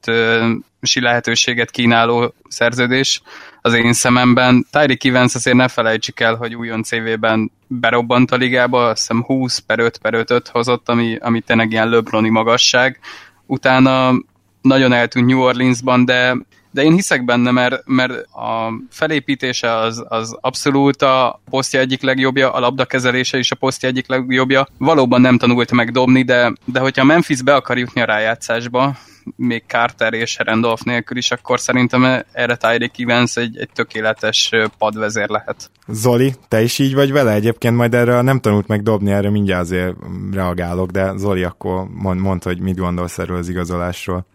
lehetőséget 0.94 1.70
kínáló 1.70 2.34
szerződés 2.48 3.22
az 3.60 3.74
én 3.74 3.92
szememben. 3.92 4.66
Tyreek 4.70 5.04
Evans 5.04 5.34
azért 5.34 5.56
ne 5.56 5.68
felejtsük 5.68 6.20
el, 6.20 6.34
hogy 6.34 6.54
újon 6.54 6.82
CV-ben 6.82 7.52
berobbant 7.66 8.30
a 8.30 8.36
ligába, 8.36 8.86
azt 8.86 8.98
hiszem 8.98 9.22
20 9.22 9.58
per 9.58 9.78
5 9.78 9.98
per 9.98 10.14
5 10.14 10.48
hozott, 10.48 10.88
ami, 10.88 11.16
ami 11.20 11.40
tényleg 11.40 11.70
ilyen 11.70 11.88
LeBroni 11.88 12.28
magasság. 12.28 13.00
Utána 13.46 14.12
nagyon 14.60 14.92
eltűnt 14.92 15.26
New 15.26 15.40
Orleansban, 15.40 16.04
de 16.04 16.36
de 16.76 16.82
én 16.82 16.92
hiszek 16.92 17.24
benne, 17.24 17.50
mert, 17.50 17.82
mert 17.86 18.12
a 18.32 18.72
felépítése 18.90 19.76
az, 19.76 20.04
az 20.08 20.36
abszolút 20.40 21.02
a 21.02 21.40
posztja 21.50 21.80
egyik 21.80 22.02
legjobbja, 22.02 22.52
a 22.52 22.60
labdakezelése 22.60 23.38
is 23.38 23.50
a 23.50 23.54
posztja 23.56 23.88
egyik 23.88 24.08
legjobbja. 24.08 24.66
Valóban 24.78 25.20
nem 25.20 25.38
tanult 25.38 25.70
meg 25.70 25.90
dobni, 25.90 26.22
de, 26.22 26.52
de 26.64 26.80
hogyha 26.80 27.04
Memphis 27.04 27.42
be 27.42 27.54
akar 27.54 27.78
jutni 27.78 28.00
a 28.00 28.04
rájátszásba, 28.04 28.96
még 29.36 29.62
Carter 29.66 30.12
és 30.12 30.38
Randolph 30.44 30.84
nélkül 30.84 31.16
is, 31.16 31.30
akkor 31.30 31.60
szerintem 31.60 32.24
erre 32.32 32.56
Tyreek 32.56 32.98
Evans 32.98 33.36
egy, 33.36 33.58
egy 33.58 33.70
tökéletes 33.74 34.50
padvezér 34.78 35.28
lehet. 35.28 35.70
Zoli, 35.88 36.34
te 36.48 36.62
is 36.62 36.78
így 36.78 36.94
vagy 36.94 37.12
vele? 37.12 37.32
Egyébként 37.32 37.76
majd 37.76 37.94
erre 37.94 38.20
nem 38.20 38.40
tanult 38.40 38.66
meg 38.66 38.82
dobni, 38.82 39.10
erre 39.10 39.30
mindjárt 39.30 39.62
azért 39.62 39.94
reagálok, 40.32 40.90
de 40.90 41.12
Zoli 41.16 41.42
akkor 41.42 41.86
mond, 41.94 42.20
mond 42.20 42.42
hogy 42.42 42.60
mit 42.60 42.76
gondolsz 42.76 43.18
erről 43.18 43.36
az 43.36 43.48
igazolásról. 43.48 44.26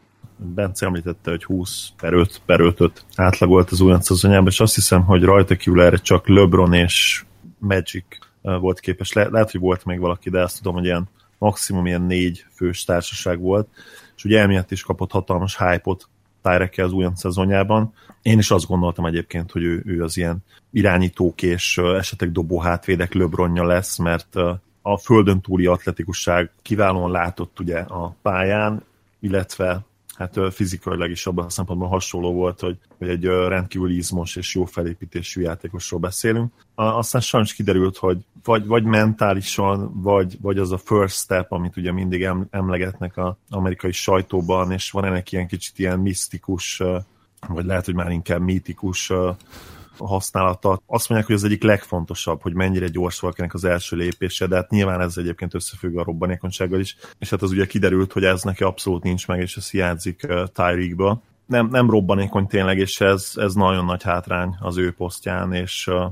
Bence 0.44 0.86
említette, 0.86 1.30
hogy 1.30 1.44
20 1.44 1.90
per 1.98 2.14
5 2.14 2.42
per 2.46 2.60
5 2.60 3.06
átlagolt 3.16 3.70
az 3.72 3.82
újonc 3.82 4.10
és 4.46 4.60
azt 4.60 4.76
hiszem, 4.76 5.04
hogy 5.04 5.24
rajta 5.24 5.56
kívül 5.56 5.82
erre 5.82 5.98
csak 5.98 6.28
LeBron 6.28 6.74
és 6.74 7.26
Magic 7.58 8.06
volt 8.42 8.80
képes. 8.80 9.14
Le- 9.14 9.30
lehet, 9.30 9.52
hogy 9.52 9.60
volt 9.60 9.86
még 9.86 10.00
valaki, 10.00 10.30
de 10.30 10.42
azt 10.42 10.58
tudom, 10.58 10.74
hogy 10.74 10.86
ilyen 10.86 11.10
maximum 11.38 11.86
ilyen 11.86 12.02
négy 12.02 12.46
fős 12.56 12.84
társaság 12.84 13.40
volt, 13.40 13.68
és 14.16 14.24
ugye 14.24 14.40
emiatt 14.40 14.72
is 14.72 14.84
kapott 14.84 15.12
hatalmas 15.12 15.58
hype-ot 15.58 16.10
Tyreke 16.42 16.84
az 16.84 16.92
újonc 16.92 17.20
szezonjában. 17.20 17.94
Én 18.22 18.38
is 18.38 18.52
azt 18.52 18.68
gondoltam 18.68 19.06
egyébként, 19.06 19.52
hogy 19.52 19.64
ő, 19.64 19.84
ő 19.86 20.04
az 20.04 20.18
ilyen 20.18 20.44
irányítók 20.72 21.42
és 21.42 21.78
esetleg 21.78 22.32
dobó 22.32 22.60
hátvédek 22.60 23.14
LeBronja 23.14 23.66
lesz, 23.66 23.98
mert 23.98 24.36
a 24.82 24.98
földön 24.98 25.42
túli 25.42 25.66
atletikusság 25.66 26.52
kiválóan 26.62 27.12
látott 27.12 27.60
ugye 27.60 27.80
a 27.80 28.16
pályán, 28.22 28.84
illetve 29.20 29.86
hát 30.22 30.54
fizikailag 30.54 31.10
is 31.10 31.26
abban 31.26 31.46
a 31.46 31.50
szempontból 31.50 31.88
hasonló 31.88 32.34
volt, 32.34 32.60
hogy, 32.60 32.78
hogy 32.98 33.10
egy 33.10 33.26
rendkívül 33.26 33.90
izmos 33.90 34.36
és 34.36 34.56
jó 34.56 34.66
felépítésű 34.66 35.42
játékosról 35.42 36.00
beszélünk. 36.00 36.54
Aztán 36.76 37.22
sajnos 37.22 37.54
kiderült, 37.54 37.98
hogy 37.98 38.18
vagy, 38.44 38.66
vagy 38.66 38.84
mentálisan, 38.84 40.02
vagy, 40.02 40.38
vagy 40.42 40.58
az 40.58 40.72
a 40.72 40.78
first 40.78 41.16
step, 41.16 41.52
amit 41.52 41.78
ugye 41.78 41.92
mindig 41.92 42.28
emlegetnek 42.50 43.18
az 43.18 43.34
amerikai 43.50 43.92
sajtóban, 43.92 44.72
és 44.72 44.92
van 44.92 45.06
ennek 45.06 45.32
ilyen 45.32 45.48
kicsit 45.48 45.80
ilyen 45.80 46.00
misztikus, 46.00 46.82
vagy 47.48 47.66
lehet, 47.66 47.86
hogy 47.86 47.96
már 47.96 48.12
inkább 48.12 48.42
mítikus 48.42 49.12
használata. 50.06 50.82
Azt 50.86 51.10
mondják, 51.10 51.30
hogy 51.30 51.40
az 51.40 51.44
egyik 51.44 51.64
legfontosabb, 51.64 52.42
hogy 52.42 52.54
mennyire 52.54 52.88
gyors 52.88 53.20
valakinek 53.20 53.54
az 53.54 53.64
első 53.64 53.96
lépése, 53.96 54.48
de 54.48 54.56
hát 54.56 54.70
nyilván 54.70 55.02
ez 55.02 55.18
egyébként 55.18 55.54
összefügg 55.54 55.98
a 55.98 56.04
robbanékonysággal 56.04 56.80
is, 56.80 56.98
és 57.20 57.30
hát 57.30 57.42
az 57.42 57.52
ugye 57.52 57.66
kiderült, 57.66 58.12
hogy 58.12 58.24
ez 58.24 58.42
neki 58.42 58.64
abszolút 58.64 59.04
nincs 59.04 59.28
meg, 59.28 59.40
és 59.40 59.58
ez 59.58 59.70
hiányzik 59.70 60.26
uh, 60.28 60.44
Tyreekba. 60.54 61.22
Nem, 61.46 61.68
nem 61.68 61.90
robbanékony 61.90 62.48
tényleg, 62.48 62.78
és 62.78 63.02
ez, 63.02 63.32
ez 63.36 63.54
nagyon 63.54 63.86
nagy 63.86 64.04
hátrány 64.04 64.58
az 64.60 64.78
ő 64.78 64.92
posztján, 64.92 65.54
és 65.54 65.88
uh, 65.88 66.04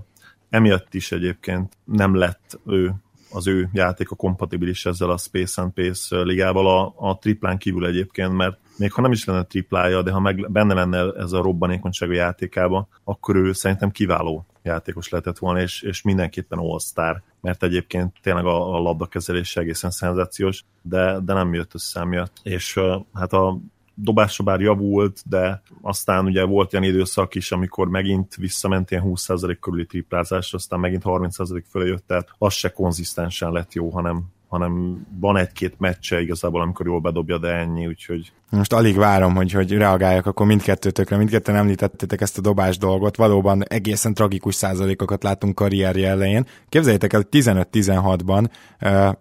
emiatt 0.49 0.93
is 0.93 1.11
egyébként 1.11 1.77
nem 1.83 2.15
lett 2.15 2.59
ő 2.65 2.93
az 3.31 3.47
ő 3.47 3.69
játéka 3.73 4.15
kompatibilis 4.15 4.85
ezzel 4.85 5.09
a 5.09 5.17
Space 5.17 5.61
and 5.61 5.71
Pace 5.71 6.17
ligával 6.21 6.67
a, 6.67 7.09
a 7.09 7.17
triplán 7.17 7.57
kívül 7.57 7.85
egyébként, 7.85 8.33
mert 8.33 8.57
még 8.79 8.91
ha 8.93 9.01
nem 9.01 9.11
is 9.11 9.25
lenne 9.25 9.43
triplája, 9.43 10.01
de 10.01 10.11
ha 10.11 10.19
meg 10.19 10.51
benne 10.51 10.73
lenne 10.73 11.11
ez 11.17 11.31
a 11.31 11.41
robbanékonyság 11.41 12.09
a 12.09 12.13
játékába, 12.13 12.87
akkor 13.03 13.35
ő 13.35 13.53
szerintem 13.53 13.91
kiváló 13.91 14.45
játékos 14.63 15.09
lehetett 15.09 15.37
volna, 15.37 15.61
és, 15.61 15.81
és 15.81 16.01
mindenképpen 16.01 16.59
all-star, 16.59 17.21
mert 17.41 17.63
egyébként 17.63 18.15
tényleg 18.21 18.45
a, 18.45 18.75
a 18.75 18.79
labdakezelés 18.79 19.55
egészen 19.55 19.91
szenzációs, 19.91 20.63
de, 20.81 21.19
de 21.19 21.33
nem 21.33 21.53
jött 21.53 21.73
össze 21.73 22.05
miatt. 22.05 22.33
És 22.43 22.79
hát 23.13 23.33
a 23.33 23.59
dobásra 23.93 24.43
bár 24.43 24.59
javult, 24.59 25.23
de 25.25 25.61
aztán 25.81 26.25
ugye 26.25 26.43
volt 26.43 26.73
olyan 26.73 26.85
időszak 26.85 27.35
is, 27.35 27.51
amikor 27.51 27.87
megint 27.87 28.35
visszament 28.35 28.91
ilyen 28.91 29.03
20% 29.05 29.57
körüli 29.59 29.85
triplázásra, 29.85 30.57
aztán 30.57 30.79
megint 30.79 31.03
30% 31.05 31.63
fölé 31.69 31.87
jött, 31.87 32.07
tehát 32.07 32.29
az 32.37 32.53
se 32.53 32.69
konzisztensen 32.69 33.51
lett 33.51 33.73
jó, 33.73 33.89
hanem 33.89 34.25
hanem 34.49 35.05
van 35.19 35.37
egy-két 35.37 35.79
meccse 35.79 36.21
igazából, 36.21 36.61
amikor 36.61 36.85
jól 36.85 36.99
bedobja, 36.99 37.37
de 37.37 37.47
ennyi, 37.47 37.87
úgyhogy... 37.87 38.31
Most 38.49 38.73
alig 38.73 38.97
várom, 38.97 39.35
hogy, 39.35 39.51
hogy 39.51 39.71
reagáljak 39.71 40.25
akkor 40.25 40.45
mindkettőtökre, 40.45 41.17
mindketten 41.17 41.55
említettétek 41.55 42.21
ezt 42.21 42.37
a 42.37 42.41
dobás 42.41 42.77
dolgot, 42.77 43.15
valóban 43.15 43.63
egészen 43.67 44.13
tragikus 44.13 44.55
százalékokat 44.55 45.23
látunk 45.23 45.55
karrierje 45.55 46.09
elején. 46.09 46.45
Képzeljétek 46.69 47.13
el, 47.13 47.25
hogy 47.29 47.41
15-16-ban, 47.41 48.49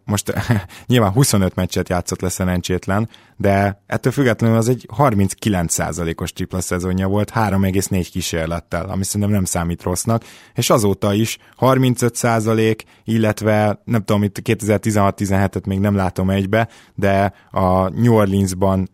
most 0.05 0.33
nyilván 0.87 1.13
25 1.13 1.55
meccset 1.55 1.89
játszott 1.89 2.21
le 2.21 2.29
szerencsétlen, 2.29 3.09
de 3.37 3.83
ettől 3.87 4.13
függetlenül 4.13 4.57
az 4.57 4.69
egy 4.69 4.87
39 4.93 5.73
százalékos 5.73 6.33
tripla 6.33 6.61
szezonja 6.61 7.09
volt, 7.09 7.31
3,4 7.35 8.09
kísérlettel, 8.11 8.89
ami 8.89 9.05
szerintem 9.05 9.31
nem 9.31 9.45
számít 9.45 9.83
rossznak, 9.83 10.25
és 10.55 10.71
azóta 10.71 11.13
is 11.15 11.39
35 11.57 12.15
százalék, 12.15 12.85
illetve 13.05 13.81
nem 13.85 14.03
tudom, 14.05 14.23
itt 14.23 14.39
2016-17-et 14.45 15.67
még 15.67 15.79
nem 15.79 15.95
látom 15.95 16.31
egybe, 16.31 16.69
de 16.95 17.33
a 17.51 17.89
New 17.89 18.15
Orleansban 18.15 18.89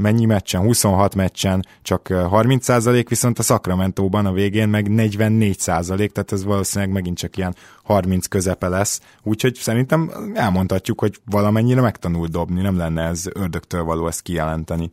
mennyi 0.00 0.24
meccsen, 0.24 0.60
26 0.60 1.14
meccsen 1.14 1.66
csak 1.82 2.06
30%, 2.10 3.04
viszont 3.08 3.38
a 3.38 3.42
Sacramento-ban 3.42 4.26
a 4.26 4.32
végén 4.32 4.68
meg 4.68 4.86
44%, 4.90 6.10
tehát 6.10 6.32
ez 6.32 6.44
valószínűleg 6.44 6.92
megint 6.92 7.18
csak 7.18 7.36
ilyen 7.36 7.54
30 7.82 8.26
közepe 8.26 8.68
lesz, 8.68 9.00
úgyhogy 9.22 9.54
szerintem 9.54 10.10
elmondhatjuk, 10.34 11.00
hogy 11.00 11.20
valamennyire 11.30 11.80
megtanul 11.80 12.26
dobni, 12.26 12.60
nem 12.60 12.76
lenne 12.76 13.02
ez 13.02 13.24
ördögtől 13.32 13.84
való 13.84 14.06
ezt 14.06 14.22
kijelenteni. 14.22 14.92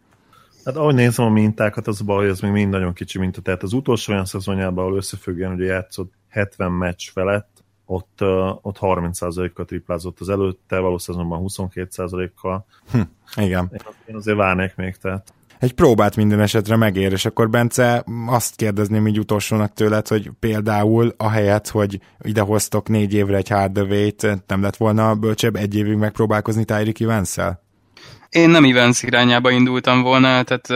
Hát 0.65 0.75
ahogy 0.75 0.95
nézem 0.95 1.25
a 1.25 1.29
mintákat, 1.29 1.87
az 1.87 2.01
a 2.01 2.03
baj, 2.03 2.29
ez 2.29 2.39
még 2.39 2.51
mind 2.51 2.69
nagyon 2.69 2.93
kicsi 2.93 3.19
minta. 3.19 3.41
Tehát 3.41 3.63
az 3.63 3.73
utolsó 3.73 4.13
olyan 4.13 4.25
szezonjában, 4.25 4.83
ahol 4.83 4.97
összefüggően 4.97 5.51
ugye 5.51 5.65
játszott 5.65 6.13
70 6.29 6.71
meccs 6.71 7.09
felett, 7.13 7.49
ott, 7.91 8.21
ott 8.61 8.77
30%-kal 8.79 9.65
triplázott 9.65 10.19
az 10.19 10.29
előtte, 10.29 10.79
valószínűleg 10.79 11.27
22%-kal. 11.29 12.65
Hm, 12.91 13.01
igen. 13.35 13.71
Én 14.05 14.15
azért 14.15 14.37
várnék 14.37 14.75
még, 14.75 14.95
tehát 14.95 15.33
egy 15.59 15.73
próbát 15.73 16.15
minden 16.15 16.39
esetre 16.39 16.75
megér, 16.75 17.11
és 17.11 17.25
akkor 17.25 17.49
Bence 17.49 18.03
azt 18.27 18.55
kérdezném 18.55 19.07
így 19.07 19.19
utolsónak 19.19 19.73
tőled, 19.73 20.07
hogy 20.07 20.29
például 20.39 21.13
ahelyett, 21.17 21.69
hogy 21.69 21.99
idehoztok 22.21 22.89
négy 22.89 23.13
évre 23.13 23.37
egy 23.37 23.49
hardaway 23.49 24.15
nem 24.47 24.61
lett 24.61 24.75
volna 24.75 25.15
bölcsebb 25.15 25.55
egy 25.55 25.75
évig 25.75 25.95
megpróbálkozni 25.95 26.65
Tyreek 26.65 26.99
evans 26.99 27.37
-el? 27.37 27.63
Én 28.29 28.49
nem 28.49 28.63
Evans 28.63 29.03
irányába 29.03 29.51
indultam 29.51 30.01
volna, 30.01 30.43
tehát 30.43 30.67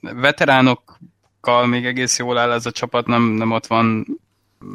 veteránokkal 0.00 1.66
még 1.66 1.86
egész 1.86 2.18
jól 2.18 2.38
áll 2.38 2.52
ez 2.52 2.66
a 2.66 2.70
csapat, 2.70 3.06
nem, 3.06 3.22
nem 3.22 3.50
ott 3.50 3.66
van 3.66 4.06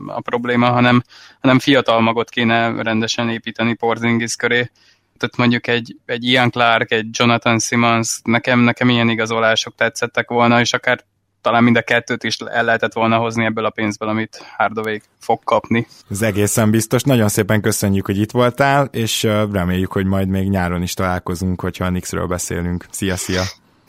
a 0.07 0.21
probléma, 0.21 0.69
hanem, 0.69 1.03
hanem 1.41 1.59
fiatal 1.59 2.01
magot 2.01 2.29
kéne 2.29 2.81
rendesen 2.81 3.29
építeni 3.29 3.73
Porzingis 3.73 4.35
köré. 4.35 4.71
Tehát 5.17 5.37
mondjuk 5.37 5.67
egy, 5.67 5.95
egy 6.05 6.23
Ian 6.23 6.49
Clark, 6.49 6.91
egy 6.91 7.07
Jonathan 7.11 7.59
Simmons, 7.59 8.19
nekem, 8.23 8.59
nekem 8.59 8.89
ilyen 8.89 9.09
igazolások 9.09 9.75
tetszettek 9.75 10.29
volna, 10.29 10.59
és 10.59 10.73
akár 10.73 11.03
talán 11.41 11.63
mind 11.63 11.77
a 11.77 11.81
kettőt 11.81 12.23
is 12.23 12.37
el 12.37 12.63
lehetett 12.63 12.93
volna 12.93 13.17
hozni 13.17 13.45
ebből 13.45 13.65
a 13.65 13.69
pénzből, 13.69 14.09
amit 14.09 14.45
Hardaway 14.57 14.97
fog 15.19 15.43
kapni. 15.43 15.87
Ez 16.09 16.21
egészen 16.21 16.71
biztos. 16.71 17.03
Nagyon 17.03 17.27
szépen 17.27 17.61
köszönjük, 17.61 18.05
hogy 18.05 18.17
itt 18.17 18.31
voltál, 18.31 18.89
és 18.91 19.23
reméljük, 19.51 19.91
hogy 19.91 20.05
majd 20.05 20.27
még 20.27 20.49
nyáron 20.49 20.81
is 20.81 20.93
találkozunk, 20.93 21.61
hogyha 21.61 21.85
a 21.85 21.89
Nixről 21.89 22.27
beszélünk. 22.27 22.85
Szia, 22.89 23.15
szia! 23.15 23.41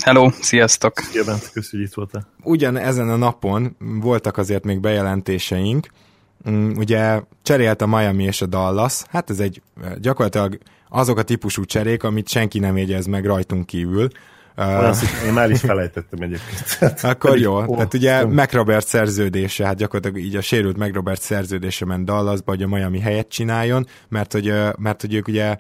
Hello, 0.05 0.31
sziasztok! 0.41 0.99
Szia, 0.99 1.25
Bence, 1.25 1.49
köszönjük, 1.53 1.71
hogy 1.71 1.81
itt 1.81 1.95
voltál. 1.95 2.27
Ugyan 2.43 2.77
ezen 2.77 3.09
a 3.09 3.17
napon 3.17 3.77
voltak 3.79 4.37
azért 4.37 4.65
még 4.65 4.81
bejelentéseink, 4.81 5.89
mm, 6.51 6.71
ugye 6.77 7.21
cserélt 7.43 7.83
a 7.83 7.87
Miami 7.87 8.25
és 8.25 8.43
a 8.43 8.47
Dallas, 8.47 9.03
hát 9.09 9.31
ez 9.31 9.41
egy 9.41 9.63
gyakorlatilag 9.99 10.59
azok 10.89 11.19
a 11.19 11.23
típusú 11.23 11.65
cserék, 11.65 12.03
amit 12.03 12.29
senki 12.29 12.59
nem 12.59 12.77
jegyez 12.77 13.07
meg 13.07 13.25
rajtunk 13.25 13.67
kívül. 13.67 14.09
Olyan, 14.57 14.95
én 15.27 15.33
már 15.33 15.51
is 15.51 15.61
felejtettem 15.61 16.21
egyébként. 16.21 16.79
Akkor 17.13 17.39
jó, 17.39 17.57
oh, 17.57 17.75
tehát 17.75 17.95
ugye 17.95 18.25
oh. 18.25 18.31
McRobert 18.31 18.87
szerződése, 18.87 19.67
hát 19.67 19.77
gyakorlatilag 19.77 20.25
így 20.25 20.37
a 20.37 20.41
sérült 20.41 20.77
McRobert 20.77 21.21
szerződése 21.21 21.85
ment 21.85 22.05
Dallasba, 22.05 22.51
hogy 22.51 22.63
a 22.63 22.69
Miami 22.69 23.01
helyet 23.01 23.29
csináljon, 23.29 23.87
mert 24.09 24.33
hogy, 24.33 24.53
mert 24.79 25.01
hogy 25.01 25.15
ők 25.15 25.29
ugye 25.29 25.57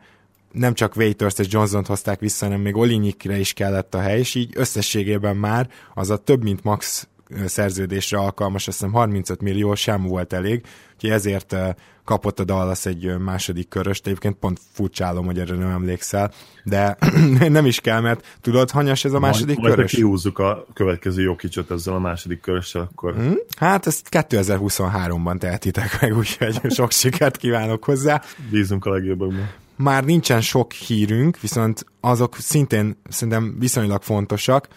nem 0.52 0.74
csak 0.74 0.96
Waiters 0.96 1.38
és 1.38 1.46
Johnson-t 1.50 1.86
hozták 1.86 2.20
vissza, 2.20 2.44
hanem 2.44 2.60
még 2.60 2.76
Olinyikre 2.76 3.38
is 3.38 3.52
kellett 3.52 3.94
a 3.94 4.00
hely, 4.00 4.18
és 4.18 4.34
így 4.34 4.52
összességében 4.56 5.36
már 5.36 5.68
az 5.94 6.10
a 6.10 6.16
több 6.16 6.42
mint 6.42 6.64
max 6.64 7.08
szerződésre 7.46 8.18
alkalmas, 8.18 8.68
azt 8.68 8.78
hiszem 8.78 8.92
35 8.92 9.40
millió 9.40 9.74
sem 9.74 10.02
volt 10.02 10.32
elég, 10.32 10.66
úgyhogy 10.94 11.10
ezért 11.10 11.56
kapott 12.04 12.40
a 12.40 12.44
Dallas 12.44 12.86
egy 12.86 13.18
második 13.18 13.68
köröst, 13.68 14.06
egyébként 14.06 14.36
pont 14.36 14.60
furcsálom, 14.72 15.24
hogy 15.24 15.38
erre 15.38 15.54
nem 15.54 15.70
emlékszel, 15.70 16.32
de 16.64 16.96
nem 17.48 17.66
is 17.66 17.80
kell, 17.80 18.00
mert 18.00 18.38
tudod, 18.40 18.70
hanyas 18.70 19.04
ez 19.04 19.12
a 19.12 19.18
második 19.18 19.58
majd, 19.58 19.74
körös? 19.74 19.92
Majd 19.92 20.04
kihúzzuk 20.04 20.38
a 20.38 20.66
következő 20.74 21.22
jó 21.22 21.36
kicsot 21.36 21.70
ezzel 21.70 21.94
a 21.94 21.98
második 21.98 22.40
körössel, 22.40 22.88
akkor... 22.92 23.14
Hmm? 23.14 23.34
Hát 23.56 23.86
ezt 23.86 24.08
2023-ban 24.10 25.38
tehetitek 25.38 26.00
meg, 26.00 26.16
úgyhogy 26.16 26.72
sok 26.72 26.90
sikert 26.90 27.36
kívánok 27.36 27.84
hozzá. 27.84 28.22
Bízunk 28.50 28.84
a 28.84 28.90
legjobbakban 28.90 29.48
már 29.82 30.04
nincsen 30.04 30.40
sok 30.40 30.72
hírünk, 30.72 31.40
viszont 31.40 31.84
azok 32.00 32.36
szintén 32.36 33.00
szerintem 33.08 33.56
viszonylag 33.58 34.02
fontosak. 34.02 34.68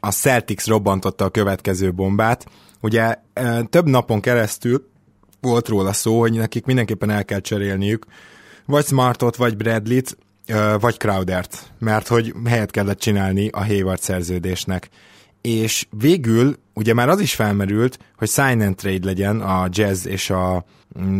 A 0.00 0.10
Celtics 0.10 0.66
robbantotta 0.66 1.24
a 1.24 1.30
következő 1.30 1.92
bombát. 1.92 2.46
Ugye 2.80 3.14
több 3.70 3.88
napon 3.88 4.20
keresztül 4.20 4.88
volt 5.40 5.68
róla 5.68 5.92
szó, 5.92 6.20
hogy 6.20 6.32
nekik 6.32 6.64
mindenképpen 6.64 7.10
el 7.10 7.24
kell 7.24 7.40
cserélniük 7.40 8.06
vagy 8.66 8.84
Smartot, 8.84 9.36
vagy 9.36 9.56
Bradley-t, 9.56 10.16
vagy 10.80 10.96
Crowdert, 10.96 11.72
mert 11.78 12.08
hogy 12.08 12.34
helyet 12.44 12.70
kellett 12.70 12.98
csinálni 12.98 13.48
a 13.48 13.64
Hayward 13.64 14.00
szerződésnek. 14.00 14.88
És 15.42 15.86
végül 15.90 16.56
ugye 16.74 16.94
már 16.94 17.08
az 17.08 17.20
is 17.20 17.34
felmerült, 17.34 17.98
hogy 18.16 18.28
sign 18.28 18.60
and 18.60 18.76
trade 18.76 19.06
legyen 19.06 19.40
a 19.40 19.68
Jazz 19.70 20.06
és 20.06 20.30
a 20.30 20.64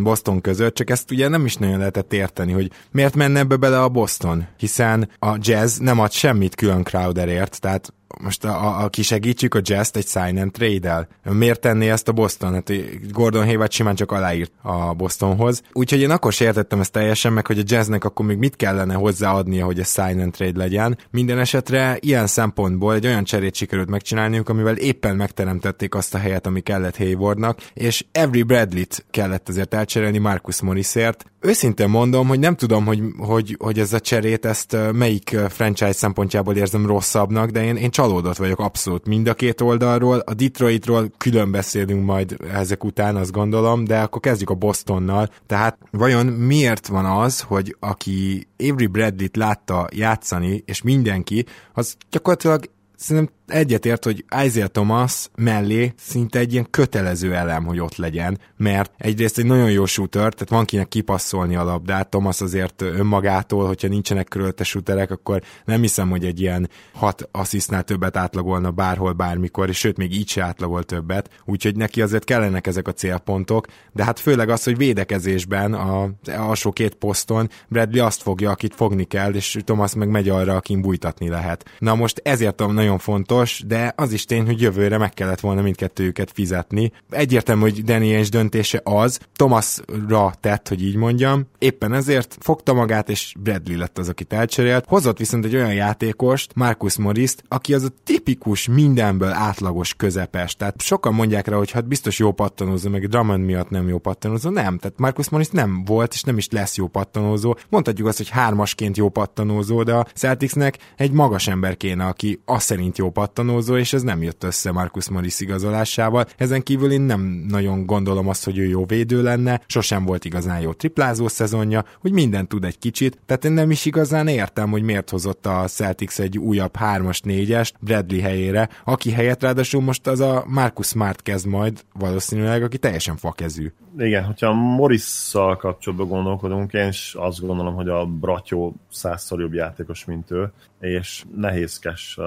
Boston 0.02 0.40
között, 0.40 0.74
csak 0.74 0.90
ezt 0.90 1.10
ugye 1.10 1.28
nem 1.28 1.44
is 1.44 1.56
nagyon 1.56 1.78
lehetett 1.78 2.12
érteni, 2.12 2.52
hogy 2.52 2.70
miért 2.90 3.14
menne 3.14 3.38
ebbe 3.38 3.56
bele 3.56 3.82
a 3.82 3.88
Boston, 3.88 4.46
hiszen 4.56 5.08
a 5.18 5.36
Jazz 5.40 5.78
nem 5.78 6.00
ad 6.00 6.12
semmit 6.12 6.54
külön 6.54 6.82
Crowderért, 6.82 7.60
tehát 7.60 7.92
most 8.20 8.44
a, 8.44 8.82
a, 8.82 8.88
kisegítsük 8.88 9.54
a 9.54 9.60
jazz 9.62 9.90
egy 9.96 10.06
sign 10.06 10.38
and 10.38 10.52
trade-el. 10.52 11.08
Miért 11.22 11.60
tenné 11.60 11.90
ezt 11.90 12.08
a 12.08 12.12
Boston? 12.12 12.52
Hát 12.52 12.72
Gordon 13.12 13.44
Hayward 13.44 13.72
simán 13.72 13.94
csak 13.94 14.12
aláírt 14.12 14.52
a 14.62 14.92
Bostonhoz. 14.94 15.62
Úgyhogy 15.72 16.00
én 16.00 16.10
akkor 16.10 16.32
sem 16.32 16.46
értettem 16.46 16.80
ezt 16.80 16.92
teljesen 16.92 17.32
meg, 17.32 17.46
hogy 17.46 17.58
a 17.58 17.62
jazznek 17.64 18.04
akkor 18.04 18.26
még 18.26 18.36
mit 18.36 18.56
kellene 18.56 18.94
hozzáadnia, 18.94 19.64
hogy 19.64 19.80
a 19.80 19.84
sign 19.84 20.20
and 20.20 20.32
trade 20.32 20.58
legyen. 20.58 20.98
Minden 21.10 21.38
esetre 21.38 21.96
ilyen 22.00 22.26
szempontból 22.26 22.94
egy 22.94 23.06
olyan 23.06 23.24
cserét 23.24 23.54
sikerült 23.54 23.88
megcsinálniuk, 23.88 24.48
amivel 24.48 24.76
éppen 24.76 25.16
megteremtették 25.16 25.94
azt 25.94 26.14
a 26.14 26.18
helyet, 26.18 26.46
ami 26.46 26.60
kellett 26.60 26.96
Haywardnak, 26.96 27.58
és 27.74 28.04
Every 28.12 28.42
Bradley-t 28.42 29.04
kellett 29.10 29.48
ezért 29.48 29.74
elcserélni 29.74 30.18
Marcus 30.18 30.60
Morrisért. 30.60 31.24
Őszintén 31.40 31.88
mondom, 31.88 32.28
hogy 32.28 32.38
nem 32.38 32.56
tudom, 32.56 32.86
hogy, 32.86 33.02
hogy, 33.18 33.56
hogy 33.58 33.78
ez 33.78 33.92
a 33.92 34.00
cserét 34.00 34.44
ezt 34.44 34.76
melyik 34.92 35.36
franchise 35.48 35.92
szempontjából 35.92 36.56
érzem 36.56 36.86
rosszabbnak, 36.86 37.50
de 37.50 37.64
én, 37.64 37.76
én 37.76 37.90
csalódott 38.02 38.36
vagyok 38.36 38.58
abszolút 38.58 39.06
mind 39.06 39.28
a 39.28 39.34
két 39.34 39.60
oldalról. 39.60 40.18
A 40.18 40.34
Detroitról 40.34 41.12
külön 41.18 41.50
beszélünk 41.50 42.04
majd 42.04 42.36
ezek 42.52 42.84
után, 42.84 43.16
azt 43.16 43.32
gondolom, 43.32 43.84
de 43.84 44.00
akkor 44.00 44.20
kezdjük 44.20 44.50
a 44.50 44.54
Bostonnal. 44.54 45.28
Tehát 45.46 45.78
vajon 45.90 46.26
miért 46.26 46.86
van 46.86 47.04
az, 47.04 47.40
hogy 47.40 47.76
aki 47.80 48.48
Avery 48.58 48.86
Bradley-t 48.86 49.36
látta 49.36 49.88
játszani, 49.92 50.62
és 50.66 50.82
mindenki, 50.82 51.44
az 51.72 51.96
gyakorlatilag 52.10 52.70
szerintem 52.96 53.34
egyetért, 53.52 54.04
hogy 54.04 54.24
Isaiah 54.44 54.68
Thomas 54.68 55.28
mellé 55.36 55.92
szinte 55.96 56.38
egy 56.38 56.52
ilyen 56.52 56.66
kötelező 56.70 57.34
elem, 57.34 57.64
hogy 57.64 57.80
ott 57.80 57.96
legyen, 57.96 58.38
mert 58.56 58.92
egyrészt 58.98 59.38
egy 59.38 59.46
nagyon 59.46 59.70
jó 59.70 59.86
shooter, 59.86 60.32
tehát 60.32 60.48
van 60.48 60.64
kinek 60.64 60.88
kipasszolni 60.88 61.56
a 61.56 61.64
labdát, 61.64 62.08
Thomas 62.08 62.40
azért 62.40 62.82
önmagától, 62.82 63.66
hogyha 63.66 63.88
nincsenek 63.88 64.28
körülte 64.28 64.64
shooterek, 64.64 65.10
akkor 65.10 65.42
nem 65.64 65.80
hiszem, 65.80 66.10
hogy 66.10 66.24
egy 66.24 66.40
ilyen 66.40 66.70
hat 66.92 67.28
asszisztnál 67.30 67.82
többet 67.82 68.16
átlagolna 68.16 68.70
bárhol, 68.70 69.12
bármikor, 69.12 69.68
és 69.68 69.78
sőt, 69.78 69.96
még 69.96 70.14
így 70.14 70.28
se 70.28 70.42
átlagol 70.42 70.82
többet, 70.82 71.30
úgyhogy 71.44 71.76
neki 71.76 72.02
azért 72.02 72.24
kellenek 72.24 72.66
ezek 72.66 72.88
a 72.88 72.92
célpontok, 72.92 73.66
de 73.92 74.04
hát 74.04 74.18
főleg 74.18 74.48
az, 74.48 74.64
hogy 74.64 74.76
védekezésben 74.76 75.74
a 75.74 76.10
alsó 76.26 76.72
két 76.72 76.94
poszton 76.94 77.48
Bradley 77.68 78.04
azt 78.04 78.22
fogja, 78.22 78.50
akit 78.50 78.74
fogni 78.74 79.04
kell, 79.04 79.34
és 79.34 79.58
Thomas 79.64 79.94
meg 79.94 80.08
megy 80.08 80.28
arra, 80.28 80.56
akin 80.56 80.80
bújtatni 80.80 81.28
lehet. 81.28 81.64
Na 81.78 81.94
most 81.94 82.20
ezért 82.24 82.66
nagyon 82.66 82.98
fontos, 82.98 83.41
biztos, 83.42 83.66
de 83.66 83.92
az 83.96 84.12
is 84.12 84.24
tény, 84.24 84.46
hogy 84.46 84.60
jövőre 84.60 84.98
meg 84.98 85.12
kellett 85.14 85.40
volna 85.40 85.62
mindkettőjüket 85.62 86.30
fizetni. 86.32 86.92
Egyértelmű, 87.10 87.62
hogy 87.62 87.82
Ainge 87.90 88.28
döntése 88.30 88.80
az, 88.84 89.18
Thomasra 89.36 90.32
tett, 90.40 90.68
hogy 90.68 90.82
így 90.82 90.96
mondjam, 90.96 91.46
éppen 91.58 91.92
ezért 91.94 92.36
fogta 92.40 92.72
magát, 92.72 93.08
és 93.08 93.34
Bradley 93.38 93.78
lett 93.78 93.98
az, 93.98 94.08
akit 94.08 94.32
elcserélt. 94.32 94.84
Hozott 94.88 95.18
viszont 95.18 95.44
egy 95.44 95.54
olyan 95.54 95.74
játékost, 95.74 96.54
Marcus 96.54 96.96
morris 96.96 97.34
aki 97.48 97.74
az 97.74 97.84
a 97.84 97.88
tipikus 98.04 98.68
mindenből 98.68 99.32
átlagos 99.32 99.94
közepes. 99.94 100.56
Tehát 100.56 100.82
sokan 100.82 101.14
mondják 101.14 101.48
rá, 101.48 101.56
hogy 101.56 101.70
hát 101.70 101.88
biztos 101.88 102.18
jó 102.18 102.32
pattanózó, 102.32 102.90
meg 102.90 103.08
Drummond 103.08 103.44
miatt 103.44 103.70
nem 103.70 103.88
jó 103.88 103.98
pattanózó. 103.98 104.50
Nem, 104.50 104.78
tehát 104.78 104.98
Marcus 104.98 105.28
Morris 105.28 105.48
nem 105.48 105.84
volt, 105.84 106.12
és 106.12 106.22
nem 106.22 106.38
is 106.38 106.48
lesz 106.50 106.76
jó 106.76 106.86
pattanózó. 106.86 107.56
Mondhatjuk 107.68 108.08
azt, 108.08 108.16
hogy 108.16 108.28
hármasként 108.28 108.96
jó 108.96 109.08
pattanózó, 109.08 109.82
de 109.82 109.94
a 109.94 110.06
Celticsnek 110.14 110.78
egy 110.96 111.12
magas 111.12 111.48
ember 111.48 111.76
kéne, 111.76 112.06
aki 112.06 112.42
azt 112.44 112.64
szerint 112.64 112.98
jó 112.98 113.10
pattanózó, 113.10 113.31
és 113.76 113.92
ez 113.92 114.02
nem 114.02 114.22
jött 114.22 114.44
össze 114.44 114.72
Marcus 114.72 115.08
Morris 115.08 115.40
igazolásával. 115.40 116.26
Ezen 116.36 116.62
kívül 116.62 116.92
én 116.92 117.00
nem 117.00 117.44
nagyon 117.48 117.86
gondolom 117.86 118.28
azt, 118.28 118.44
hogy 118.44 118.58
ő 118.58 118.64
jó 118.64 118.84
védő 118.84 119.22
lenne, 119.22 119.60
sosem 119.66 120.04
volt 120.04 120.24
igazán 120.24 120.60
jó 120.60 120.72
triplázó 120.72 121.28
szezonja, 121.28 121.84
hogy 122.00 122.12
mindent 122.12 122.48
tud 122.48 122.64
egy 122.64 122.78
kicsit, 122.78 123.18
tehát 123.26 123.44
én 123.44 123.52
nem 123.52 123.70
is 123.70 123.84
igazán 123.84 124.28
értem, 124.28 124.70
hogy 124.70 124.82
miért 124.82 125.10
hozott 125.10 125.46
a 125.46 125.66
Celtics 125.66 126.20
egy 126.20 126.38
újabb 126.38 126.74
3-as, 126.78 127.20
4-es 127.24 127.70
Bradley 127.80 128.20
helyére, 128.20 128.68
aki 128.84 129.10
helyett 129.10 129.42
ráadásul 129.42 129.80
most 129.80 130.06
az 130.06 130.20
a 130.20 130.44
Marcus 130.46 130.86
Smart 130.86 131.22
kezd 131.22 131.46
majd 131.46 131.84
valószínűleg, 131.92 132.62
aki 132.62 132.78
teljesen 132.78 133.16
fakezű. 133.16 133.72
Igen, 133.98 134.24
hogyha 134.24 134.52
Morrisszal 134.52 135.56
kapcsolatban 135.56 136.08
gondolkodunk, 136.08 136.72
én 136.72 136.88
is 136.88 137.14
azt 137.18 137.40
gondolom, 137.40 137.74
hogy 137.74 137.88
a 137.88 138.06
Bratyó 138.06 138.74
százszor 138.90 139.40
jobb 139.40 139.54
játékos, 139.54 140.04
mint 140.04 140.30
ő, 140.30 140.52
és 140.80 141.24
nehézkes, 141.36 142.18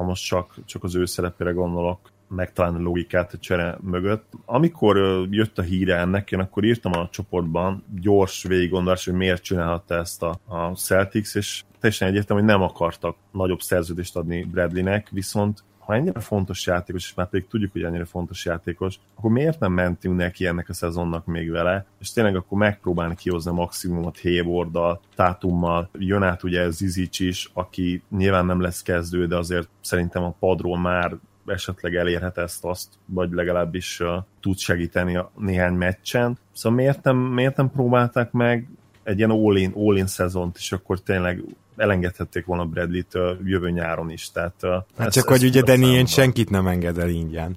ha 0.00 0.06
most 0.06 0.24
csak, 0.24 0.54
csak 0.64 0.84
az 0.84 0.94
ő 0.94 1.04
szerepére 1.04 1.50
gondolok, 1.50 2.10
megtalálni 2.28 2.78
a 2.78 2.82
logikát 2.82 3.32
a 3.32 3.38
csere 3.38 3.78
mögött. 3.80 4.32
Amikor 4.44 4.96
jött 5.30 5.58
a 5.58 5.62
híre 5.62 5.96
ennek, 5.96 6.32
én 6.32 6.38
akkor 6.38 6.64
írtam 6.64 6.92
a 6.92 7.08
csoportban 7.08 7.84
gyors 8.00 8.42
végiggondolás, 8.42 9.04
hogy 9.04 9.14
miért 9.14 9.42
csinálhatta 9.42 9.94
ezt 9.94 10.22
a, 10.22 10.38
a 10.46 10.74
Celtics, 10.74 11.34
és 11.34 11.62
teljesen 11.80 12.08
egyértelmű, 12.08 12.42
hogy 12.42 12.50
nem 12.50 12.62
akartak 12.62 13.16
nagyobb 13.32 13.60
szerződést 13.60 14.16
adni 14.16 14.44
Bradleynek, 14.44 15.08
viszont 15.10 15.64
ha 15.90 15.96
ennyire 15.96 16.20
fontos 16.20 16.66
játékos, 16.66 17.04
és 17.04 17.14
már 17.14 17.28
pedig 17.28 17.46
tudjuk, 17.46 17.72
hogy 17.72 17.82
ennyire 17.82 18.04
fontos 18.04 18.44
játékos, 18.44 18.98
akkor 19.14 19.30
miért 19.30 19.60
nem 19.60 19.72
mentünk 19.72 20.16
neki 20.16 20.46
ennek 20.46 20.68
a 20.68 20.74
szezonnak 20.74 21.26
még 21.26 21.50
vele, 21.50 21.84
és 22.00 22.12
tényleg 22.12 22.36
akkor 22.36 22.58
megpróbálni 22.58 23.14
kihozni 23.14 23.50
a 23.50 23.54
maximumot 23.54 24.20
Haywarddal, 24.20 25.00
Tátummal, 25.14 25.88
jön 25.98 26.22
át 26.22 26.42
ugye 26.42 26.70
Zizic 26.70 27.20
is, 27.20 27.50
aki 27.52 28.02
nyilván 28.10 28.46
nem 28.46 28.60
lesz 28.60 28.82
kezdő, 28.82 29.26
de 29.26 29.36
azért 29.36 29.68
szerintem 29.80 30.22
a 30.22 30.34
padról 30.38 30.78
már 30.78 31.16
esetleg 31.46 31.94
elérhet 31.94 32.38
ezt, 32.38 32.64
azt, 32.64 32.88
vagy 33.04 33.32
legalábbis 33.32 34.00
uh, 34.00 34.08
tud 34.40 34.58
segíteni 34.58 35.16
a 35.16 35.30
néhány 35.38 35.74
meccsen. 35.74 36.38
Szóval 36.52 36.78
miért 36.78 37.02
nem, 37.02 37.16
miért 37.16 37.56
nem 37.56 37.70
próbálták 37.70 38.32
meg 38.32 38.68
egy 39.02 39.18
ilyen 39.18 39.30
all-in, 39.30 39.72
all-in 39.74 40.06
szezont, 40.06 40.56
és 40.56 40.72
akkor 40.72 41.00
tényleg 41.00 41.44
elengedhették 41.80 42.44
volna 42.44 42.64
Bradley-t 42.64 43.12
jövő 43.44 43.70
nyáron 43.70 44.10
is. 44.10 44.30
Tehát, 44.30 44.54
hát 44.60 44.84
ezt, 44.96 45.14
csak, 45.14 45.30
ezt 45.30 45.40
hogy 45.40 45.48
ugye 45.48 45.62
Danny 45.62 45.90
ilyen 45.90 46.06
senkit 46.06 46.50
nem 46.50 46.66
enged 46.66 46.98
el 46.98 47.08
ingyen. 47.08 47.56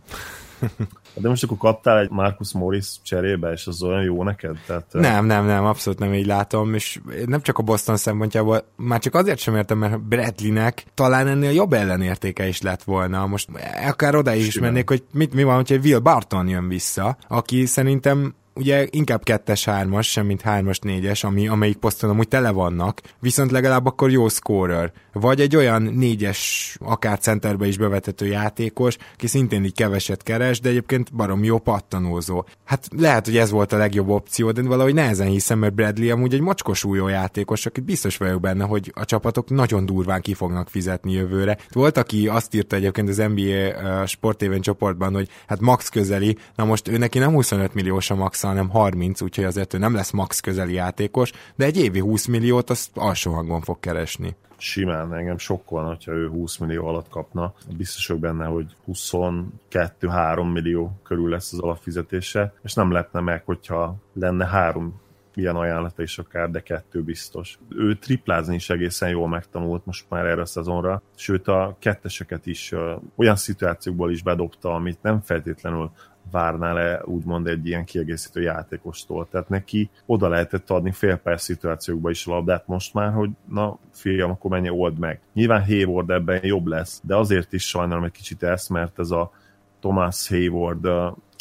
De 1.15 1.29
most 1.29 1.43
akkor 1.43 1.57
kaptál 1.57 1.99
egy 1.99 2.09
Marcus 2.09 2.53
Morris 2.53 2.87
cserébe, 3.03 3.51
és 3.51 3.67
az 3.67 3.83
olyan 3.83 4.03
jó 4.03 4.23
neked? 4.23 4.57
Tehát, 4.65 4.85
nem, 4.91 5.25
nem, 5.25 5.45
nem, 5.45 5.65
abszolút 5.65 5.99
nem 5.99 6.13
így 6.13 6.25
látom, 6.25 6.73
és 6.73 6.99
nem 7.25 7.41
csak 7.41 7.57
a 7.57 7.63
Boston 7.63 7.97
szempontjából, 7.97 8.65
már 8.75 8.99
csak 8.99 9.15
azért 9.15 9.39
sem 9.39 9.55
értem, 9.55 9.77
mert 9.77 10.01
Bradleynek 10.01 10.83
talán 10.93 11.27
ennél 11.27 11.51
jobb 11.51 11.73
ellenértéke 11.73 12.47
is 12.47 12.61
lett 12.61 12.83
volna. 12.83 13.27
Most 13.27 13.49
akár 13.87 14.15
oda 14.15 14.33
is 14.33 14.49
Simán. 14.49 14.71
mennék, 14.71 14.89
hogy 14.89 15.03
mit, 15.11 15.33
mi 15.33 15.43
van, 15.43 15.55
hogyha 15.55 15.75
Will 15.83 15.99
Barton 15.99 16.47
jön 16.47 16.67
vissza, 16.67 17.17
aki 17.27 17.65
szerintem 17.65 18.33
ugye 18.55 18.87
inkább 18.89 19.23
kettes-hármas, 19.23 20.11
sem 20.11 20.25
mint 20.25 20.41
hármas-négyes, 20.41 21.23
ami, 21.23 21.47
amelyik 21.47 21.77
poszton 21.77 22.09
amúgy 22.09 22.27
tele 22.27 22.51
vannak, 22.51 23.01
viszont 23.19 23.51
legalább 23.51 23.85
akkor 23.85 24.11
jó 24.11 24.27
scorer. 24.27 24.91
Vagy 25.13 25.41
egy 25.41 25.55
olyan 25.55 25.81
négyes, 25.81 26.75
akár 26.79 27.19
centerbe 27.19 27.67
is 27.67 27.77
bevetető 27.77 28.25
játékos, 28.25 28.97
ki 29.15 29.27
szintén 29.27 29.63
így 29.63 29.73
keveset 29.73 30.23
keres, 30.23 30.59
de 30.59 30.69
egyébként 30.69 31.15
barom 31.15 31.43
jó 31.43 31.57
pattanózó. 31.57 32.45
Hát 32.63 32.87
lehet, 32.97 33.25
hogy 33.25 33.37
ez 33.37 33.51
volt 33.51 33.73
a 33.73 33.77
legjobb 33.77 34.09
opció, 34.09 34.51
de 34.51 34.61
valahogy 34.61 34.93
nehezen 34.93 35.27
hiszem, 35.27 35.59
mert 35.59 35.73
Bradley 35.73 36.11
amúgy 36.11 36.33
egy 36.33 36.41
mocskos 36.41 36.83
újó 36.83 37.07
játékos, 37.07 37.65
akit 37.65 37.83
biztos 37.83 38.17
vagyok 38.17 38.41
benne, 38.41 38.63
hogy 38.63 38.91
a 38.95 39.05
csapatok 39.05 39.49
nagyon 39.49 39.85
durván 39.85 40.21
ki 40.21 40.33
fognak 40.33 40.69
fizetni 40.69 41.11
jövőre. 41.11 41.57
Volt, 41.71 41.97
aki 41.97 42.27
azt 42.27 42.55
írta 42.55 42.75
egyébként 42.75 43.09
az 43.09 43.17
NBA 43.17 44.05
sportéven 44.05 44.61
csoportban, 44.61 45.13
hogy 45.13 45.29
hát 45.47 45.59
max 45.59 45.89
közeli, 45.89 46.37
na 46.55 46.65
most 46.65 46.87
ő 46.87 46.97
neki 46.97 47.19
nem 47.19 47.33
25 47.33 47.73
milliós 47.73 48.09
a 48.09 48.15
max 48.15 48.41
hanem 48.41 48.69
30, 48.69 49.21
úgyhogy 49.21 49.43
azért 49.43 49.73
ő 49.73 49.77
nem 49.77 49.93
lesz 49.93 50.11
max 50.11 50.39
közeli 50.39 50.73
játékos, 50.73 51.31
de 51.55 51.65
egy 51.65 51.77
évi 51.77 51.99
20 51.99 52.25
milliót 52.25 52.69
azt 52.69 52.89
alsó 52.93 53.33
hangon 53.33 53.61
fog 53.61 53.79
keresni. 53.79 54.35
Simán 54.63 55.13
engem 55.13 55.37
sokkolna, 55.37 55.87
hogyha 55.87 56.11
ő 56.11 56.27
20 56.27 56.57
millió 56.57 56.87
alatt 56.87 57.09
kapna. 57.09 57.53
Biztos 57.77 58.07
vagyok 58.07 58.21
benne, 58.21 58.45
hogy 58.45 58.75
22-3 58.87 60.51
millió 60.51 60.99
körül 61.03 61.29
lesz 61.29 61.53
az 61.53 61.59
alapfizetése, 61.59 62.53
és 62.61 62.73
nem 62.73 62.91
lepne 62.91 63.19
meg, 63.19 63.45
hogyha 63.45 63.95
lenne 64.13 64.45
három 64.45 65.01
ilyen 65.33 65.55
ajánlata 65.55 66.01
is 66.01 66.17
akár, 66.17 66.49
de 66.49 66.59
kettő 66.59 67.01
biztos. 67.01 67.59
Ő 67.69 67.95
triplázni 67.95 68.55
is 68.55 68.69
egészen 68.69 69.09
jól 69.09 69.27
megtanult 69.27 69.85
most 69.85 70.05
már 70.09 70.25
erre 70.25 70.41
a 70.41 70.45
szezonra, 70.45 71.01
sőt 71.15 71.47
a 71.47 71.75
ketteseket 71.79 72.45
is 72.45 72.73
olyan 73.15 73.35
szituációkból 73.35 74.11
is 74.11 74.23
bedobta, 74.23 74.73
amit 74.73 75.01
nem 75.01 75.21
feltétlenül 75.21 75.91
várná 76.31 76.73
le 76.73 77.01
úgymond 77.05 77.47
egy 77.47 77.67
ilyen 77.67 77.85
kiegészítő 77.85 78.41
játékostól. 78.41 79.27
Tehát 79.29 79.49
neki 79.49 79.89
oda 80.05 80.27
lehetett 80.27 80.69
adni 80.69 80.91
fél 80.91 81.17
perc 81.17 81.43
szituációkba 81.43 82.09
is 82.09 82.27
a 82.27 82.31
labdát 82.31 82.67
most 82.67 82.93
már, 82.93 83.13
hogy 83.13 83.29
na 83.49 83.77
fiam, 83.91 84.31
akkor 84.31 84.51
menj 84.51 84.69
old 84.69 84.97
meg. 84.97 85.19
Nyilván 85.33 85.65
Hayward 85.65 86.09
ebben 86.09 86.39
jobb 86.45 86.65
lesz, 86.65 87.01
de 87.03 87.15
azért 87.15 87.53
is 87.53 87.67
sajnálom 87.67 88.03
egy 88.03 88.11
kicsit 88.11 88.43
ezt, 88.43 88.69
mert 88.69 88.99
ez 88.99 89.11
a 89.11 89.31
Thomas 89.79 90.27
Hayward 90.27 90.87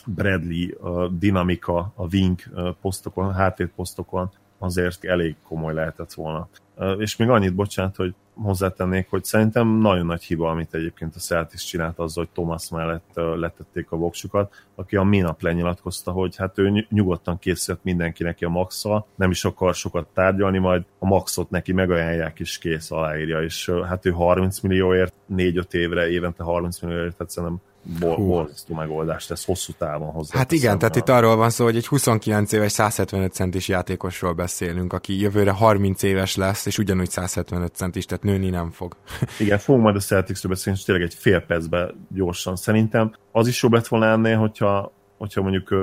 Bradley 0.07 0.69
a 0.81 1.09
dinamika 1.09 1.93
a 1.95 2.07
wing 2.13 2.41
posztokon, 2.81 3.33
háttérposztokon 3.33 4.31
azért 4.59 5.05
elég 5.05 5.37
komoly 5.47 5.75
lehetett 5.75 6.13
volna. 6.13 6.49
És 6.99 7.17
még 7.17 7.29
annyit, 7.29 7.55
bocsánat, 7.55 7.97
hogy 7.97 8.15
hozzátennék, 8.35 9.11
hogy 9.11 9.25
szerintem 9.25 9.69
nagyon 9.69 10.07
nagy 10.07 10.23
hiba, 10.23 10.51
amit 10.51 10.75
egyébként 10.75 11.15
a 11.17 11.19
Celtics 11.19 11.67
csinált 11.67 11.99
azzal, 11.99 12.25
hogy 12.25 12.33
Thomas 12.33 12.71
mellett 12.71 13.11
letették 13.15 13.91
a 13.91 13.97
voksukat, 13.97 14.67
aki 14.75 14.97
a 14.97 15.03
minap 15.03 15.43
lenyilatkozta, 15.43 16.11
hogy 16.11 16.37
hát 16.37 16.59
ő 16.59 16.87
nyugodtan 16.89 17.39
készült 17.39 17.79
mindenki 17.83 18.23
neki 18.23 18.45
a 18.45 18.49
maxa, 18.49 19.07
nem 19.15 19.31
is 19.31 19.45
akar 19.45 19.75
sokat 19.75 20.07
tárgyalni, 20.15 20.59
majd 20.59 20.85
a 20.99 21.07
maxot 21.07 21.51
neki 21.51 21.73
megajánlják 21.73 22.41
és 22.41 22.59
kész 22.59 22.91
aláírja, 22.91 23.43
és 23.43 23.71
hát 23.89 24.07
ő 24.07 24.11
30 24.11 24.61
millióért 24.61 25.15
4-5 25.35 25.73
évre, 25.73 26.11
évente 26.11 26.43
30 26.43 26.81
millióért, 26.81 27.17
tehát 27.17 27.33
szerintem 27.33 27.61
borzasztó 28.01 28.75
megoldást 28.75 29.31
ez 29.31 29.45
hosszú 29.45 29.73
távon 29.79 30.11
hozzá. 30.11 30.39
Hát 30.39 30.53
igen, 30.53 30.79
tehát 30.79 30.97
itt 30.97 31.09
arról 31.09 31.37
van 31.37 31.51
szó, 31.51 31.65
hogy 31.65 31.77
egy 31.77 31.87
29 31.87 32.53
éves 32.53 32.73
175 32.73 33.33
centis 33.33 33.69
játékosról 33.69 34.33
beszélünk, 34.33 34.93
aki 34.93 35.21
jövőre 35.21 35.51
30 35.51 36.03
éves 36.03 36.37
lesz, 36.37 36.67
és 36.67 36.79
ugyanúgy 36.79 37.11
175 37.11 37.75
centis, 37.75 38.05
tehát 38.05 38.23
nőni 38.23 38.51
nem 38.51 38.71
fog. 38.71 38.97
Igen, 39.39 39.59
fogunk 39.59 39.85
majd 39.85 39.97
a 39.97 40.01
Celticsről 40.01 40.53
beszélni, 40.53 40.79
és 40.79 40.85
tényleg 40.85 41.05
egy 41.05 41.15
fél 41.15 41.41
percbe 41.41 41.95
gyorsan. 42.09 42.57
Szerintem 42.57 43.15
az 43.33 43.47
is 43.47 43.63
jobb 43.63 43.73
lett 43.73 43.87
volna 43.87 44.07
ennél, 44.07 44.37
hogyha, 44.37 44.93
hogyha 45.19 45.43
mondjuk 45.43 45.75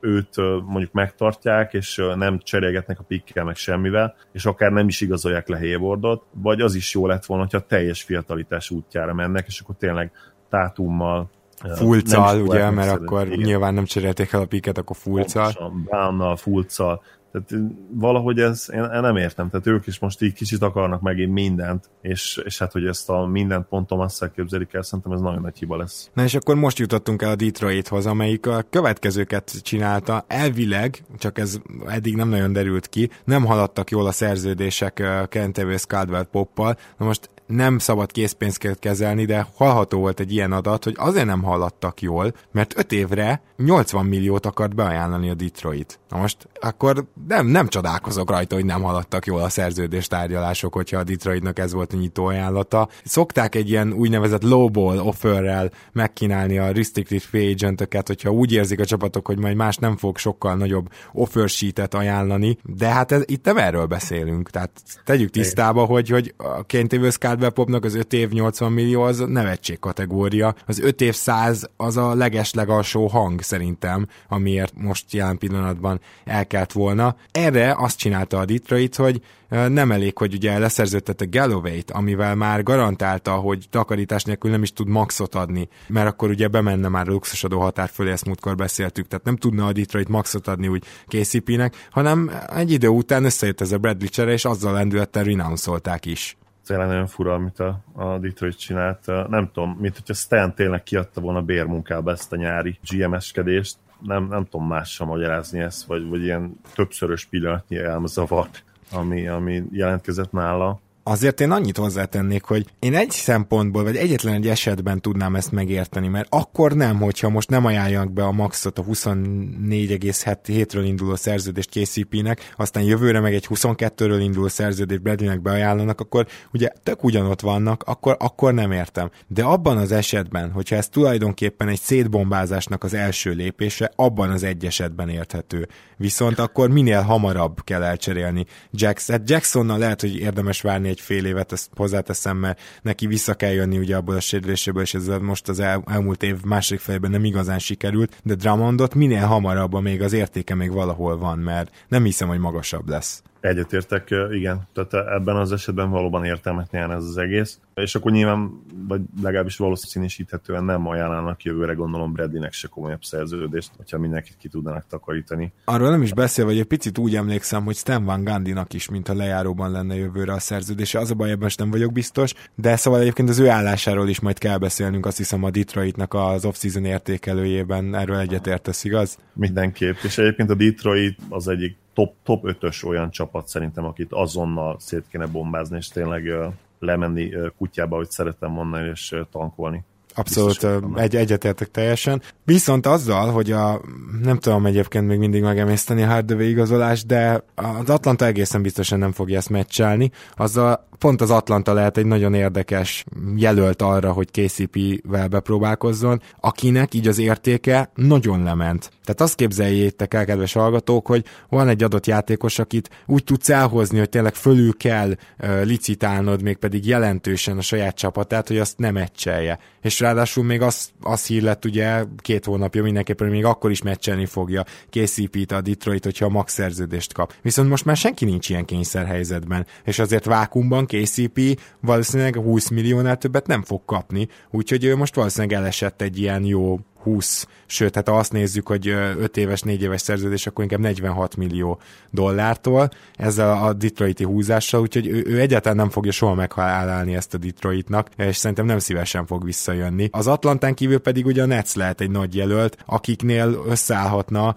őt 0.00 0.36
mondjuk 0.66 0.92
megtartják, 0.92 1.72
és 1.72 2.02
nem 2.14 2.38
cserélgetnek 2.38 2.98
a 2.98 3.02
pikkel, 3.02 3.44
meg 3.44 3.56
semmivel, 3.56 4.14
és 4.32 4.46
akár 4.46 4.70
nem 4.70 4.88
is 4.88 5.00
igazolják 5.00 5.48
le 5.48 5.58
Haywardot, 5.58 6.24
vagy 6.32 6.60
az 6.60 6.74
is 6.74 6.94
jó 6.94 7.06
lett 7.06 7.24
volna, 7.24 7.42
hogyha 7.42 7.66
teljes 7.66 8.02
fiatalitás 8.02 8.70
útjára 8.70 9.14
mennek, 9.14 9.46
és 9.46 9.60
akkor 9.60 9.74
tényleg 9.78 10.12
Tátummal, 10.50 11.30
Fulcal, 11.74 12.40
ugye, 12.40 12.70
mert 12.70 12.90
akkor 12.90 13.26
igen. 13.26 13.38
nyilván 13.38 13.74
nem 13.74 13.84
cserélték 13.84 14.32
el 14.32 14.40
a 14.40 14.46
piket, 14.46 14.78
akkor 14.78 14.96
Fulcal. 14.96 15.52
Brownnal, 15.84 16.36
Fulcal. 16.36 17.02
Tehát 17.32 17.64
valahogy 17.90 18.38
ez, 18.38 18.68
én, 18.72 18.82
én 18.82 19.00
nem 19.00 19.16
értem, 19.16 19.50
tehát 19.50 19.66
ők 19.66 19.86
is 19.86 19.98
most 19.98 20.22
így 20.22 20.32
kicsit 20.32 20.62
akarnak 20.62 21.00
megint 21.00 21.32
mindent, 21.32 21.90
és, 22.00 22.40
és 22.44 22.58
hát, 22.58 22.72
hogy 22.72 22.86
ezt 22.86 23.10
a 23.10 23.26
mindent 23.26 23.66
pont 23.66 23.86
Thomas-szel 23.86 24.30
képzelik 24.30 24.72
el, 24.72 24.82
szerintem 24.82 25.12
ez 25.12 25.20
nagyon 25.20 25.40
nagy 25.40 25.58
hiba 25.58 25.76
lesz. 25.76 26.10
Na 26.14 26.22
és 26.22 26.34
akkor 26.34 26.54
most 26.54 26.78
jutottunk 26.78 27.22
el 27.22 27.30
a 27.30 27.34
Detroithoz, 27.34 28.06
amelyik 28.06 28.46
a 28.46 28.64
következőket 28.70 29.62
csinálta, 29.62 30.24
elvileg, 30.26 31.04
csak 31.18 31.38
ez 31.38 31.58
eddig 31.86 32.16
nem 32.16 32.28
nagyon 32.28 32.52
derült 32.52 32.86
ki, 32.86 33.10
nem 33.24 33.44
haladtak 33.44 33.90
jól 33.90 34.06
a 34.06 34.12
szerződések 34.12 35.02
Kentavious 35.28 35.86
Caldwell 35.86 36.24
Poppal, 36.24 36.76
na 36.98 37.06
most 37.06 37.30
nem 37.48 37.78
szabad 37.78 38.12
készpénzként 38.12 38.78
kezelni, 38.78 39.24
de 39.24 39.46
hallható 39.56 39.98
volt 39.98 40.20
egy 40.20 40.32
ilyen 40.32 40.52
adat, 40.52 40.84
hogy 40.84 40.94
azért 40.98 41.26
nem 41.26 41.42
hallattak 41.42 42.02
jól, 42.02 42.34
mert 42.52 42.78
5 42.78 42.92
évre 42.92 43.42
80 43.56 44.06
milliót 44.06 44.46
akart 44.46 44.74
beajánlani 44.74 45.30
a 45.30 45.34
Detroit. 45.34 45.98
Na 46.08 46.18
most 46.18 46.48
akkor 46.60 47.04
nem, 47.28 47.46
nem 47.46 47.68
csodálkozok 47.68 48.30
rajta, 48.30 48.54
hogy 48.54 48.64
nem 48.64 48.82
haladtak 48.82 49.26
jól 49.26 49.40
a 49.40 49.48
szerződés 49.48 50.06
tárgyalások, 50.06 50.74
hogyha 50.74 50.98
a 50.98 51.04
Detroitnak 51.04 51.58
ez 51.58 51.72
volt 51.72 51.92
a 51.92 51.96
nyitó 51.96 52.24
ajánlata. 52.24 52.88
Szokták 53.04 53.54
egy 53.54 53.70
ilyen 53.70 53.92
úgynevezett 53.92 54.42
lowball 54.42 54.98
offerrel 54.98 55.70
megkínálni 55.92 56.58
a 56.58 56.72
restricted 56.72 57.20
free 57.20 57.50
agentöket, 57.50 58.06
hogyha 58.06 58.30
úgy 58.30 58.52
érzik 58.52 58.80
a 58.80 58.84
csapatok, 58.84 59.26
hogy 59.26 59.38
majd 59.38 59.56
más 59.56 59.76
nem 59.76 59.96
fog 59.96 60.18
sokkal 60.18 60.56
nagyobb 60.56 60.88
offer 61.12 61.48
sheetet 61.48 61.94
ajánlani, 61.94 62.58
de 62.62 62.86
hát 62.86 63.12
ez, 63.12 63.22
itt 63.24 63.44
nem 63.44 63.56
erről 63.56 63.86
beszélünk, 63.86 64.50
tehát 64.50 64.70
tegyük 65.04 65.30
tisztába, 65.30 65.84
hogy, 65.84 66.08
hogy 66.08 66.34
a 66.36 66.62
Kentavous 66.62 67.18
Caldwell 67.38 67.64
Popnak 67.64 67.84
az 67.84 67.94
5 67.94 68.12
év 68.12 68.30
80 68.30 68.72
millió 68.72 69.02
az 69.02 69.18
nevetség 69.18 69.78
kategória, 69.78 70.54
az 70.66 70.80
5 70.80 71.00
év 71.00 71.14
100 71.14 71.70
az 71.76 71.96
a 71.96 72.14
legeslegalsó 72.14 73.06
hang 73.06 73.42
szerintem, 73.42 74.06
amiért 74.28 74.72
most 74.76 75.12
jelen 75.12 75.38
pillanatban 75.38 76.00
elkelt 76.24 76.72
volna. 76.72 77.16
Erre 77.30 77.74
azt 77.78 77.98
csinálta 77.98 78.38
a 78.38 78.44
Detroit, 78.44 78.96
hogy 78.96 79.20
nem 79.48 79.92
elég, 79.92 80.18
hogy 80.18 80.34
ugye 80.34 80.58
leszerződtette 80.58 81.24
Galloway-t, 81.24 81.90
amivel 81.90 82.34
már 82.34 82.62
garantálta, 82.62 83.32
hogy 83.32 83.66
takarítás 83.70 84.24
nélkül 84.24 84.50
nem 84.50 84.62
is 84.62 84.72
tud 84.72 84.88
maxot 84.88 85.34
adni, 85.34 85.68
mert 85.86 86.08
akkor 86.08 86.30
ugye 86.30 86.48
bemenne 86.48 86.88
már 86.88 87.08
a 87.08 87.12
luxusadó 87.12 87.60
határ 87.60 87.88
fölé, 87.88 88.10
ezt 88.10 88.26
múltkor 88.26 88.54
beszéltük, 88.54 89.08
tehát 89.08 89.24
nem 89.24 89.36
tudna 89.36 89.66
a 89.66 89.72
Detroit 89.72 90.08
maxot 90.08 90.48
adni 90.48 90.68
úgy 90.68 90.84
KCP-nek, 91.06 91.86
hanem 91.90 92.30
egy 92.56 92.72
idő 92.72 92.88
után 92.88 93.24
összejött 93.24 93.60
ez 93.60 93.72
a 93.72 93.78
Bradley 93.78 94.08
csere, 94.08 94.32
és 94.32 94.44
azzal 94.44 94.72
lendülettel 94.72 95.24
renouncolták 95.24 96.06
is 96.06 96.36
tényleg 96.68 96.86
nagyon 96.86 97.06
fura, 97.06 97.34
amit 97.34 97.58
a, 97.58 97.80
a 97.92 98.18
Detroit 98.18 98.58
csinált. 98.58 99.06
Nem 99.06 99.50
tudom, 99.52 99.76
mint 99.80 99.94
hogyha 99.94 100.14
Stan 100.14 100.54
tényleg 100.54 100.82
kiadta 100.82 101.20
volna 101.20 101.42
bérmunkába 101.42 102.10
ezt 102.10 102.32
a 102.32 102.36
nyári 102.36 102.78
GMS-kedést. 102.90 103.76
Nem, 104.00 104.28
nem 104.28 104.44
tudom 104.44 104.66
mással 104.66 105.06
magyarázni 105.06 105.60
ezt, 105.60 105.86
vagy, 105.86 106.08
vagy 106.08 106.22
ilyen 106.22 106.60
többszörös 106.74 107.24
pillanatnyi 107.24 107.76
elmezavart, 107.76 108.64
ami, 108.92 109.28
ami 109.28 109.62
jelentkezett 109.70 110.32
nála. 110.32 110.80
Azért 111.08 111.40
én 111.40 111.50
annyit 111.50 111.76
hozzátennék, 111.76 112.44
hogy 112.44 112.66
én 112.78 112.94
egy 112.94 113.10
szempontból, 113.10 113.82
vagy 113.82 113.96
egyetlen 113.96 114.34
egy 114.34 114.48
esetben 114.48 115.00
tudnám 115.00 115.36
ezt 115.36 115.52
megérteni, 115.52 116.08
mert 116.08 116.26
akkor 116.30 116.72
nem, 116.72 117.00
hogyha 117.00 117.28
most 117.28 117.50
nem 117.50 117.64
ajánlják 117.64 118.12
be 118.12 118.24
a 118.24 118.32
maxot 118.32 118.78
a 118.78 118.84
24,7-ről 118.84 120.82
induló 120.84 121.14
szerződést 121.14 121.70
KCP-nek, 121.70 122.54
aztán 122.56 122.82
jövőre 122.82 123.20
meg 123.20 123.34
egy 123.34 123.46
22-ről 123.48 124.18
induló 124.20 124.48
szerződést 124.48 125.02
Bradley-nek 125.02 125.42
beajánlanak, 125.42 126.00
akkor 126.00 126.26
ugye 126.52 126.68
tök 126.82 127.04
ugyanott 127.04 127.40
vannak, 127.40 127.82
akkor, 127.82 128.16
akkor 128.18 128.54
nem 128.54 128.72
értem. 128.72 129.10
De 129.26 129.42
abban 129.42 129.76
az 129.76 129.92
esetben, 129.92 130.50
hogyha 130.50 130.76
ez 130.76 130.88
tulajdonképpen 130.88 131.68
egy 131.68 131.80
szétbombázásnak 131.80 132.84
az 132.84 132.94
első 132.94 133.30
lépése, 133.30 133.92
abban 133.96 134.30
az 134.30 134.42
egy 134.42 134.64
esetben 134.64 135.08
érthető. 135.08 135.68
Viszont 135.96 136.38
akkor 136.38 136.70
minél 136.70 137.00
hamarabb 137.00 137.64
kell 137.64 137.82
elcserélni 137.82 138.46
Jackson. 138.70 139.16
Hát 139.16 139.30
Jacksonnal 139.30 139.78
lehet, 139.78 140.00
hogy 140.00 140.16
érdemes 140.16 140.60
várni 140.60 140.88
egy 140.88 140.97
egy 140.98 141.04
fél 141.04 141.24
évet, 141.24 141.52
ezt 141.52 141.70
hozzáteszem, 141.76 142.36
mert 142.36 142.60
neki 142.82 143.06
vissza 143.06 143.34
kell 143.34 143.52
jönni 143.52 143.78
ugye 143.78 143.96
abból 143.96 144.14
a 144.14 144.20
sérüléséből, 144.20 144.82
és 144.82 144.94
ez 144.94 145.06
most 145.20 145.48
az 145.48 145.60
el, 145.60 145.82
elmúlt 145.86 146.22
év 146.22 146.42
második 146.44 146.80
felében 146.80 147.10
nem 147.10 147.24
igazán 147.24 147.58
sikerült, 147.58 148.20
de 148.24 148.34
Drummondot 148.34 148.94
minél 148.94 149.26
hamarabb, 149.26 149.80
még 149.82 150.02
az 150.02 150.12
értéke 150.12 150.54
még 150.54 150.72
valahol 150.72 151.18
van, 151.18 151.38
mert 151.38 151.70
nem 151.88 152.04
hiszem, 152.04 152.28
hogy 152.28 152.38
magasabb 152.38 152.88
lesz. 152.88 153.22
Egyetértek, 153.40 154.14
igen. 154.30 154.68
Tehát 154.72 155.08
ebben 155.08 155.36
az 155.36 155.52
esetben 155.52 155.90
valóban 155.90 156.24
értelmet 156.24 156.70
nyer 156.70 156.90
ez 156.90 157.04
az 157.04 157.16
egész. 157.16 157.58
És 157.74 157.94
akkor 157.94 158.12
nyilván, 158.12 158.62
vagy 158.88 159.00
legalábbis 159.22 159.56
valószínűsíthetően 159.56 160.64
nem 160.64 160.86
ajánlanak 160.86 161.42
jövőre 161.42 161.72
gondolom 161.72 162.12
Bradleynek 162.12 162.52
se 162.52 162.68
komolyabb 162.68 163.02
szerződést, 163.02 163.70
hogyha 163.76 163.98
mindenkit 163.98 164.36
ki 164.38 164.48
tudnának 164.48 164.86
takarítani. 164.88 165.52
Arról 165.64 165.90
nem 165.90 166.02
is 166.02 166.14
beszél, 166.14 166.44
vagy 166.44 166.58
egy 166.58 166.64
picit 166.64 166.98
úgy 166.98 167.16
emlékszem, 167.16 167.64
hogy 167.64 167.76
Stan 167.76 168.04
Van 168.04 168.24
Gandinak 168.24 168.72
is, 168.72 168.88
mint 168.88 169.08
a 169.08 169.14
lejáróban 169.14 169.70
lenne 169.70 169.94
jövőre 169.94 170.32
a 170.32 170.38
szerződése. 170.38 170.98
Az 170.98 171.10
a 171.10 171.14
baj, 171.14 171.30
ebben 171.30 171.50
nem 171.56 171.70
vagyok 171.70 171.92
biztos, 171.92 172.34
de 172.54 172.76
szóval 172.76 173.00
egyébként 173.00 173.28
az 173.28 173.38
ő 173.38 173.48
állásáról 173.48 174.08
is 174.08 174.20
majd 174.20 174.38
kell 174.38 174.58
beszélnünk, 174.58 175.06
azt 175.06 175.16
hiszem 175.16 175.44
a 175.44 175.50
Detroitnak 175.50 176.14
az 176.14 176.44
off-season 176.44 176.84
értékelőjében 176.84 177.94
erről 177.94 178.18
egyetértesz, 178.18 178.84
igaz? 178.84 179.18
Mindenképp, 179.32 179.96
és 180.02 180.18
egyébként 180.18 180.50
a 180.50 180.54
Detroit 180.54 181.18
az 181.28 181.48
egyik 181.48 181.76
top, 181.98 182.14
top 182.22 182.42
5-ös 182.46 182.86
olyan 182.86 183.10
csapat 183.10 183.48
szerintem, 183.48 183.84
akit 183.84 184.12
azonnal 184.12 184.76
szét 184.78 185.04
kéne 185.10 185.26
bombázni, 185.26 185.76
és 185.76 185.88
tényleg 185.88 186.32
lemenni 186.78 187.30
kutyába, 187.56 187.96
hogy 187.96 188.10
szeretem 188.10 188.50
mondani, 188.50 188.88
és 188.88 189.14
tankolni. 189.32 189.84
Abszolút 190.14 190.66
egy, 190.94 191.16
egyetértek 191.16 191.70
teljesen. 191.70 192.22
Viszont 192.44 192.86
azzal, 192.86 193.30
hogy 193.30 193.50
a, 193.52 193.80
nem 194.22 194.38
tudom 194.38 194.66
egyébként 194.66 195.06
még 195.06 195.18
mindig 195.18 195.42
megemészteni 195.42 196.02
a 196.02 196.06
Hardaway 196.06 196.48
igazolást, 196.48 197.06
de 197.06 197.44
az 197.54 197.90
Atlanta 197.90 198.24
egészen 198.24 198.62
biztosan 198.62 198.98
nem 198.98 199.12
fogja 199.12 199.36
ezt 199.36 199.50
meccselni, 199.50 200.10
azzal 200.36 200.87
pont 200.98 201.20
az 201.20 201.30
Atlanta 201.30 201.72
lehet 201.72 201.96
egy 201.96 202.06
nagyon 202.06 202.34
érdekes 202.34 203.04
jelölt 203.36 203.82
arra, 203.82 204.12
hogy 204.12 204.30
KCP-vel 204.30 205.28
bepróbálkozzon, 205.28 206.22
akinek 206.40 206.94
így 206.94 207.08
az 207.08 207.18
értéke 207.18 207.90
nagyon 207.94 208.42
lement. 208.42 208.90
Tehát 209.04 209.20
azt 209.20 209.34
képzeljétek 209.34 210.14
el, 210.14 210.24
kedves 210.24 210.52
hallgatók, 210.52 211.06
hogy 211.06 211.24
van 211.48 211.68
egy 211.68 211.82
adott 211.82 212.06
játékos, 212.06 212.58
akit 212.58 212.90
úgy 213.06 213.24
tudsz 213.24 213.48
elhozni, 213.48 213.98
hogy 213.98 214.08
tényleg 214.08 214.34
fölül 214.34 214.76
kell 214.76 215.14
licitálnod, 215.62 216.42
még 216.42 216.56
pedig 216.56 216.86
jelentősen 216.86 217.58
a 217.58 217.62
saját 217.62 217.96
csapatát, 217.96 218.48
hogy 218.48 218.58
azt 218.58 218.78
nem 218.78 218.92
meccselje. 218.94 219.58
És 219.82 220.00
ráadásul 220.00 220.44
még 220.44 220.62
az, 220.62 220.90
az 221.00 221.26
hír 221.26 221.42
lett 221.42 221.64
ugye 221.64 222.04
két 222.18 222.44
hónapja 222.44 222.82
mindenképpen, 222.82 223.26
hogy 223.26 223.36
még 223.36 223.44
akkor 223.44 223.70
is 223.70 223.82
meccselni 223.82 224.26
fogja 224.26 224.64
KCP-t 224.90 225.52
a 225.52 225.60
Detroit, 225.60 226.04
hogyha 226.04 226.24
a 226.24 226.28
max 226.28 226.52
szerződést 226.52 227.12
kap. 227.12 227.34
Viszont 227.42 227.68
most 227.68 227.84
már 227.84 227.96
senki 227.96 228.24
nincs 228.24 228.48
ilyen 228.48 228.64
kényszerhelyzetben, 228.64 229.66
és 229.84 229.98
azért 229.98 230.24
vákumban 230.24 230.86
KCP 230.88 231.60
valószínűleg 231.80 232.36
20 232.36 232.68
milliónál 232.68 233.16
többet 233.16 233.46
nem 233.46 233.62
fog 233.62 233.80
kapni, 233.84 234.28
úgyhogy 234.50 234.84
ő 234.84 234.96
most 234.96 235.14
valószínűleg 235.14 235.58
elesett 235.58 236.02
egy 236.02 236.18
ilyen 236.18 236.44
jó 236.44 236.78
20, 237.02 237.46
sőt, 237.66 237.94
hát 237.94 238.08
ha 238.08 238.18
azt 238.18 238.32
nézzük, 238.32 238.66
hogy 238.66 238.88
5 238.88 239.36
éves, 239.36 239.62
4 239.62 239.82
éves 239.82 240.00
szerződés, 240.00 240.46
akkor 240.46 240.64
inkább 240.64 240.80
46 240.80 241.36
millió 241.36 241.80
dollártól 242.10 242.90
ezzel 243.14 243.64
a 243.64 243.72
Detroiti 243.72 244.24
húzással, 244.24 244.80
úgyhogy 244.80 245.06
ő, 245.06 245.24
ő 245.26 245.40
egyáltalán 245.40 245.76
nem 245.76 245.90
fogja 245.90 246.12
soha 246.12 246.34
meghálálni 246.34 247.14
ezt 247.14 247.34
a 247.34 247.38
Detroitnak, 247.38 248.08
és 248.16 248.36
szerintem 248.36 248.66
nem 248.66 248.78
szívesen 248.78 249.26
fog 249.26 249.44
visszajönni. 249.44 250.08
Az 250.12 250.26
Atlantán 250.26 250.74
kívül 250.74 250.98
pedig 250.98 251.26
ugye 251.26 251.42
a 251.42 251.46
Nets 251.46 251.74
lehet 251.74 252.00
egy 252.00 252.10
nagy 252.10 252.34
jelölt, 252.34 252.76
akiknél 252.86 253.62
összeállhatna 253.66 254.46
a 254.48 254.54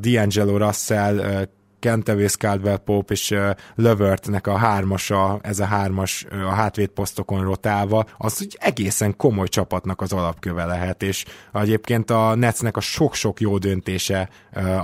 D'Angelo 0.00 0.54
Russell 0.58 1.46
Kentavis 1.82 2.36
Caldwell 2.36 2.76
Pope 2.76 3.12
és 3.12 3.34
Lövertnek 3.74 4.46
a 4.46 4.56
hármasa, 4.56 5.38
ez 5.42 5.58
a 5.58 5.64
hármas 5.64 6.24
a 6.30 6.52
hátvéd 6.54 6.88
posztokon 6.88 7.42
rotálva, 7.42 8.04
az 8.18 8.42
úgy 8.42 8.56
egészen 8.60 9.16
komoly 9.16 9.48
csapatnak 9.48 10.00
az 10.00 10.12
alapköve 10.12 10.64
lehet, 10.64 11.02
és 11.02 11.24
egyébként 11.52 12.10
a 12.10 12.34
Netsnek 12.34 12.76
a 12.76 12.80
sok-sok 12.80 13.40
jó 13.40 13.58
döntése, 13.58 14.28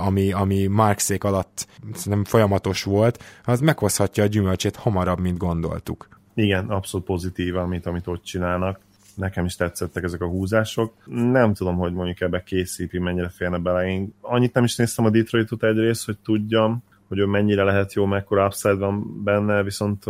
ami, 0.05 0.31
ami 0.31 0.67
Markszék 0.67 1.23
alatt 1.23 1.67
nem 2.03 2.23
folyamatos 2.23 2.83
volt, 2.83 3.23
az 3.43 3.59
meghozhatja 3.59 4.23
a 4.23 4.27
gyümölcsét 4.27 4.75
hamarabb, 4.75 5.19
mint 5.19 5.37
gondoltuk. 5.37 6.07
Igen, 6.33 6.69
abszolút 6.69 7.05
pozitív, 7.05 7.55
amit, 7.55 7.85
amit 7.85 8.07
ott 8.07 8.23
csinálnak 8.23 8.79
nekem 9.19 9.45
is 9.45 9.55
tetszettek 9.55 10.03
ezek 10.03 10.21
a 10.21 10.27
húzások. 10.27 10.93
Nem 11.05 11.53
tudom, 11.53 11.75
hogy 11.75 11.93
mondjuk 11.93 12.21
ebbe 12.21 12.43
KCP 12.43 12.93
mennyire 12.93 13.29
férne 13.29 13.57
bele. 13.57 13.87
Én 13.87 14.13
annyit 14.21 14.53
nem 14.53 14.63
is 14.63 14.75
néztem 14.75 15.05
a 15.05 15.09
Detroitot 15.09 15.63
egyrészt, 15.63 16.05
hogy 16.05 16.17
tudjam, 16.17 16.83
hogy 17.09 17.19
ő 17.19 17.25
mennyire 17.25 17.63
lehet 17.63 17.93
jó, 17.93 18.05
mekkora 18.05 18.45
upside 18.45 18.75
van 18.75 19.23
benne, 19.23 19.63
viszont 19.63 20.03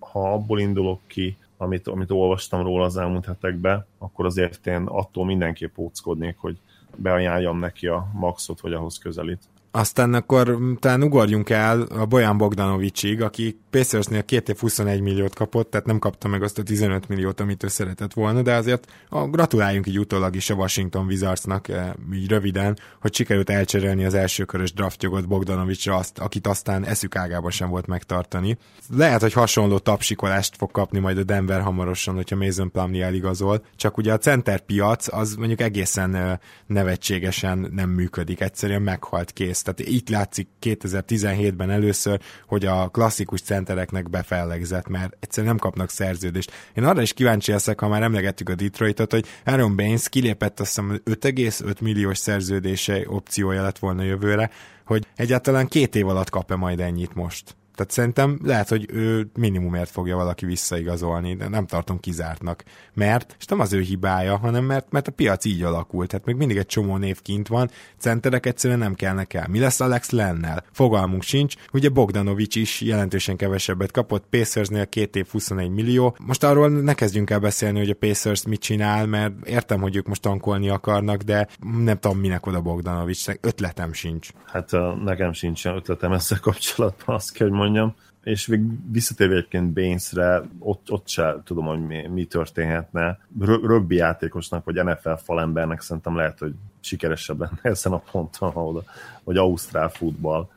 ha 0.00 0.32
abból 0.32 0.60
indulok 0.60 1.00
ki, 1.06 1.36
amit, 1.56 1.88
amit 1.88 2.10
olvastam 2.10 2.62
róla 2.62 2.84
az 2.84 2.96
elmúlt 2.96 3.24
hetekben, 3.24 3.86
akkor 3.98 4.26
azért 4.26 4.66
én 4.66 4.82
attól 4.84 5.24
mindenképp 5.24 5.78
óckodnék, 5.78 6.36
hogy 6.38 6.56
beajánljam 6.96 7.58
neki 7.58 7.86
a 7.86 8.06
maxot, 8.12 8.60
vagy 8.60 8.72
ahhoz 8.72 8.98
közelít. 8.98 9.42
Aztán 9.70 10.14
akkor 10.14 10.58
talán 10.78 11.02
ugorjunk 11.02 11.50
el 11.50 11.82
a 11.82 12.06
Bojan 12.06 12.38
Bogdanovicsig, 12.38 13.22
aki 13.22 13.58
Pacersnél 13.72 14.24
két 14.24 14.48
év 14.48 14.58
21 14.58 15.00
milliót 15.00 15.34
kapott, 15.34 15.70
tehát 15.70 15.86
nem 15.86 15.98
kapta 15.98 16.28
meg 16.28 16.42
azt 16.42 16.58
a 16.58 16.62
15 16.62 17.08
milliót, 17.08 17.40
amit 17.40 17.62
ő 17.62 17.68
szeretett 17.68 18.12
volna, 18.12 18.42
de 18.42 18.54
azért 18.54 18.86
a, 19.08 19.28
gratuláljunk 19.28 19.86
így 19.86 19.98
utólag 19.98 20.36
is 20.36 20.50
a 20.50 20.54
Washington 20.54 21.06
Wizardsnak 21.06 21.68
e, 21.68 21.96
így 22.12 22.28
röviden, 22.28 22.78
hogy 23.00 23.14
sikerült 23.14 23.50
elcserélni 23.50 24.04
az 24.04 24.14
elsőkörös 24.14 24.72
draftjogot 24.72 25.28
Bogdanovicsra, 25.28 25.96
azt, 25.96 26.18
akit 26.18 26.46
aztán 26.46 26.84
eszük 26.84 27.16
ágában 27.16 27.50
sem 27.50 27.68
volt 27.68 27.86
megtartani. 27.86 28.58
Lehet, 28.96 29.20
hogy 29.20 29.32
hasonló 29.32 29.78
tapsikolást 29.78 30.56
fog 30.56 30.70
kapni 30.70 30.98
majd 30.98 31.18
a 31.18 31.22
Denver 31.22 31.60
hamarosan, 31.60 32.14
hogyha 32.14 32.36
Mason 32.36 32.70
Plumlee 32.70 33.04
eligazol, 33.04 33.64
csak 33.76 33.96
ugye 33.96 34.12
a 34.12 34.18
center 34.18 34.60
piac 34.60 35.12
az 35.12 35.34
mondjuk 35.34 35.60
egészen 35.60 36.40
nevetségesen 36.66 37.68
nem 37.70 37.90
működik, 37.90 38.40
egyszerűen 38.40 38.82
meghalt 38.82 39.30
kész. 39.30 39.62
Tehát 39.62 39.80
itt 39.80 40.08
látszik 40.08 40.48
2017-ben 40.62 41.70
először, 41.70 42.20
hogy 42.46 42.66
a 42.66 42.88
klasszikus 42.88 43.40
centereknek 43.64 44.10
befellegzett, 44.10 44.88
mert 44.88 45.16
egyszerűen 45.20 45.52
nem 45.52 45.62
kapnak 45.62 45.90
szerződést. 45.90 46.52
Én 46.74 46.84
arra 46.84 47.02
is 47.02 47.12
kíváncsi 47.12 47.50
leszek, 47.50 47.80
ha 47.80 47.88
már 47.88 48.02
emlegettük 48.02 48.48
a 48.48 48.54
Detroitot, 48.54 49.12
hogy 49.12 49.26
Aaron 49.44 49.76
Baines 49.76 50.08
kilépett 50.08 50.60
azt 50.60 50.68
hiszem 50.68 51.00
5,5 51.04 51.80
milliós 51.80 52.18
szerződése 52.18 53.02
opciója 53.06 53.62
lett 53.62 53.78
volna 53.78 54.02
jövőre, 54.02 54.50
hogy 54.84 55.06
egyáltalán 55.16 55.66
két 55.66 55.94
év 55.94 56.08
alatt 56.08 56.30
kap-e 56.30 56.56
majd 56.56 56.80
ennyit 56.80 57.14
most. 57.14 57.56
Tehát 57.74 57.92
szerintem 57.92 58.38
lehet, 58.42 58.68
hogy 58.68 58.86
ő 58.90 59.30
minimumért 59.34 59.90
fogja 59.90 60.16
valaki 60.16 60.46
visszaigazolni, 60.46 61.34
de 61.34 61.48
nem 61.48 61.66
tartom 61.66 62.00
kizártnak. 62.00 62.64
Mert, 62.94 63.36
és 63.38 63.44
nem 63.44 63.60
az 63.60 63.72
ő 63.72 63.80
hibája, 63.80 64.36
hanem 64.36 64.64
mert, 64.64 64.90
mert 64.90 65.08
a 65.08 65.12
piac 65.12 65.44
így 65.44 65.62
alakult. 65.62 66.08
Tehát 66.08 66.26
még 66.26 66.36
mindig 66.36 66.56
egy 66.56 66.66
csomó 66.66 66.96
név 66.96 67.22
kint 67.22 67.48
van, 67.48 67.70
centerek 67.98 68.46
egyszerűen 68.46 68.78
nem 68.78 68.94
kellnek 68.94 69.34
el. 69.34 69.46
Mi 69.48 69.58
lesz 69.58 69.80
Alex 69.80 70.10
Lennel? 70.10 70.64
Fogalmunk 70.72 71.22
sincs. 71.22 71.54
Ugye 71.72 71.88
Bogdanovics 71.88 72.56
is 72.56 72.80
jelentősen 72.80 73.36
kevesebbet 73.36 73.90
kapott, 73.90 74.24
Pacersnél 74.30 74.86
két 74.86 75.16
év 75.16 75.26
21 75.30 75.70
millió. 75.70 76.16
Most 76.26 76.44
arról 76.44 76.68
ne 76.68 76.94
kezdjünk 76.94 77.30
el 77.30 77.38
beszélni, 77.38 77.78
hogy 77.78 77.90
a 77.90 77.94
Pacers 77.94 78.46
mit 78.46 78.60
csinál, 78.60 79.06
mert 79.06 79.46
értem, 79.46 79.80
hogy 79.80 79.96
ők 79.96 80.06
most 80.06 80.22
tankolni 80.22 80.68
akarnak, 80.68 81.22
de 81.22 81.48
nem 81.84 81.98
tudom, 81.98 82.18
minek 82.18 82.46
oda 82.46 82.60
Bogdanovics, 82.60 83.26
ötletem 83.40 83.92
sincs. 83.92 84.28
Hát 84.46 84.70
nekem 85.04 85.32
sincs 85.32 85.66
ötletem 85.66 86.12
ezzel 86.12 86.40
kapcsolatban, 86.40 87.14
azt 87.14 87.32
kell, 87.32 87.48
hogy 87.48 87.58
mondjam. 87.62 87.94
És 88.24 88.46
még 88.46 88.60
visszatérve 88.90 89.34
egyébként 89.34 89.72
Bainesre, 89.72 90.42
ott, 90.58 90.90
ott 90.90 91.08
se 91.08 91.36
tudom, 91.44 91.64
hogy 91.64 91.86
mi, 91.86 92.06
mi 92.06 92.24
történhetne. 92.24 93.18
Rögbi 93.40 93.94
játékosnak, 93.94 94.64
vagy 94.64 94.84
NFL 94.84 95.12
falembernek 95.12 95.80
szerintem 95.80 96.16
lehet, 96.16 96.38
hogy 96.38 96.54
sikeresebb 96.80 97.40
lenne 97.40 97.58
ezen 97.62 97.92
a 97.92 98.02
ponton, 98.10 98.48
ahol, 98.48 98.84
vagy 99.24 99.36
Ausztrál 99.36 99.88
futball. 99.88 100.48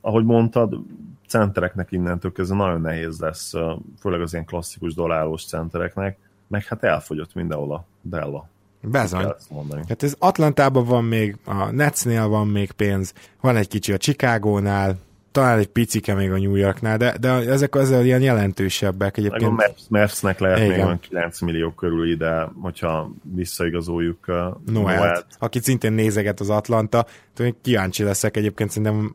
Ahogy 0.00 0.24
mondtad, 0.24 0.74
centereknek 1.28 1.92
innentől 1.92 2.32
kezdve 2.32 2.56
nagyon 2.56 2.80
nehéz 2.80 3.20
lesz, 3.20 3.52
főleg 4.00 4.20
az 4.20 4.32
ilyen 4.32 4.44
klasszikus 4.44 4.94
dollárós 4.94 5.44
centereknek, 5.44 6.18
meg 6.46 6.64
hát 6.64 6.84
elfogyott 6.84 7.34
mindenhol 7.34 7.74
a 7.74 7.84
Della. 8.02 8.48
Bezony. 8.82 9.32
Hát 9.88 10.02
ez 10.02 10.14
Atlantában 10.18 10.84
van 10.84 11.04
még, 11.04 11.36
a 11.44 11.70
Netsnél 11.70 12.28
van 12.28 12.48
még 12.48 12.72
pénz, 12.72 13.14
van 13.40 13.56
egy 13.56 13.68
kicsi 13.68 13.92
a 13.92 13.96
Chicagónál, 13.96 14.96
talán 15.32 15.58
egy 15.58 15.66
picike 15.66 16.14
még 16.14 16.30
a 16.30 16.38
New 16.38 16.54
Yorknál, 16.54 16.96
de, 16.96 17.16
de 17.20 17.28
ezek 17.28 17.74
az 17.74 17.90
ilyen 17.90 18.22
jelentősebbek 18.22 19.16
egyébként. 19.16 19.60
A 19.60 19.72
Mavsnek 19.88 20.38
lehet 20.38 20.58
Igen. 20.58 20.70
még 20.70 20.78
olyan 20.78 21.00
9 21.00 21.40
millió 21.40 21.70
körül 21.70 22.10
ide, 22.10 22.48
hogyha 22.60 23.10
visszaigazoljuk 23.34 24.26
Noelt, 24.26 24.60
Noelt. 24.64 25.26
akit 25.38 25.62
szintén 25.62 25.92
nézeget 25.92 26.40
az 26.40 26.50
Atlanta. 26.50 27.06
Kíváncsi 27.62 28.02
leszek 28.02 28.36
egyébként, 28.36 28.70
szerintem 28.70 29.14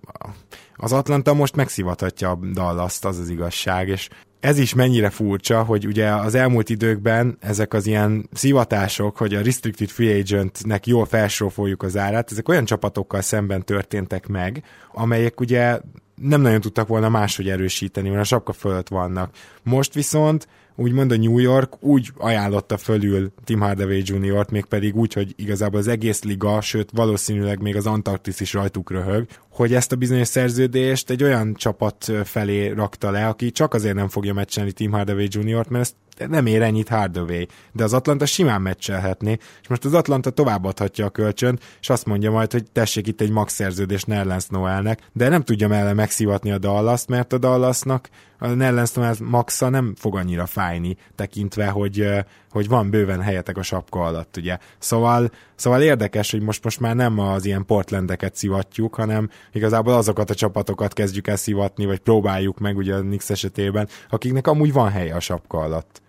az 0.75 0.93
Atlanta 0.93 1.33
most 1.33 1.55
megszivathatja 1.55 2.29
a 2.29 2.39
Dallas-t, 2.53 3.05
az 3.05 3.19
az 3.19 3.29
igazság, 3.29 3.87
és 3.87 4.09
ez 4.39 4.57
is 4.57 4.73
mennyire 4.73 5.09
furcsa, 5.09 5.63
hogy 5.63 5.85
ugye 5.87 6.09
az 6.09 6.35
elmúlt 6.35 6.69
időkben 6.69 7.37
ezek 7.39 7.73
az 7.73 7.87
ilyen 7.87 8.29
szivatások, 8.33 9.17
hogy 9.17 9.33
a 9.33 9.41
restricted 9.41 9.89
free 9.89 10.17
agentnek 10.17 10.87
jól 10.87 11.05
felsorofoljuk 11.05 11.83
az 11.83 11.97
árát, 11.97 12.31
ezek 12.31 12.49
olyan 12.49 12.65
csapatokkal 12.65 13.21
szemben 13.21 13.63
történtek 13.63 14.27
meg, 14.27 14.63
amelyek 14.93 15.39
ugye 15.39 15.79
nem 16.15 16.41
nagyon 16.41 16.61
tudtak 16.61 16.87
volna 16.87 17.09
máshogy 17.09 17.49
erősíteni, 17.49 18.09
mert 18.09 18.21
a 18.21 18.25
sapka 18.25 18.53
fölött 18.53 18.87
vannak. 18.87 19.35
Most 19.63 19.93
viszont 19.93 20.47
úgymond 20.75 21.11
a 21.11 21.17
New 21.17 21.37
York 21.37 21.83
úgy 21.83 22.11
ajánlotta 22.17 22.77
fölül 22.77 23.31
Tim 23.43 23.59
Hardaway 23.59 24.01
Jr.-t, 24.03 24.51
mégpedig 24.51 24.95
úgy, 24.95 25.13
hogy 25.13 25.33
igazából 25.35 25.79
az 25.79 25.87
egész 25.87 26.23
liga, 26.23 26.61
sőt 26.61 26.89
valószínűleg 26.93 27.61
még 27.61 27.75
az 27.75 27.85
Antarktisz 27.85 28.39
is 28.39 28.53
rajtuk 28.53 28.91
röhög, 28.91 29.27
hogy 29.55 29.73
ezt 29.73 29.91
a 29.91 29.95
bizonyos 29.95 30.27
szerződést 30.27 31.09
egy 31.09 31.23
olyan 31.23 31.53
csapat 31.53 32.11
felé 32.23 32.67
rakta 32.67 33.11
le, 33.11 33.27
aki 33.27 33.51
csak 33.51 33.73
azért 33.73 33.95
nem 33.95 34.07
fogja 34.07 34.33
meccselni 34.33 34.71
Tim 34.71 34.91
Hardaway 34.91 35.27
Jr.-t, 35.29 35.69
mert 35.69 35.83
ezt 35.83 35.95
nem 36.29 36.45
ér 36.45 36.61
ennyit 36.61 36.89
Hardaway, 36.89 37.45
de 37.71 37.83
az 37.83 37.93
Atlanta 37.93 38.25
simán 38.25 38.61
meccselhetné, 38.61 39.37
és 39.61 39.67
most 39.67 39.85
az 39.85 39.93
Atlanta 39.93 40.29
továbbadhatja 40.29 41.05
a 41.05 41.09
kölcsön, 41.09 41.59
és 41.81 41.89
azt 41.89 42.05
mondja 42.05 42.31
majd, 42.31 42.51
hogy 42.51 42.71
tessék 42.71 43.07
itt 43.07 43.21
egy 43.21 43.31
max 43.31 43.53
szerződés 43.53 44.03
Nerlens 44.03 44.47
Noelnek, 44.47 45.09
de 45.13 45.29
nem 45.29 45.43
tudja 45.43 45.67
mellé 45.67 45.93
megszivatni 45.93 46.51
a 46.51 46.57
dallas 46.57 47.05
mert 47.05 47.33
a 47.33 47.37
Dallasnak 47.37 48.09
a 48.39 48.47
Nerlens 48.47 48.91
Noel 48.91 49.15
maxa 49.23 49.69
nem 49.69 49.93
fog 49.97 50.15
annyira 50.15 50.45
fájni, 50.45 50.97
tekintve, 51.15 51.67
hogy, 51.67 52.09
hogy 52.49 52.67
van 52.67 52.89
bőven 52.89 53.21
helyetek 53.21 53.57
a 53.57 53.61
sapka 53.61 53.99
alatt, 53.99 54.37
ugye. 54.37 54.57
Szóval, 54.79 55.31
szóval 55.55 55.81
érdekes, 55.81 56.31
hogy 56.31 56.41
most, 56.41 56.63
most 56.63 56.79
már 56.79 56.95
nem 56.95 57.19
az 57.19 57.45
ilyen 57.45 57.65
Portlandeket 57.65 58.35
szivatjuk, 58.35 58.95
hanem 58.95 59.29
igazából 59.51 59.93
azokat 59.93 60.29
a 60.29 60.35
csapatokat 60.35 60.93
kezdjük 60.93 61.27
el 61.27 61.35
szivatni, 61.35 61.85
vagy 61.85 61.99
próbáljuk 61.99 62.59
meg 62.59 62.77
ugye 62.77 62.95
a 62.95 63.01
Nix 63.01 63.29
esetében, 63.29 63.87
akiknek 64.09 64.47
amúgy 64.47 64.73
van 64.73 64.89
helye 64.89 65.15
a 65.15 65.19
sapka 65.19 65.57
alatt. 65.57 66.01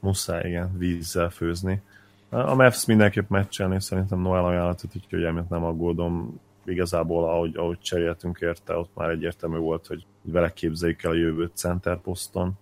Muszáj, 0.00 0.48
igen, 0.48 0.76
vízzel 0.78 1.30
főzni. 1.30 1.82
A 2.30 2.54
Mavs 2.54 2.84
mindenképp 2.84 3.28
meccselni, 3.28 3.80
szerintem 3.80 4.20
Noel 4.20 4.44
ajánlatot, 4.44 4.96
úgyhogy 4.96 5.22
emiatt 5.22 5.48
nem 5.48 5.64
aggódom. 5.64 6.40
Igazából, 6.64 7.28
ahogy, 7.28 7.56
ahogy 7.56 7.78
cseréltünk 7.78 8.38
érte, 8.40 8.76
ott 8.76 8.90
már 8.94 9.08
egyértelmű 9.10 9.58
volt, 9.58 9.86
hogy 9.86 10.06
vele 10.22 10.52
képzeljük 10.52 11.02
el 11.02 11.10
a 11.10 11.14
jövőt 11.14 11.56
center 11.56 11.96
poszton. 12.00 12.52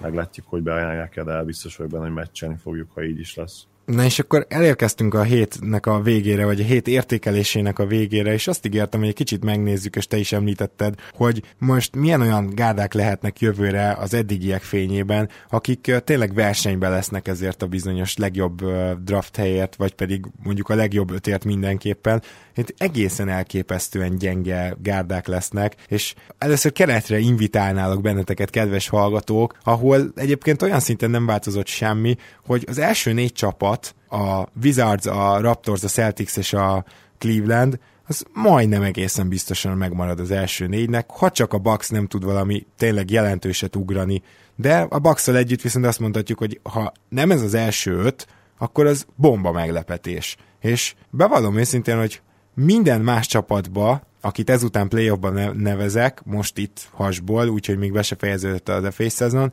Meglátjuk, 0.00 0.46
hogy 0.48 0.62
beajánlják 0.62 1.16
el, 1.16 1.24
de 1.24 1.42
biztos 1.42 1.76
vagyok 1.76 1.92
benne, 1.92 2.04
hogy 2.04 2.14
meccselni 2.14 2.56
fogjuk, 2.56 2.90
ha 2.94 3.02
így 3.02 3.18
is 3.18 3.34
lesz. 3.34 3.66
Na 3.90 4.04
és 4.04 4.18
akkor 4.18 4.46
elérkeztünk 4.48 5.14
a 5.14 5.22
hétnek 5.22 5.86
a 5.86 6.00
végére, 6.00 6.44
vagy 6.44 6.60
a 6.60 6.64
hét 6.64 6.88
értékelésének 6.88 7.78
a 7.78 7.86
végére, 7.86 8.32
és 8.32 8.46
azt 8.46 8.66
ígértem, 8.66 9.00
hogy 9.00 9.08
egy 9.08 9.14
kicsit 9.14 9.44
megnézzük, 9.44 9.96
és 9.96 10.06
te 10.06 10.16
is 10.16 10.32
említetted, 10.32 10.94
hogy 11.12 11.42
most 11.58 11.96
milyen 11.96 12.20
olyan 12.20 12.50
gárdák 12.54 12.92
lehetnek 12.92 13.40
jövőre 13.40 13.92
az 13.92 14.14
eddigiek 14.14 14.62
fényében, 14.62 15.28
akik 15.48 15.92
tényleg 16.04 16.34
versenyben 16.34 16.90
lesznek 16.90 17.28
ezért 17.28 17.62
a 17.62 17.66
bizonyos 17.66 18.16
legjobb 18.16 18.64
draft 19.04 19.36
helyért, 19.36 19.76
vagy 19.76 19.94
pedig 19.94 20.24
mondjuk 20.42 20.68
a 20.68 20.74
legjobb 20.74 21.10
ötért 21.10 21.44
mindenképpen. 21.44 22.22
Itt 22.60 22.74
egészen 22.78 23.28
elképesztően 23.28 24.16
gyenge 24.18 24.76
gárdák 24.82 25.26
lesznek, 25.26 25.76
és 25.88 26.14
először 26.38 26.72
keretre 26.72 27.18
invitálnálok 27.18 28.02
benneteket, 28.02 28.50
kedves 28.50 28.88
hallgatók, 28.88 29.56
ahol 29.62 30.12
egyébként 30.14 30.62
olyan 30.62 30.80
szinten 30.80 31.10
nem 31.10 31.26
változott 31.26 31.66
semmi, 31.66 32.16
hogy 32.46 32.64
az 32.68 32.78
első 32.78 33.12
négy 33.12 33.32
csapat 33.32 33.94
a 34.08 34.44
Wizards, 34.62 35.06
a 35.06 35.40
Raptors, 35.40 35.82
a 35.82 35.88
Celtics 35.88 36.36
és 36.36 36.52
a 36.52 36.84
Cleveland, 37.18 37.78
az 38.06 38.24
majdnem 38.32 38.82
egészen 38.82 39.28
biztosan 39.28 39.76
megmarad 39.76 40.20
az 40.20 40.30
első 40.30 40.66
négynek, 40.66 41.10
ha 41.10 41.30
csak 41.30 41.52
a 41.52 41.58
Bucks 41.58 41.88
nem 41.88 42.06
tud 42.06 42.24
valami 42.24 42.66
tényleg 42.76 43.10
jelentőset 43.10 43.76
ugrani. 43.76 44.22
De 44.56 44.86
a 44.88 44.98
bucks 44.98 45.28
együtt 45.28 45.60
viszont 45.60 45.86
azt 45.86 45.98
mondhatjuk, 45.98 46.38
hogy 46.38 46.60
ha 46.62 46.92
nem 47.08 47.30
ez 47.30 47.42
az 47.42 47.54
első 47.54 47.98
öt, 47.98 48.26
akkor 48.58 48.86
az 48.86 49.06
bomba 49.16 49.52
meglepetés. 49.52 50.36
És 50.60 50.94
bevallom 51.10 51.58
őszintén, 51.58 51.98
hogy 51.98 52.20
minden 52.54 53.00
más 53.00 53.26
csapatba, 53.26 54.02
akit 54.20 54.50
ezután 54.50 54.88
playoffban 54.88 55.56
nevezek, 55.56 56.22
most 56.24 56.58
itt 56.58 56.88
hasból, 56.92 57.48
úgyhogy 57.48 57.78
még 57.78 57.92
be 57.92 58.02
se 58.02 58.16
fejeződött 58.18 58.68
a 58.68 58.90
FA 58.90 59.10
szezon, 59.10 59.52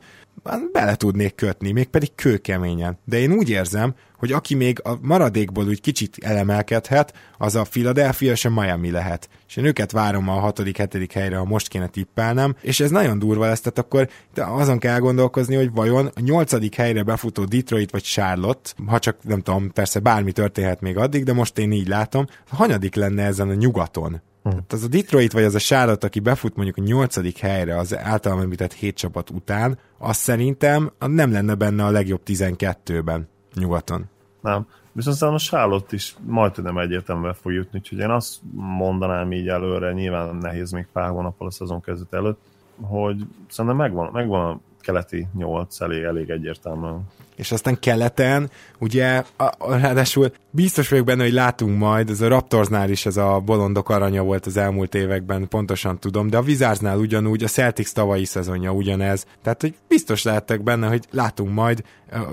bele 0.72 0.94
tudnék 0.94 1.34
kötni, 1.34 1.72
mégpedig 1.72 2.14
kőkeményen. 2.14 2.98
De 3.04 3.18
én 3.18 3.32
úgy 3.32 3.50
érzem, 3.50 3.94
hogy 4.18 4.32
aki 4.32 4.54
még 4.54 4.80
a 4.84 4.98
maradékból 5.00 5.66
úgy 5.66 5.80
kicsit 5.80 6.16
elemelkedhet, 6.20 7.14
az 7.38 7.54
a 7.54 7.62
Philadelphia 7.62 8.32
és 8.32 8.44
a 8.44 8.50
Miami 8.50 8.90
lehet. 8.90 9.28
És 9.48 9.56
én 9.56 9.64
őket 9.64 9.92
várom 9.92 10.28
a 10.28 10.32
hatodik, 10.32 10.76
hetedik 10.76 11.12
helyre, 11.12 11.36
ha 11.36 11.44
most 11.44 11.68
kéne 11.68 11.86
tippelnem, 11.86 12.56
és 12.60 12.80
ez 12.80 12.90
nagyon 12.90 13.18
durva 13.18 13.46
lesz, 13.46 13.60
tehát 13.60 13.78
akkor 13.78 14.08
azon 14.34 14.78
kell 14.78 14.98
gondolkozni, 14.98 15.54
hogy 15.54 15.72
vajon 15.72 16.06
a 16.06 16.20
nyolcadik 16.20 16.74
helyre 16.74 17.02
befutó 17.02 17.44
Detroit 17.44 17.90
vagy 17.90 18.02
Charlotte, 18.02 18.70
ha 18.86 18.98
csak 18.98 19.16
nem 19.22 19.40
tudom, 19.40 19.72
persze 19.72 19.98
bármi 19.98 20.32
történhet 20.32 20.80
még 20.80 20.96
addig, 20.96 21.24
de 21.24 21.32
most 21.32 21.58
én 21.58 21.72
így 21.72 21.88
látom, 21.88 22.26
hanyadik 22.48 22.94
lenne 22.94 23.24
ezen 23.24 23.48
a 23.48 23.54
nyugaton? 23.54 24.20
Hát 24.52 24.72
az 24.72 24.82
a 24.82 24.88
Detroit 24.88 25.32
vagy 25.32 25.42
az 25.42 25.54
a 25.54 25.58
Charlotte, 25.58 26.06
aki 26.06 26.20
befut 26.20 26.56
mondjuk 26.56 26.76
a 26.76 26.82
nyolcadik 26.82 27.38
helyre 27.38 27.76
az 27.76 27.96
általam 27.96 28.40
említett 28.40 28.72
hét 28.72 28.96
csapat 28.96 29.30
után, 29.30 29.78
az 29.98 30.16
szerintem 30.16 30.90
nem 30.98 31.32
lenne 31.32 31.54
benne 31.54 31.84
a 31.84 31.90
legjobb 31.90 32.20
12-ben 32.26 33.28
nyugaton. 33.54 34.04
Nem. 34.40 34.66
Viszont 34.92 35.14
aztán 35.14 35.34
a 35.34 35.38
Charlotte 35.38 35.94
is 35.96 36.16
majdnem 36.26 36.78
egyértelműen 36.78 37.34
fog 37.34 37.52
jutni, 37.52 37.78
úgyhogy 37.78 37.98
én 37.98 38.10
azt 38.10 38.38
mondanám 38.52 39.32
így 39.32 39.48
előre, 39.48 39.92
nyilván 39.92 40.36
nehéz 40.36 40.70
még 40.70 40.86
pár 40.92 41.10
hónappal 41.10 41.46
a 41.46 41.50
szezon 41.50 41.80
kezdet 41.80 42.12
előtt, 42.12 42.40
hogy 42.80 43.26
szerintem 43.48 43.76
megvan, 43.76 44.10
megvan 44.12 44.50
a 44.50 44.60
keleti 44.80 45.26
nyolc 45.34 45.80
elég, 45.80 46.02
elég 46.02 46.30
egyértelműen. 46.30 47.06
És 47.38 47.52
aztán 47.52 47.78
keleten, 47.78 48.50
ugye, 48.78 49.22
a, 49.36 49.76
ráadásul 49.76 50.32
biztos 50.50 50.88
vagyok 50.88 51.04
benne, 51.04 51.22
hogy 51.22 51.32
látunk 51.32 51.78
majd, 51.78 52.10
ez 52.10 52.20
a 52.20 52.28
Raptorsnál 52.28 52.90
is 52.90 53.06
ez 53.06 53.16
a 53.16 53.42
bolondok 53.44 53.88
aranya 53.88 54.22
volt 54.22 54.46
az 54.46 54.56
elmúlt 54.56 54.94
években, 54.94 55.48
pontosan 55.48 55.98
tudom, 55.98 56.28
de 56.28 56.36
a 56.36 56.42
Wizardsnál 56.42 56.98
ugyanúgy, 56.98 57.44
a 57.44 57.48
Celtics 57.48 57.92
tavalyi 57.92 58.24
szezonja 58.24 58.72
ugyanez, 58.72 59.26
tehát 59.42 59.60
hogy 59.60 59.74
biztos 59.88 60.22
lehettek 60.22 60.62
benne, 60.62 60.88
hogy 60.88 61.04
látunk 61.10 61.52
majd 61.54 61.82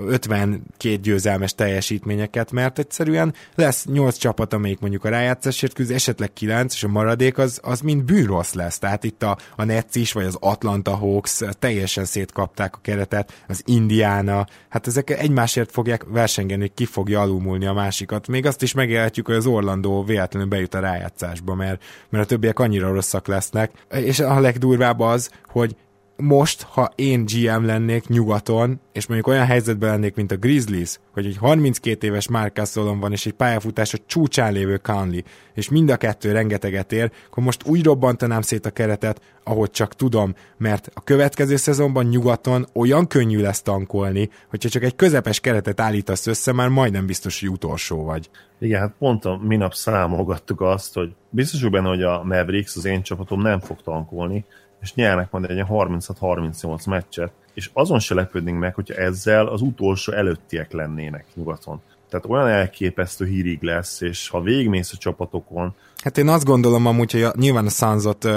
52 0.06 0.96
győzelmes 0.96 1.54
teljesítményeket, 1.54 2.52
mert 2.52 2.78
egyszerűen 2.78 3.34
lesz 3.54 3.84
8 3.84 4.16
csapat, 4.16 4.52
amelyik 4.52 4.80
mondjuk 4.80 5.04
a 5.04 5.08
rájátszásért 5.08 5.72
küzd, 5.72 5.90
esetleg 5.90 6.32
9, 6.32 6.74
és 6.74 6.84
a 6.84 6.88
maradék 6.88 7.38
az, 7.38 7.60
az 7.62 7.80
mind 7.80 8.02
bűrossz 8.02 8.52
lesz, 8.52 8.78
tehát 8.78 9.04
itt 9.04 9.22
a, 9.22 9.38
a 9.56 9.64
Nets 9.64 9.94
is, 9.94 10.12
vagy 10.12 10.24
az 10.24 10.36
Atlanta 10.40 10.96
Hawks 10.96 11.40
teljesen 11.58 12.04
szétkapták 12.04 12.74
a 12.76 12.80
keretet, 12.82 13.44
az 13.48 13.62
Indiana, 13.64 14.46
hát 14.68 14.86
ezek 14.96 15.20
egymásért 15.20 15.70
fogják 15.70 16.04
versengeni, 16.08 16.72
ki 16.74 16.84
fogja 16.84 17.20
alulmúlni 17.20 17.66
a 17.66 17.72
másikat. 17.72 18.28
Még 18.28 18.46
azt 18.46 18.62
is 18.62 18.74
megélhetjük, 18.74 19.26
hogy 19.26 19.34
az 19.34 19.46
Orlandó 19.46 20.04
véletlenül 20.04 20.48
bejut 20.48 20.74
a 20.74 20.80
rájátszásba, 20.80 21.54
mert, 21.54 21.84
mert 22.08 22.24
a 22.24 22.26
többiek 22.26 22.58
annyira 22.58 22.92
rosszak 22.92 23.26
lesznek. 23.26 23.70
És 23.90 24.20
a 24.20 24.40
legdurvább 24.40 25.00
az, 25.00 25.30
hogy 25.46 25.76
most, 26.16 26.62
ha 26.62 26.90
én 26.94 27.24
GM 27.24 27.64
lennék 27.64 28.08
nyugaton, 28.08 28.80
és 28.92 29.06
mondjuk 29.06 29.28
olyan 29.28 29.46
helyzetben 29.46 29.90
lennék, 29.90 30.14
mint 30.14 30.32
a 30.32 30.36
Grizzlies, 30.36 30.98
hogy 31.12 31.26
egy 31.26 31.36
32 31.36 32.06
éves 32.06 32.28
Mark 32.28 32.56
Gassolon 32.56 33.00
van, 33.00 33.12
és 33.12 33.26
egy 33.26 33.32
pályafutás 33.32 33.94
a 33.94 33.98
csúcsán 34.06 34.52
lévő 34.52 34.76
Conley, 34.76 35.20
és 35.54 35.68
mind 35.68 35.90
a 35.90 35.96
kettő 35.96 36.32
rengeteget 36.32 36.92
ér, 36.92 37.10
akkor 37.26 37.42
most 37.42 37.66
úgy 37.66 37.84
robbantanám 37.84 38.40
szét 38.42 38.66
a 38.66 38.70
keretet, 38.70 39.20
ahogy 39.44 39.70
csak 39.70 39.94
tudom, 39.94 40.34
mert 40.56 40.90
a 40.94 41.00
következő 41.00 41.56
szezonban 41.56 42.04
nyugaton 42.04 42.66
olyan 42.72 43.06
könnyű 43.06 43.40
lesz 43.40 43.62
tankolni, 43.62 44.30
hogyha 44.48 44.68
csak 44.68 44.82
egy 44.82 44.96
közepes 44.96 45.40
keretet 45.40 45.80
állítasz 45.80 46.26
össze, 46.26 46.52
már 46.52 46.68
majdnem 46.68 47.06
biztos, 47.06 47.40
hogy 47.40 47.50
utolsó 47.50 48.04
vagy. 48.04 48.30
Igen, 48.58 48.80
hát 48.80 48.94
pont 48.98 49.24
a 49.24 49.40
minap 49.42 49.74
számolgattuk 49.74 50.60
azt, 50.60 50.94
hogy 50.94 51.14
biztos 51.30 51.68
benne, 51.68 51.88
hogy 51.88 52.02
a 52.02 52.22
Mavericks, 52.24 52.76
az 52.76 52.84
én 52.84 53.02
csapatom 53.02 53.40
nem 53.42 53.60
fog 53.60 53.82
tankolni, 53.82 54.44
és 54.80 54.94
nyernek 54.94 55.30
majd 55.30 55.50
egy 55.50 55.64
36-38 55.68 56.88
meccset, 56.88 57.32
és 57.54 57.70
azon 57.72 57.98
se 57.98 58.14
lepődnénk 58.14 58.58
meg, 58.58 58.74
hogyha 58.74 58.94
ezzel 58.94 59.46
az 59.46 59.60
utolsó 59.60 60.12
előttiek 60.12 60.72
lennének 60.72 61.24
nyugaton. 61.34 61.80
Tehát 62.08 62.26
olyan 62.26 62.48
elképesztő 62.48 63.26
hírig 63.26 63.62
lesz, 63.62 64.00
és 64.00 64.28
ha 64.28 64.40
végmész 64.40 64.92
a 64.92 64.96
csapatokon... 64.96 65.74
Hát 66.02 66.18
én 66.18 66.28
azt 66.28 66.44
gondolom 66.44 66.86
amúgy, 66.86 67.12
hogy 67.12 67.22
a, 67.22 67.32
nyilván 67.36 67.66
a 67.66 67.70
Sunsot 67.70 68.28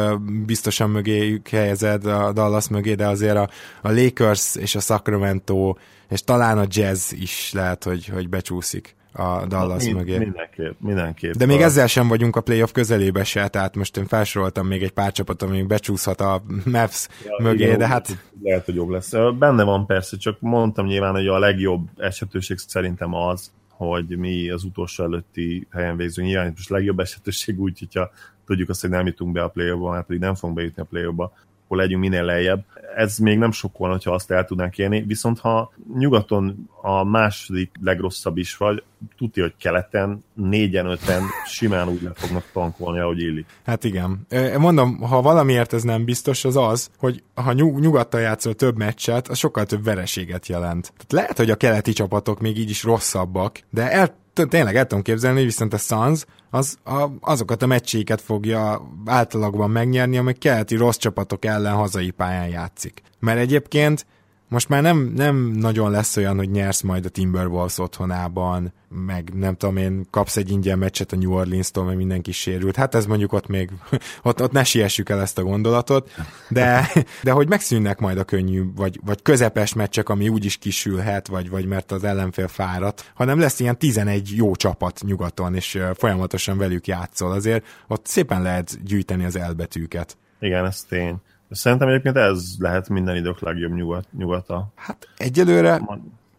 biztosan 0.45 0.89
mögé 0.89 1.41
helyezed, 1.51 2.05
a 2.05 2.31
Dallas 2.31 2.67
mögé, 2.67 2.93
de 2.93 3.07
azért 3.07 3.35
a, 3.35 3.49
a 3.81 3.91
Lakers 3.91 4.55
és 4.55 4.75
a 4.75 4.79
Sacramento, 4.79 5.75
és 6.09 6.23
talán 6.23 6.57
a 6.57 6.65
Jazz 6.67 7.11
is 7.11 7.51
lehet, 7.53 7.83
hogy, 7.83 8.05
hogy 8.05 8.29
becsúszik 8.29 8.97
a 9.11 9.45
Dallas 9.45 9.83
Mind, 9.83 9.97
mögé. 9.97 10.17
Mindenképp, 10.17 10.79
mindenképp. 10.79 11.33
De 11.33 11.45
még 11.45 11.61
ezzel 11.61 11.87
sem 11.87 12.07
vagyunk 12.07 12.35
a 12.35 12.41
playoff 12.41 12.71
közelébe 12.71 13.23
se, 13.23 13.47
tehát 13.47 13.75
most 13.75 13.97
én 13.97 14.05
felsoroltam 14.05 14.67
még 14.67 14.83
egy 14.83 14.91
pár 14.91 15.11
csapat, 15.11 15.41
ami 15.41 15.63
becsúszhat 15.63 16.21
a 16.21 16.43
Mavs 16.65 17.07
ja, 17.25 17.43
mögé, 17.43 17.63
igen, 17.63 17.77
de 17.77 17.87
hát... 17.87 18.17
Lehet, 18.43 18.65
hogy 18.65 18.75
jobb 18.75 18.89
lesz. 18.89 19.11
Benne 19.39 19.63
van 19.63 19.85
persze, 19.85 20.17
csak 20.17 20.37
mondtam 20.39 20.85
nyilván, 20.85 21.13
hogy 21.13 21.27
a 21.27 21.39
legjobb 21.39 21.87
esetőség 21.97 22.57
szerintem 22.57 23.13
az, 23.13 23.51
hogy 23.69 24.17
mi 24.17 24.49
az 24.49 24.63
utolsó 24.63 25.03
előtti 25.03 25.67
helyen 25.71 25.97
végzünk. 25.97 26.27
Nyilván 26.27 26.51
most 26.55 26.69
legjobb 26.69 26.99
esetőség 26.99 27.59
úgy, 27.59 27.79
hogyha 27.79 28.11
tudjuk 28.45 28.69
azt, 28.69 28.81
hogy 28.81 28.89
nem 28.89 29.05
jutunk 29.05 29.31
be 29.31 29.43
a 29.43 29.47
play-offba, 29.47 29.91
mert 29.91 30.05
pedig 30.05 30.21
nem 30.21 30.35
fogunk 30.35 30.57
bejutni 30.57 30.81
a 30.81 30.85
play-offba, 30.85 31.33
akkor 31.69 31.81
legyünk 31.81 32.01
minél 32.01 32.23
lejjebb. 32.23 32.65
Ez 32.95 33.17
még 33.17 33.37
nem 33.37 33.51
sokkal, 33.51 33.89
hogyha 33.91 34.13
azt 34.13 34.31
el 34.31 34.45
tudnánk 34.45 34.77
élni, 34.77 35.01
viszont 35.01 35.39
ha 35.39 35.73
nyugaton 35.97 36.69
a 36.81 37.03
második 37.03 37.71
legrosszabb 37.81 38.37
is 38.37 38.57
vagy, 38.57 38.83
tudja, 39.17 39.43
hogy 39.43 39.53
keleten 39.59 40.23
négyen, 40.33 40.85
öten 40.85 41.23
simán 41.45 41.89
úgy 41.89 42.01
le 42.01 42.11
fognak 42.13 42.43
tankolni, 42.53 42.99
ahogy 42.99 43.19
illik. 43.19 43.45
Hát 43.65 43.83
igen. 43.83 44.27
Mondom, 44.57 45.01
ha 45.01 45.21
valamiért 45.21 45.73
ez 45.73 45.83
nem 45.83 46.05
biztos, 46.05 46.45
az 46.45 46.55
az, 46.55 46.89
hogy 46.97 47.23
ha 47.33 47.53
nyug- 47.53 47.79
nyugattal 47.79 48.21
játszol 48.21 48.53
több 48.53 48.77
meccset, 48.77 49.27
az 49.27 49.37
sokkal 49.37 49.65
több 49.65 49.83
vereséget 49.83 50.47
jelent. 50.47 50.93
Tehát 50.97 51.11
lehet, 51.11 51.37
hogy 51.37 51.49
a 51.49 51.55
keleti 51.55 51.91
csapatok 51.91 52.39
még 52.39 52.57
így 52.57 52.69
is 52.69 52.83
rosszabbak, 52.83 53.59
de 53.69 53.91
el 53.91 54.15
tényleg 54.47 54.75
el 54.75 54.85
tudom 54.85 55.03
képzelni, 55.03 55.43
viszont 55.43 55.73
a 55.73 55.77
Suns 55.77 56.25
az 56.49 56.77
a, 56.83 57.05
azokat 57.21 57.61
a 57.61 57.65
meccséket 57.65 58.21
fogja 58.21 58.81
általagban 59.05 59.69
megnyerni, 59.69 60.17
amely 60.17 60.33
keleti 60.33 60.75
rossz 60.75 60.97
csapatok 60.97 61.45
ellen 61.45 61.75
hazai 61.75 62.09
pályán 62.09 62.47
játszik. 62.47 63.01
Mert 63.19 63.39
egyébként 63.39 64.05
most 64.49 64.69
már 64.69 64.81
nem, 64.81 65.11
nem 65.15 65.35
nagyon 65.35 65.91
lesz 65.91 66.17
olyan, 66.17 66.37
hogy 66.37 66.49
nyersz 66.49 66.81
majd 66.81 67.05
a 67.05 67.09
Timberwolves 67.09 67.77
otthonában, 67.77 68.73
meg 68.89 69.31
nem 69.33 69.55
tudom 69.55 69.77
én, 69.77 70.07
kapsz 70.09 70.37
egy 70.37 70.51
ingyen 70.51 70.77
meccset 70.77 71.11
a 71.11 71.15
New 71.15 71.33
Orleans-tól, 71.33 71.83
mert 71.83 71.97
mindenki 71.97 72.31
sérült. 72.31 72.75
Hát 72.75 72.95
ez 72.95 73.05
mondjuk 73.05 73.33
ott 73.33 73.47
még, 73.47 73.69
ott, 74.23 74.41
ott 74.41 74.51
ne 74.51 74.63
siessük 74.63 75.09
el 75.09 75.21
ezt 75.21 75.37
a 75.37 75.43
gondolatot, 75.43 76.11
de, 76.49 76.91
de 77.23 77.31
hogy 77.31 77.47
megszűnnek 77.47 77.99
majd 77.99 78.17
a 78.17 78.23
könnyű, 78.23 78.63
vagy, 78.75 78.99
vagy 79.05 79.21
közepes 79.21 79.73
meccsek, 79.73 80.09
ami 80.09 80.29
úgy 80.29 80.45
is 80.45 80.57
kisülhet, 80.57 81.27
vagy, 81.27 81.49
vagy 81.49 81.65
mert 81.65 81.91
az 81.91 82.03
ellenfél 82.03 82.47
fáradt, 82.47 83.11
hanem 83.15 83.39
lesz 83.39 83.59
ilyen 83.59 83.77
11 83.77 84.31
jó 84.35 84.55
csapat 84.55 85.01
nyugaton, 85.05 85.55
és 85.55 85.79
folyamatosan 85.93 86.57
velük 86.57 86.87
játszol. 86.87 87.31
Azért 87.31 87.65
ott 87.87 88.05
szépen 88.05 88.41
lehet 88.41 88.83
gyűjteni 88.83 89.25
az 89.25 89.35
elbetűket. 89.35 90.17
Igen, 90.39 90.65
ez 90.65 90.83
tény. 90.83 91.15
Szerintem 91.49 91.87
egyébként 91.87 92.15
ez 92.15 92.53
lehet 92.59 92.89
minden 92.89 93.15
idők 93.15 93.39
legjobb 93.39 93.73
nyugat, 93.73 94.07
nyugata. 94.11 94.67
Hát 94.75 95.07
egyelőre 95.17 95.81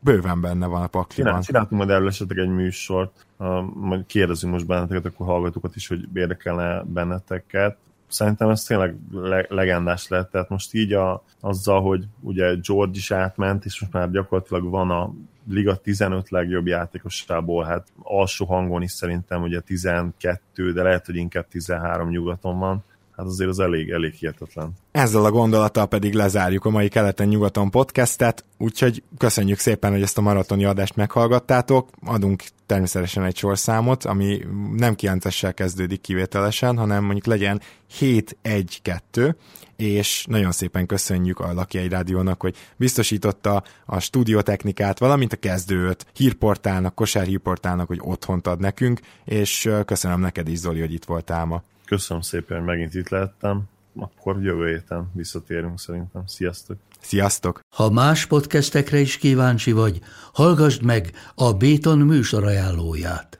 bőven 0.00 0.40
benne 0.40 0.66
van 0.66 0.82
a 0.82 0.86
pakliban. 0.86 1.40
csináltunk 1.40 1.80
majd 1.80 1.90
erről 1.90 2.08
esetleg 2.08 2.38
egy 2.38 2.48
műsort, 2.48 3.26
uh, 3.36 3.62
majd 3.74 4.06
kérdezünk 4.06 4.52
most 4.52 4.66
benneteket, 4.66 5.04
akkor 5.04 5.26
hallgatókat 5.26 5.76
is, 5.76 5.88
hogy 5.88 6.08
érdekelne 6.14 6.82
benneteket. 6.82 7.76
Szerintem 8.08 8.48
ez 8.48 8.62
tényleg 8.62 8.96
le- 9.12 9.46
legendás 9.48 10.08
lett, 10.08 10.30
tehát 10.30 10.48
most 10.48 10.74
így 10.74 10.92
a, 10.92 11.24
azzal, 11.40 11.82
hogy 11.82 12.04
ugye 12.20 12.54
George 12.54 12.98
is 12.98 13.10
átment, 13.10 13.64
és 13.64 13.80
most 13.80 13.92
már 13.92 14.10
gyakorlatilag 14.10 14.70
van 14.70 14.90
a 14.90 15.12
liga 15.48 15.76
15 15.76 16.30
legjobb 16.30 16.66
játékosából, 16.66 17.64
hát 17.64 17.88
alsó 18.02 18.44
hangon 18.46 18.82
is 18.82 18.90
szerintem 18.90 19.42
ugye 19.42 19.60
12, 19.60 20.72
de 20.72 20.82
lehet, 20.82 21.06
hogy 21.06 21.16
inkább 21.16 21.48
13 21.48 22.08
nyugaton 22.08 22.58
van 22.58 22.84
hát 23.20 23.28
azért 23.28 23.50
az 23.50 23.58
elég, 23.58 23.90
elég 23.90 24.12
hihetetlen. 24.12 24.72
Ezzel 24.90 25.24
a 25.24 25.30
gondolattal 25.30 25.86
pedig 25.86 26.14
lezárjuk 26.14 26.64
a 26.64 26.70
mai 26.70 26.88
Keleten-nyugaton 26.88 27.70
podcastet, 27.70 28.44
úgyhogy 28.58 29.02
köszönjük 29.18 29.58
szépen, 29.58 29.90
hogy 29.90 30.02
ezt 30.02 30.18
a 30.18 30.20
maratoni 30.20 30.64
adást 30.64 30.96
meghallgattátok. 30.96 31.88
Adunk 32.04 32.42
természetesen 32.66 33.24
egy 33.24 33.36
sorszámot, 33.36 34.04
ami 34.04 34.40
nem 34.76 34.94
9 34.94 35.54
kezdődik 35.54 36.00
kivételesen, 36.00 36.76
hanem 36.76 37.04
mondjuk 37.04 37.26
legyen 37.26 37.60
7-1-2, 38.00 39.34
és 39.76 40.24
nagyon 40.28 40.52
szépen 40.52 40.86
köszönjük 40.86 41.38
a 41.38 41.52
Laki 41.52 41.78
egy 41.78 41.90
Rádiónak, 41.90 42.40
hogy 42.40 42.56
biztosította 42.76 43.62
a 43.86 44.00
stúdiótechnikát, 44.00 44.98
valamint 44.98 45.32
a 45.32 45.36
kezdőt, 45.36 46.06
hírportálnak, 46.12 46.94
kosárhírportálnak, 46.94 47.86
hogy 47.86 48.00
otthont 48.02 48.46
ad 48.46 48.60
nekünk, 48.60 49.00
és 49.24 49.70
köszönöm 49.84 50.20
neked 50.20 50.48
is, 50.48 50.58
Zoli, 50.58 50.80
hogy 50.80 50.92
itt 50.92 51.04
voltál 51.04 51.44
ma. 51.44 51.62
Köszönöm 51.90 52.22
szépen, 52.22 52.56
hogy 52.56 52.66
megint 52.66 52.94
itt 52.94 53.08
lehettem. 53.08 53.62
Akkor 53.96 54.42
jövő 54.42 54.68
héten 54.68 55.10
visszatérünk 55.14 55.78
szerintem. 55.78 56.26
Sziasztok! 56.26 56.76
Sziasztok! 57.00 57.60
Ha 57.76 57.90
más 57.90 58.26
podcastekre 58.26 58.98
is 58.98 59.16
kíváncsi 59.16 59.72
vagy, 59.72 60.00
hallgassd 60.32 60.82
meg 60.82 61.10
a 61.34 61.52
Béton 61.52 61.98
műsor 61.98 62.44
ajánlóját. 62.44 63.39